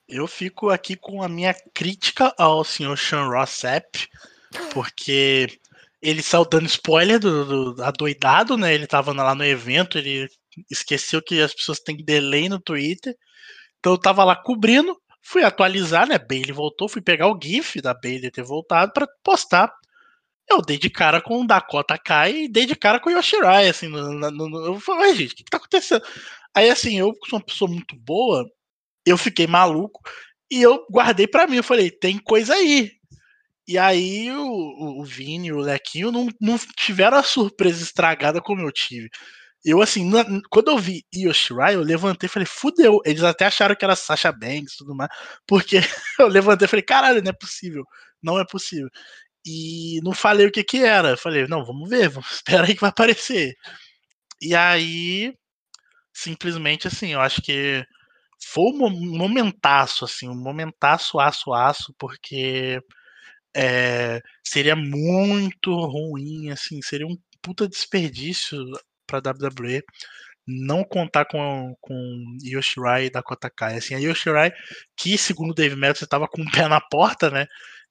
Eu 0.08 0.26
fico 0.26 0.70
aqui 0.70 0.96
com 0.96 1.22
a 1.22 1.28
minha 1.28 1.54
crítica 1.74 2.34
ao 2.38 2.64
senhor 2.64 2.98
Sean 2.98 3.28
Rossap, 3.28 4.08
porque 4.74 5.60
ele 6.02 6.22
saiu 6.22 6.46
dando 6.46 6.66
spoiler 6.68 7.20
do, 7.20 7.74
do 7.74 7.84
adoidado, 7.84 8.58
né? 8.58 8.74
Ele 8.74 8.88
tava 8.88 9.12
lá 9.12 9.36
no 9.36 9.44
evento, 9.44 9.98
ele 9.98 10.30
esqueceu 10.72 11.22
que 11.22 11.42
as 11.42 11.54
pessoas 11.54 11.80
têm 11.80 11.98
delay 11.98 12.48
no 12.48 12.60
Twitter. 12.60 13.14
Então 13.80 13.94
eu 13.94 13.98
tava 13.98 14.24
lá 14.24 14.36
cobrindo, 14.36 14.96
fui 15.22 15.44
atualizar, 15.44 16.08
né? 16.08 16.18
Bailey 16.18 16.54
voltou, 16.54 16.88
fui 16.88 17.02
pegar 17.02 17.28
o 17.28 17.40
GIF 17.42 17.82
da 17.82 17.94
Bailey 17.94 18.32
ter 18.32 18.44
voltado 18.44 18.94
para 18.94 19.08
postar. 19.24 19.72
Eu 20.50 20.62
dei 20.62 20.78
de 20.78 20.90
cara 20.90 21.22
com 21.22 21.42
o 21.42 21.48
Dakota 21.48 21.98
Kai 21.98 22.44
e 22.44 22.48
dei 22.48 22.66
de 22.66 22.76
cara 22.76 23.00
com 23.00 23.10
o 23.10 23.14
Yoshirai, 23.14 23.70
assim, 23.70 23.88
no, 23.88 24.14
no, 24.14 24.32
no, 24.32 24.66
eu 24.66 24.80
falei, 24.80 25.14
gente, 25.16 25.34
o 25.34 25.36
que, 25.36 25.44
que 25.44 25.50
tá 25.50 25.58
acontecendo? 25.58 26.04
Aí, 26.56 26.70
assim, 26.70 26.98
eu 26.98 27.14
sou 27.30 27.40
uma 27.40 27.46
pessoa 27.46 27.70
muito 27.70 27.96
boa, 27.98 28.46
eu 29.06 29.18
fiquei 29.18 29.48
maluco 29.48 30.02
e 30.52 30.62
eu 30.62 30.86
guardei 30.92 31.28
para 31.28 31.48
mim, 31.48 31.58
eu 31.58 31.64
falei, 31.64 31.92
tem 31.92 32.18
coisa 32.20 32.54
aí. 32.56 32.92
E 33.68 33.78
aí 33.78 34.32
o, 34.32 35.02
o 35.02 35.04
Vini 35.06 35.50
e 35.50 35.54
o 35.54 35.60
Lequinho 35.60 36.12
não, 36.12 36.28
não 36.42 36.58
tiveram 36.78 37.18
a 37.18 37.24
surpresa 37.24 37.84
estragada 37.84 38.42
como 38.42 38.62
eu 38.62 38.72
tive. 38.72 39.10
Eu, 39.66 39.82
assim, 39.82 40.10
na, 40.10 40.24
quando 40.50 40.72
eu 40.72 40.78
vi 40.78 41.06
Io 41.14 41.34
Shirai, 41.34 41.76
eu 41.76 41.82
levantei 41.82 42.28
e 42.28 42.30
falei, 42.30 42.46
fudeu. 42.46 43.02
Eles 43.06 43.24
até 43.24 43.46
acharam 43.46 43.76
que 43.76 43.84
era 43.84 43.96
Sasha 43.96 44.32
Banks 44.32 44.76
e 44.76 44.78
tudo 44.78 44.96
mais. 44.96 45.10
Porque 45.48 45.78
eu 46.20 46.28
levantei 46.28 46.66
e 46.66 46.70
falei, 46.70 46.84
caralho, 46.84 47.22
não 47.22 47.32
é 47.32 47.34
possível. 47.34 47.84
Não 48.24 48.40
é 48.40 48.46
possível. 48.46 48.90
E 49.48 50.02
não 50.04 50.14
falei 50.14 50.48
o 50.48 50.52
que 50.52 50.64
que 50.64 50.84
era. 50.84 51.18
Falei, 51.18 51.48
não, 51.48 51.66
vamos 51.66 51.90
ver, 51.90 52.10
vamos, 52.10 52.32
espera 52.44 52.66
aí 52.68 52.76
que 52.76 52.82
vai 52.82 52.90
aparecer. 52.90 53.54
E 54.42 54.56
aí, 54.56 55.34
simplesmente 56.14 56.88
assim, 56.88 57.14
eu 57.14 57.22
acho 57.22 57.42
que 57.42 57.84
foi 58.44 58.66
um 58.66 58.90
momentaço, 59.18 60.06
assim, 60.06 60.30
um 60.30 60.36
momentaço 60.36 61.20
aço 61.20 61.54
aço, 61.54 61.94
porque 62.00 62.80
é, 63.56 64.22
seria 64.44 64.76
muito 64.76 65.74
ruim, 65.86 66.52
assim, 66.52 66.82
seria 66.82 67.08
um 67.08 67.18
puta 67.42 67.68
desperdício 67.68 68.58
para 69.08 69.20
WWE 69.20 69.84
não 70.48 70.84
contar 70.84 71.26
com, 71.26 71.76
com 71.82 72.38
Yoshirai 72.44 73.06
e 73.06 73.10
Dakota 73.10 73.50
Kai. 73.50 73.78
Assim, 73.78 73.96
a 73.96 74.00
Yoshirai, 74.00 74.52
que 74.96 75.18
segundo 75.18 75.52
o 75.52 75.54
Dave 75.54 75.76
Meltzer 75.76 76.06
estava 76.06 76.28
com 76.28 76.42
o 76.42 76.52
pé 76.52 76.68
na 76.70 76.80
porta, 76.80 77.30
né? 77.30 77.46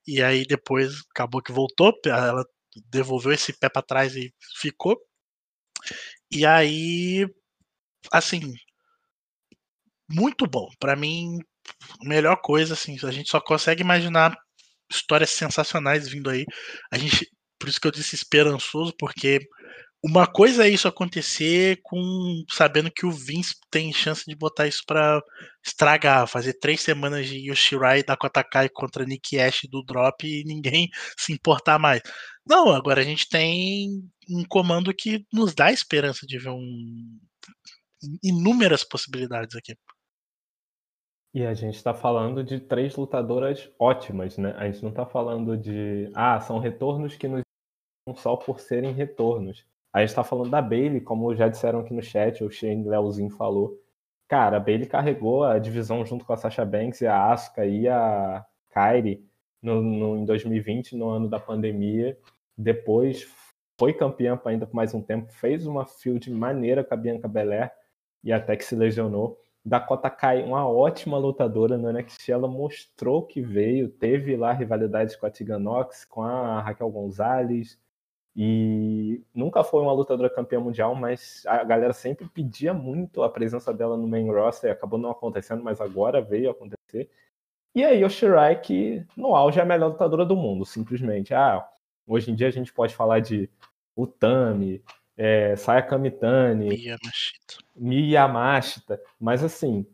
E 0.06 0.22
aí 0.22 0.44
depois 0.46 1.02
acabou 1.10 1.42
que 1.42 1.52
voltou, 1.52 1.92
ela 2.06 2.44
devolveu 2.90 3.32
esse 3.32 3.52
pé 3.58 3.68
para 3.68 3.82
trás 3.82 4.14
e 4.16 4.32
ficou. 4.60 4.96
E 6.30 6.44
aí, 6.46 7.26
assim, 8.12 8.54
muito 10.08 10.46
bom. 10.46 10.68
Para 10.78 10.96
mim, 10.96 11.38
melhor 12.02 12.36
coisa, 12.42 12.74
assim, 12.74 12.96
a 13.04 13.10
gente 13.10 13.30
só 13.30 13.40
consegue 13.40 13.82
imaginar 13.82 14.36
histórias 14.90 15.30
sensacionais 15.30 16.08
vindo 16.08 16.30
aí. 16.30 16.44
A 16.92 16.98
gente, 16.98 17.28
por 17.58 17.68
isso 17.68 17.80
que 17.80 17.86
eu 17.86 17.92
disse 17.92 18.14
esperançoso, 18.14 18.94
porque 18.98 19.40
uma 20.04 20.26
coisa 20.26 20.66
é 20.66 20.68
isso 20.68 20.86
acontecer 20.86 21.80
com 21.82 22.44
sabendo 22.50 22.90
que 22.90 23.06
o 23.06 23.10
Vince 23.10 23.54
tem 23.70 23.92
chance 23.92 24.24
de 24.26 24.36
botar 24.36 24.66
isso 24.68 24.82
para 24.86 25.20
estragar, 25.64 26.28
fazer 26.28 26.54
três 26.54 26.80
semanas 26.80 27.26
de 27.26 27.50
Yoshirai 27.50 28.02
da 28.02 28.16
Kotakai 28.16 28.68
contra 28.68 29.04
Nick 29.04 29.38
Ash 29.38 29.62
do 29.70 29.82
Drop 29.82 30.24
e 30.26 30.44
ninguém 30.44 30.88
se 31.18 31.32
importar 31.32 31.78
mais. 31.78 32.02
Não, 32.46 32.70
agora 32.70 33.00
a 33.00 33.04
gente 33.04 33.28
tem 33.28 33.90
um 34.28 34.44
comando 34.48 34.94
que 34.94 35.26
nos 35.32 35.54
dá 35.54 35.72
esperança 35.72 36.26
de 36.26 36.38
ver 36.38 36.50
um 36.50 37.18
inúmeras 38.22 38.84
possibilidades 38.84 39.56
aqui. 39.56 39.74
E 41.34 41.44
a 41.44 41.52
gente 41.52 41.74
está 41.74 41.92
falando 41.92 42.42
de 42.44 42.60
três 42.60 42.96
lutadoras 42.96 43.70
ótimas, 43.78 44.38
né? 44.38 44.54
A 44.56 44.70
gente 44.70 44.82
não 44.82 44.90
está 44.90 45.04
falando 45.04 45.56
de 45.56 46.10
ah, 46.14 46.40
são 46.40 46.58
retornos 46.58 47.16
que 47.16 47.28
nos 47.28 47.42
só 48.16 48.36
por 48.36 48.60
serem 48.60 48.92
retornos. 48.92 49.66
A 49.96 50.00
gente 50.00 50.14
tá 50.14 50.22
falando 50.22 50.50
da 50.50 50.60
Bailey, 50.60 51.00
como 51.00 51.34
já 51.34 51.48
disseram 51.48 51.80
aqui 51.80 51.94
no 51.94 52.02
chat, 52.02 52.44
o 52.44 52.50
Shane 52.50 52.86
Leozinho 52.86 53.30
falou. 53.30 53.82
Cara, 54.28 54.58
a 54.58 54.60
Bailey 54.60 54.84
carregou 54.84 55.42
a 55.42 55.58
divisão 55.58 56.04
junto 56.04 56.22
com 56.22 56.34
a 56.34 56.36
Sasha 56.36 56.66
Banks 56.66 57.00
e 57.00 57.06
a 57.06 57.32
Asuka 57.32 57.64
e 57.64 57.88
a 57.88 58.44
Kairi 58.68 59.26
no, 59.62 59.80
no, 59.80 60.18
em 60.18 60.26
2020, 60.26 60.94
no 60.94 61.08
ano 61.08 61.30
da 61.30 61.40
pandemia. 61.40 62.14
Depois 62.58 63.26
foi 63.80 63.94
campeã 63.94 64.38
ainda 64.44 64.66
por 64.66 64.74
mais 64.74 64.92
um 64.92 65.00
tempo, 65.00 65.32
fez 65.32 65.66
uma 65.66 65.86
field 65.86 66.30
maneira 66.30 66.84
com 66.84 66.92
a 66.92 66.96
Bianca 66.98 67.26
Belair 67.26 67.72
e 68.22 68.34
até 68.34 68.54
que 68.54 68.66
se 68.66 68.76
lesionou. 68.76 69.40
Dakota 69.64 70.10
Kai, 70.10 70.42
uma 70.42 70.68
ótima 70.68 71.16
lutadora 71.16 71.78
no 71.78 71.90
NXT, 71.90 72.32
ela 72.32 72.46
mostrou 72.46 73.22
que 73.22 73.40
veio, 73.40 73.88
teve 73.88 74.36
lá 74.36 74.52
rivalidades 74.52 75.16
com 75.16 75.24
a 75.24 75.30
Tegan 75.30 75.58
Nox, 75.58 76.04
com 76.04 76.22
a 76.22 76.60
Raquel 76.60 76.90
Gonzalez, 76.90 77.78
e 78.38 79.22
nunca 79.34 79.64
foi 79.64 79.80
uma 79.80 79.94
lutadora 79.94 80.28
campeã 80.28 80.60
mundial, 80.60 80.94
mas 80.94 81.42
a 81.46 81.64
galera 81.64 81.94
sempre 81.94 82.28
pedia 82.28 82.74
muito 82.74 83.22
a 83.22 83.30
presença 83.30 83.72
dela 83.72 83.96
no 83.96 84.06
main 84.06 84.30
roster, 84.30 84.70
acabou 84.70 84.98
não 84.98 85.10
acontecendo, 85.10 85.64
mas 85.64 85.80
agora 85.80 86.20
veio 86.20 86.50
a 86.50 86.52
acontecer. 86.52 87.08
E 87.74 87.82
aí 87.82 88.04
o 88.04 88.10
Shirai, 88.10 88.60
que 88.60 89.02
no 89.16 89.34
auge 89.34 89.58
é 89.58 89.62
a 89.62 89.66
melhor 89.66 89.88
lutadora 89.88 90.26
do 90.26 90.36
mundo, 90.36 90.66
simplesmente. 90.66 91.32
Ah, 91.32 91.66
hoje 92.06 92.30
em 92.30 92.34
dia 92.34 92.48
a 92.48 92.50
gente 92.50 92.74
pode 92.74 92.94
falar 92.94 93.20
de 93.20 93.48
Utami, 93.96 94.84
é, 95.16 95.56
Saya 95.56 95.80
Kamitani, 95.80 96.68
Miyamashita. 96.68 97.54
Miyamashita, 97.74 99.00
mas 99.18 99.42
assim, 99.42 99.86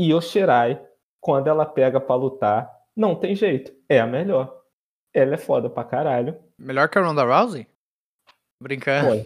Yoshirai, 0.00 0.80
quando 1.20 1.48
ela 1.48 1.66
pega 1.66 2.00
para 2.00 2.16
lutar, 2.16 2.70
não 2.96 3.14
tem 3.14 3.36
jeito, 3.36 3.74
é 3.86 4.00
a 4.00 4.06
melhor. 4.06 4.58
Ela 5.12 5.34
é 5.34 5.38
foda 5.38 5.68
pra 5.68 5.84
caralho. 5.84 6.38
Melhor 6.58 6.88
que 6.88 6.98
a 6.98 7.02
Ronda 7.02 7.24
Rousey? 7.24 7.66
Brincando. 8.60 9.24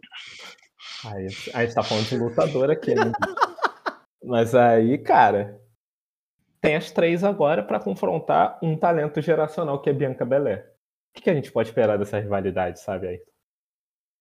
Aí, 1.05 1.27
a 1.55 1.65
gente 1.65 1.75
tá 1.75 1.83
falando 1.83 2.09
de 2.09 2.17
lutador 2.17 2.71
aqui, 2.71 2.95
né? 2.95 3.13
Mas 4.23 4.55
aí, 4.55 4.97
cara, 4.99 5.61
tem 6.61 6.77
as 6.77 6.91
três 6.91 7.23
agora 7.23 7.63
para 7.63 7.79
confrontar 7.79 8.59
um 8.63 8.77
talento 8.77 9.21
geracional 9.21 9.83
que 9.83 9.91
é 9.91 9.93
Bianca 9.93 10.25
Belair. 10.25 10.67
O 11.15 11.21
que, 11.21 11.29
a 11.29 11.35
gente 11.35 11.53
pode 11.53 11.69
esperar 11.69 11.99
dessa 11.99 12.19
rivalidade, 12.19 12.81
sabe 12.81 13.07
aí? 13.07 13.21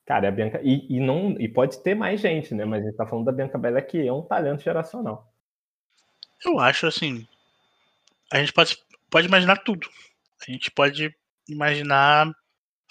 Cara, 0.06 0.26
é 0.26 0.30
a 0.30 0.32
Bianca. 0.32 0.60
E, 0.62 0.86
e, 0.94 1.00
não, 1.00 1.40
e 1.40 1.48
pode 1.48 1.82
ter 1.82 1.96
mais 1.96 2.20
gente, 2.20 2.54
né? 2.54 2.66
Mas 2.66 2.84
a 2.84 2.88
gente 2.88 2.98
tá 2.98 3.08
falando 3.08 3.26
da 3.26 3.32
Bianca 3.32 3.58
Belair 3.58 3.88
que 3.88 4.06
é 4.06 4.12
um 4.12 4.22
talento 4.22 4.62
geracional. 4.62 5.34
Eu 6.46 6.60
acho 6.60 6.86
assim. 6.86 7.26
A 8.32 8.40
gente 8.40 8.52
pode, 8.52 8.78
pode 9.10 9.28
imaginar 9.28 9.64
tudo. 9.64 9.88
A 10.46 10.52
gente 10.52 10.70
pode 10.70 11.16
imaginar 11.48 12.30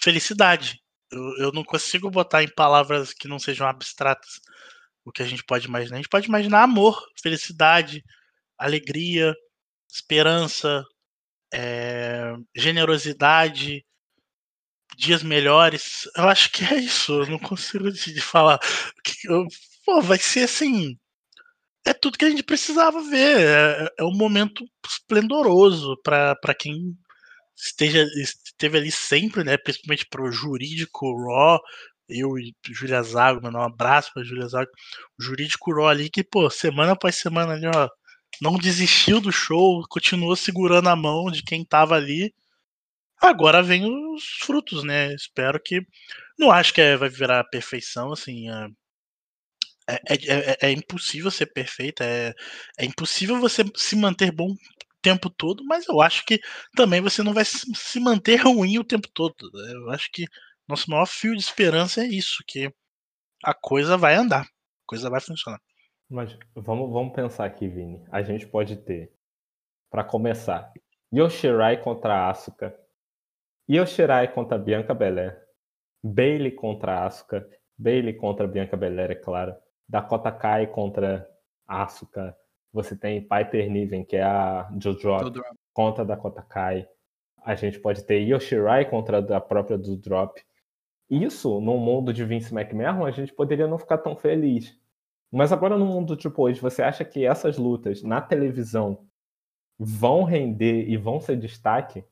felicidade. 0.01 0.82
Eu, 1.13 1.45
eu 1.45 1.51
não 1.51 1.63
consigo 1.63 2.09
botar 2.09 2.43
em 2.43 2.53
palavras 2.53 3.13
que 3.13 3.27
não 3.27 3.39
sejam 3.39 3.67
abstratas 3.67 4.39
o 5.05 5.11
que 5.11 5.21
a 5.21 5.25
gente 5.25 5.43
pode 5.43 5.67
imaginar. 5.67 5.95
A 5.95 5.99
gente 5.99 6.09
pode 6.09 6.27
imaginar 6.27 6.63
amor, 6.63 7.01
felicidade, 7.21 8.03
alegria, 8.57 9.35
esperança, 9.91 10.83
é, 11.53 12.33
generosidade, 12.55 13.85
dias 14.97 15.23
melhores. 15.23 16.09
Eu 16.17 16.29
acho 16.29 16.51
que 16.51 16.63
é 16.65 16.77
isso. 16.77 17.13
Eu 17.13 17.27
não 17.27 17.39
consigo 17.39 17.91
de 17.91 18.21
falar. 18.21 18.59
Pô, 19.85 20.01
vai 20.01 20.17
ser 20.17 20.43
assim. 20.45 20.97
É 21.85 21.93
tudo 21.93 22.17
que 22.17 22.25
a 22.25 22.29
gente 22.29 22.43
precisava 22.43 23.01
ver. 23.01 23.39
É, 23.39 23.87
é 23.99 24.03
um 24.03 24.15
momento 24.15 24.65
esplendoroso 24.87 25.97
para 26.03 26.55
quem 26.57 26.97
esteja 27.55 28.05
esteve 28.63 28.77
ali 28.77 28.91
sempre, 28.91 29.43
né? 29.43 29.57
Principalmente 29.57 30.05
pro 30.09 30.31
jurídico 30.31 31.13
Raw. 31.25 31.59
Eu 32.09 32.37
e 32.37 32.53
Julia 32.71 33.01
Zago, 33.01 33.41
mandar 33.41 33.59
um 33.59 33.63
abraço 33.63 34.11
pra 34.13 34.23
Julia 34.23 34.47
Zago. 34.47 34.69
O 35.19 35.23
jurídico 35.23 35.73
Raw 35.73 35.87
ali 35.87 36.09
que, 36.09 36.23
pô, 36.23 36.49
semana 36.49 36.93
após 36.93 37.15
semana 37.15 37.53
ali, 37.53 37.65
ó, 37.67 37.89
não 38.41 38.57
desistiu 38.57 39.21
do 39.21 39.31
show, 39.31 39.83
continuou 39.89 40.35
segurando 40.35 40.89
a 40.89 40.95
mão 40.95 41.31
de 41.31 41.43
quem 41.43 41.65
tava 41.65 41.95
ali. 41.95 42.33
Agora 43.21 43.63
vem 43.63 43.85
os 43.85 44.23
frutos, 44.41 44.83
né? 44.83 45.13
Espero 45.15 45.59
que. 45.63 45.81
Não 46.39 46.51
acho 46.51 46.73
que 46.73 46.81
é, 46.81 46.97
vai 46.97 47.09
virar 47.09 47.43
perfeição, 47.45 48.11
assim. 48.13 48.49
É, 48.49 48.67
é, 49.87 49.95
é, 50.15 50.51
é, 50.51 50.57
é 50.69 50.71
impossível 50.71 51.29
ser 51.31 51.47
perfeita, 51.47 52.05
é, 52.05 52.33
é 52.77 52.85
impossível 52.85 53.39
você 53.39 53.63
se 53.75 53.95
manter 53.95 54.31
bom 54.31 54.55
tempo 55.03 55.29
todo, 55.29 55.63
mas 55.65 55.87
eu 55.87 56.01
acho 56.01 56.25
que 56.25 56.39
também 56.75 57.01
você 57.01 57.21
não 57.21 57.33
vai 57.33 57.43
se 57.45 57.99
manter 57.99 58.37
ruim 58.37 58.79
o 58.79 58.83
tempo 58.83 59.07
todo. 59.13 59.51
Né? 59.53 59.73
Eu 59.73 59.91
acho 59.91 60.09
que 60.11 60.25
nosso 60.67 60.89
maior 60.89 61.05
fio 61.05 61.35
de 61.35 61.41
esperança 61.41 62.01
é 62.01 62.07
isso, 62.07 62.43
que 62.47 62.73
a 63.43 63.53
coisa 63.53 63.97
vai 63.97 64.15
andar, 64.15 64.43
a 64.43 64.85
coisa 64.87 65.09
vai 65.09 65.19
funcionar. 65.19 65.59
Mas 66.09 66.37
vamos, 66.55 66.91
vamos 66.91 67.13
pensar 67.13 67.45
aqui, 67.45 67.67
Vini. 67.67 68.03
A 68.11 68.21
gente 68.21 68.47
pode 68.47 68.77
ter, 68.77 69.11
para 69.89 70.03
começar, 70.03 70.71
Yoshirai 71.13 71.81
contra 71.81 72.29
Asuka, 72.29 72.75
Yoshirai 73.69 74.33
contra 74.33 74.57
Bianca 74.57 74.93
Belair, 74.93 75.41
Bailey 76.03 76.51
contra 76.51 77.05
Asuka, 77.05 77.47
Bailey 77.77 78.13
contra 78.13 78.47
Bianca 78.47 78.77
Belair, 78.77 79.11
é 79.11 79.15
claro, 79.15 79.55
Dakota 79.87 80.31
Kai 80.31 80.67
contra 80.67 81.27
Asuka, 81.67 82.35
você 82.73 82.95
tem 82.95 83.21
Piper 83.21 83.69
Niven, 83.69 84.03
que 84.03 84.17
é 84.17 84.23
a 84.23 84.67
Jojo 84.79 85.31
contra 85.71 86.01
a 86.01 86.05
Dakota 86.05 86.41
Kai. 86.41 86.87
A 87.45 87.53
gente 87.53 87.79
pode 87.79 88.03
ter 88.03 88.19
Yoshirai 88.21 88.89
contra 88.89 89.19
a 89.19 89.39
própria 89.39 89.77
Drop. 89.77 90.41
Isso, 91.09 91.61
no 91.61 91.77
mundo 91.77 92.11
de 92.11 92.25
Vince 92.25 92.53
McMahon, 92.53 93.05
a 93.05 93.11
gente 93.11 93.31
poderia 93.31 93.67
não 93.67 93.77
ficar 93.77 93.99
tão 93.99 94.15
feliz. 94.15 94.75
Mas 95.31 95.51
agora 95.51 95.77
no 95.77 95.85
mundo 95.85 96.15
de 96.15 96.31
hoje, 96.35 96.59
você 96.59 96.81
acha 96.81 97.05
que 97.05 97.25
essas 97.25 97.57
lutas 97.57 98.01
na 98.01 98.21
televisão 98.21 99.05
vão 99.77 100.23
render 100.23 100.87
e 100.87 100.97
vão 100.97 101.19
ser 101.19 101.37
destaque? 101.37 102.03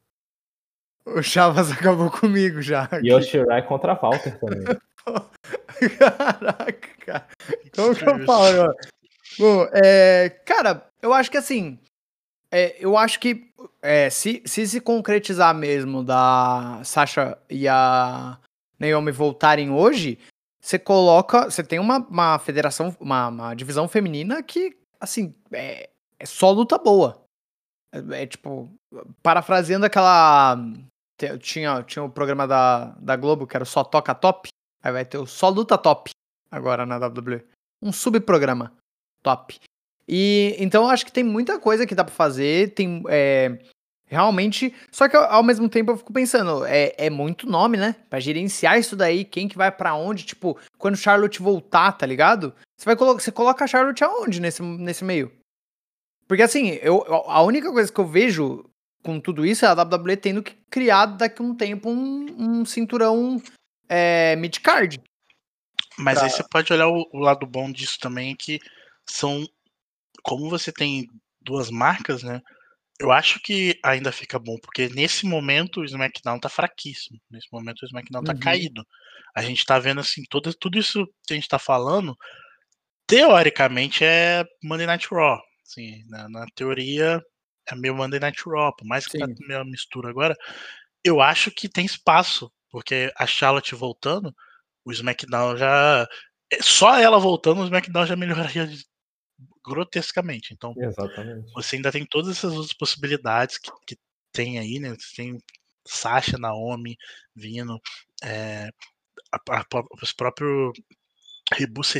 O 1.06 1.24
Chavas 1.24 1.72
acabou 1.72 2.12
comigo 2.12 2.62
já. 2.62 2.88
E 3.02 3.12
Yoshirai 3.12 3.66
contra 3.66 3.96
Walter 3.96 4.40
também. 4.40 4.64
Caraca, 5.98 6.90
cara. 7.06 7.28
Como 7.76 7.96
que 7.96 8.08
eu 8.08 8.26
falo 8.26 8.46
agora? 8.46 8.76
Bom, 9.38 9.68
é, 9.74 10.30
cara, 10.46 10.88
eu 11.02 11.14
acho 11.14 11.32
que 11.32 11.38
assim. 11.38 11.80
É, 12.52 12.76
eu 12.80 12.98
acho 12.98 13.20
que 13.20 13.50
é, 13.82 14.10
se, 14.10 14.44
se 14.46 14.68
se 14.68 14.82
concretizar 14.82 15.56
mesmo 15.56 16.04
da 16.04 16.82
Sasha 16.84 17.38
e 17.50 17.66
a 17.68 18.38
Naomi 18.78 19.12
voltarem 19.12 19.72
hoje, 19.72 20.20
você 20.62 20.78
coloca. 20.78 21.46
Você 21.50 21.64
tem 21.64 21.80
uma, 21.80 22.00
uma 22.00 22.40
federação, 22.40 22.96
uma, 23.00 23.28
uma 23.30 23.54
divisão 23.56 23.88
feminina 23.88 24.44
que, 24.44 24.78
assim, 25.00 25.34
é, 25.52 25.90
é 26.20 26.26
só 26.26 26.52
luta 26.52 26.78
boa. 26.78 27.24
É, 27.94 28.24
é, 28.24 28.28
tipo, 28.28 28.70
parafraseando 29.24 29.86
aquela. 29.86 30.58
Tinha, 31.40 31.84
tinha 31.84 32.04
o 32.04 32.10
programa 32.10 32.48
da, 32.48 32.96
da 33.00 33.16
Globo 33.16 33.46
que 33.46 33.56
era 33.56 33.66
só 33.66 33.84
Toca 33.84 34.14
Top. 34.16 34.50
Aí 34.84 34.92
vai 34.92 35.06
ter 35.06 35.20
o 35.20 35.28
Só 35.28 35.50
Luta 35.50 35.78
Top 35.78 36.10
agora 36.50 36.84
na 36.84 36.98
WWE. 36.98 37.46
Um 37.80 37.92
subprograma 37.92 38.74
top. 39.22 39.60
E 40.08 40.56
então 40.60 40.84
eu 40.84 40.90
acho 40.90 41.06
que 41.06 41.12
tem 41.12 41.24
muita 41.24 41.60
coisa 41.60 41.86
que 41.86 41.96
dá 41.96 42.04
pra 42.04 42.14
fazer, 42.14 42.74
tem 42.74 43.04
é, 43.08 43.58
realmente. 44.12 44.76
Só 44.92 45.08
que 45.08 45.16
ao 45.16 45.42
mesmo 45.42 45.70
tempo 45.70 45.92
eu 45.92 45.98
fico 45.98 46.12
pensando, 46.12 46.66
é, 46.66 46.94
é 46.98 47.10
muito 47.10 47.48
nome, 47.48 47.78
né? 47.78 47.96
Pra 48.10 48.20
gerenciar 48.20 48.78
isso 48.78 48.96
daí, 48.96 49.24
quem 49.24 49.48
que 49.48 49.58
vai 49.58 49.72
para 49.72 49.96
onde, 49.96 50.26
tipo, 50.26 50.60
quando 50.78 50.98
Charlotte 50.98 51.42
voltar, 51.42 51.94
tá 51.94 52.06
ligado? 52.06 52.54
Você 52.78 52.86
vai 52.86 52.96
colocar, 52.96 53.22
você 53.22 53.32
coloca 53.32 53.64
a 53.64 53.68
Charlotte 53.68 54.04
aonde 54.04 54.42
nesse, 54.42 54.62
nesse 54.62 55.06
meio? 55.06 55.32
Porque 56.28 56.44
assim, 56.44 56.80
eu, 56.82 57.04
a 57.28 57.42
única 57.42 57.72
coisa 57.72 57.92
que 57.92 58.00
eu 58.00 58.06
vejo 58.06 58.66
com 59.04 59.20
tudo 59.20 59.46
isso 59.46 59.66
é 59.66 59.68
a 59.68 59.74
WWE 59.74 60.18
tendo 60.18 60.44
que 60.44 60.56
criar 60.70 61.06
daqui 61.06 61.42
a 61.42 61.46
um 61.46 61.56
tempo 61.56 61.90
um, 61.90 62.26
um 62.38 62.66
cinturão 62.66 63.42
é, 63.88 64.36
mid-card. 64.36 65.02
Mas 65.98 66.18
pra... 66.18 66.28
aí 66.28 66.30
você 66.30 66.44
pode 66.50 66.72
olhar 66.72 66.88
o, 66.88 67.08
o 67.14 67.20
lado 67.20 67.46
bom 67.46 67.72
disso 67.72 67.98
também, 68.00 68.36
que 68.36 68.60
são 69.12 69.46
como 70.24 70.50
você 70.50 70.72
tem 70.72 71.08
duas 71.42 71.70
marcas, 71.70 72.24
né? 72.24 72.42
Eu 73.00 73.12
acho 73.12 73.40
que 73.42 73.80
ainda 73.84 74.12
fica 74.12 74.38
bom, 74.38 74.58
porque 74.62 74.88
nesse 74.90 75.26
momento 75.26 75.82
o 75.82 75.86
SmackDown 75.86 76.40
tá 76.40 76.50
fraquíssimo. 76.50 77.20
Nesse 77.32 77.48
momento 77.52 77.82
o 77.82 77.86
SmackDown 77.86 78.24
tá 78.24 78.34
Uhum. 78.34 78.40
caído. 78.40 78.86
A 79.36 79.42
gente 79.42 79.66
tá 79.66 79.80
vendo 79.80 80.02
assim, 80.02 80.24
todo, 80.30 80.54
tudo 80.54 80.78
isso 80.78 81.06
que 81.26 81.34
a 81.34 81.36
gente 81.36 81.48
tá 81.48 81.58
falando, 81.58 82.16
teoricamente 83.08 84.04
é 84.04 84.46
Monday 84.64 84.86
Night 84.88 85.08
Raw. 85.12 85.40
Assim, 85.66 86.04
na, 86.08 86.30
na 86.30 86.46
teoria 86.56 87.22
é 87.68 87.76
meio 87.76 87.96
Monday 87.96 88.20
Night 88.20 88.42
Raw, 88.46 88.76
por 88.76 88.86
mais 88.86 89.06
que 89.08 89.18
tá 89.18 89.26
Sim. 89.26 89.36
meio 89.48 89.66
mistura 89.66 90.10
agora, 90.10 90.36
eu 91.04 91.22
acho 91.22 91.52
que 91.52 91.68
tem 91.70 91.86
espaço, 91.86 92.52
porque 92.70 93.12
a 93.18 93.26
Charlotte 93.26 93.74
voltando, 93.76 94.34
o 94.86 94.92
SmackDown 94.92 95.58
já. 95.58 96.08
é, 96.52 96.62
Só 96.62 96.98
ela 97.00 97.20
voltando, 97.20 97.62
o 97.62 97.66
SmackDown 97.66 98.06
já 98.06 98.16
melhoraria 98.16 98.70
grotescamente. 99.66 100.54
Então, 100.54 100.74
Exatamente. 100.78 101.52
você 101.54 101.76
ainda 101.76 101.92
tem 101.92 102.06
todas 102.06 102.38
essas 102.38 102.54
outras 102.54 102.74
possibilidades 102.74 103.58
que, 103.58 103.72
que 103.88 103.98
tem 104.32 104.60
aí, 104.60 104.80
né? 104.80 104.90
Você 104.90 105.16
tem 105.16 105.38
Sasha, 105.86 106.38
Naomi 106.38 106.98
vindo, 107.36 107.80
é, 108.24 108.70
a, 109.32 109.38
a, 109.60 109.66
os 110.02 110.14
próprios 110.14 110.74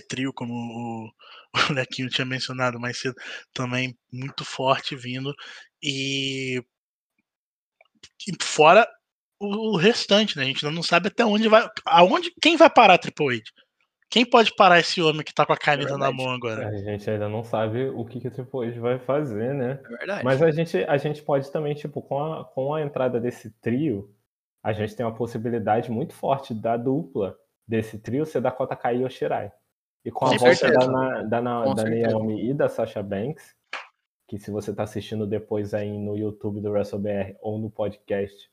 Trio, 0.08 0.34
como 0.34 0.54
o, 0.54 1.12
o 1.72 1.74
Lequinho 1.74 2.10
tinha 2.10 2.26
mencionado 2.26 2.80
mais 2.80 2.98
cedo, 3.00 3.16
também 3.54 3.98
muito 4.12 4.46
forte 4.46 4.96
vindo. 4.96 5.34
E, 5.84 6.64
e 8.28 8.44
fora 8.44 8.88
o, 9.40 9.74
o 9.74 9.78
restante, 9.78 10.38
né? 10.38 10.44
A 10.44 10.48
gente 10.48 10.64
não 10.66 10.84
sabe 10.84 11.08
até 11.08 11.26
onde 11.26 11.48
vai. 11.48 11.68
Aonde, 11.86 12.32
quem 12.42 12.56
vai 12.56 12.70
parar 12.70 12.94
a 12.96 12.98
Triple 12.98 13.38
H? 13.38 13.44
Quem 14.12 14.26
pode 14.26 14.54
parar 14.56 14.80
esse 14.80 15.02
homem 15.02 15.24
que 15.24 15.34
tá 15.34 15.46
com 15.46 15.54
a 15.54 15.58
caneta 15.58 15.98
na 15.98 16.08
verdade. 16.08 16.18
mão 16.18 16.34
agora? 16.36 16.68
A 16.68 16.76
gente 16.76 17.10
ainda 17.10 17.30
não 17.30 17.44
sabe 17.44 17.88
o 17.88 18.04
que, 18.04 18.20
que 18.20 18.28
o 18.28 18.32
Triple 18.32 18.68
H 18.68 18.80
vai 18.82 19.00
fazer, 19.00 19.54
né? 19.54 19.80
É 19.86 19.88
verdade. 19.88 20.24
Mas 20.26 20.42
a 20.44 20.52
gente, 20.52 20.78
a 20.84 20.98
gente 20.98 21.24
pode 21.24 21.50
também, 21.50 21.74
tipo, 21.74 22.02
com 22.02 22.22
a, 22.22 22.44
com 22.44 22.74
a 22.74 22.82
entrada 22.82 23.22
desse 23.22 23.50
trio, 23.62 24.14
a 24.62 24.74
gente 24.74 24.96
tem 24.96 25.06
uma 25.06 25.16
possibilidade 25.16 25.90
muito 25.90 26.14
forte 26.14 26.54
da 26.54 26.76
dupla 26.76 27.38
desse 27.66 27.98
trio 27.98 28.26
ser 28.26 28.42
Dakota 28.42 28.76
Kai 28.76 28.98
e 28.98 29.04
Yoshirai. 29.04 29.50
E 30.04 30.12
com 30.12 30.26
a 30.26 30.30
volta 30.30 30.56
certeza. 30.56 30.80
da, 30.80 30.88
Na- 30.92 31.22
da, 31.24 31.42
Na- 31.42 31.74
da. 31.74 31.84
Naomi 31.86 32.50
e 32.50 32.54
da 32.54 32.68
Sasha 32.68 33.02
Banks, 33.02 33.56
que 34.28 34.38
se 34.38 34.52
você 34.52 34.74
tá 34.76 34.84
assistindo 34.84 35.26
depois 35.26 35.74
aí 35.74 35.98
no 35.98 36.18
YouTube 36.18 36.60
do 36.60 36.72
WrestleBR 36.72 37.38
ou 37.40 37.58
no 37.58 37.70
podcast, 37.72 38.50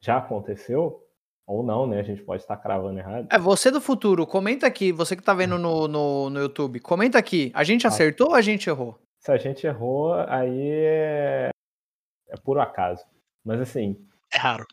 já 0.00 0.18
aconteceu, 0.18 1.04
ou 1.50 1.62
não, 1.62 1.86
né? 1.86 1.98
A 1.98 2.02
gente 2.02 2.22
pode 2.22 2.42
estar 2.42 2.56
cravando 2.56 2.98
errado. 2.98 3.26
É, 3.30 3.38
você 3.38 3.70
do 3.70 3.80
futuro, 3.80 4.26
comenta 4.26 4.66
aqui, 4.66 4.92
você 4.92 5.16
que 5.16 5.22
tá 5.22 5.34
vendo 5.34 5.58
no, 5.58 5.88
no, 5.88 6.30
no 6.30 6.40
YouTube, 6.40 6.78
comenta 6.80 7.18
aqui, 7.18 7.50
a 7.54 7.64
gente 7.64 7.86
Ah. 7.86 7.88
acertou 7.88 8.28
ou 8.28 8.34
a 8.34 8.40
gente 8.40 8.68
errou? 8.70 8.96
Se 9.18 9.30
a 9.32 9.36
gente 9.36 9.66
errou, 9.66 10.14
aí 10.28 10.70
é, 10.70 11.50
é 12.28 12.36
puro 12.42 12.60
acaso. 12.60 13.04
Mas 13.44 13.60
assim, 13.60 13.96
É 14.32 14.38
raro. 14.38 14.64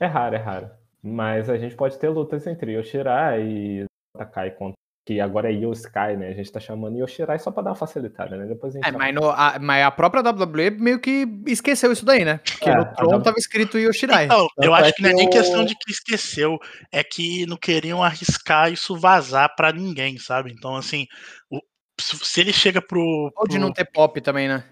É 0.00 0.06
raro, 0.06 0.34
é 0.34 0.38
raro. 0.38 0.70
Mas 1.02 1.48
a 1.48 1.56
gente 1.56 1.76
pode 1.76 1.98
ter 1.98 2.08
lutas 2.08 2.46
entre 2.46 2.72
Yoshirai 2.72 3.42
e 3.42 3.84
Takai 4.16 4.50
contra. 4.50 4.74
Que 5.06 5.20
agora 5.20 5.50
é 5.52 5.54
Yoskai, 5.54 6.16
né? 6.16 6.28
A 6.28 6.32
gente 6.32 6.50
tá 6.50 6.58
chamando 6.58 6.96
Yoshirai 6.96 7.38
só 7.38 7.50
pra 7.50 7.62
dar 7.62 7.70
uma 7.70 7.76
facilitada, 7.76 8.38
né? 8.38 8.46
Depois 8.46 8.74
a 8.74 8.78
gente. 8.78 8.88
É, 8.88 8.92
mas, 8.92 9.14
no- 9.14 9.28
a, 9.28 9.58
mas 9.60 9.84
a 9.84 9.90
própria 9.90 10.22
WWE 10.22 10.70
meio 10.70 10.98
que 10.98 11.26
esqueceu 11.46 11.92
isso 11.92 12.06
daí, 12.06 12.24
né? 12.24 12.38
Porque 12.38 12.70
É, 12.70 12.74
no 12.74 12.84
Tron 12.94 13.08
W- 13.08 13.22
tava 13.22 13.36
escrito 13.36 13.78
Yoshirai. 13.78 14.28
Não, 14.28 14.48
eu 14.62 14.72
acho 14.72 14.88
é 14.88 14.92
que 14.92 15.02
não 15.02 15.10
é 15.10 15.12
nem 15.12 15.28
questão 15.28 15.62
de 15.62 15.74
que 15.74 15.90
esqueceu, 15.92 16.58
é 16.90 17.04
que 17.04 17.44
não 17.44 17.58
queriam 17.58 18.02
arriscar 18.02 18.72
isso 18.72 18.96
vazar 18.98 19.54
pra 19.54 19.72
ninguém, 19.72 20.16
sabe? 20.16 20.50
Então, 20.50 20.74
assim, 20.74 21.06
o- 21.50 21.60
se 22.00 22.40
ele 22.40 22.52
chega 22.52 22.80
pro. 22.80 23.30
Ou 23.36 23.44
de 23.46 23.56
pro- 23.56 23.60
não 23.60 23.72
ter 23.72 23.84
pop 23.84 24.18
também, 24.22 24.48
né? 24.48 24.64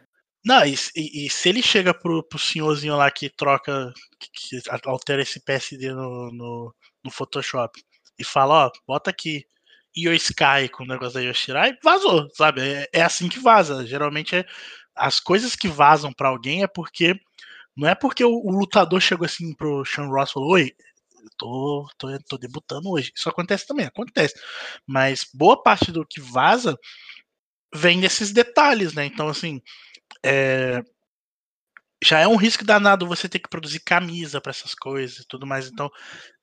Não, 0.42 0.64
e, 0.64 0.74
se- 0.76 0.90
e- 0.96 1.26
e 1.26 1.30
se 1.30 1.50
ele 1.50 1.60
chega 1.62 1.92
pro, 1.92 2.26
pro 2.26 2.38
senhorzinho 2.38 2.96
lá 2.96 3.10
que 3.10 3.28
troca, 3.28 3.92
que, 4.18 4.58
que 4.60 4.70
altera 4.86 5.20
esse 5.20 5.44
PSD 5.44 5.92
no, 5.92 6.32
no, 6.32 6.74
no 7.04 7.10
Photoshop 7.10 7.78
e 8.18 8.24
fala, 8.24 8.66
ó, 8.66 8.70
bota 8.88 9.10
aqui 9.10 9.44
Sky 9.94 10.68
com 10.70 10.84
o 10.84 10.86
negócio 10.86 11.14
da 11.14 11.20
Yoshirai, 11.20 11.76
vazou, 11.82 12.28
sabe? 12.34 12.62
É, 12.62 12.88
é 12.92 13.02
assim 13.02 13.28
que 13.28 13.38
vaza. 13.38 13.86
Geralmente 13.86 14.36
é, 14.36 14.44
as 14.94 15.20
coisas 15.20 15.54
que 15.56 15.68
vazam 15.68 16.12
pra 16.12 16.28
alguém 16.28 16.62
é 16.62 16.66
porque. 16.66 17.14
Não 17.76 17.88
é 17.88 17.94
porque 17.94 18.22
o, 18.24 18.30
o 18.30 18.50
lutador 18.50 19.00
chegou 19.00 19.24
assim 19.24 19.54
pro 19.54 19.84
Sean 19.86 20.06
Ross 20.06 20.30
e 20.30 20.32
falou, 20.34 20.50
oi, 20.52 20.72
tô, 21.38 21.88
tô, 21.98 22.08
tô 22.28 22.38
debutando 22.38 22.90
hoje. 22.90 23.12
Isso 23.14 23.28
acontece 23.28 23.66
também, 23.66 23.86
acontece. 23.86 24.34
Mas 24.86 25.26
boa 25.32 25.62
parte 25.62 25.90
do 25.90 26.06
que 26.06 26.20
vaza 26.20 26.76
vem 27.74 28.00
desses 28.00 28.32
detalhes, 28.32 28.92
né? 28.92 29.06
Então, 29.06 29.28
assim, 29.28 29.62
é, 30.24 30.82
já 32.02 32.18
é 32.18 32.26
um 32.26 32.36
risco 32.36 32.64
danado 32.64 33.06
você 33.06 33.28
ter 33.28 33.38
que 33.38 33.48
produzir 33.48 33.80
camisa 33.80 34.40
para 34.40 34.50
essas 34.50 34.74
coisas 34.74 35.18
e 35.18 35.26
tudo 35.26 35.46
mais. 35.46 35.68
Então, 35.68 35.90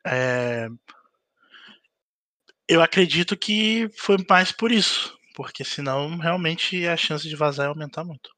é, 0.06 0.68
eu 2.70 2.82
acredito 2.82 3.36
que 3.36 3.90
foi 3.98 4.18
mais 4.30 4.52
por 4.52 4.72
isso, 4.72 5.18
porque 5.36 5.66
senão 5.66 6.18
realmente 6.18 6.88
a 6.88 6.96
chance 6.96 7.28
de 7.28 7.36
vazar 7.36 7.66
ia 7.66 7.70
aumentar 7.70 8.04
muito. 8.06 8.30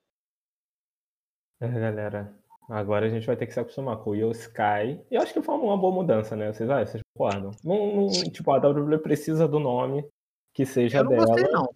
É, 1.59 1.67
galera. 1.67 2.33
Agora 2.69 3.05
a 3.05 3.09
gente 3.09 3.27
vai 3.27 3.35
ter 3.35 3.45
que 3.45 3.53
se 3.53 3.59
acostumar 3.59 3.97
com 3.97 4.11
o 4.11 4.15
Yoskai. 4.15 5.03
E 5.11 5.15
eu 5.15 5.21
acho 5.21 5.33
que 5.33 5.41
foi 5.41 5.55
uma 5.55 5.77
boa 5.77 5.93
mudança, 5.93 6.35
né? 6.35 6.53
Vocês, 6.53 6.69
ah, 6.69 6.83
vocês 6.85 7.03
concordam? 7.13 7.51
Não, 7.63 7.95
não- 7.97 8.07
tipo, 8.31 8.49
a 8.51 8.57
WWE 8.57 8.97
precisa 8.99 9.47
do 9.47 9.59
nome 9.59 10.05
que 10.53 10.65
seja 10.65 10.99
Eu 10.99 11.03
não 11.03 11.09
dela. 11.11 11.25
gostei, 11.25 11.51
não. 11.51 11.75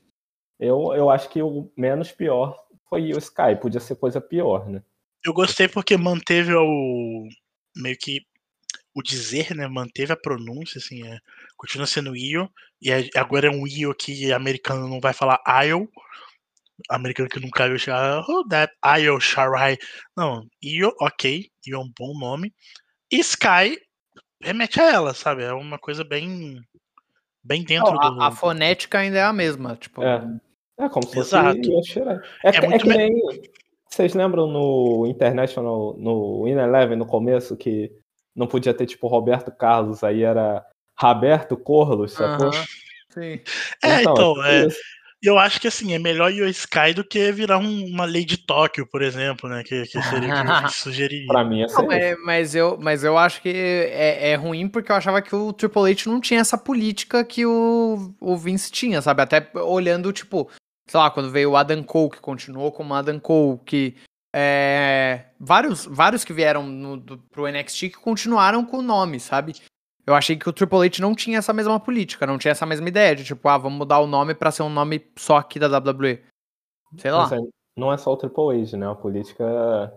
Eu, 0.57 0.94
eu 0.95 1.10
acho 1.10 1.27
que 1.30 1.41
o 1.41 1.69
menos 1.77 2.14
pior 2.14 2.57
foi 2.90 3.11
o 3.11 3.18
Sky. 3.18 3.57
Podia 3.61 3.82
ser 3.82 3.98
coisa 3.98 4.22
pior, 4.22 4.69
né? 4.69 4.82
Eu 5.23 5.34
gostei 5.34 5.68
porque 5.68 5.98
manteve 5.98 6.53
o 6.56 7.27
meio 7.76 7.98
que 7.99 8.22
o 8.95 9.03
dizer, 9.03 9.53
né? 9.55 9.67
Manteve 9.67 10.13
a 10.13 10.17
pronúncia, 10.17 10.80
assim, 10.80 11.05
é, 11.05 11.19
continua 11.57 11.85
sendo 11.85 12.15
Io, 12.15 12.49
e 12.81 12.91
é- 12.91 13.09
agora 13.15 13.47
é 13.47 13.51
um 13.51 13.67
Io 13.67 13.93
que 13.93 14.31
americano 14.31 14.88
não 14.88 14.99
vai 15.01 15.13
falar 15.13 15.39
Io, 15.65 15.89
americano 16.89 17.30
que 17.30 17.39
nunca 17.39 17.67
viu 17.67 17.77
chegar, 17.77 18.23
oh, 18.27 18.47
that 18.47 18.73
Io 19.01 19.19
Sharai. 19.19 19.77
Não, 20.15 20.47
Io, 20.63 20.93
ok, 21.01 21.49
Io 21.67 21.76
é 21.76 21.80
um 21.80 21.91
bom 21.99 22.17
nome. 22.17 22.53
E 23.11 23.19
Sky 23.19 23.77
remete 24.41 24.80
a 24.80 24.91
ela, 24.91 25.13
sabe? 25.13 25.43
É 25.43 25.53
uma 25.53 25.77
coisa 25.77 26.03
bem 26.03 26.59
bem 27.43 27.63
dentro 27.63 27.93
Não, 27.93 28.15
do 28.15 28.22
a, 28.22 28.27
a 28.27 28.31
fonética 28.31 28.99
ainda 28.99 29.19
é 29.19 29.23
a 29.23 29.34
mesma. 29.34 29.76
Tipo, 29.76 30.01
É. 30.03 30.26
É 30.77 30.89
como 30.89 31.07
se 31.07 31.13
fosse 31.13 31.30
Exato. 31.30 31.59
Yoshirai. 31.72 32.17
É, 32.43 32.49
É 32.49 32.55
é 32.57 32.67
muito 32.67 32.81
que 32.81 32.89
me- 32.89 32.97
nem. 32.97 33.13
Vocês 33.89 34.13
lembram 34.13 34.47
no 34.47 35.05
International, 35.07 35.95
no 35.97 36.43
Win 36.43 36.57
Eleven, 36.57 36.97
no 36.97 37.05
começo, 37.05 37.55
que 37.55 37.89
não 38.36 38.48
podia 38.48 38.74
ter 38.74 38.86
tipo 38.86 39.07
Roberto 39.07 39.52
Carlos, 39.52 40.03
aí 40.03 40.24
era 40.24 40.66
Roberto 40.99 41.56
Corlos, 41.57 42.14
sacou? 42.14 42.48
aham, 42.48 42.66
Sim. 43.14 43.40
É, 43.84 44.02
então, 44.02 44.34
tipo 44.34 44.41
é, 44.45 44.68
isso. 44.68 44.80
eu 45.24 45.40
acho 45.40 45.60
que 45.62 45.68
assim, 45.68 45.94
é 45.94 45.99
melhor 45.99 46.32
Io 46.32 46.48
Sky 46.49 46.94
do 46.94 47.03
que 47.03 47.32
virar 47.32 47.57
um- 47.60 47.86
uma 47.86 48.03
lei 48.06 48.26
de 48.26 48.38
Tóquio, 48.38 48.86
por 48.86 49.02
exemplo, 49.02 49.49
né? 49.49 49.64
Que, 49.64 49.84
que 49.84 50.02
seria 50.02 50.30
o 50.30 50.34
que 50.34 50.66
eu 50.66 50.70
sugeriria. 50.70 51.28
Pra 51.28 51.44
mim 51.45 51.62
é 51.62 51.68
Não, 51.68 51.86
mas, 51.86 52.16
mas 52.26 52.56
eu, 52.56 52.78
mas 52.78 53.03
eu 53.03 53.18
acho 53.18 53.41
que 53.41 53.49
é, 53.49 54.32
é 54.32 54.36
ruim 54.36 54.68
porque 54.68 54.91
eu 54.91 54.95
achava 54.95 55.22
que 55.22 55.34
o 55.34 55.53
Triple 55.53 55.91
H 55.91 56.03
não 56.10 56.20
tinha 56.20 56.41
essa 56.41 56.57
política 56.57 57.24
que 57.24 57.45
o, 57.45 58.14
o 58.20 58.36
Vince 58.38 58.70
tinha, 58.72 59.02
sabe? 59.02 59.22
Até 59.22 59.49
olhando, 59.56 60.12
tipo, 60.12 60.49
sei 60.88 60.99
lá, 60.99 61.10
quando 61.10 61.32
veio 61.32 61.52
o 61.52 61.57
Adam 61.57 61.82
Cole, 61.84 62.12
que 62.12 62.20
continuou 62.20 62.72
como 62.72 62.94
Adam 62.94 63.20
Cole, 63.20 63.60
que 63.66 63.95
é, 64.38 65.28
vários, 65.40 65.86
vários 65.86 66.26
que 66.26 66.34
vieram 66.34 66.68
no, 66.68 66.98
do, 66.98 67.18
pro 67.18 67.48
NXT 67.48 67.80
que 67.90 67.98
continuaram 67.98 68.66
com 68.66 68.80
o 68.80 68.82
nome, 68.82 69.18
sabe? 69.18 69.53
Eu 70.06 70.14
achei 70.14 70.36
que 70.36 70.49
o 70.49 70.52
Triple 70.52 70.86
H 70.86 71.02
não 71.02 71.16
tinha 71.16 71.38
essa 71.38 71.53
mesma 71.53 71.80
política, 71.80 72.28
não 72.28 72.38
tinha 72.38 72.52
essa 72.52 72.66
mesma 72.66 72.90
ideia 72.90 73.16
de, 73.16 73.24
tipo, 73.24 73.48
ah, 73.48 73.57
vamos 73.57 73.78
mudar 73.78 73.99
o 73.99 74.07
nome 74.07 74.36
pra 74.36 74.52
ser 74.52 74.64
um 74.64 74.70
nome 74.70 75.07
só 75.18 75.38
aqui 75.38 75.57
da 75.57 75.68
WWE. 75.68 76.22
Sei 76.98 77.12
lá. 77.12 77.30
É- 77.34 77.66
não 77.78 77.94
é 77.94 77.98
só 77.98 78.12
o 78.12 78.18
Triple 78.18 78.62
H, 78.62 78.76
né? 78.76 78.86
É 78.86 78.90
uma 78.90 78.95
política 78.95 79.94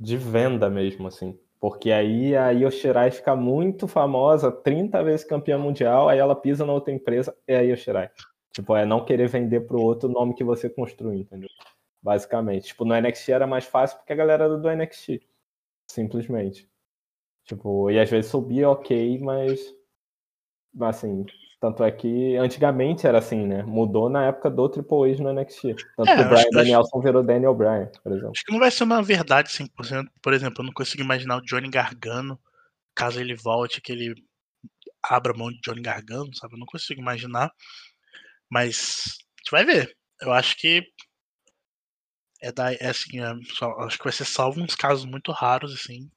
de 0.00 0.16
venda 0.16 0.70
mesmo, 0.70 1.06
assim. 1.06 1.38
Porque 1.60 1.90
aí 1.90 2.34
a 2.34 2.50
Yoshirai 2.50 3.10
fica 3.10 3.36
muito 3.36 3.86
famosa, 3.86 4.50
30 4.50 5.02
vezes 5.02 5.26
campeã 5.26 5.58
mundial, 5.58 6.08
aí 6.08 6.18
ela 6.18 6.34
pisa 6.34 6.64
na 6.64 6.72
outra 6.72 6.92
empresa, 6.92 7.36
é 7.46 7.58
a 7.58 7.60
Yoshirai. 7.60 8.10
Tipo, 8.50 8.74
é 8.74 8.86
não 8.86 9.04
querer 9.04 9.28
vender 9.28 9.60
pro 9.60 9.80
outro 9.80 10.08
nome 10.08 10.34
que 10.34 10.44
você 10.44 10.70
construiu, 10.70 11.20
entendeu? 11.20 11.50
Basicamente. 12.08 12.68
Tipo, 12.68 12.86
no 12.86 12.98
NXT 12.98 13.28
era 13.28 13.46
mais 13.46 13.66
fácil 13.66 13.98
porque 13.98 14.14
a 14.14 14.16
galera 14.16 14.44
era 14.44 14.56
do 14.56 14.70
NXT. 14.70 15.20
Simplesmente. 15.86 16.66
Tipo, 17.44 17.90
e 17.90 18.00
às 18.00 18.08
vezes 18.08 18.30
subia 18.30 18.70
ok, 18.70 19.18
mas 19.18 19.60
assim, 20.80 21.26
tanto 21.60 21.84
é 21.84 21.90
que 21.90 22.34
antigamente 22.36 23.06
era 23.06 23.18
assim, 23.18 23.46
né? 23.46 23.62
Mudou 23.62 24.08
na 24.08 24.24
época 24.24 24.48
do 24.48 24.66
Triple 24.70 25.12
H 25.12 25.22
no 25.22 25.34
NXT. 25.34 25.76
Tanto 25.98 26.08
É, 26.08 26.16
que 26.16 26.22
o 26.22 26.28
Brian 26.28 26.40
acho 26.40 26.50
Danielson 26.50 27.00
virou 27.02 27.22
Daniel 27.22 27.54
Bryan, 27.54 27.92
por 28.02 28.12
exemplo. 28.12 28.32
Acho 28.34 28.44
que 28.46 28.52
não 28.52 28.58
vai 28.58 28.70
ser 28.70 28.84
uma 28.84 29.02
verdade 29.02 29.50
100%. 29.50 30.08
Por 30.22 30.32
exemplo, 30.32 30.62
eu 30.62 30.64
não 30.64 30.72
consigo 30.72 31.02
imaginar 31.02 31.36
o 31.36 31.42
Johnny 31.42 31.68
Gargano, 31.68 32.40
caso 32.94 33.20
ele 33.20 33.34
volte, 33.34 33.82
que 33.82 33.92
ele 33.92 34.14
abra 35.04 35.36
mão 35.36 35.50
de 35.50 35.60
Johnny 35.60 35.82
Gargano, 35.82 36.34
sabe? 36.34 36.54
Eu 36.54 36.58
não 36.58 36.66
consigo 36.66 37.02
imaginar. 37.02 37.52
Mas 38.48 39.04
a 39.36 39.40
gente 39.40 39.50
vai 39.50 39.64
ver. 39.66 39.94
Eu 40.22 40.32
acho 40.32 40.56
que 40.56 40.82
É, 42.40 42.52
da, 42.52 42.72
é 42.72 42.88
assim, 42.88 43.20
é, 43.20 43.34
só, 43.54 43.72
acho 43.80 43.98
que 43.98 44.04
vai 44.04 44.12
ser 44.12 44.24
salvo 44.24 44.60
uns 44.60 44.76
casos 44.76 45.04
muito 45.04 45.32
raros, 45.32 45.74
assim. 45.74 46.10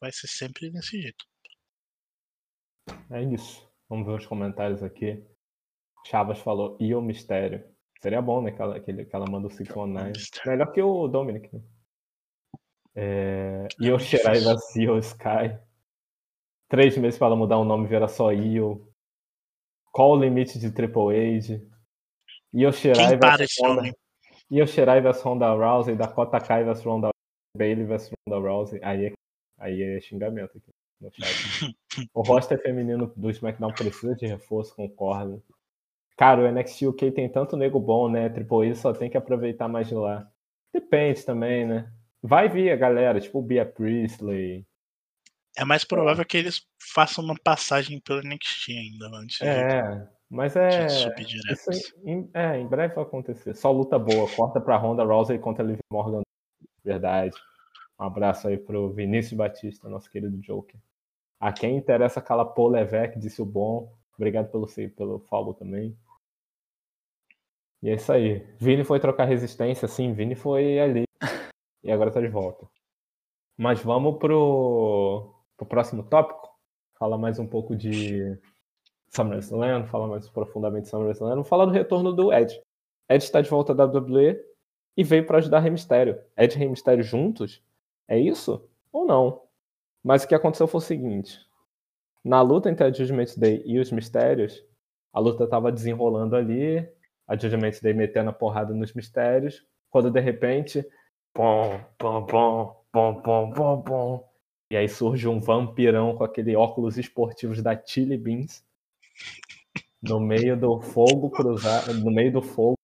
Vai 0.00 0.10
ser 0.12 0.28
sempre 0.28 0.70
desse 0.70 1.00
jeito. 1.00 1.24
É 3.10 3.22
isso. 3.22 3.68
Vamos 3.88 4.06
ver 4.06 4.14
os 4.14 4.26
comentários 4.26 4.82
aqui. 4.82 5.22
Chavas 6.06 6.38
falou, 6.38 6.76
e 6.80 6.94
o 6.94 7.02
mistério? 7.02 7.64
Seria 8.00 8.22
bom, 8.22 8.40
né? 8.40 8.52
Que 8.52 8.62
ela, 8.62 8.80
que, 8.80 9.04
que 9.04 9.16
ela 9.16 9.26
manda 9.28 9.48
o 9.48 9.50
619. 9.50 10.10
Mistério. 10.10 10.50
Melhor 10.50 10.72
que 10.72 10.82
o 10.82 11.08
Dominic, 11.08 11.54
né? 11.54 11.62
É... 12.94 13.68
É 13.80 13.84
Io 13.84 13.96
muito 13.96 14.04
Shirai 14.04 14.40
vazio 14.40 14.98
Sky. 14.98 15.58
Três 16.68 16.96
meses 16.96 17.18
para 17.18 17.28
ela 17.28 17.36
mudar 17.36 17.58
o 17.58 17.64
nome 17.64 17.84
e 17.84 17.88
virar 17.88 18.08
só 18.08 18.32
Io. 18.32 18.88
Qual 19.90 20.12
o 20.12 20.20
limite 20.20 20.58
de 20.58 20.70
Triple 20.70 21.36
Age? 21.36 21.66
Io 22.52 22.72
Shirai 22.72 23.10
Quem 23.10 23.18
para 23.18 23.44
esse 23.44 23.60
Ronda. 23.60 23.92
Io 24.50 24.66
Shirai 24.66 25.00
vs 25.00 25.22
Ronda 25.22 25.52
Rousey, 25.52 25.94
Dakota 25.94 26.40
Kai 26.40 26.64
vs 26.64 26.82
Ronda 26.82 27.10
Bailey 27.56 27.84
vs 27.84 28.10
Ronda 28.26 28.48
Rousey. 28.48 28.80
Aí 28.82 29.06
é, 29.06 29.12
aí 29.58 29.82
é 29.82 30.00
xingamento 30.00 30.56
aqui 30.56 30.70
no 31.00 31.10
chat. 31.12 31.76
o 32.14 32.22
roster 32.22 32.60
feminino 32.60 33.12
do 33.16 33.30
SmackDown 33.30 33.72
precisa 33.72 34.14
de 34.14 34.26
reforço, 34.26 34.74
concordo. 34.74 35.42
Cara, 36.16 36.42
o 36.42 36.50
NXT 36.50 36.86
UK 36.86 37.12
tem 37.12 37.28
tanto 37.28 37.56
nego 37.56 37.78
bom, 37.78 38.10
né? 38.10 38.28
Triple 38.28 38.70
H 38.70 38.74
só 38.76 38.92
tem 38.92 39.08
que 39.08 39.16
aproveitar 39.16 39.68
mais 39.68 39.86
de 39.86 39.94
lá. 39.94 40.28
Depende 40.72 41.24
também, 41.24 41.66
né? 41.66 41.92
Vai 42.20 42.48
vir 42.48 42.72
a 42.72 42.76
galera, 42.76 43.20
tipo 43.20 43.38
o 43.38 43.42
Bia 43.42 43.64
Priestley. 43.64 44.66
É 45.56 45.64
mais 45.64 45.84
provável 45.84 46.24
que 46.24 46.36
eles 46.36 46.66
façam 46.92 47.24
uma 47.24 47.36
passagem 47.36 48.00
pelo 48.00 48.22
NXT 48.22 48.70
ainda, 48.70 49.06
antes 49.16 49.38
de, 49.38 49.46
É, 49.46 50.08
mas 50.30 50.56
é. 50.56 50.86
Isso 50.86 51.70
em, 52.04 52.28
é, 52.34 52.58
em 52.58 52.66
breve 52.66 52.94
vai 52.94 53.04
acontecer. 53.04 53.54
Só 53.54 53.70
luta 53.70 53.98
boa. 53.98 54.28
Corta 54.34 54.60
pra 54.60 54.76
Ronda 54.76 55.04
Rousey 55.04 55.38
contra 55.38 55.64
Liv 55.64 55.78
Morgan. 55.90 56.22
Verdade. 56.84 57.34
Um 57.98 58.04
abraço 58.04 58.46
aí 58.48 58.58
pro 58.58 58.90
Vinícius 58.90 59.36
Batista, 59.36 59.88
nosso 59.88 60.10
querido 60.10 60.36
Joker. 60.38 60.78
A 61.40 61.52
quem 61.52 61.76
interessa 61.76 62.20
aquela 62.20 62.44
Paul 62.44 62.68
Levesque, 62.68 63.18
disse 63.18 63.40
o 63.40 63.46
bom. 63.46 63.92
Obrigado 64.16 64.50
pelo, 64.50 64.66
pelo 64.96 65.18
follow 65.20 65.54
também. 65.54 65.96
E 67.82 67.88
é 67.88 67.94
isso 67.94 68.12
aí. 68.12 68.44
Vini 68.58 68.84
foi 68.84 69.00
trocar 69.00 69.24
resistência, 69.24 69.86
sim, 69.88 70.12
Vini 70.12 70.34
foi 70.34 70.78
ali. 70.78 71.04
E 71.80 71.92
agora 71.92 72.10
tá 72.10 72.20
de 72.20 72.26
volta. 72.26 72.66
Mas 73.56 73.80
vamos 73.80 74.18
pro, 74.18 75.32
pro 75.56 75.64
próximo 75.64 76.02
tópico. 76.02 76.52
Falar 76.98 77.16
mais 77.16 77.38
um 77.38 77.46
pouco 77.46 77.76
de 77.76 78.36
SummerSlam, 79.10 79.86
falar 79.86 80.06
mais 80.06 80.28
profundamente 80.28 80.84
de 80.84 80.90
SummerSlam. 80.90 81.30
Vamos 81.30 81.48
falar 81.48 81.64
do 81.64 81.72
retorno 81.72 82.12
do 82.12 82.32
Ed. 82.32 82.60
Ed 83.08 83.22
está 83.22 83.40
de 83.40 83.48
volta 83.48 83.74
da 83.74 83.84
WWE 83.84 84.38
e 84.96 85.04
veio 85.04 85.26
para 85.26 85.38
ajudar 85.38 85.60
Rey 85.60 85.70
Mysterio. 85.70 86.18
Ed 86.36 86.54
e 86.54 86.58
Rey 86.58 86.68
Mysterio 86.68 87.02
juntos? 87.02 87.62
É 88.06 88.18
isso? 88.18 88.68
Ou 88.92 89.06
não? 89.06 89.42
Mas 90.02 90.24
o 90.24 90.28
que 90.28 90.34
aconteceu 90.34 90.66
foi 90.66 90.78
o 90.78 90.82
seguinte. 90.82 91.40
Na 92.24 92.40
luta 92.42 92.70
entre 92.70 92.84
a 92.84 92.92
Judgment 92.92 93.34
Day 93.36 93.62
e 93.64 93.78
os 93.78 93.90
Mistérios, 93.90 94.64
a 95.12 95.20
luta 95.20 95.44
estava 95.44 95.72
desenrolando 95.72 96.36
ali, 96.36 96.86
a 97.26 97.36
Judgment 97.36 97.78
Day 97.82 97.94
metendo 97.94 98.30
a 98.30 98.32
porrada 98.32 98.74
nos 98.74 98.92
Mistérios, 98.92 99.64
quando 99.90 100.10
de 100.10 100.20
repente, 100.20 100.86
pom, 101.32 101.80
pom, 101.96 102.26
pom, 102.26 102.82
pom, 102.92 103.22
pom, 103.22 103.52
pom, 103.52 103.82
pom, 103.82 104.28
e 104.70 104.76
aí 104.76 104.88
surge 104.88 105.26
um 105.26 105.40
vampirão 105.40 106.14
com 106.14 106.24
aquele 106.24 106.54
óculos 106.54 106.98
esportivos 106.98 107.62
da 107.62 107.80
Chili 107.82 108.18
Beans 108.18 108.62
no 110.02 110.20
meio 110.20 110.58
do 110.58 110.80
fogo 110.80 111.30
cruzado, 111.30 111.92
no 111.94 112.10
meio 112.10 112.32
do 112.32 112.42
fogo 112.42 112.76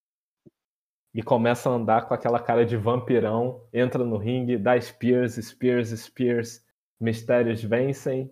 e 1.15 1.23
começa 1.23 1.71
a 1.71 1.73
andar 1.73 2.09
com 2.09 2.15
aquela 2.15 2.41
cara 2.41 2.67
de 2.67 2.77
vampirão, 2.77 3.65
entra 3.73 4.05
no 4.05 4.17
ringue, 4.17 4.59
dá 4.59 4.81
Spears, 4.81 5.35
Spears, 5.35 5.91
Spears, 5.91 6.65
Mistérios 7.01 7.63
vencem 7.63 8.29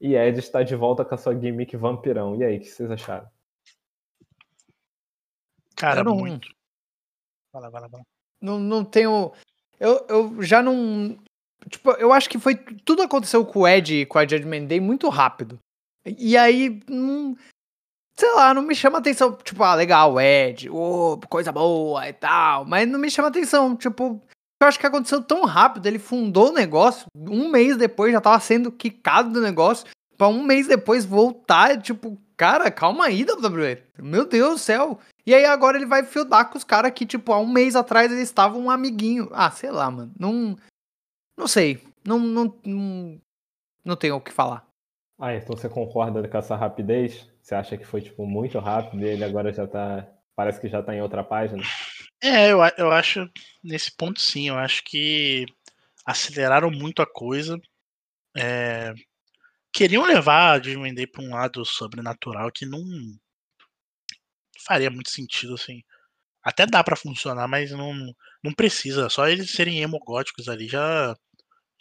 e 0.00 0.14
Ed 0.14 0.38
está 0.38 0.62
de 0.62 0.76
volta 0.76 1.04
com 1.04 1.14
a 1.14 1.18
sua 1.18 1.34
gimmick 1.38 1.74
vampirão. 1.76 2.36
E 2.36 2.44
aí, 2.44 2.58
o 2.58 2.60
que 2.60 2.66
vocês 2.66 2.90
acharam? 2.90 3.26
Cara, 5.74 6.04
não- 6.04 6.16
muito. 6.16 6.48
Vai 7.52 7.62
lá, 7.62 7.70
vai 7.70 7.80
lá, 7.80 7.88
vai 7.88 8.00
lá. 8.00 8.06
Não, 8.40 8.58
não 8.58 8.84
tenho. 8.84 9.32
Eu, 9.80 10.06
eu 10.08 10.42
já 10.42 10.62
não. 10.62 11.18
Tipo, 11.68 11.92
eu 11.92 12.12
acho 12.12 12.28
que 12.28 12.38
foi. 12.38 12.56
Tudo 12.84 13.02
aconteceu 13.02 13.44
com 13.44 13.60
o 13.60 13.68
Ed 13.68 14.02
e 14.02 14.06
com 14.06 14.18
a 14.18 14.26
Judgment 14.26 14.66
Day 14.66 14.80
muito 14.80 15.08
rápido. 15.08 15.58
E 16.18 16.36
aí. 16.36 16.80
Não, 16.88 17.36
sei 18.18 18.32
lá, 18.34 18.52
não 18.52 18.62
me 18.62 18.74
chama 18.74 18.98
atenção. 18.98 19.36
Tipo, 19.42 19.62
ah, 19.62 19.74
legal, 19.74 20.20
Ed, 20.20 20.68
ô, 20.68 21.18
coisa 21.28 21.52
boa 21.52 22.08
e 22.08 22.12
tal. 22.12 22.64
Mas 22.64 22.88
não 22.88 22.98
me 22.98 23.10
chama 23.10 23.28
atenção. 23.28 23.76
Tipo, 23.76 24.20
eu 24.60 24.66
acho 24.66 24.78
que 24.78 24.86
aconteceu 24.86 25.22
tão 25.22 25.44
rápido. 25.44 25.86
Ele 25.86 25.98
fundou 25.98 26.48
o 26.50 26.54
negócio. 26.54 27.06
Um 27.16 27.48
mês 27.48 27.76
depois 27.76 28.12
já 28.12 28.20
tava 28.20 28.40
sendo 28.40 28.72
quicado 28.72 29.32
do 29.32 29.40
negócio. 29.40 29.86
Pra 30.16 30.28
um 30.28 30.42
mês 30.42 30.66
depois 30.66 31.04
voltar. 31.04 31.80
Tipo, 31.80 32.18
cara, 32.36 32.70
calma 32.70 33.06
aí, 33.06 33.24
WWE. 33.24 33.82
Meu 33.98 34.24
Deus 34.24 34.54
do 34.54 34.58
céu. 34.58 34.98
E 35.24 35.34
aí 35.34 35.44
agora 35.44 35.76
ele 35.76 35.86
vai 35.86 36.02
fildar 36.02 36.50
com 36.50 36.58
os 36.58 36.64
caras 36.64 36.90
que, 36.92 37.06
tipo, 37.06 37.32
há 37.32 37.38
um 37.38 37.46
mês 37.46 37.76
atrás 37.76 38.10
eles 38.10 38.24
estavam 38.24 38.62
um 38.62 38.70
amiguinho. 38.70 39.28
Ah, 39.32 39.50
sei 39.50 39.70
lá, 39.70 39.90
mano. 39.90 40.12
Não. 40.18 40.56
Não 41.38 41.46
sei. 41.46 41.80
Não, 42.04 42.18
não, 42.18 42.54
não, 42.64 43.20
não 43.84 43.96
tenho 43.96 44.16
o 44.16 44.20
que 44.20 44.32
falar. 44.32 44.67
Ah, 45.18 45.34
então 45.34 45.56
você 45.56 45.68
concorda 45.68 46.26
com 46.28 46.38
essa 46.38 46.54
rapidez? 46.54 47.28
Você 47.42 47.54
acha 47.54 47.76
que 47.76 47.84
foi, 47.84 48.00
tipo, 48.00 48.24
muito 48.24 48.58
rápido 48.60 49.02
e 49.02 49.08
ele 49.08 49.24
agora 49.24 49.52
já 49.52 49.66
tá. 49.66 50.08
Parece 50.36 50.60
que 50.60 50.68
já 50.68 50.80
tá 50.80 50.94
em 50.94 51.02
outra 51.02 51.24
página? 51.24 51.62
É, 52.22 52.52
eu, 52.52 52.58
eu 52.76 52.92
acho, 52.92 53.28
nesse 53.62 53.94
ponto 53.96 54.20
sim, 54.20 54.48
eu 54.48 54.56
acho 54.56 54.84
que 54.84 55.44
aceleraram 56.06 56.70
muito 56.70 57.02
a 57.02 57.06
coisa. 57.06 57.60
É, 58.36 58.94
queriam 59.72 60.04
levar 60.04 60.54
a 60.54 60.58
Day 60.58 61.06
pra 61.06 61.22
um 61.22 61.30
lado 61.30 61.64
sobrenatural 61.64 62.52
que 62.52 62.64
não 62.64 62.80
faria 64.64 64.90
muito 64.90 65.10
sentido, 65.10 65.54
assim. 65.54 65.82
Até 66.44 66.66
dá 66.66 66.82
pra 66.84 66.96
funcionar, 66.96 67.48
mas 67.48 67.72
não, 67.72 67.92
não 68.42 68.52
precisa. 68.52 69.08
Só 69.08 69.28
eles 69.28 69.50
serem 69.50 69.80
emogóticos 69.82 70.48
ali 70.48 70.68
já 70.68 71.16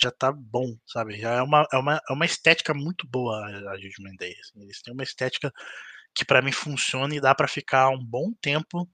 já 0.01 0.11
tá 0.11 0.31
bom, 0.31 0.77
sabe? 0.87 1.19
Já 1.19 1.35
é 1.35 1.41
uma, 1.41 1.67
é 1.73 1.77
uma, 1.77 2.01
é 2.09 2.13
uma 2.13 2.25
estética 2.25 2.73
muito 2.73 3.07
boa 3.07 3.37
a 3.45 3.77
Judgment 3.77 4.15
Day. 4.17 4.35
assim. 4.39 4.61
Eles 4.61 4.81
têm 4.81 4.93
uma 4.93 5.03
estética 5.03 5.51
que 6.15 6.25
pra 6.25 6.41
mim 6.41 6.51
funciona 6.51 7.15
e 7.15 7.21
dá 7.21 7.35
pra 7.35 7.47
ficar 7.47 7.89
um 7.89 8.03
bom 8.03 8.31
tempo 8.41 8.89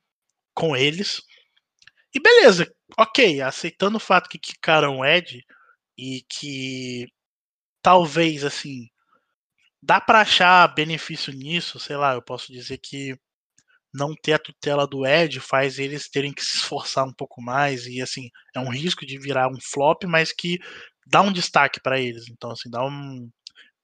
com 0.54 0.76
eles. 0.76 1.22
E 2.16 2.20
beleza, 2.22 2.72
ok, 2.98 3.42
aceitando 3.42 3.98
o 3.98 4.00
fato 4.00 4.30
que 4.30 4.40
quicaram 4.40 5.00
o 5.00 5.06
Ed 5.06 5.44
e 5.98 6.24
que 6.30 7.08
talvez 7.82 8.44
assim 8.46 8.88
dá 9.82 10.00
pra 10.02 10.22
achar 10.22 10.68
benefício 10.74 11.34
nisso, 11.34 11.80
sei 11.80 11.98
lá, 11.98 12.14
eu 12.14 12.22
posso 12.22 12.52
dizer 12.52 12.78
que 12.80 13.18
não 13.94 14.16
ter 14.16 14.34
a 14.34 14.40
tutela 14.40 14.88
do 14.88 15.06
Ed 15.06 15.40
faz 15.40 15.78
eles 15.78 16.10
terem 16.10 16.34
que 16.34 16.44
se 16.44 16.58
esforçar 16.58 17.06
um 17.06 17.14
pouco 17.14 17.42
mais 17.42 17.86
e 17.86 18.02
assim, 18.02 18.30
é 18.56 18.60
um 18.60 18.70
risco 18.70 19.06
de 19.06 19.20
virar 19.20 19.50
um 19.50 19.60
flop, 19.62 20.04
mas 20.06 20.32
que 20.34 20.58
dá 21.08 21.22
um 21.22 21.32
destaque 21.32 21.80
pra 21.82 22.00
eles. 22.00 22.30
Então 22.30 22.52
assim, 22.52 22.70
dá 22.70 22.84
um 22.86 23.30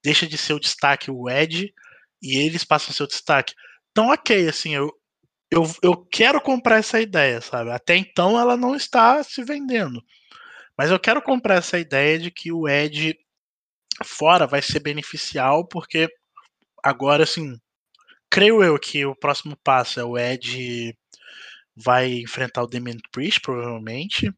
deixa 0.03 0.27
de 0.27 0.37
ser 0.37 0.53
o 0.53 0.59
destaque 0.59 1.11
o 1.11 1.29
Ed 1.29 1.73
e 2.21 2.37
eles 2.37 2.63
passam 2.63 3.05
o 3.05 3.07
destaque. 3.07 3.53
Então, 3.91 4.11
OK, 4.11 4.47
assim, 4.47 4.75
eu 4.75 4.91
eu, 5.51 5.63
eu 5.81 5.95
quero 5.95 6.39
comprar 6.41 6.77
essa 6.77 7.01
ideia, 7.01 7.41
sabe? 7.41 7.71
Até 7.71 7.95
então 7.95 8.39
ela 8.39 8.55
não 8.55 8.75
está 8.75 9.23
se 9.23 9.43
vendendo. 9.43 10.01
Mas 10.77 10.91
eu 10.91 10.99
quero 10.99 11.21
comprar 11.21 11.55
essa 11.55 11.79
ideia 11.79 12.19
de 12.19 12.31
que 12.31 12.51
o 12.51 12.67
Ed 12.67 13.17
fora 14.05 14.47
vai 14.47 14.61
ser 14.61 14.79
beneficial, 14.79 15.67
porque 15.67 16.07
agora, 16.83 17.23
assim, 17.23 17.57
creio 18.29 18.63
eu 18.63 18.79
que 18.79 19.05
o 19.05 19.15
próximo 19.15 19.57
passo 19.63 19.99
é 19.99 20.03
o 20.05 20.17
Ed 20.17 20.95
vai 21.75 22.11
enfrentar 22.19 22.63
o 22.63 22.67
Damian 22.67 22.97
Priest, 23.11 23.41
provavelmente, 23.41 24.31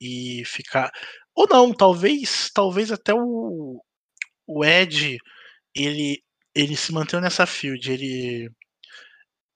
e 0.00 0.42
ficar. 0.46 0.90
Ou 1.34 1.46
não, 1.48 1.72
talvez, 1.74 2.50
talvez 2.54 2.90
até 2.92 3.12
o, 3.14 3.82
o 4.46 4.64
Ed 4.64 5.18
ele, 5.74 6.22
ele 6.54 6.76
se 6.76 6.92
mantém 6.92 7.20
nessa 7.20 7.46
field, 7.46 7.90
ele 7.92 8.50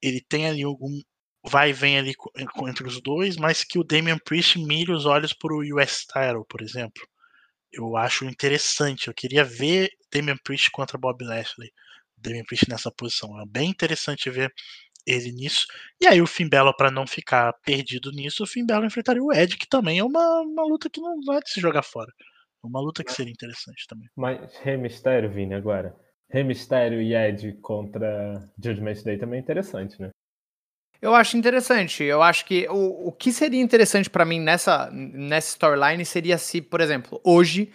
ele 0.01 0.21
tem 0.21 0.47
ali 0.47 0.63
algum 0.63 0.99
vai 1.45 1.69
e 1.69 1.73
vem 1.73 1.97
ali 1.97 2.13
co- 2.15 2.31
entre 2.67 2.85
os 2.87 3.01
dois, 3.01 3.37
mas 3.37 3.63
que 3.63 3.79
o 3.79 3.83
Damian 3.83 4.17
Priest 4.19 4.59
mire 4.59 4.91
os 4.91 5.05
olhos 5.05 5.33
para 5.33 5.53
o 5.53 5.59
US 5.75 6.05
Title, 6.05 6.45
por 6.49 6.61
exemplo. 6.61 7.01
Eu 7.71 7.97
acho 7.97 8.25
interessante. 8.25 9.07
Eu 9.09 9.15
queria 9.15 9.43
ver 9.45 9.91
Damian 10.13 10.37
Priest 10.43 10.71
contra 10.71 10.97
Bob 10.97 11.23
Lashley. 11.25 11.71
Damian 12.17 12.43
Priest 12.45 12.69
nessa 12.69 12.91
posição. 12.91 13.39
É 13.41 13.45
bem 13.47 13.69
interessante 13.71 14.29
ver 14.31 14.53
ele 15.05 15.31
nisso. 15.31 15.65
E 16.01 16.07
aí 16.07 16.21
o 16.21 16.27
Finn 16.27 16.49
Balor, 16.49 16.75
para 16.75 16.91
não 16.91 17.07
ficar 17.07 17.53
perdido 17.65 18.11
nisso, 18.11 18.43
o 18.43 18.47
Finn 18.47 18.65
Balor 18.65 18.85
enfrentaria 18.85 19.23
o 19.23 19.33
Ed, 19.33 19.57
que 19.57 19.67
também 19.67 19.99
é 19.99 20.03
uma, 20.03 20.41
uma 20.41 20.63
luta 20.63 20.89
que 20.89 21.01
não 21.01 21.21
vai 21.25 21.39
se 21.45 21.59
jogar 21.59 21.83
fora. 21.83 22.11
É 22.63 22.67
Uma 22.67 22.81
luta 22.81 23.03
que 23.03 23.11
seria 23.11 23.31
interessante 23.31 23.85
também. 23.87 24.07
Mas 24.15 24.57
Rei 24.57 24.77
Mistério, 24.77 25.29
Vini, 25.29 25.53
agora. 25.53 25.95
Rei 26.29 26.43
Mistério 26.43 27.01
e 27.01 27.15
Ed 27.15 27.53
contra 27.61 28.49
Judgment 28.63 29.01
Day 29.03 29.17
também 29.17 29.39
é 29.39 29.41
interessante, 29.41 29.99
né? 29.99 30.09
Eu 31.01 31.15
acho 31.15 31.37
interessante. 31.37 32.03
Eu 32.03 32.21
acho 32.21 32.45
que 32.45 32.67
o, 32.69 33.07
o 33.07 33.11
que 33.11 33.31
seria 33.31 33.61
interessante 33.61 34.09
pra 34.09 34.25
mim 34.25 34.39
nessa, 34.39 34.89
nessa 34.91 35.49
storyline 35.49 36.05
seria 36.05 36.37
se, 36.37 36.61
por 36.61 36.81
exemplo, 36.81 37.21
hoje 37.23 37.71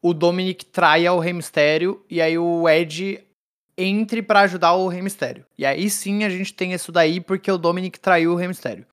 o 0.00 0.14
Dominic 0.14 0.64
traia 0.66 1.12
o 1.12 1.18
Rei 1.18 1.32
Mistério 1.32 2.04
e 2.08 2.22
aí 2.22 2.38
o 2.38 2.68
Ed 2.68 3.20
entre 3.78 4.20
pra 4.22 4.40
ajudar 4.40 4.72
o 4.74 4.88
Rei 4.88 5.00
Mistério. 5.00 5.46
E 5.56 5.64
aí 5.64 5.88
sim 5.88 6.24
a 6.24 6.28
gente 6.28 6.52
tem 6.52 6.72
isso 6.72 6.90
daí 6.90 7.20
porque 7.20 7.50
o 7.50 7.56
Dominic 7.56 7.98
traiu 8.00 8.32
o 8.32 8.36
Rei 8.36 8.48
Mistério. 8.48 8.84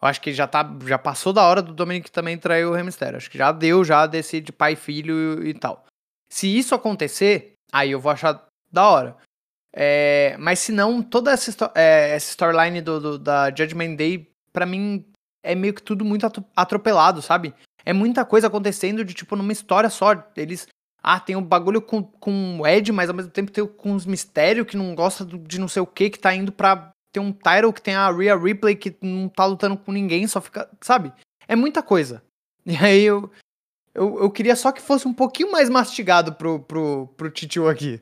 Eu 0.00 0.08
acho 0.08 0.20
que 0.20 0.32
já, 0.32 0.48
tá, 0.48 0.68
já 0.86 0.98
passou 0.98 1.32
da 1.32 1.44
hora 1.46 1.62
do 1.62 1.72
Dominic 1.72 2.10
também 2.10 2.36
trair 2.38 2.64
o 2.64 2.72
Rei 2.72 2.82
Mistério. 2.82 3.16
Acho 3.18 3.30
que 3.30 3.38
já 3.38 3.52
deu 3.52 3.84
já 3.84 4.06
desse 4.06 4.40
de 4.40 4.50
pai 4.50 4.74
filho 4.74 5.44
e, 5.44 5.50
e 5.50 5.54
tal. 5.54 5.84
Se 6.32 6.48
isso 6.48 6.74
acontecer, 6.74 7.52
aí 7.70 7.90
eu 7.92 8.00
vou 8.00 8.10
achar 8.10 8.44
da 8.72 8.88
hora. 8.88 9.16
É, 9.74 10.36
mas 10.38 10.58
se 10.58 10.72
não, 10.72 11.02
toda 11.02 11.30
essa, 11.30 11.70
é, 11.74 12.14
essa 12.16 12.30
storyline 12.30 12.80
do, 12.80 13.00
do- 13.00 13.18
da 13.18 13.48
Judgment 13.54 13.94
Day, 13.94 14.28
pra 14.52 14.66
mim, 14.66 15.04
é 15.44 15.54
meio 15.54 15.72
que 15.74 15.82
tudo 15.82 16.04
muito 16.04 16.26
atro- 16.26 16.44
atropelado, 16.56 17.22
sabe? 17.22 17.54
É 17.84 17.92
muita 17.92 18.24
coisa 18.24 18.48
acontecendo 18.48 19.04
de, 19.04 19.14
tipo, 19.14 19.34
numa 19.36 19.52
história 19.52 19.88
só. 19.90 20.12
Eles. 20.36 20.66
Ah, 21.02 21.18
tem 21.18 21.34
um 21.34 21.42
bagulho 21.42 21.82
com, 21.82 22.02
com 22.02 22.60
o 22.60 22.66
Ed, 22.66 22.92
mas 22.92 23.08
ao 23.10 23.14
mesmo 23.16 23.30
tempo 23.32 23.50
tem 23.50 23.66
com 23.66 23.94
os 23.94 24.06
mistérios 24.06 24.66
que 24.66 24.76
não 24.76 24.94
gosta 24.94 25.24
de 25.24 25.58
não 25.58 25.66
sei 25.66 25.82
o 25.82 25.86
que, 25.86 26.10
que 26.10 26.18
tá 26.18 26.34
indo 26.34 26.52
pra. 26.52 26.92
Tem 27.12 27.22
um 27.22 27.32
title 27.32 27.72
que 27.72 27.82
tem 27.82 27.94
a 27.94 28.10
Rhea 28.10 28.36
Ripley 28.36 28.76
que 28.76 28.96
não 29.02 29.28
tá 29.28 29.44
lutando 29.44 29.76
com 29.76 29.90
ninguém, 29.92 30.26
só 30.26 30.40
fica. 30.40 30.70
Sabe? 30.80 31.12
É 31.48 31.56
muita 31.56 31.82
coisa. 31.82 32.22
E 32.64 32.76
aí 32.76 33.02
eu. 33.02 33.28
Eu, 33.92 34.20
eu 34.20 34.30
queria 34.30 34.54
só 34.56 34.70
que 34.72 34.80
fosse 34.80 35.06
um 35.08 35.12
pouquinho 35.12 35.50
mais 35.50 35.68
mastigado 35.68 36.32
pro, 36.34 36.60
pro, 36.60 37.08
pro 37.16 37.28
Titio 37.30 37.68
aqui. 37.68 38.00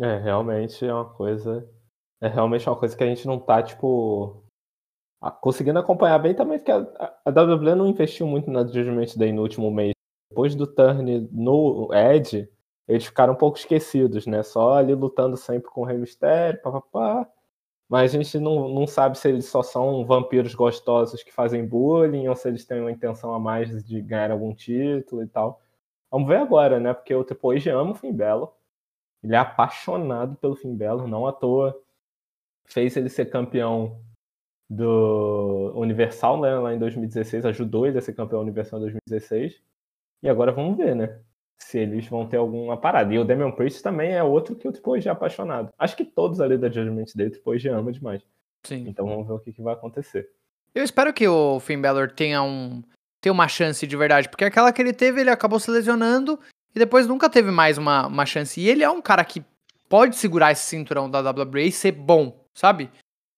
É, 0.00 0.18
realmente 0.18 0.86
é 0.86 0.94
uma 0.94 1.04
coisa. 1.12 1.68
É 2.22 2.28
realmente 2.28 2.66
uma 2.68 2.76
coisa 2.78 2.96
que 2.96 3.02
a 3.02 3.06
gente 3.08 3.26
não 3.26 3.38
tá, 3.40 3.60
tipo. 3.62 4.42
Conseguindo 5.40 5.78
acompanhar 5.80 6.18
bem 6.20 6.32
também, 6.34 6.58
porque 6.58 6.70
a, 6.70 6.78
a- 6.78 7.14
a 7.26 7.30
WWE 7.30 7.74
não 7.74 7.88
investiu 7.88 8.26
muito 8.26 8.48
na 8.50 8.60
Judgment 8.64 9.16
Day 9.16 9.32
no 9.32 9.42
último 9.42 9.68
mês. 9.70 9.92
Depois 10.30 10.54
do 10.54 10.66
turn 10.66 11.28
no 11.32 11.88
Edge, 11.92 12.48
eles 12.86 13.06
ficaram 13.06 13.34
um 13.34 13.36
pouco 13.36 13.58
esquecidos, 13.58 14.26
né? 14.26 14.42
Só 14.42 14.74
ali 14.74 14.94
lutando 14.94 15.36
sempre 15.36 15.70
com 15.70 15.82
o 15.82 15.84
Rei 15.84 15.98
Mistério, 15.98 16.60
papapá. 16.62 17.28
Mas 17.88 18.14
a 18.14 18.18
gente 18.18 18.38
não, 18.38 18.68
não 18.68 18.86
sabe 18.86 19.18
se 19.18 19.28
eles 19.28 19.46
só 19.46 19.62
são 19.62 20.04
vampiros 20.04 20.54
gostosos 20.54 21.22
que 21.22 21.32
fazem 21.32 21.66
bullying 21.66 22.28
ou 22.28 22.36
se 22.36 22.48
eles 22.48 22.64
têm 22.66 22.80
uma 22.80 22.92
intenção 22.92 23.32
a 23.34 23.40
mais 23.40 23.82
de 23.84 24.00
ganhar 24.02 24.30
algum 24.30 24.54
título 24.54 25.22
e 25.22 25.26
tal. 25.26 25.60
Vamos 26.10 26.28
ver 26.28 26.36
agora, 26.36 26.78
né? 26.78 26.92
Porque 26.94 27.14
o 27.14 27.24
Triple 27.24 27.70
ama 27.70 27.92
o 27.92 27.94
Finn 27.94 28.12
Balor. 28.12 28.52
Ele 29.22 29.34
é 29.34 29.38
apaixonado 29.38 30.36
pelo 30.36 30.56
Finn 30.56 30.76
Balor, 30.76 31.06
não 31.08 31.26
à 31.26 31.32
toa. 31.32 31.78
Fez 32.66 32.96
ele 32.96 33.08
ser 33.08 33.26
campeão 33.30 34.00
do 34.68 35.72
Universal 35.74 36.40
né, 36.40 36.54
lá 36.58 36.74
em 36.74 36.78
2016, 36.78 37.46
ajudou 37.46 37.86
ele 37.86 37.98
a 37.98 38.02
ser 38.02 38.12
campeão 38.12 38.40
Universal 38.42 38.80
em 38.80 38.82
2016. 38.82 39.62
E 40.22 40.28
agora 40.28 40.52
vamos 40.52 40.76
ver, 40.76 40.94
né? 40.94 41.20
Se 41.58 41.78
eles 41.78 42.06
vão 42.06 42.26
ter 42.26 42.36
alguma 42.36 42.76
parada. 42.76 43.12
E 43.12 43.18
o 43.18 43.24
Damian 43.24 43.50
Priest 43.50 43.82
também 43.82 44.12
é 44.12 44.22
outro 44.22 44.54
que 44.54 44.68
o 44.68 44.72
Triple 44.72 44.98
H 44.98 45.10
é 45.10 45.12
apaixonado. 45.12 45.70
Acho 45.78 45.96
que 45.96 46.04
todos 46.04 46.40
ali 46.40 46.56
da 46.56 46.68
Judgment 46.68 47.06
Day 47.14 47.26
o 47.26 47.30
Triple 47.30 47.56
H 47.56 47.76
ama 47.76 47.92
demais. 47.92 48.22
Sim. 48.64 48.84
Então 48.88 49.06
vamos 49.06 49.26
ver 49.26 49.34
o 49.34 49.38
que, 49.38 49.52
que 49.52 49.62
vai 49.62 49.74
acontecer. 49.74 50.28
Eu 50.74 50.84
espero 50.84 51.12
que 51.12 51.26
o 51.26 51.58
Finn 51.60 51.80
Balor 51.80 52.10
tenha 52.10 52.42
um 52.42 52.82
tenha 53.20 53.32
uma 53.32 53.48
chance 53.48 53.84
de 53.84 53.96
verdade, 53.96 54.28
porque 54.28 54.44
aquela 54.44 54.72
que 54.72 54.80
ele 54.80 54.92
teve, 54.92 55.20
ele 55.20 55.30
acabou 55.30 55.58
se 55.58 55.70
lesionando 55.70 56.38
e 56.74 56.78
depois 56.78 57.06
nunca 57.06 57.28
teve 57.28 57.50
mais 57.50 57.76
uma, 57.76 58.06
uma 58.06 58.24
chance. 58.24 58.60
E 58.60 58.68
ele 58.68 58.84
é 58.84 58.90
um 58.90 59.02
cara 59.02 59.24
que 59.24 59.44
pode 59.88 60.16
segurar 60.16 60.52
esse 60.52 60.66
cinturão 60.66 61.10
da 61.10 61.20
WWE 61.20 61.66
e 61.66 61.72
ser 61.72 61.92
bom, 61.92 62.44
sabe? 62.54 62.90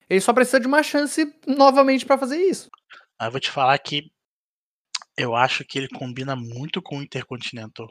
Ele 0.09 0.21
só 0.21 0.33
precisa 0.33 0.61
de 0.61 0.67
uma 0.67 0.83
chance 0.83 1.33
novamente 1.47 2.05
pra 2.05 2.19
fazer 2.19 2.37
isso. 2.37 2.69
Aí 3.19 3.29
eu 3.29 3.33
vou 3.33 3.41
te 3.41 3.51
falar 3.51 3.79
que 3.79 4.11
eu 5.17 5.35
acho 5.37 5.65
que 5.65 5.79
ele 5.79 5.89
combina 5.89 6.37
muito 6.37 6.83
com 6.83 6.99
o 6.99 7.03
Intercontinental. 7.03 7.89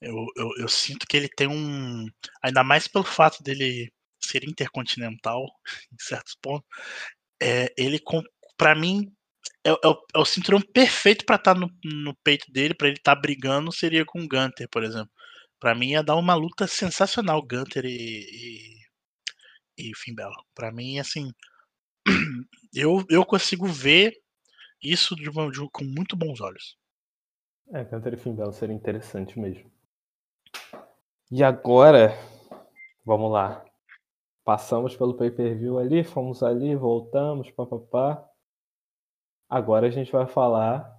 Eu, 0.00 0.14
eu, 0.36 0.50
eu 0.58 0.68
sinto 0.68 1.06
que 1.06 1.16
ele 1.16 1.28
tem 1.28 1.48
um. 1.48 2.06
Ainda 2.42 2.62
mais 2.64 2.88
pelo 2.88 3.04
fato 3.04 3.42
dele 3.42 3.92
ser 4.22 4.44
intercontinental, 4.44 5.46
em 5.92 5.96
certos 6.00 6.36
pontos. 6.42 6.66
É, 7.42 7.72
ele, 7.78 8.00
pra 8.58 8.74
mim, 8.74 9.12
é, 9.66 9.70
é 9.70 9.88
o, 9.88 9.98
é 10.14 10.18
o 10.18 10.24
cinturão 10.24 10.60
perfeito 10.60 11.24
pra 11.26 11.36
estar 11.36 11.54
no, 11.54 11.70
no 11.84 12.14
peito 12.24 12.50
dele, 12.52 12.74
pra 12.74 12.88
ele 12.88 12.98
estar 12.98 13.16
brigando, 13.16 13.72
seria 13.72 14.04
com 14.04 14.22
o 14.22 14.28
Gunter, 14.28 14.68
por 14.70 14.84
exemplo. 14.84 15.10
Pra 15.60 15.74
mim 15.74 15.90
ia 15.92 16.02
dar 16.02 16.16
uma 16.16 16.34
luta 16.34 16.66
sensacional, 16.66 17.42
Gunter 17.42 17.84
e, 17.86 18.76
e, 19.78 19.90
e 19.90 19.92
Finn. 19.96 20.14
Pra 20.54 20.72
mim, 20.72 20.98
assim, 20.98 21.30
eu, 22.74 23.04
eu 23.10 23.24
consigo 23.24 23.66
ver 23.66 24.14
isso 24.82 25.14
de 25.16 25.28
uma- 25.28 25.50
de 25.50 25.60
com 25.70 25.84
muito 25.84 26.16
bons 26.16 26.40
olhos. 26.40 26.78
É, 27.72 27.82
Gunter 27.84 28.14
e 28.14 28.52
seria 28.52 28.74
interessante 28.74 29.38
mesmo. 29.38 29.70
E 31.30 31.42
agora, 31.42 32.12
vamos 33.04 33.32
lá. 33.32 33.64
Passamos 34.44 34.96
pelo 34.96 35.14
pay-per-view 35.14 35.76
ali, 35.76 36.04
fomos 36.04 36.42
ali, 36.42 36.76
voltamos, 36.76 37.50
papapá. 37.50 38.24
Agora 39.48 39.88
a 39.88 39.90
gente 39.90 40.12
vai 40.12 40.26
falar 40.26 40.96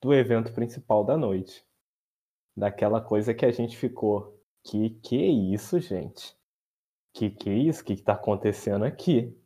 do 0.00 0.14
evento 0.14 0.52
principal 0.54 1.04
da 1.04 1.16
noite. 1.16 1.66
Daquela 2.56 3.00
coisa 3.02 3.34
que 3.34 3.44
a 3.44 3.52
gente 3.52 3.76
ficou. 3.76 4.42
Que 4.64 4.90
que 4.90 5.22
é 5.22 5.26
isso, 5.26 5.78
gente? 5.78 6.34
Que 7.12 7.30
que 7.30 7.50
é 7.50 7.54
isso? 7.54 7.82
O 7.82 7.84
que 7.84 7.96
que 7.96 8.02
tá 8.02 8.14
acontecendo 8.14 8.84
aqui? 8.84 9.38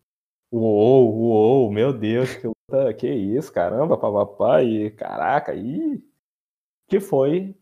Uou, 0.52 1.10
uou, 1.14 1.72
meu 1.72 1.94
Deus, 1.94 2.36
que 2.36 2.46
luta, 2.46 2.92
que 2.92 3.08
isso, 3.08 3.50
caramba, 3.50 3.96
papapá, 3.96 4.62
e 4.62 4.90
caraca, 4.90 5.54
e 5.54 5.98
que 6.86 7.00
foi 7.00 7.56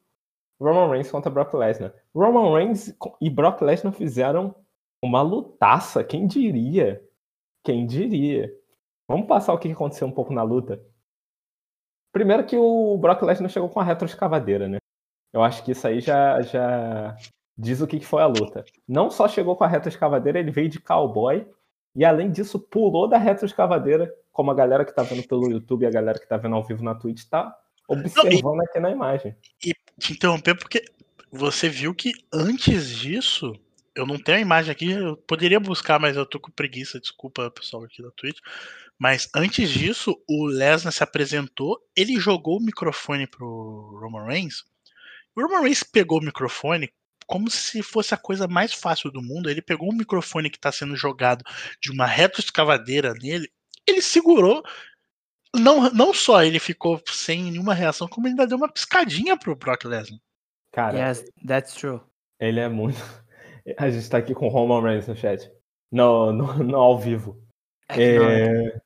Roman 0.61 0.91
Reigns 0.91 1.09
contra 1.09 1.31
Brock 1.31 1.55
Lesnar. 1.55 1.95
Roman 2.12 2.53
Reigns 2.53 2.93
e 3.21 3.31
Brock 3.31 3.62
Lesnar 3.62 3.93
fizeram 3.93 4.53
uma 5.01 5.23
lutaça, 5.23 6.03
quem 6.03 6.27
diria? 6.27 7.01
Quem 7.62 7.87
diria? 7.87 8.53
Vamos 9.09 9.29
passar 9.29 9.55
o 9.55 9.59
que 9.59 9.71
aconteceu 9.71 10.09
um 10.09 10.12
pouco 10.12 10.33
na 10.33 10.43
luta. 10.43 10.85
Primeiro 12.12 12.45
que 12.45 12.57
o 12.57 12.99
Brock 12.99 13.23
Lesnar 13.23 13.51
chegou 13.51 13.69
com 13.69 13.79
a 13.79 13.85
retroescavadeira, 13.85 14.69
né? 14.69 14.79
Eu 15.33 15.45
acho 15.45 15.65
que 15.65 15.71
isso 15.71 15.87
aí 15.87 16.01
já, 16.01 16.41
já 16.41 17.17
diz 17.57 17.81
o 17.81 17.87
que 17.87 18.01
foi 18.01 18.21
a 18.21 18.27
luta. 18.27 18.65
Não 18.89 19.09
só 19.11 19.29
chegou 19.29 19.55
com 19.55 19.62
a 19.62 19.69
retroescavadeira, 19.69 20.41
ele 20.41 20.51
veio 20.51 20.69
de 20.69 20.81
cowboy 20.81 21.49
e 21.95 22.05
além 22.05 22.31
disso 22.31 22.59
pulou 22.59 23.09
da 23.09 23.19
retroescavadeira, 23.19 24.12
como 24.33 24.51
a 24.51 24.55
galera 24.55 24.85
que 24.85 24.95
tá 24.95 25.03
vendo 25.03 25.27
pelo 25.27 25.51
YouTube 25.51 25.83
e 25.83 25.87
a 25.87 25.91
galera 25.91 26.19
que 26.19 26.29
tá 26.29 26.37
vendo 26.37 26.55
ao 26.55 26.65
vivo 26.65 26.85
na 26.85 26.95
Twitch 26.95 27.25
tá 27.25 27.57
observando 27.89 28.61
aqui 28.62 28.79
na 28.79 28.91
imagem. 28.91 29.35
E 29.65 29.75
te 29.99 30.12
interromper 30.12 30.55
porque 30.57 30.85
você 31.31 31.69
viu 31.69 31.95
que 31.95 32.12
antes 32.33 32.89
disso, 32.89 33.53
eu 33.95 34.07
não 34.07 34.19
tenho 34.19 34.39
a 34.39 34.41
imagem 34.41 34.71
aqui, 34.71 34.91
eu 34.93 35.17
poderia 35.17 35.59
buscar, 35.59 35.99
mas 35.99 36.17
eu 36.17 36.25
tô 36.25 36.39
com 36.39 36.51
preguiça, 36.51 37.01
desculpa 37.01 37.51
pessoal 37.51 37.85
aqui 37.85 38.03
da 38.03 38.11
Twitch. 38.12 38.39
Mas 38.99 39.29
antes 39.35 39.71
disso, 39.71 40.17
o 40.29 40.45
Lesnar 40.47 40.93
se 40.93 41.03
apresentou, 41.03 41.81
ele 41.97 42.21
jogou 42.21 42.59
o 42.59 42.62
microfone 42.62 43.27
pro 43.27 43.99
Roman 44.01 44.27
Reigns. 44.27 44.65
O 45.35 45.43
Roman 45.43 45.62
Reigns 45.62 45.83
pegou 45.83 46.19
o 46.19 46.25
microfone 46.25 46.91
como 47.31 47.48
se 47.48 47.81
fosse 47.81 48.12
a 48.12 48.16
coisa 48.16 48.48
mais 48.48 48.74
fácil 48.74 49.09
do 49.09 49.23
mundo. 49.23 49.48
Ele 49.48 49.62
pegou 49.62 49.89
o 49.89 49.94
microfone 49.94 50.51
que 50.51 50.57
está 50.57 50.73
sendo 50.73 50.97
jogado 50.97 51.44
de 51.81 51.93
uma 51.93 52.05
retroescavadeira 52.05 53.15
nele, 53.15 53.48
ele 53.86 54.02
segurou. 54.02 54.65
Não, 55.55 55.89
não 55.93 56.12
só 56.12 56.43
ele 56.43 56.59
ficou 56.59 57.01
sem 57.07 57.44
nenhuma 57.44 57.73
reação, 57.73 58.09
como 58.09 58.27
ele 58.27 58.32
ainda 58.32 58.48
deu 58.48 58.57
uma 58.57 58.70
piscadinha 58.73 59.36
pro 59.36 59.55
Brock 59.55 59.85
Lesnar. 59.85 60.19
Cara, 60.73 61.09
Yes, 61.09 61.24
that's 61.47 61.74
true. 61.74 62.01
ele 62.40 62.59
é 62.59 62.69
muito. 62.69 62.98
A 63.78 63.89
gente 63.89 64.11
tá 64.11 64.19
aqui 64.19 64.35
com 64.35 64.47
o 64.47 64.51
Roman 64.51 64.82
Reigns 64.82 65.07
no 65.07 65.15
chat. 65.15 65.48
No, 65.93 66.32
no, 66.32 66.65
no 66.65 66.77
ao 66.77 66.98
vivo. 66.98 67.40
É, 67.90 68.81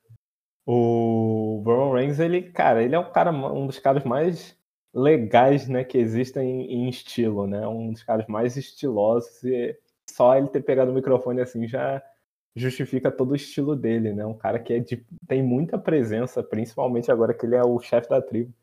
o 0.67 1.63
Roman 1.65 1.95
Reigns, 1.95 2.19
ele, 2.19 2.51
cara, 2.51 2.83
ele 2.83 2.93
é 2.93 2.99
um 2.99 3.11
cara, 3.11 3.31
um 3.31 3.65
dos 3.65 3.79
caras 3.79 4.03
mais 4.03 4.55
legais, 4.95 5.67
né, 5.67 5.83
que 5.83 5.97
existem 5.97 6.71
em 6.71 6.87
estilo, 6.89 7.45
né? 7.45 7.67
Um 7.67 7.91
dos 7.91 8.01
caras 8.03 8.25
mais 8.27 8.55
estilosos 8.55 9.43
e 9.43 9.77
só 10.09 10.37
ele 10.37 10.47
ter 10.47 10.61
pegado 10.61 10.91
o 10.91 10.93
microfone 10.93 11.41
assim 11.41 11.67
já 11.67 12.01
justifica 12.55 13.11
todo 13.11 13.31
o 13.31 13.35
estilo 13.35 13.75
dele, 13.75 14.13
né? 14.13 14.25
Um 14.25 14.33
cara 14.37 14.57
que 14.57 14.73
é 14.73 14.79
de, 14.79 15.05
tem 15.27 15.43
muita 15.43 15.77
presença, 15.77 16.41
principalmente 16.41 17.11
agora 17.11 17.33
que 17.33 17.45
ele 17.45 17.55
é 17.55 17.63
o 17.63 17.77
chefe 17.79 18.09
da 18.09 18.21
tribo. 18.21 18.53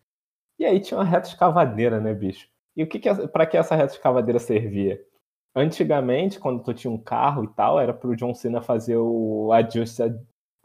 E 0.59 0.65
aí 0.65 0.81
tinha 0.81 0.99
uma 0.99 1.05
reta 1.05 1.29
escavadeira, 1.29 2.01
né, 2.01 2.15
bicho? 2.15 2.49
E 2.77 2.83
o 2.83 2.89
que, 2.89 2.99
que 2.99 3.29
para 3.29 3.47
que 3.47 3.57
essa 3.57 3.77
reta 3.77 3.93
escavadeira 3.93 4.39
servia? 4.39 5.05
Antigamente, 5.55 6.41
quando 6.41 6.63
tu 6.63 6.73
tinha 6.73 6.91
um 6.91 6.99
carro 6.99 7.45
e 7.45 7.49
tal, 7.49 7.79
era 7.79 7.93
pro 7.93 8.17
John 8.17 8.35
Cena 8.35 8.63
fazer 8.63 8.97
o 8.97 9.53
adjust, 9.53 10.01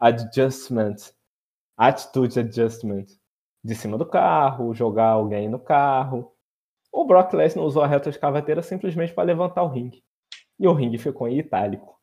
adjustment, 0.00 0.96
attitude 1.76 2.40
adjustment 2.40 3.17
de 3.62 3.74
cima 3.74 3.98
do 3.98 4.06
carro, 4.06 4.74
jogar 4.74 5.10
alguém 5.10 5.48
no 5.48 5.58
carro. 5.58 6.32
O 6.92 7.04
Brock 7.04 7.32
Lesnar 7.34 7.64
usou 7.64 7.82
a 7.82 7.86
reta 7.86 8.08
escavadeira 8.08 8.62
simplesmente 8.62 9.12
para 9.12 9.24
levantar 9.24 9.62
o 9.62 9.68
ringue. 9.68 10.02
E 10.58 10.66
o 10.66 10.72
ringue 10.72 10.98
ficou 10.98 11.28
em 11.28 11.38
itálico. 11.38 11.98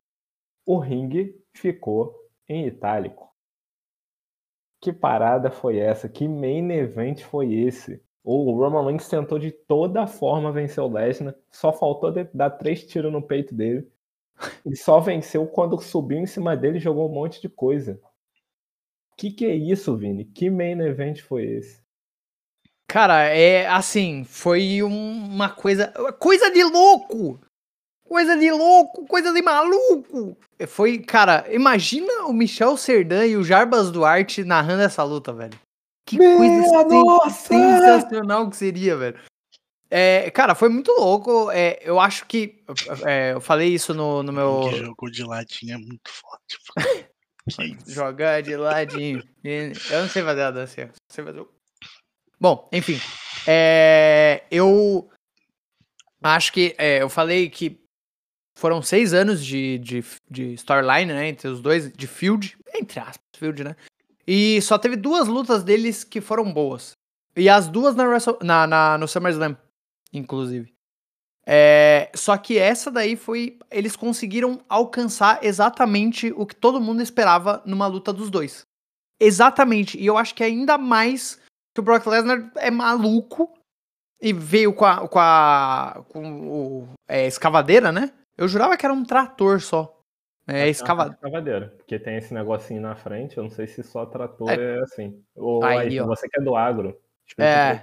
O 0.65 0.77
ringue 0.77 1.35
ficou 1.53 2.15
em 2.47 2.65
itálico. 2.67 3.29
Que 4.81 4.93
parada 4.93 5.49
foi 5.49 5.77
essa? 5.77 6.07
Que 6.07 6.27
main 6.27 6.71
event 6.71 7.23
foi 7.23 7.53
esse? 7.53 8.03
O 8.23 8.51
Roman 8.53 8.83
Reigns 8.85 9.07
tentou 9.07 9.37
de 9.37 9.51
toda 9.51 10.07
forma 10.07 10.51
vencer 10.51 10.83
o 10.83 10.91
Lesnar, 10.91 11.35
só 11.51 11.71
faltou 11.71 12.11
dar 12.33 12.49
três 12.49 12.83
tiros 12.83 13.11
no 13.11 13.21
peito 13.21 13.53
dele. 13.53 13.87
E 14.65 14.75
só 14.75 14.99
venceu 14.99 15.47
quando 15.47 15.79
subiu 15.79 16.17
em 16.17 16.25
cima 16.25 16.57
dele 16.57 16.77
e 16.77 16.81
jogou 16.81 17.09
um 17.09 17.13
monte 17.13 17.39
de 17.39 17.47
coisa. 17.47 18.01
Que 19.17 19.31
que 19.31 19.45
é 19.45 19.55
isso, 19.55 19.95
Vini? 19.95 20.25
Que 20.25 20.49
main 20.49 20.79
event 20.81 21.21
foi 21.21 21.43
esse? 21.45 21.79
Cara, 22.87 23.23
é 23.23 23.67
assim, 23.67 24.23
foi 24.23 24.83
um- 24.83 25.25
uma 25.25 25.49
coisa. 25.49 25.87
Coisa 26.19 26.51
de 26.51 26.63
louco! 26.63 27.39
Coisa 28.07 28.37
de 28.37 28.51
louco, 28.51 29.05
coisa 29.07 29.33
de 29.33 29.41
maluco! 29.41 30.37
Foi, 30.67 30.99
cara, 30.99 31.45
imagina 31.51 32.25
o 32.25 32.33
Michel 32.33 32.77
Serdan 32.77 33.25
e 33.25 33.35
o 33.35 33.43
Jarbas 33.43 33.89
Duarte 33.91 34.43
narrando 34.43 34.83
essa 34.83 35.03
luta, 35.03 35.33
velho. 35.33 35.57
Que 36.07 36.19
Minha 36.19 36.37
coisa 36.37 36.83
nossa! 37.03 37.47
sensacional 37.47 38.47
que 38.49 38.55
seria, 38.57 38.95
velho. 38.95 39.19
É, 39.89 40.29
cara, 40.31 40.53
foi 40.53 40.69
muito 40.69 40.91
louco. 40.91 41.49
é, 41.51 41.79
eu 41.81 41.99
acho 41.99 42.27
que. 42.27 42.61
é, 43.07 43.33
eu 43.33 43.41
falei 43.41 43.69
isso 43.73 43.93
no, 43.93 44.21
no 44.21 44.31
meu. 44.31 44.69
Que 44.69 44.75
jogou 44.77 45.09
de 45.09 45.23
ladinho 45.23 45.73
é 45.73 45.77
muito 45.77 46.09
forte. 46.11 46.59
Jogar 47.87 48.41
de 48.41 48.55
ladinho. 48.55 49.23
Eu 49.43 50.01
não 50.01 50.09
sei 50.09 50.23
fazer 50.23 50.41
a 50.41 50.51
dança. 50.51 50.81
eu 50.81 50.89
sei 51.11 51.23
fazer 51.23 51.39
o- 51.41 51.49
Bom, 52.39 52.67
enfim. 52.71 52.99
é, 53.47 54.43
eu 54.51 55.09
acho 56.23 56.51
que. 56.51 56.75
é, 56.77 57.01
eu 57.01 57.09
falei 57.09 57.49
que 57.49 57.79
foram 58.57 58.81
seis 58.81 59.13
anos 59.13 59.43
de, 59.45 59.77
de, 59.79 60.03
de 60.29 60.53
storyline, 60.53 61.13
né? 61.13 61.27
Entre 61.29 61.47
os 61.47 61.61
dois, 61.61 61.91
de 61.91 62.07
field. 62.07 62.57
Entre 62.73 62.99
aspas, 62.99 63.19
field, 63.37 63.63
né? 63.63 63.75
E 64.27 64.61
só 64.61 64.77
teve 64.77 64.95
duas 64.95 65.27
lutas 65.27 65.63
deles 65.63 66.03
que 66.03 66.19
foram 66.19 66.51
boas. 66.51 66.91
E 67.37 67.47
as 67.49 67.67
duas 67.67 67.95
na, 67.95 68.05
Wrestle- 68.05 68.39
na, 68.41 68.65
na- 68.65 68.97
no 68.97 69.07
SummerSlam, 69.07 69.55
inclusive. 70.11 70.73
É, 71.47 72.09
só 72.15 72.35
que 72.37 72.57
essa 72.57 72.89
daí 72.89 73.15
foi. 73.15 73.59
Eles 73.69 73.95
conseguiram 73.95 74.59
alcançar 74.67 75.43
exatamente 75.43 76.33
o 76.35 76.45
que 76.45 76.55
todo 76.55 76.81
mundo 76.81 77.01
esperava 77.01 77.61
numa 77.65 77.85
luta 77.85 78.11
dos 78.11 78.31
dois. 78.31 78.63
Exatamente. 79.19 79.97
E 79.99 80.05
eu 80.05 80.17
acho 80.17 80.33
que 80.33 80.43
ainda 80.43 80.77
mais 80.77 81.39
que 81.73 81.81
o 81.81 81.83
Brock 81.83 82.07
Lesnar 82.07 82.51
é 82.55 82.71
maluco 82.71 83.53
e 84.19 84.33
veio 84.33 84.73
com 84.73 84.85
a. 84.85 85.07
com 85.07 85.19
a. 85.19 86.05
com 86.09 86.47
o. 86.47 86.89
É, 87.07 87.27
escavadeira, 87.27 87.91
né? 87.91 88.11
Eu 88.37 88.47
jurava 88.47 88.75
que 88.75 88.85
era 88.85 88.93
um 88.93 89.03
trator 89.03 89.61
só. 89.61 89.95
É, 90.47 90.67
escava... 90.69 91.07
escavadeira. 91.07 91.73
Porque 91.77 91.97
tem 91.97 92.17
esse 92.17 92.33
negocinho 92.33 92.81
na 92.81 92.95
frente, 92.95 93.37
eu 93.37 93.43
não 93.43 93.49
sei 93.49 93.65
se 93.65 93.81
só 93.81 94.05
trator 94.05 94.49
É. 94.49 94.77
é, 94.77 94.79
assim. 94.81 95.23
Ou 95.35 95.63
Aí, 95.63 95.77
aí, 95.89 95.99
ó. 95.99 96.05
você 96.05 96.27
que 96.27 96.39
é 96.39 96.43
do 96.43 96.55
agro. 96.55 96.99
É. 97.37 97.81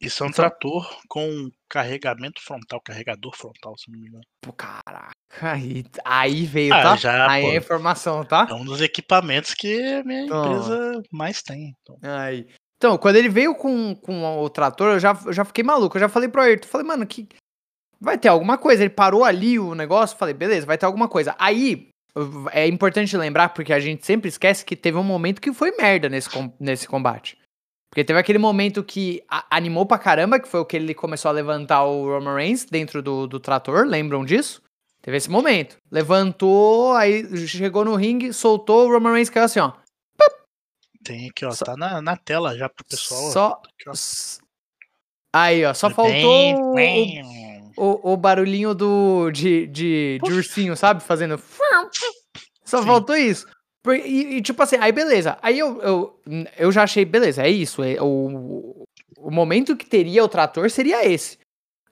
Isso 0.00 0.22
é 0.22 0.26
um 0.26 0.30
trator 0.30 0.88
com 1.08 1.50
carregamento 1.68 2.40
frontal, 2.42 2.80
carregador 2.80 3.34
frontal, 3.36 3.76
se 3.78 3.90
não 3.90 3.98
me 3.98 4.06
engano. 4.08 4.24
Pô, 4.40 4.52
caraca. 4.52 5.10
Aí, 5.40 5.84
aí 6.04 6.44
veio, 6.46 6.72
Ah, 6.74 6.82
tá? 6.82 6.96
já, 6.96 7.30
aí 7.30 7.42
pô. 7.42 7.50
é 7.52 7.56
informação, 7.56 8.24
tá? 8.24 8.46
É 8.48 8.54
um 8.54 8.64
dos 8.64 8.80
equipamentos 8.80 9.54
que 9.54 9.82
a 9.94 10.04
minha 10.04 10.26
Toma. 10.26 10.46
empresa 10.46 11.02
mais 11.10 11.42
tem. 11.42 11.74
Então, 11.82 11.96
Aí. 12.02 12.46
Então, 12.76 12.98
quando 12.98 13.16
ele 13.16 13.28
veio 13.30 13.54
com, 13.54 13.94
com 13.96 14.38
o 14.42 14.50
trator, 14.50 14.92
eu 14.92 15.00
já, 15.00 15.18
eu 15.24 15.32
já 15.32 15.44
fiquei 15.44 15.64
maluco. 15.64 15.96
Eu 15.96 16.00
já 16.00 16.08
falei 16.08 16.28
pro 16.28 16.42
Ayrton, 16.42 16.68
falei, 16.68 16.86
mano, 16.86 17.06
que 17.06 17.26
vai 18.00 18.18
ter 18.18 18.28
alguma 18.28 18.58
coisa. 18.58 18.82
Ele 18.82 18.90
parou 18.90 19.24
ali 19.24 19.58
o 19.58 19.74
negócio, 19.74 20.16
falei, 20.18 20.34
beleza, 20.34 20.66
vai 20.66 20.76
ter 20.76 20.84
alguma 20.84 21.08
coisa. 21.08 21.34
Aí, 21.38 21.88
é 22.52 22.66
importante 22.68 23.16
lembrar, 23.16 23.48
porque 23.50 23.72
a 23.72 23.80
gente 23.80 24.04
sempre 24.04 24.28
esquece 24.28 24.64
que 24.64 24.76
teve 24.76 24.98
um 24.98 25.02
momento 25.02 25.40
que 25.40 25.52
foi 25.52 25.72
merda 25.76 26.08
nesse, 26.10 26.28
com- 26.28 26.54
nesse 26.60 26.86
combate. 26.86 27.38
Porque 27.94 28.02
teve 28.02 28.18
aquele 28.18 28.38
momento 28.40 28.82
que 28.82 29.22
animou 29.48 29.86
pra 29.86 29.98
caramba, 30.00 30.40
que 30.40 30.48
foi 30.48 30.58
o 30.58 30.64
que 30.64 30.74
ele 30.76 30.92
começou 30.94 31.28
a 31.28 31.32
levantar 31.32 31.84
o 31.84 32.06
Roman 32.12 32.34
Reigns 32.34 32.64
dentro 32.64 33.00
do, 33.00 33.28
do 33.28 33.38
trator, 33.38 33.86
lembram 33.86 34.24
disso? 34.24 34.60
Teve 35.00 35.16
esse 35.16 35.30
momento. 35.30 35.76
Levantou, 35.92 36.92
aí 36.94 37.24
chegou 37.46 37.84
no 37.84 37.94
ringue, 37.94 38.32
soltou, 38.32 38.88
o 38.88 38.92
Roman 38.92 39.12
Reigns 39.12 39.30
caiu 39.30 39.44
assim, 39.44 39.60
ó. 39.60 39.70
tem 41.04 41.28
aqui, 41.28 41.44
ó. 41.44 41.52
Só- 41.52 41.64
Tá 41.66 41.76
na, 41.76 42.02
na 42.02 42.16
tela 42.16 42.58
já 42.58 42.68
pro 42.68 42.84
pessoal. 42.84 43.30
Só. 43.30 43.62
Aqui, 43.62 43.88
ó. 43.88 43.92
Aí, 45.32 45.64
ó, 45.64 45.72
só 45.72 45.86
Bem- 45.88 45.94
faltou 45.94 46.70
o, 46.72 46.74
bem- 46.74 47.72
o, 47.76 48.12
o 48.12 48.16
barulhinho 48.16 48.74
do 48.74 49.30
de, 49.30 49.68
de, 49.68 50.18
de 50.20 50.32
ursinho, 50.32 50.76
sabe? 50.76 51.00
Fazendo. 51.00 51.40
Só 52.64 52.80
Sim. 52.80 52.86
faltou 52.88 53.16
isso. 53.16 53.46
E, 53.92 54.36
e, 54.36 54.42
tipo 54.42 54.62
assim, 54.62 54.76
aí 54.76 54.92
beleza. 54.92 55.38
Aí 55.42 55.58
eu, 55.58 55.80
eu, 55.82 56.22
eu 56.56 56.72
já 56.72 56.84
achei, 56.84 57.04
beleza, 57.04 57.42
é 57.42 57.50
isso. 57.50 57.82
é 57.82 58.00
o, 58.00 58.86
o 59.18 59.30
momento 59.30 59.76
que 59.76 59.84
teria 59.86 60.24
o 60.24 60.28
trator 60.28 60.70
seria 60.70 61.04
esse. 61.06 61.38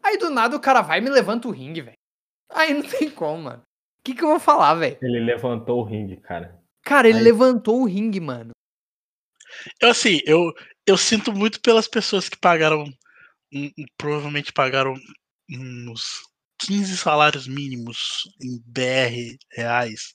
Aí 0.02 0.16
do 0.16 0.30
nada 0.30 0.56
o 0.56 0.60
cara 0.60 0.80
vai 0.80 0.98
e 0.98 1.00
me 1.02 1.10
levanta 1.10 1.48
o 1.48 1.50
ringue, 1.50 1.82
velho. 1.82 1.96
Aí 2.50 2.72
não 2.74 2.82
tem 2.82 3.10
como, 3.10 3.42
mano. 3.44 3.62
O 3.62 4.04
que, 4.04 4.14
que 4.14 4.24
eu 4.24 4.28
vou 4.28 4.40
falar, 4.40 4.74
velho? 4.74 4.98
Ele 5.00 5.20
levantou 5.20 5.80
o 5.80 5.84
ringue, 5.84 6.16
cara. 6.16 6.60
Cara, 6.82 7.08
ele 7.08 7.18
Aí- 7.18 7.24
levantou 7.24 7.80
o 7.80 7.86
ringue, 7.86 8.20
mano. 8.20 8.50
Eu, 9.80 9.90
assim, 9.90 10.20
eu, 10.26 10.52
eu 10.86 10.96
sinto 10.96 11.32
muito 11.32 11.60
pelas 11.60 11.86
pessoas 11.86 12.28
que 12.28 12.36
pagaram. 12.38 12.84
hum, 13.52 13.70
hum, 13.78 13.84
provavelmente 13.96 14.52
pagaram 14.52 14.94
uns 15.50 16.22
15 16.58 16.96
salários 16.96 17.46
mínimos 17.46 18.22
em 18.42 18.60
BR 18.66 19.36
reais 19.52 20.14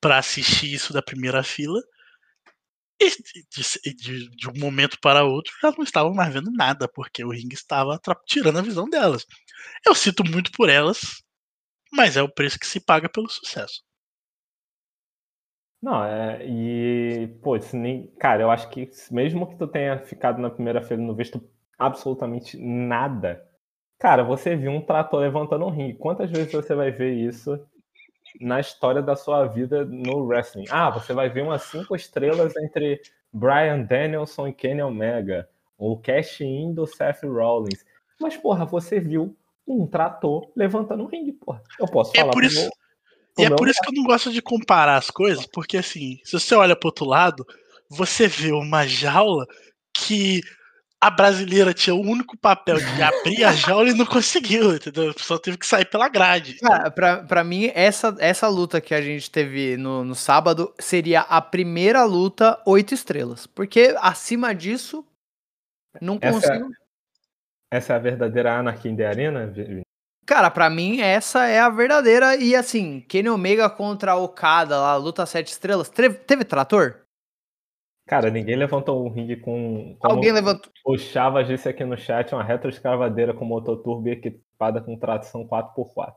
pra 0.00 0.18
assistir 0.18 0.72
isso 0.72 0.92
da 0.92 1.02
primeira 1.02 1.42
fila. 1.42 1.80
E 3.02 3.08
de, 3.10 3.94
de- 3.94 4.30
de 4.36 4.48
um 4.48 4.58
momento 4.58 4.98
para 5.00 5.24
outro 5.24 5.52
já 5.62 5.70
não 5.72 5.82
estavam 5.82 6.12
mais 6.14 6.32
vendo 6.32 6.50
nada, 6.52 6.86
porque 6.88 7.24
o 7.24 7.30
ringue 7.30 7.54
estava 7.54 7.98
tirando 8.26 8.58
a 8.58 8.62
visão 8.62 8.88
delas. 8.88 9.26
Eu 9.86 9.94
sinto 9.94 10.24
muito 10.24 10.52
por 10.52 10.68
elas, 10.70 11.00
mas 11.92 12.16
é 12.16 12.22
o 12.22 12.32
preço 12.32 12.58
que 12.60 12.66
se 12.66 12.80
paga 12.80 13.08
pelo 13.08 13.28
sucesso. 13.30 13.82
Não, 15.82 16.04
é. 16.04 16.44
E, 16.46 17.28
pô, 17.42 17.56
nem. 17.74 18.08
Cara, 18.18 18.42
eu 18.42 18.50
acho 18.50 18.68
que 18.70 18.90
mesmo 19.10 19.46
que 19.46 19.56
tu 19.56 19.66
tenha 19.66 19.98
ficado 20.00 20.40
na 20.40 20.50
primeira 20.50 20.82
feira 20.82 21.02
e 21.02 21.06
não 21.06 21.14
visto 21.14 21.40
absolutamente 21.78 22.58
nada, 22.58 23.42
cara, 23.98 24.22
você 24.22 24.54
viu 24.56 24.70
um 24.72 24.82
trator 24.84 25.20
levantando 25.20 25.64
um 25.66 25.70
ringue. 25.70 25.94
Quantas 25.98 26.30
vezes 26.30 26.52
você 26.52 26.74
vai 26.74 26.90
ver 26.90 27.14
isso 27.14 27.58
na 28.40 28.60
história 28.60 29.00
da 29.00 29.16
sua 29.16 29.46
vida 29.46 29.84
no 29.84 30.24
wrestling? 30.24 30.66
Ah, 30.70 30.90
você 30.90 31.12
vai 31.12 31.28
ver 31.28 31.42
umas 31.42 31.62
cinco 31.62 31.96
estrelas 31.96 32.54
entre 32.56 33.00
Brian 33.32 33.82
Danielson 33.82 34.48
e 34.48 34.52
Kenny 34.52 34.82
Omega, 34.82 35.48
o 35.78 35.96
cash-in 35.96 36.72
do 36.74 36.86
Seth 36.86 37.22
Rollins. 37.24 37.84
Mas, 38.20 38.36
porra, 38.36 38.64
você 38.66 39.00
viu 39.00 39.34
um 39.66 39.86
trator 39.86 40.50
levantando 40.54 41.02
um 41.04 41.06
ringue, 41.06 41.32
porra. 41.32 41.62
Eu 41.78 41.86
posso 41.86 42.12
É 42.16 42.20
falar 42.20 42.32
por 42.32 42.44
isso- 42.44 42.60
meu- 42.60 42.70
E 43.38 43.44
é 43.44 43.50
por 43.50 43.68
isso 43.68 43.78
que 43.82 43.88
eu 43.88 43.94
não 43.94 44.04
gosto 44.04 44.30
de 44.32 44.42
comparar 44.42 44.96
as 44.96 45.10
coisas, 45.10 45.46
porque 45.46 45.76
assim, 45.78 46.18
se 46.24 46.32
você 46.38 46.54
olha 46.54 46.76
pro 46.76 46.88
outro 46.88 47.06
lado, 47.06 47.46
você 47.88 48.26
vê 48.26 48.52
uma 48.52 48.86
jaula 48.86 49.46
que 49.94 50.40
a 51.02 51.08
brasileira 51.10 51.72
tinha 51.72 51.94
o 51.94 52.00
único 52.00 52.36
papel 52.36 52.76
de 52.76 53.02
abrir 53.02 53.42
a 53.44 53.52
jaula 53.52 53.88
e 53.88 53.94
não 53.94 54.04
conseguiu, 54.04 54.74
entendeu? 54.74 55.10
A 55.10 55.14
pessoa 55.14 55.40
teve 55.40 55.56
que 55.56 55.66
sair 55.66 55.86
pela 55.86 56.08
grade. 56.08 56.56
Cara, 56.58 56.90
pra, 56.90 57.22
pra 57.22 57.42
mim, 57.42 57.70
essa, 57.74 58.14
essa 58.18 58.46
luta 58.48 58.80
que 58.82 58.94
a 58.94 59.00
gente 59.00 59.30
teve 59.30 59.76
no, 59.78 60.04
no 60.04 60.14
sábado 60.14 60.74
seria 60.78 61.20
a 61.22 61.40
primeira 61.40 62.04
luta 62.04 62.60
oito 62.66 62.92
estrelas. 62.92 63.46
Porque 63.46 63.96
acima 63.98 64.54
disso, 64.54 65.02
não 66.02 66.18
Essa 66.20 66.46
é- 66.46 66.50
consigo. 66.58 66.70
Essa 67.72 67.92
é 67.92 67.96
a 67.96 68.00
verdadeira 68.00 68.58
Anarquia 68.58 68.90
in 68.90 68.96
the 68.96 69.06
Arena? 69.06 69.52
Cara, 70.26 70.50
pra 70.50 70.68
mim, 70.68 71.00
essa 71.00 71.46
é 71.46 71.60
a 71.60 71.68
verdadeira. 71.68 72.36
E 72.36 72.54
assim, 72.54 73.00
Kenny 73.08 73.28
Omega 73.30 73.70
contra 73.70 74.16
Okada 74.16 74.76
lá, 74.78 74.96
luta 74.96 75.24
sete 75.24 75.52
estrelas. 75.52 75.88
Teve, 75.88 76.16
teve 76.16 76.44
trator? 76.44 76.99
Cara, 78.10 78.28
ninguém 78.28 78.56
levantou 78.56 79.06
um 79.06 79.08
ringue 79.08 79.36
com. 79.36 79.94
como 80.00 80.14
Alguém 80.16 80.32
levantou. 80.32 80.72
O 80.84 80.98
Chavas 80.98 81.46
disse 81.46 81.68
aqui 81.68 81.84
no 81.84 81.96
chat, 81.96 82.32
uma 82.34 82.42
retroescavadeira 82.42 83.32
com 83.32 83.44
motor 83.44 83.76
turbo 83.84 84.08
e 84.08 84.10
equipada 84.10 84.80
com 84.80 84.98
tração 84.98 85.46
4x4. 85.46 86.14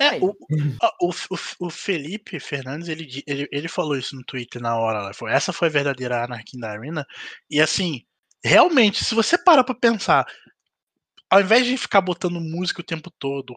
É, 0.00 0.18
o, 0.18 0.34
a- 0.82 0.92
o, 1.00 1.10
o, 1.10 1.66
o 1.66 1.70
Felipe 1.70 2.40
Fernandes, 2.40 2.88
ele, 2.88 3.22
ele, 3.24 3.48
ele 3.52 3.68
falou 3.68 3.96
isso 3.96 4.16
no 4.16 4.24
Twitter 4.24 4.60
na 4.60 4.76
hora. 4.76 5.00
lá, 5.00 5.14
Foi, 5.14 5.30
essa 5.30 5.52
foi 5.52 5.68
a 5.68 5.70
verdadeira 5.70 6.24
Anarquia 6.24 6.58
da 6.58 6.72
Arena. 6.72 7.06
E 7.48 7.60
assim, 7.60 8.02
realmente, 8.44 9.04
se 9.04 9.14
você 9.14 9.38
parar 9.38 9.62
pra 9.62 9.76
pensar, 9.76 10.26
ao 11.30 11.40
invés 11.40 11.64
de 11.64 11.76
ficar 11.76 12.00
botando 12.00 12.40
música 12.40 12.80
o 12.80 12.84
tempo 12.84 13.12
todo, 13.16 13.54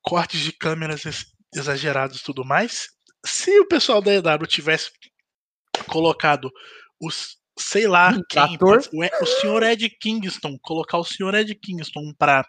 cortes 0.00 0.38
de 0.38 0.52
câmeras 0.52 1.04
ex- 1.04 1.34
exagerados 1.52 2.20
e 2.20 2.22
tudo 2.22 2.44
mais, 2.44 2.90
se 3.26 3.58
o 3.58 3.66
pessoal 3.66 4.00
da 4.00 4.14
EW 4.14 4.46
tivesse 4.46 4.92
colocado 5.88 6.48
os, 7.00 7.36
sei 7.58 7.86
lá, 7.86 8.10
Um 8.10 8.22
quem, 8.28 8.58
o, 8.60 9.26
senhor 9.26 9.62
Ed 9.62 9.88
Kingston, 10.00 10.58
colocar 10.62 10.98
o 10.98 11.04
senhor 11.04 11.34
Ed 11.34 11.54
Kingston 11.54 12.12
pra 12.18 12.44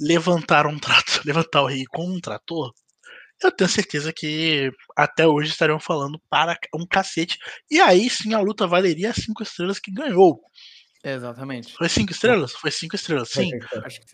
levantar 0.00 0.66
um 0.66 0.78
trator, 0.78 1.22
levantar 1.24 1.62
o 1.62 1.66
rei 1.66 1.84
com 1.86 2.06
um 2.06 2.20
trator, 2.20 2.72
eu 3.42 3.52
tenho 3.52 3.68
certeza 3.68 4.12
que 4.12 4.70
até 4.96 5.26
hoje 5.26 5.50
estariam 5.50 5.78
falando 5.78 6.20
para 6.30 6.58
um 6.74 6.86
cacete. 6.86 7.38
E 7.70 7.80
aí 7.80 8.08
sim 8.08 8.32
a 8.32 8.40
luta 8.40 8.66
valeria 8.66 9.10
as 9.10 9.16
cinco 9.16 9.42
estrelas 9.42 9.78
que 9.78 9.90
ganhou. 9.90 10.40
Exatamente. 11.04 11.74
Foi 11.74 11.88
cinco 11.88 12.12
estrelas? 12.12 12.52
Foi 12.52 12.70
cinco 12.70 12.96
estrelas, 12.96 13.28
sim. 13.28 13.50
Sim. 13.50 13.58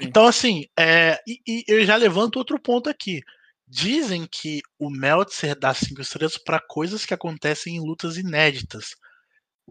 Então, 0.01 0.27
assim, 0.27 0.64
é, 0.78 1.19
e, 1.27 1.40
e 1.47 1.64
eu 1.66 1.85
já 1.86 1.97
levanto 1.97 2.36
outro 2.36 2.60
ponto 2.60 2.90
aqui. 2.90 3.20
Dizem 3.66 4.28
que 4.31 4.60
o 4.78 4.90
Meltzer 4.90 5.59
dá 5.59 5.73
cinco 5.73 6.02
estrelas 6.02 6.36
para 6.36 6.60
coisas 6.60 7.06
que 7.06 7.14
acontecem 7.14 7.77
em 7.77 7.81
lutas 7.81 8.19
inéditas. 8.19 8.90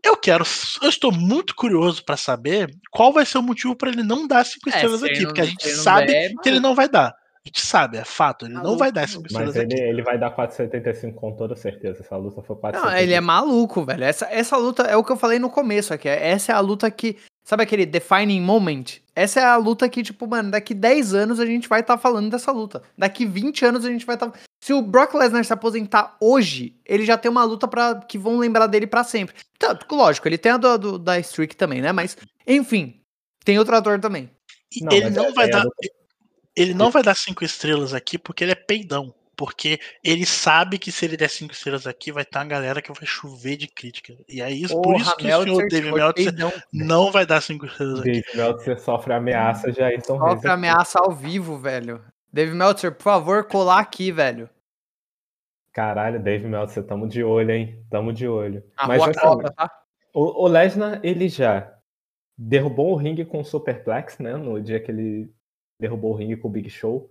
Eu 0.04 0.18
quero, 0.18 0.44
eu 0.82 0.90
estou 0.90 1.12
muito 1.12 1.56
curioso 1.56 2.04
para 2.04 2.18
saber 2.18 2.72
qual 2.90 3.12
vai 3.14 3.26
ser 3.26 3.38
o 3.38 3.44
motivo 3.44 3.76
para 3.76 3.90
ele 3.90 4.04
não 4.04 4.26
dar 4.28 4.44
cinco 4.46 4.70
É, 4.70 4.74
estrelas 4.74 5.02
ele 5.04 5.12
aqui, 5.12 5.20
não- 5.22 5.28
porque 5.28 5.42
a 5.42 5.46
gente 5.46 5.68
não 5.70 5.84
sabe 5.84 6.08
der, 6.08 6.34
que 6.42 6.50
ele 6.50 6.60
não 6.60 6.74
vai 6.74 6.90
dar. 6.90 7.10
A 7.10 7.48
gente 7.48 7.62
sabe, 7.62 7.98
é 7.98 8.06
fato, 8.06 8.46
ele 8.46 8.54
não 8.54 8.62
Maluco, 8.62 8.80
vai 8.80 8.92
dar 8.92 9.08
cinco 9.08 9.24
Mas 9.24 9.32
estrelas 9.32 9.56
ele, 9.56 9.74
aqui. 9.74 9.84
ele 9.84 10.02
vai 10.04 10.18
dar 10.20 10.30
4,75 10.36 11.16
com 11.16 11.36
toda 11.36 11.56
certeza. 11.56 12.02
Essa 12.02 12.16
luta 12.16 12.42
foi 12.44 12.56
4,75. 12.56 12.86
Não, 12.86 12.98
ele 12.98 13.14
é 13.14 13.22
maluco, 13.22 13.84
velho. 13.84 14.04
Essa, 14.04 14.26
essa 14.32 14.56
luta 14.58 14.84
é 14.84 14.96
o 14.96 15.04
que 15.04 15.12
eu 15.12 15.18
falei 15.18 15.40
no 15.40 15.50
começo 15.50 15.92
aqui. 15.94 16.08
Essa 16.08 16.52
é 16.52 16.56
a 16.56 16.60
luta 16.60 16.90
que. 16.92 17.18
Sabe 17.44 17.64
aquele 17.64 17.86
defining 17.86 18.40
moment? 18.40 18.86
Essa 19.16 19.40
é 19.40 19.44
a 19.44 19.58
luta 19.58 19.90
que, 19.90 20.04
tipo, 20.04 20.28
mano, 20.28 20.52
daqui 20.52 20.74
10 20.74 21.14
anos 21.14 21.40
a 21.40 21.46
gente 21.46 21.68
vai 21.68 21.82
estar 21.82 21.98
falando 21.98 22.30
dessa 22.30 22.52
luta. 22.52 22.82
Daqui 22.98 23.26
20 23.26 23.66
anos 23.66 23.84
a 23.84 23.90
gente 23.90 24.06
vai 24.06 24.16
estar. 24.16 24.32
Se 24.64 24.72
o 24.74 24.82
Brock 24.82 25.14
Lesnar 25.16 25.44
se 25.44 25.52
aposentar 25.52 26.16
hoje, 26.22 26.76
ele 26.86 27.04
já 27.06 27.18
tem 27.18 27.30
uma 27.32 27.44
luta 27.44 27.68
para 27.68 27.96
que 28.02 28.18
vão 28.18 28.38
lembrar 28.38 28.68
dele 28.68 28.86
pra 28.88 29.04
sempre. 29.04 29.36
Tanto, 29.58 29.86
lógico, 29.94 30.28
ele 30.28 30.38
tem 30.38 30.52
a 30.52 30.58
do, 30.58 30.78
do- 30.78 31.00
da 31.00 31.20
Streak 31.20 31.56
também, 31.56 31.82
né? 31.82 31.92
Mas, 31.92 32.16
enfim, 32.48 33.02
tem 33.44 33.58
outro 33.58 33.76
ator 33.76 34.00
também. 34.00 34.30
Não, 34.82 34.92
ele 34.94 35.10
não 35.10 35.26
é- 35.26 35.32
vai 35.34 35.46
é 35.48 35.50
dar. 35.50 35.66
Ele 36.56 36.74
não 36.74 36.92
vai 36.92 37.02
dar 37.02 37.16
cinco 37.16 37.44
estrelas 37.44 37.94
aqui 37.94 38.18
porque 38.18 38.44
ele 38.44 38.52
é 38.52 38.56
peidão. 38.56 39.14
Porque 39.42 39.80
ele 40.04 40.24
sabe 40.24 40.78
que 40.78 40.92
se 40.92 41.04
ele 41.04 41.18
der 41.18 41.28
cinco 41.28 41.52
estrelas 41.52 41.88
aqui, 41.88 42.12
vai 42.12 42.24
ter 42.24 42.38
uma 42.38 42.46
galera 42.46 42.80
que 42.80 42.94
vai 42.94 43.08
chover 43.08 43.58
de 43.58 43.68
crítica. 43.68 44.14
E 44.30 44.40
é 44.40 44.52
isso, 44.52 44.80
por 44.80 44.96
isso 44.96 45.18
que 45.18 45.26
o 45.26 45.44
senhor 45.44 45.68
David 45.68 45.92
Meltzer 45.92 46.26
peidão. 46.26 46.54
não 46.72 47.12
vai 47.12 47.26
dar 47.26 47.42
cinco 47.42 47.66
estrelas 47.66 48.02
aqui. 48.02 48.22
Dave 48.22 48.38
Meltzer 48.38 48.80
sofre 48.80 49.14
ameaça 49.14 49.72
já 49.72 49.92
então 49.92 50.20
Sofre 50.20 50.48
ameaça 50.48 51.00
ao 51.00 51.12
vivo, 51.12 51.58
velho. 51.58 52.06
Dave 52.32 52.54
Meltzer, 52.54 52.94
por 52.94 53.02
favor, 53.02 53.46
colar 53.46 53.80
aqui, 53.80 54.12
velho. 54.12 54.48
Caralho, 55.74 56.22
Dave 56.22 56.48
Meltzer, 56.48 56.84
tamo 56.84 57.08
de 57.08 57.24
olho, 57.24 57.50
hein? 57.50 57.84
Tamo 57.90 58.14
de 58.14 58.28
olho. 58.28 58.64
A 58.78 58.88
Mas 58.88 59.00
rua 59.00 59.10
assim, 59.10 59.20
cobra, 59.22 59.52
tá? 59.54 59.72
o, 60.14 60.44
o 60.44 60.48
Lesnar, 60.48 61.00
ele 61.02 61.28
já 61.28 61.74
derrubou 62.38 62.92
o 62.92 62.96
ringue 62.96 63.26
com 63.26 63.40
o 63.40 63.44
Superplex, 63.44 64.20
né? 64.20 64.38
No 64.38 64.62
dia 64.62 64.80
que 64.80 64.92
ele 64.92 65.34
derrubou 65.80 66.12
o 66.14 66.16
ringue 66.16 66.38
com 66.38 66.48
o 66.48 66.52
Big 66.52 66.70
Show, 66.70 67.10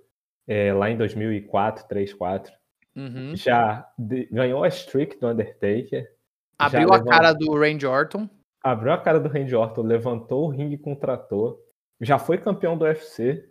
é, 0.53 0.73
lá 0.73 0.91
em 0.91 0.97
2004, 0.97 1.87
3, 1.87 2.13
4. 2.13 2.53
Uhum. 2.97 3.37
Já 3.37 3.89
de- 3.97 4.27
ganhou 4.33 4.65
a 4.65 4.69
streak 4.69 5.19
do 5.21 5.29
Undertaker, 5.29 6.13
Abriu 6.59 6.89
Já 6.89 6.95
a 6.97 7.05
cara 7.05 7.33
do 7.33 7.55
Randy 7.57 7.87
Orton. 7.87 8.29
abriu 8.63 8.93
a 8.93 8.99
cara 8.99 9.19
do 9.21 9.29
Randy 9.29 9.55
Orton, 9.55 9.83
levantou 9.83 10.45
o 10.45 10.49
ringue 10.51 10.77
com 10.77 10.93
o 10.93 10.97
trator, 10.97 11.59
já 12.01 12.19
foi 12.19 12.37
campeão 12.37 12.77
do 12.77 12.85
UFC 12.85 13.49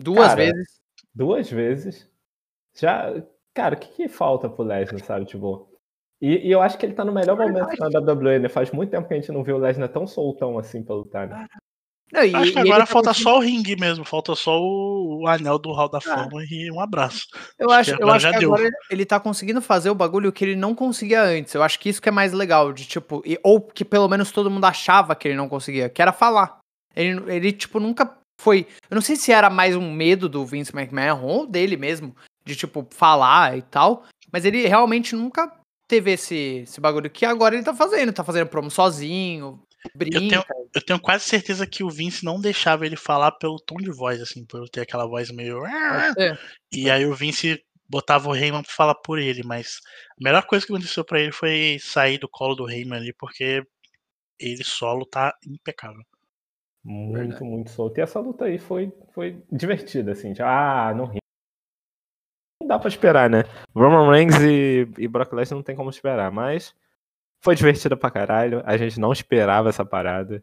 Duas 0.00 0.28
Cara, 0.28 0.36
vezes. 0.36 0.80
duas 1.14 1.50
vezes. 1.50 2.10
Já, 2.76 3.12
cara, 3.54 3.74
o 3.74 3.78
que, 3.78 3.88
que 3.88 4.08
falta 4.08 4.48
pro 4.48 4.64
Lesnar, 4.64 5.04
sabe? 5.04 5.24
Tipo, 5.26 5.68
e, 6.20 6.48
e 6.48 6.50
eu 6.50 6.60
acho 6.62 6.76
que 6.78 6.86
ele 6.86 6.94
tá 6.94 7.04
no 7.04 7.12
melhor 7.12 7.36
momento 7.36 7.76
na 7.78 7.88
WWE, 8.00 8.38
né? 8.40 8.48
Faz 8.48 8.70
muito 8.72 8.90
tempo 8.90 9.06
que 9.06 9.14
a 9.14 9.16
gente 9.20 9.30
não 9.30 9.44
vê 9.44 9.52
o 9.52 9.58
Lesnar 9.58 9.88
tão 9.90 10.06
soltão 10.06 10.58
assim 10.58 10.82
pra 10.82 10.94
lutar, 10.96 11.28
né? 11.28 11.46
Não, 12.12 12.22
e- 12.22 12.34
Acho 12.34 12.52
que 12.52 12.58
ele 12.58 12.68
agora 12.68 12.86
tá 12.86 12.92
falta 12.92 13.08
conseguindo- 13.10 13.30
só 13.30 13.36
o 13.38 13.40
ringue 13.40 13.76
mesmo, 13.76 14.04
falta 14.04 14.34
só 14.36 14.60
o, 14.60 15.22
o 15.22 15.26
anel 15.26 15.58
do 15.58 15.72
Hall 15.72 15.88
da 15.88 15.98
Ah. 15.98 16.00
Fama 16.00 16.44
e 16.48 16.70
um 16.70 16.80
abraço. 16.80 17.26
Eu 17.58 17.70
acho 17.70 17.90
acho, 17.90 17.96
que 17.96 18.02
eu 18.02 18.06
agora 18.08 18.28
acho 18.30 18.38
que 18.38 18.44
agora 18.44 18.62
ele- 18.62 18.76
ele 18.90 19.04
tá 19.04 19.18
conseguindo 19.18 19.60
fazer 19.60 19.90
o 19.90 19.94
bagulho 19.94 20.32
que 20.32 20.44
ele 20.44 20.54
não 20.54 20.74
conseguia 20.74 21.22
antes. 21.22 21.54
Eu 21.54 21.62
acho 21.62 21.78
que 21.80 21.88
isso 21.88 22.00
que 22.00 22.08
é 22.08 22.12
mais 22.12 22.32
legal, 22.32 22.72
de 22.72 22.84
tipo, 22.86 23.22
e- 23.26 23.38
ou 23.42 23.60
que 23.60 23.84
pelo 23.84 24.08
menos 24.08 24.30
todo 24.30 24.50
mundo 24.50 24.64
achava 24.64 25.14
que 25.16 25.26
ele 25.28 25.36
não 25.36 25.48
conseguia, 25.48 25.88
que 25.88 26.00
era 26.00 26.12
falar. 26.12 26.58
Ele, 26.94 27.20
ele 27.32 27.52
tipo, 27.52 27.80
nunca 27.80 28.16
foi. 28.40 28.66
Eu 28.88 28.94
não 28.94 29.02
sei 29.02 29.16
se 29.16 29.32
era 29.32 29.50
mais 29.50 29.74
um 29.74 29.90
medo 29.92 30.28
do 30.28 30.44
Vince 30.46 30.72
McMahon 30.76 31.22
ou 31.24 31.46
dele 31.46 31.76
mesmo, 31.76 32.14
de 32.44 32.54
tipo, 32.54 32.86
falar 32.90 33.56
e 33.58 33.62
tal, 33.62 34.04
mas 34.30 34.44
ele 34.44 34.66
realmente 34.68 35.16
nunca 35.16 35.50
teve 35.88 36.12
esse, 36.12 36.62
esse 36.62 36.80
bagulho 36.80 37.10
que 37.10 37.24
agora 37.26 37.54
ele 37.56 37.64
tá 37.64 37.74
fazendo. 37.74 38.12
Tá 38.12 38.22
fazendo 38.22 38.46
promo 38.48 38.70
sozinho, 38.70 39.58
brinca. 39.94 40.44
Eu 40.74 40.84
tenho 40.84 41.00
quase 41.00 41.24
certeza 41.24 41.66
que 41.66 41.84
o 41.84 41.90
Vince 41.90 42.24
não 42.24 42.40
deixava 42.40 42.86
ele 42.86 42.96
falar 42.96 43.32
pelo 43.32 43.60
tom 43.60 43.76
de 43.76 43.90
voz, 43.90 44.20
assim, 44.20 44.44
por 44.44 44.68
ter 44.68 44.80
aquela 44.80 45.06
voz 45.06 45.30
meio. 45.30 45.64
É. 45.66 46.36
E 46.72 46.90
aí 46.90 47.06
o 47.06 47.14
Vince 47.14 47.62
botava 47.88 48.28
o 48.28 48.34
Heyman 48.34 48.62
pra 48.62 48.72
falar 48.72 48.94
por 48.94 49.18
ele, 49.18 49.42
mas 49.44 49.80
a 50.10 50.24
melhor 50.24 50.44
coisa 50.46 50.66
que 50.66 50.72
aconteceu 50.72 51.04
pra 51.04 51.20
ele 51.20 51.32
foi 51.32 51.78
sair 51.80 52.18
do 52.18 52.28
colo 52.28 52.54
do 52.54 52.68
Heyman 52.68 52.98
ali, 52.98 53.12
porque 53.12 53.62
ele 54.38 54.64
solo 54.64 55.06
tá 55.06 55.34
impecável. 55.46 56.02
Muito, 56.84 57.18
Verdade. 57.18 57.44
muito 57.44 57.70
solto. 57.70 57.98
E 57.98 58.02
essa 58.02 58.20
luta 58.20 58.44
aí 58.44 58.58
foi, 58.58 58.92
foi 59.12 59.42
divertida, 59.50 60.12
assim. 60.12 60.34
Já, 60.34 60.88
ah, 60.88 60.94
não 60.94 61.06
ri. 61.06 61.18
Não 62.60 62.68
dá 62.68 62.78
pra 62.78 62.88
esperar, 62.88 63.30
né? 63.30 63.44
Roman 63.74 64.10
Reigns 64.10 64.40
e, 64.40 64.86
e 64.98 65.08
Brock 65.08 65.32
Lesnar 65.32 65.56
não 65.56 65.62
tem 65.62 65.76
como 65.76 65.88
esperar, 65.88 66.30
mas 66.30 66.74
foi 67.44 67.54
divertida 67.54 67.94
pra 67.94 68.10
caralho. 68.10 68.62
A 68.64 68.74
gente 68.78 68.98
não 68.98 69.12
esperava 69.12 69.68
essa 69.68 69.84
parada. 69.84 70.42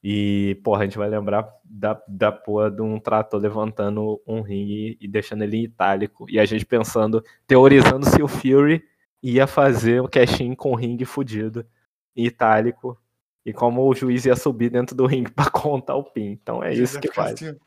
E, 0.00 0.60
porra, 0.62 0.82
a 0.82 0.84
gente 0.84 0.96
vai 0.96 1.08
lembrar 1.08 1.52
da, 1.64 2.00
da 2.06 2.30
porra 2.30 2.70
de 2.70 2.80
um 2.80 3.00
trator 3.00 3.40
levantando 3.40 4.22
um 4.24 4.40
ringue 4.40 4.96
e 5.00 5.08
deixando 5.08 5.42
ele 5.42 5.56
em 5.56 5.64
itálico. 5.64 6.30
E 6.30 6.38
a 6.38 6.44
gente 6.44 6.64
pensando, 6.64 7.24
teorizando 7.44 8.06
se 8.06 8.22
o 8.22 8.28
Fury 8.28 8.84
ia 9.20 9.48
fazer 9.48 10.00
o 10.00 10.08
cash-in 10.08 10.54
com 10.54 10.70
o 10.70 10.76
ringue 10.76 11.04
fudido 11.04 11.66
em 12.14 12.26
itálico. 12.26 12.96
E 13.44 13.52
como 13.52 13.82
o 13.82 13.94
juiz 13.94 14.24
ia 14.24 14.36
subir 14.36 14.70
dentro 14.70 14.94
do 14.94 15.06
ringue 15.06 15.32
pra 15.34 15.50
contar 15.50 15.96
o 15.96 16.04
pin. 16.04 16.30
Então 16.30 16.62
é 16.62 16.72
isso 16.72 17.00
que 17.00 17.10
vale. 17.12 17.58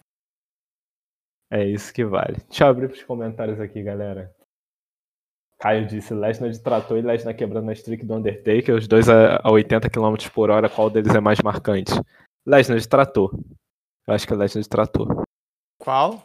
É 1.52 1.66
isso 1.66 1.94
que 1.94 2.06
vale. 2.06 2.38
Deixa 2.48 2.64
eu 2.64 2.70
abrir 2.70 2.88
pros 2.88 3.04
comentários 3.04 3.60
aqui, 3.60 3.84
galera. 3.84 4.34
Caio 5.62 5.86
disse 5.86 6.14
Lesnar 6.14 6.50
de 6.50 6.60
trator 6.60 6.98
e 6.98 7.02
Lesnar 7.02 7.36
quebrando 7.36 7.70
a 7.70 7.74
streak 7.74 8.04
do 8.06 8.16
Undertaker, 8.16 8.76
os 8.76 8.88
dois 8.88 9.08
a, 9.08 9.40
a 9.44 9.52
80 9.52 9.90
km 9.90 10.16
por 10.34 10.50
hora, 10.50 10.68
qual 10.68 10.90
deles 10.90 11.14
é 11.14 11.20
mais 11.20 11.40
marcante? 11.42 11.92
Lesnar 12.46 12.80
de 12.80 12.88
trator. 12.88 13.32
Eu 14.08 14.14
acho 14.16 14.26
que 14.28 14.34
é 14.34 14.36
Lesnar 14.36 14.64
de 14.64 14.70
trator. 14.70 15.24
Qual? 15.80 16.24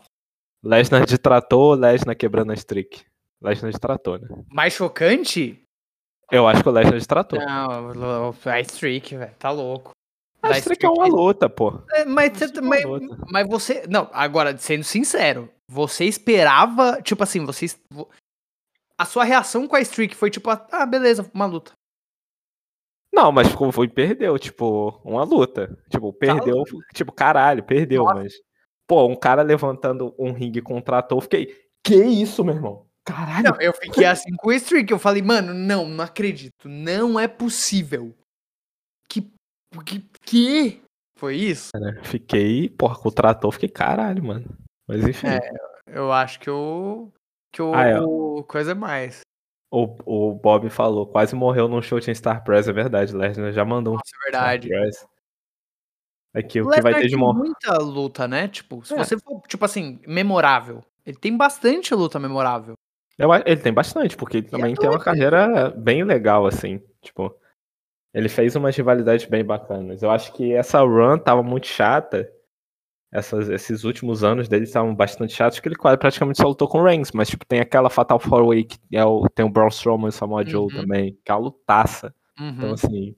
Lesnar 0.64 1.04
de 1.04 1.18
trator 1.18 1.58
ou 1.60 1.74
Lesnar 1.74 2.16
quebrando 2.16 2.50
a 2.50 2.54
streak? 2.54 3.04
Lesnar 3.42 3.70
de 3.72 3.78
trator, 3.78 4.20
né? 4.20 4.28
Mais 4.50 4.72
chocante? 4.72 5.62
Eu 6.32 6.48
acho 6.48 6.62
que 6.62 6.68
é 6.68 6.72
o 6.72 6.74
Lesnar 6.74 6.98
de 6.98 7.06
trator. 7.06 7.38
Não, 7.38 8.34
a 8.46 8.60
Streak, 8.60 9.16
velho. 9.16 9.34
Tá 9.38 9.50
louco. 9.50 9.90
a 10.42 10.48
da 10.48 10.58
streak 10.58 10.84
é 10.84 10.88
uma 10.88 11.04
streak- 11.04 11.14
luta, 11.14 11.48
pô. 11.50 11.78
É, 11.92 12.04
Mas, 12.06 12.32
você- 12.38 12.58
é 12.58 12.60
mas, 12.62 12.84
luta. 12.84 13.18
mas 13.30 13.46
você. 13.48 13.84
Não, 13.86 14.08
agora, 14.14 14.56
sendo 14.56 14.82
sincero, 14.82 15.48
você 15.70 16.06
esperava. 16.06 17.00
Tipo 17.02 17.22
assim, 17.22 17.44
você. 17.44 17.66
A 18.98 19.04
sua 19.04 19.24
reação 19.24 19.68
com 19.68 19.76
a 19.76 19.80
Streak 19.80 20.14
foi 20.14 20.30
tipo, 20.30 20.48
ah, 20.50 20.86
beleza, 20.86 21.30
uma 21.34 21.46
luta. 21.46 21.72
Não, 23.12 23.32
mas 23.32 23.48
ficou, 23.48 23.72
foi 23.72 23.88
perdeu, 23.88 24.38
tipo, 24.38 25.00
uma 25.04 25.24
luta. 25.24 25.76
Tipo, 25.88 26.12
perdeu, 26.12 26.62
tipo, 26.94 27.12
caralho, 27.12 27.62
perdeu, 27.62 28.04
Nossa. 28.04 28.14
mas. 28.14 28.34
Pô, 28.86 29.06
um 29.06 29.16
cara 29.16 29.42
levantando 29.42 30.14
um 30.18 30.32
ringue 30.32 30.62
eu 31.10 31.20
fiquei. 31.20 31.56
Que 31.82 31.96
isso, 31.96 32.44
meu 32.44 32.54
irmão? 32.54 32.86
Caralho. 33.04 33.50
Não, 33.50 33.60
eu 33.60 33.72
fiquei 33.72 34.04
assim 34.04 34.34
com 34.36 34.50
a 34.50 34.56
Streak. 34.56 34.92
Eu 34.92 34.98
falei, 34.98 35.22
mano, 35.22 35.54
não, 35.54 35.88
não 35.88 36.04
acredito. 36.04 36.68
Não 36.68 37.18
é 37.18 37.26
possível. 37.26 38.14
Que. 39.08 39.32
Que. 39.84 40.04
que? 40.22 40.82
Foi 41.18 41.36
isso? 41.36 41.70
né? 41.78 42.00
Fiquei, 42.04 42.68
porra, 42.68 42.98
com 42.98 43.08
o 43.08 43.12
trator, 43.12 43.50
fiquei 43.52 43.68
caralho, 43.68 44.22
mano. 44.22 44.46
Mas 44.86 45.06
enfim. 45.06 45.28
É. 45.28 45.40
Eu 45.86 46.12
acho 46.12 46.38
que 46.38 46.50
o. 46.50 47.10
Que 47.56 47.62
o. 47.62 47.74
Ah, 47.74 47.86
é. 47.86 47.98
o- 47.98 48.44
coisa 48.46 48.72
é 48.72 48.74
mais. 48.74 49.20
O, 49.70 49.96
o 50.04 50.34
Bob 50.34 50.68
falou, 50.68 51.06
quase 51.06 51.34
morreu 51.34 51.66
num 51.66 51.80
show 51.80 51.98
em 51.98 52.14
Star 52.14 52.44
Press, 52.44 52.68
é 52.68 52.72
verdade. 52.72 53.16
Lesnar 53.16 53.50
já 53.50 53.64
mandou 53.64 53.94
um 53.94 53.96
Nossa, 53.96 54.10
é 54.14 54.30
verdade. 54.30 54.68
Aqui, 56.34 56.60
o 56.60 56.66
O 56.68 56.70
que 56.70 56.82
vai 56.82 56.94
ter 56.94 57.08
de 57.08 57.16
morrer. 57.16 57.38
muita 57.38 57.78
luta, 57.78 58.28
né? 58.28 58.46
Tipo, 58.46 58.84
se 58.84 58.92
É. 58.94 58.98
você 58.98 59.18
for, 59.18 59.40
tipo 59.48 59.64
assim, 59.64 59.98
memorável. 60.06 60.84
Ele 61.04 61.16
tem 61.16 61.34
bastante 61.34 61.94
luta 61.94 62.18
memorável. 62.18 62.74
Ele 63.46 63.60
tem 63.60 63.72
bastante, 63.72 64.16
porque 64.16 64.36
ele 64.38 64.46
é 64.48 64.50
também 64.50 64.74
tem 64.74 64.88
uma 64.90 64.98
carreira 65.02 65.70
bem 65.70 66.04
legal, 66.04 66.46
assim. 66.46 66.82
Tipo, 67.00 67.34
ele 68.12 68.28
fez 68.28 68.54
umas 68.54 68.76
rivalidades 68.76 69.24
bem 69.24 69.42
bacanas. 69.42 70.02
Eu 70.02 70.10
acho 70.10 70.30
que 70.34 70.52
essa 70.52 70.80
run 70.80 71.16
tava 71.18 71.42
muito 71.42 71.66
chata. 71.66 72.30
Essas- 73.16 73.48
esses 73.48 73.84
últimos 73.84 74.22
anos 74.22 74.46
dele 74.48 74.64
estavam 74.64 74.94
bastante 74.94 75.32
chatos, 75.34 75.58
porque 75.58 75.68
ele 75.68 75.76
quase 75.76 75.96
praticamente 75.98 76.38
só 76.40 76.48
lutou 76.48 76.68
com 76.68 76.78
o 76.80 76.84
Reigns. 76.84 77.12
Mas, 77.12 77.28
tipo, 77.28 77.46
tem 77.46 77.60
aquela 77.60 77.88
Fatal 77.88 78.18
Four 78.20 78.46
Way 78.48 78.64
que 78.64 78.78
é 78.92 79.04
o, 79.04 79.26
tem 79.28 79.44
o 79.44 79.48
Braun 79.48 79.68
Strowman 79.68 80.06
e 80.06 80.08
o 80.10 80.12
Samoa 80.12 80.44
Joe 80.44 80.62
Uhum. 80.64 80.80
também, 80.82 81.18
que 81.24 81.30
é 81.30 81.34
uma 81.34 81.40
lutaça. 81.40 82.14
Então, 82.38 82.68
Uhum. 82.68 82.74
assim. 82.74 83.16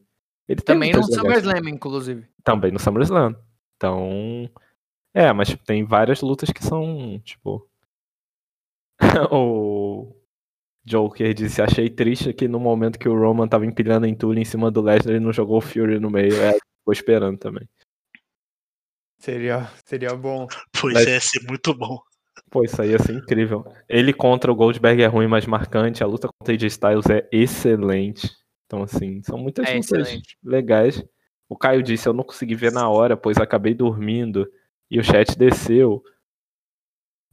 Ele 0.48 0.60
Também 0.62 0.92
no. 0.92 1.02
SummerSlam, 1.02 1.68
inclusive. 1.68 2.26
Também 2.44 2.70
no 2.72 2.78
SummerSlam. 2.78 3.34
Então. 3.76 4.48
É, 5.14 5.32
mas 5.32 5.48
tipo, 5.48 5.64
tem 5.64 5.84
várias 5.84 6.20
lutas 6.22 6.50
que 6.50 6.62
são, 6.64 7.20
tipo. 7.24 7.68
o 9.32 10.14
Joker 10.84 11.34
disse: 11.34 11.60
Achei 11.62 11.88
triste 11.90 12.32
que 12.32 12.48
no 12.48 12.58
momento 12.60 12.98
que 12.98 13.08
o 13.08 13.18
Roman 13.18 13.48
tava 13.48 13.66
empilhando 13.66 14.06
em 14.06 14.14
Tully 14.14 14.40
em 14.40 14.44
cima 14.44 14.70
do 14.70 14.80
Lesnar, 14.80 15.14
ele 15.14 15.24
não 15.24 15.32
jogou 15.32 15.58
o 15.58 15.60
Fury 15.60 15.98
no 15.98 16.10
meio. 16.10 16.34
É, 16.34 16.52
ficou 16.52 16.92
esperando 16.92 17.38
também. 17.38 17.68
Seria, 19.18 19.68
seria 19.84 20.14
bom. 20.14 20.46
Pois 20.80 20.94
Mas- 20.94 21.06
é, 21.06 21.10
ia 21.14 21.20
ser 21.20 21.40
muito 21.48 21.74
bom. 21.74 21.98
Pô, 22.50 22.64
isso 22.64 22.80
aí 22.80 22.90
ia 22.92 22.98
ser 22.98 23.12
incrível. 23.14 23.64
Ele 23.88 24.12
contra 24.12 24.50
o 24.50 24.54
Goldberg 24.54 25.02
é 25.02 25.06
ruim, 25.06 25.26
mas 25.26 25.44
marcante. 25.44 26.02
A 26.02 26.06
luta 26.06 26.28
contra 26.28 26.52
o 26.52 26.54
AJ 26.54 26.62
Styles 26.68 27.06
é 27.10 27.28
excelente. 27.30 28.30
Então, 28.66 28.82
assim, 28.82 29.20
são 29.22 29.36
muitas 29.36 29.66
É 29.66 29.74
lutas 29.74 29.90
excelente. 29.90 30.38
legais. 30.42 31.04
O 31.48 31.56
Caio 31.56 31.82
disse: 31.82 32.08
Eu 32.08 32.12
não 32.14 32.24
consegui 32.24 32.54
ver 32.54 32.72
na 32.72 32.88
hora, 32.88 33.16
pois 33.16 33.36
acabei 33.38 33.74
dormindo. 33.74 34.46
E 34.90 34.98
o 34.98 35.04
chat 35.04 35.36
desceu. 35.36 36.02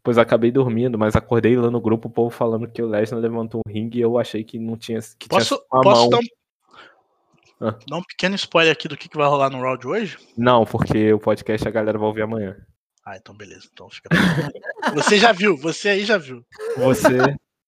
Pois 0.04 0.18
acabei 0.18 0.52
dormindo, 0.52 0.98
mas 1.00 1.16
acordei 1.16 1.56
lá 1.56 1.72
no 1.72 1.82
grupo 1.82 2.08
o 2.08 2.12
povo 2.12 2.30
falando 2.30 2.70
que 2.70 2.82
o 2.82 2.88
Lesnar 2.88 3.20
levantou 3.20 3.62
um 3.66 3.72
ringue 3.72 4.00
e 4.00 4.02
eu 4.02 4.18
achei 4.20 4.44
que 4.44 4.60
não 4.60 4.78
tinha. 4.78 5.00
Que 5.02 5.28
tinha 5.28 5.40
Posso, 5.40 5.56
sido 5.56 5.66
com 5.70 5.78
a 5.78 5.82
posso 5.82 6.02
mão. 6.02 6.10
dar, 6.10 6.18
um, 6.18 6.22
Ah. 7.62 7.76
dar 7.88 7.98
um 7.98 8.04
pequeno 8.04 8.36
spoiler 8.36 8.72
aqui 8.74 8.88
do 8.88 8.98
que, 8.98 9.08
que 9.08 9.18
vai 9.18 9.28
rolar 9.28 9.50
no 9.50 9.62
round 9.62 9.88
hoje? 9.88 10.18
Não, 10.38 10.66
porque 10.66 11.14
o 11.14 11.20
podcast 11.20 11.68
a 11.68 11.72
galera 11.72 11.98
vai 11.98 12.08
ouvir 12.08 12.22
amanhã. 12.24 12.56
Ah, 13.06 13.16
então 13.18 13.36
beleza. 13.36 13.68
Então 13.72 13.90
fica. 13.90 14.10
você 14.94 15.18
já 15.18 15.32
viu, 15.32 15.56
você 15.56 15.90
aí 15.90 16.06
já 16.06 16.18
viu. 16.18 16.44
Você, 16.78 17.18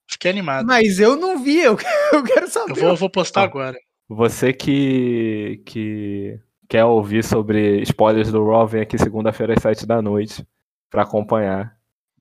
Fiquei 0.10 0.32
animado. 0.32 0.66
Mas 0.66 1.00
eu 1.00 1.16
não 1.16 1.44
vi, 1.44 1.60
eu, 1.60 1.78
eu 2.14 2.24
quero 2.24 2.48
saber. 2.50 2.72
Eu 2.72 2.76
vou, 2.76 2.90
eu 2.90 2.96
vou 2.96 3.10
postar 3.10 3.42
Ah. 3.42 3.46
agora. 3.46 3.78
você 4.10 4.52
que, 4.54 5.62
que 5.66 6.40
quer 6.68 6.84
ouvir 6.86 7.24
sobre 7.24 7.82
spoilers 7.84 8.32
do 8.32 8.46
Raw, 8.46 8.66
vem 8.68 8.82
aqui 8.82 8.98
segunda-feira 8.98 9.54
às 9.54 9.62
7 9.62 9.86
da 9.86 10.02
noite 10.02 10.46
pra 10.90 11.04
acompanhar. 11.04 11.78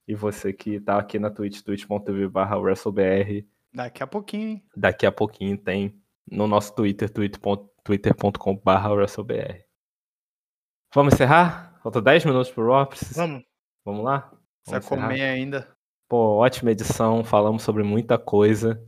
E 0.06 0.14
você 0.14 0.52
que 0.52 0.78
tá 0.80 0.98
aqui 0.98 1.18
na 1.18 1.30
Twitch, 1.30 1.62
twitch.tv 1.62 2.28
barra 2.28 2.56
WrestleBR, 2.58 3.44
Daqui 3.74 4.02
a 4.02 4.06
pouquinho, 4.06 4.48
hein? 4.50 4.62
daqui 4.76 5.04
a 5.04 5.12
pouquinho 5.12 5.56
tem 5.58 5.94
no 6.30 6.46
nosso 6.46 6.74
Twitter, 6.74 7.08
twitter.com 7.10 7.76
twitter.com 7.86 8.56
barra 8.56 8.92
WrestleBR. 8.92 9.64
Vamos 10.92 11.14
encerrar? 11.14 11.78
Falta 11.82 12.02
10 12.02 12.24
minutos 12.24 12.50
pro 12.50 12.66
Raw. 12.66 12.86
Precisa... 12.86 13.22
Vamos. 13.22 13.44
Vamos 13.84 14.04
lá? 14.04 14.32
Precisa 14.64 14.88
comer 14.88 15.22
ainda. 15.22 15.72
Pô, 16.08 16.38
ótima 16.38 16.72
edição, 16.72 17.22
falamos 17.24 17.62
sobre 17.62 17.82
muita 17.82 18.18
coisa. 18.18 18.82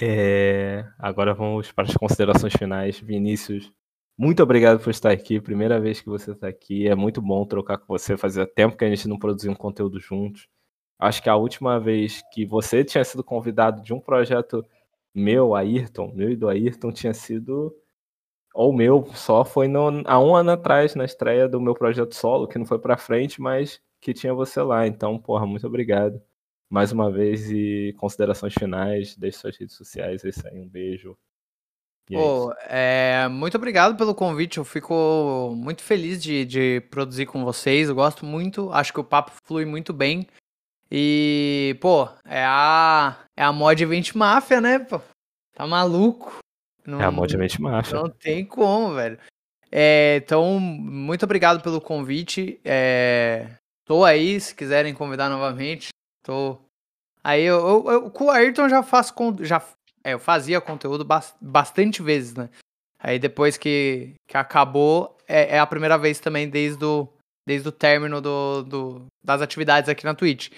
É, 0.00 0.84
Agora 0.98 1.34
vamos 1.34 1.70
para 1.72 1.84
as 1.84 1.94
considerações 1.94 2.52
finais. 2.54 3.00
Vinícius, 3.00 3.72
muito 4.16 4.42
obrigado 4.42 4.80
por 4.80 4.90
estar 4.90 5.10
aqui. 5.10 5.40
Primeira 5.40 5.80
vez 5.80 6.00
que 6.00 6.08
você 6.08 6.30
está 6.30 6.48
aqui. 6.48 6.86
É 6.86 6.94
muito 6.94 7.20
bom 7.20 7.44
trocar 7.44 7.78
com 7.78 7.86
você. 7.86 8.16
Fazia 8.16 8.46
tempo 8.46 8.76
que 8.76 8.84
a 8.84 8.88
gente 8.88 9.08
não 9.08 9.18
produzia 9.18 9.50
um 9.50 9.56
conteúdo 9.56 9.98
juntos. 9.98 10.48
Acho 11.00 11.20
que 11.20 11.28
a 11.28 11.34
última 11.34 11.80
vez 11.80 12.22
que 12.32 12.46
você 12.46 12.84
tinha 12.84 13.04
sido 13.04 13.24
convidado 13.24 13.82
de 13.82 13.92
um 13.92 14.00
projeto 14.00 14.64
meu, 15.14 15.54
Ayrton, 15.54 16.12
meu 16.14 16.30
e 16.30 16.36
do 16.36 16.48
Ayrton, 16.48 16.92
tinha 16.92 17.12
sido. 17.14 17.74
Ou 18.54 18.72
meu, 18.72 19.06
só 19.14 19.44
foi 19.44 19.66
no- 19.68 20.02
há 20.06 20.20
um 20.20 20.34
ano 20.36 20.50
atrás, 20.52 20.94
na 20.94 21.04
estreia 21.04 21.48
do 21.48 21.60
meu 21.60 21.74
projeto 21.74 22.14
solo, 22.14 22.46
que 22.46 22.58
não 22.58 22.66
foi 22.66 22.78
pra 22.78 22.96
frente, 22.98 23.40
mas 23.40 23.80
que 24.00 24.12
tinha 24.12 24.34
você 24.34 24.60
lá. 24.62 24.86
Então, 24.86 25.18
porra, 25.18 25.46
muito 25.46 25.66
obrigado 25.66 26.20
mais 26.68 26.92
uma 26.92 27.10
vez 27.10 27.50
e 27.50 27.94
considerações 27.98 28.54
finais, 28.54 29.16
deixe 29.16 29.38
suas 29.38 29.56
redes 29.56 29.76
sociais, 29.76 30.24
é 30.24 30.28
isso 30.28 30.46
aí, 30.48 30.58
um 30.60 30.68
beijo. 30.68 31.16
É. 32.10 32.14
Pô, 32.16 32.52
é, 32.68 33.28
muito 33.28 33.56
obrigado 33.56 33.96
pelo 33.96 34.14
convite. 34.14 34.58
Eu 34.58 34.64
fico 34.64 35.54
muito 35.56 35.82
feliz 35.82 36.22
de, 36.22 36.44
de 36.44 36.80
produzir 36.90 37.26
com 37.26 37.44
vocês. 37.44 37.88
Eu 37.88 37.94
gosto 37.94 38.26
muito. 38.26 38.70
Acho 38.72 38.92
que 38.92 39.00
o 39.00 39.04
papo 39.04 39.30
flui 39.44 39.64
muito 39.64 39.92
bem. 39.92 40.26
E, 40.94 41.74
pô, 41.80 42.06
é 42.26 42.44
a, 42.44 43.16
é 43.34 43.42
a 43.42 43.50
mod 43.50 43.82
Event 43.82 44.12
Máfia, 44.14 44.60
né, 44.60 44.78
pô? 44.78 45.00
Tá 45.54 45.66
maluco? 45.66 46.38
Não, 46.86 47.00
É 47.00 47.04
a 47.04 47.10
Mod 47.10 47.34
Event 47.34 47.58
Máfia. 47.58 47.94
não 47.94 48.10
tem 48.10 48.44
como, 48.44 48.94
velho. 48.94 49.18
É, 49.70 50.16
então, 50.22 50.60
muito 50.60 51.22
obrigado 51.24 51.62
pelo 51.62 51.80
convite. 51.80 52.60
É, 52.62 53.48
tô 53.86 54.04
aí, 54.04 54.38
se 54.38 54.54
quiserem 54.54 54.92
convidar 54.92 55.30
novamente. 55.30 55.88
Tô. 56.22 56.58
Aí 57.24 57.42
eu, 57.42 57.56
eu- 57.86 57.90
eu- 57.90 58.10
com 58.10 58.24
o 58.24 58.30
Ayrton 58.30 58.68
já 58.68 58.82
faço 58.82 59.14
já 59.40 59.62
é, 60.04 60.12
eu 60.12 60.18
fazia 60.18 60.60
conteúdo 60.60 61.04
bas- 61.04 61.34
bastante 61.40 62.02
vezes, 62.02 62.34
né? 62.34 62.50
Aí 62.98 63.18
depois 63.18 63.56
que, 63.56 64.14
que 64.28 64.36
acabou, 64.36 65.16
é, 65.26 65.56
é 65.56 65.58
a 65.58 65.66
primeira 65.66 65.96
vez 65.96 66.18
também 66.20 66.48
desde 66.50 66.84
o, 66.84 67.08
desde 67.46 67.68
o 67.68 67.72
término 67.72 68.20
do, 68.20 68.62
do- 68.62 69.06
das 69.24 69.40
atividades 69.40 69.88
aqui 69.88 70.04
na 70.04 70.14
Twitch. 70.14 70.50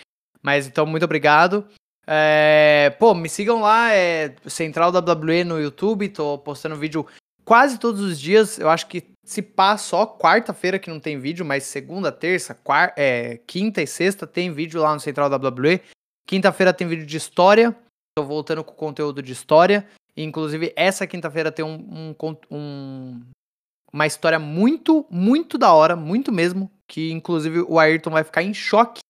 Mas 0.45 0.67
então, 0.67 0.85
muito 0.87 1.05
obrigado. 1.05 1.67
É, 2.07 2.95
pô, 2.99 3.15
me 3.15 3.29
sigam 3.29 3.61
lá, 3.63 3.93
é 3.95 4.35
Central 4.47 4.91
WWE 4.93 5.43
no 5.45 5.59
YouTube, 5.59 6.09
tô 6.11 6.37
postando 6.39 6.77
vídeo 6.77 7.07
quase 7.45 7.79
todos 7.79 8.01
os 8.03 8.21
dias. 8.21 8.59
Eu 8.59 8.69
acho 8.69 8.87
que 8.87 9.05
se 9.25 9.41
pá 9.41 9.77
só 9.79 10.07
quarta-feira 10.07 10.79
que 10.79 10.91
não 10.91 11.01
tem 11.01 11.19
vídeo, 11.19 11.47
mas 11.47 11.65
segunda, 11.65 12.13
terça, 12.13 12.55
quar- 12.55 12.93
é, 12.97 13.41
quinta 13.47 13.81
e 13.81 13.87
sexta 13.87 14.27
tem 14.27 14.53
vídeo 14.53 14.83
lá 14.83 14.93
no 14.93 15.01
Central 15.01 15.31
WWE. 15.31 15.81
Quinta-feira 16.27 16.75
tem 16.75 16.87
vídeo 16.87 17.07
de 17.07 17.17
história. 17.17 17.75
Tô 18.17 18.23
voltando 18.25 18.63
com 18.63 18.75
conteúdo 18.75 19.23
de 19.23 19.33
história. 19.33 19.87
Inclusive, 20.17 20.73
essa 20.77 21.07
quinta-feira 21.07 21.51
tem 21.51 21.65
um, 21.65 22.15
um 22.21 22.37
um- 22.51 23.21
uma 23.93 24.07
história 24.07 24.39
muito, 24.39 25.07
muito 25.11 25.57
da 25.57 25.73
hora, 25.73 25.97
muito 25.97 26.31
mesmo. 26.31 26.71
Que 26.87 27.11
inclusive 27.13 27.61
o 27.67 27.79
Ayrton 27.79 28.11
vai 28.11 28.25
ficar 28.25 28.43
em 28.43 28.53
choque. 28.53 29.01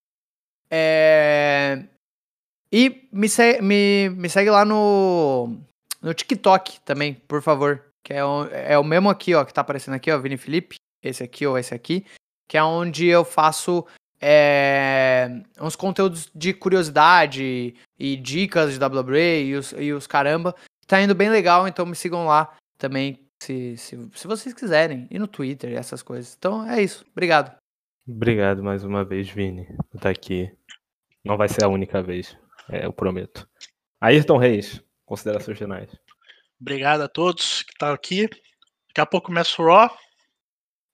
É, 0.76 1.84
E 2.72 3.08
me, 3.12 3.28
se- 3.28 3.60
me, 3.62 4.08
me 4.10 4.28
segue 4.28 4.50
lá 4.50 4.64
no, 4.64 5.56
no 6.02 6.12
TikTok 6.12 6.80
também, 6.80 7.14
por 7.28 7.40
favor. 7.40 7.84
Que 8.02 8.12
é 8.14 8.24
o, 8.24 8.44
é 8.46 8.76
o 8.78 8.82
mesmo 8.84 9.08
aqui, 9.08 9.32
ó, 9.34 9.44
que 9.44 9.54
tá 9.54 9.60
aparecendo 9.60 9.94
aqui, 9.94 10.10
ó, 10.10 10.18
Vini 10.18 10.36
Felipe. 10.36 10.76
Esse 11.02 11.22
aqui 11.22 11.46
ou 11.46 11.56
esse 11.56 11.72
aqui. 11.72 12.04
Que 12.48 12.56
é 12.58 12.62
onde 12.64 13.06
eu 13.06 13.24
faço 13.24 13.86
é, 14.20 15.30
uns 15.60 15.76
conteúdos 15.76 16.28
de 16.34 16.52
curiosidade 16.52 17.74
e 17.98 18.16
dicas 18.16 18.72
de 18.76 18.84
WWE 18.84 19.44
e 19.44 19.54
os, 19.54 19.72
e 19.78 19.92
os 19.92 20.06
caramba. 20.08 20.54
Tá 20.86 21.00
indo 21.00 21.14
bem 21.14 21.30
legal, 21.30 21.68
então 21.68 21.86
me 21.86 21.94
sigam 21.94 22.26
lá 22.26 22.52
também, 22.76 23.18
se, 23.40 23.76
se, 23.78 23.96
se 24.14 24.26
vocês 24.26 24.52
quiserem. 24.54 25.06
E 25.10 25.18
no 25.18 25.28
Twitter 25.28 25.72
essas 25.74 26.02
coisas. 26.02 26.34
Então 26.36 26.68
é 26.68 26.82
isso. 26.82 27.06
Obrigado. 27.12 27.54
Obrigado 28.06 28.62
mais 28.62 28.84
uma 28.84 29.04
vez, 29.04 29.28
Vini, 29.30 29.66
por 29.90 29.96
estar 29.96 30.10
aqui. 30.10 30.50
Não 31.24 31.36
vai 31.36 31.48
ser 31.48 31.64
a 31.64 31.68
única 31.68 32.02
vez, 32.02 32.36
é, 32.68 32.84
eu 32.84 32.92
prometo. 32.92 33.48
Ayrton 34.00 34.36
Reis, 34.36 34.82
considerações 35.06 35.56
finais. 35.58 35.90
Obrigado 36.60 37.00
a 37.02 37.08
todos 37.08 37.62
que 37.62 37.72
estão 37.72 37.92
aqui. 37.92 38.28
Daqui 38.88 39.00
a 39.00 39.06
pouco 39.06 39.28
começa 39.28 39.60
o 39.60 39.64
Raw. 39.66 39.96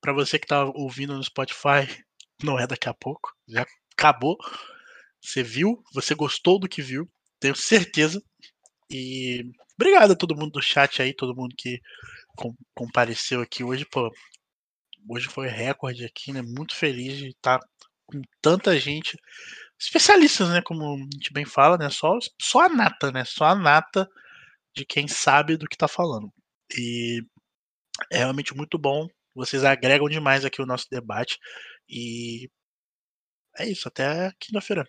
Pra 0.00 0.12
você 0.12 0.38
que 0.38 0.46
tá 0.46 0.64
ouvindo 0.64 1.14
no 1.16 1.22
Spotify, 1.22 1.86
não 2.42 2.58
é 2.58 2.66
daqui 2.66 2.88
a 2.88 2.94
pouco. 2.94 3.34
Já 3.48 3.66
acabou. 3.92 4.36
Você 5.20 5.42
viu, 5.42 5.82
você 5.92 6.14
gostou 6.14 6.58
do 6.58 6.68
que 6.68 6.80
viu, 6.80 7.10
tenho 7.40 7.54
certeza. 7.56 8.22
E 8.90 9.44
obrigado 9.74 10.12
a 10.12 10.16
todo 10.16 10.34
mundo 10.36 10.52
do 10.52 10.62
chat 10.62 11.02
aí, 11.02 11.12
todo 11.12 11.36
mundo 11.36 11.54
que 11.58 11.80
com- 12.36 12.54
compareceu 12.74 13.40
aqui 13.42 13.62
hoje, 13.62 13.84
pô. 13.84 14.10
Hoje 15.08 15.28
foi 15.28 15.48
recorde 15.48 16.04
aqui, 16.04 16.32
né? 16.32 16.42
Muito 16.42 16.74
feliz 16.74 17.16
de 17.16 17.28
estar 17.28 17.58
com 18.06 18.20
tanta 18.40 18.78
gente. 18.78 19.16
Especialistas, 19.78 20.48
né? 20.50 20.62
Como 20.62 20.94
a 20.94 20.98
gente 21.14 21.32
bem 21.32 21.44
fala, 21.44 21.78
né? 21.78 21.90
Só, 21.90 22.18
só 22.40 22.60
a 22.66 22.68
nata, 22.68 23.10
né? 23.12 23.24
Só 23.24 23.46
a 23.46 23.54
nata 23.54 24.08
de 24.74 24.84
quem 24.84 25.08
sabe 25.08 25.56
do 25.56 25.66
que 25.66 25.76
tá 25.76 25.88
falando. 25.88 26.32
E 26.76 27.22
é 28.12 28.18
realmente 28.18 28.54
muito 28.54 28.78
bom. 28.78 29.06
Vocês 29.34 29.64
agregam 29.64 30.08
demais 30.08 30.44
aqui 30.44 30.62
o 30.62 30.66
nosso 30.66 30.86
debate. 30.90 31.38
E 31.88 32.48
é 33.58 33.68
isso. 33.68 33.88
Até 33.88 34.32
quinta-feira. 34.40 34.84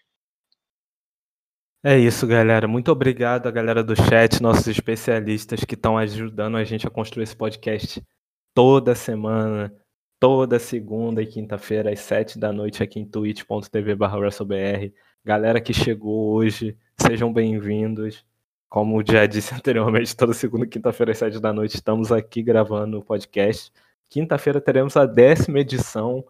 É 1.84 1.98
isso, 1.98 2.28
galera. 2.28 2.68
Muito 2.68 2.92
obrigado 2.92 3.48
a 3.48 3.52
galera 3.52 3.84
do 3.84 3.96
chat, 3.96 4.40
nossos 4.40 4.68
especialistas 4.68 5.64
que 5.66 5.74
estão 5.74 5.98
ajudando 5.98 6.58
a 6.58 6.64
gente 6.64 6.86
a 6.86 6.92
construir 6.92 7.24
esse 7.24 7.36
podcast 7.36 8.04
toda 8.54 8.94
semana, 8.94 9.74
toda 10.22 10.60
segunda 10.60 11.24
e 11.24 11.26
quinta-feira, 11.26 11.92
às 11.92 12.00
sete 12.00 12.38
da 12.38 12.54
noite, 12.54 12.84
aqui 12.84 13.00
em 13.00 13.06
twitch.tv 13.06 13.96
WrestleBR. 14.00 14.94
Galera 15.26 15.60
que 15.60 15.74
chegou 15.74 16.34
hoje, 16.36 16.78
sejam 16.96 17.34
bem-vindos. 17.34 18.24
Como 18.70 19.04
já 19.04 19.26
disse 19.26 19.52
anteriormente, 19.56 20.16
toda 20.16 20.32
segunda 20.32 20.66
e 20.66 20.70
quinta-feira, 20.70 21.12
às 21.12 21.18
sete 21.18 21.40
da 21.40 21.52
noite, 21.52 21.74
estamos 21.74 22.12
aqui 22.12 22.44
gravando 22.44 23.00
o 23.00 23.04
podcast. 23.04 23.74
Quinta-feira 24.08 24.62
teremos 24.62 24.96
a 24.96 25.08
décima 25.08 25.60
edição 25.60 26.24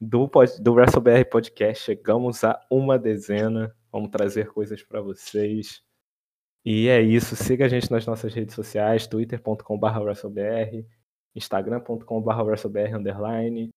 do, 0.00 0.28
do 0.58 0.72
WrestleBR 0.72 1.24
Podcast. 1.30 1.84
Chegamos 1.84 2.42
a 2.42 2.60
uma 2.68 2.98
dezena. 2.98 3.72
Vamos 3.92 4.10
trazer 4.10 4.48
coisas 4.48 4.82
para 4.82 5.00
vocês. 5.00 5.84
E 6.64 6.88
é 6.88 7.00
isso. 7.00 7.36
Siga 7.36 7.66
a 7.66 7.68
gente 7.68 7.92
nas 7.92 8.06
nossas 8.06 8.34
redes 8.34 8.56
sociais: 8.56 9.06
twitter.com.br 9.06 11.03
instagram.com.br 11.34 12.42
WrestleBR. 12.42 13.70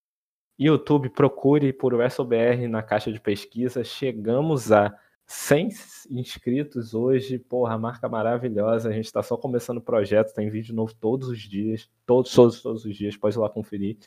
YouTube, 0.58 1.10
procure 1.10 1.72
por 1.72 1.94
WrestleBR 1.94 2.66
na 2.68 2.82
caixa 2.82 3.12
de 3.12 3.20
pesquisa. 3.20 3.84
Chegamos 3.84 4.72
a 4.72 4.92
100 5.26 5.68
inscritos 6.10 6.94
hoje, 6.94 7.38
porra, 7.38 7.78
marca 7.78 8.08
maravilhosa. 8.08 8.88
A 8.88 8.92
gente 8.92 9.04
está 9.04 9.22
só 9.22 9.36
começando 9.36 9.76
o 9.76 9.82
projeto, 9.82 10.34
tem 10.34 10.48
vídeo 10.48 10.74
novo 10.74 10.94
todos 10.94 11.28
os 11.28 11.38
dias, 11.38 11.88
todos, 12.06 12.32
todos, 12.34 12.62
todos 12.62 12.84
os 12.84 12.96
dias, 12.96 13.16
pode 13.16 13.36
ir 13.36 13.38
lá 13.38 13.50
conferir. 13.50 13.98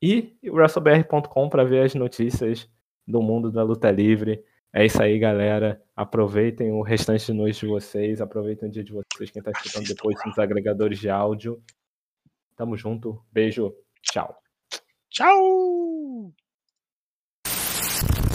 E 0.00 0.38
o 0.44 0.54
WrestleBR.com 0.54 1.48
para 1.48 1.64
ver 1.64 1.84
as 1.84 1.94
notícias 1.94 2.70
do 3.06 3.20
mundo 3.20 3.50
da 3.50 3.62
luta 3.62 3.90
livre. 3.90 4.44
É 4.72 4.84
isso 4.84 5.02
aí, 5.02 5.18
galera. 5.18 5.82
Aproveitem 5.96 6.70
o 6.70 6.82
restante 6.82 7.26
de 7.26 7.32
noite 7.32 7.60
de 7.60 7.66
vocês, 7.66 8.20
aproveitem 8.20 8.68
o 8.68 8.72
dia 8.72 8.84
de 8.84 8.92
vocês, 8.92 9.30
quem 9.30 9.40
está 9.40 9.50
escutando 9.50 9.88
depois 9.88 10.16
nos 10.24 10.38
agregadores 10.38 10.98
de 10.98 11.08
áudio. 11.08 11.60
Tamo 12.56 12.76
junto, 12.76 13.24
beijo, 13.30 13.74
tchau. 14.00 14.34
Tchau! 15.10 16.34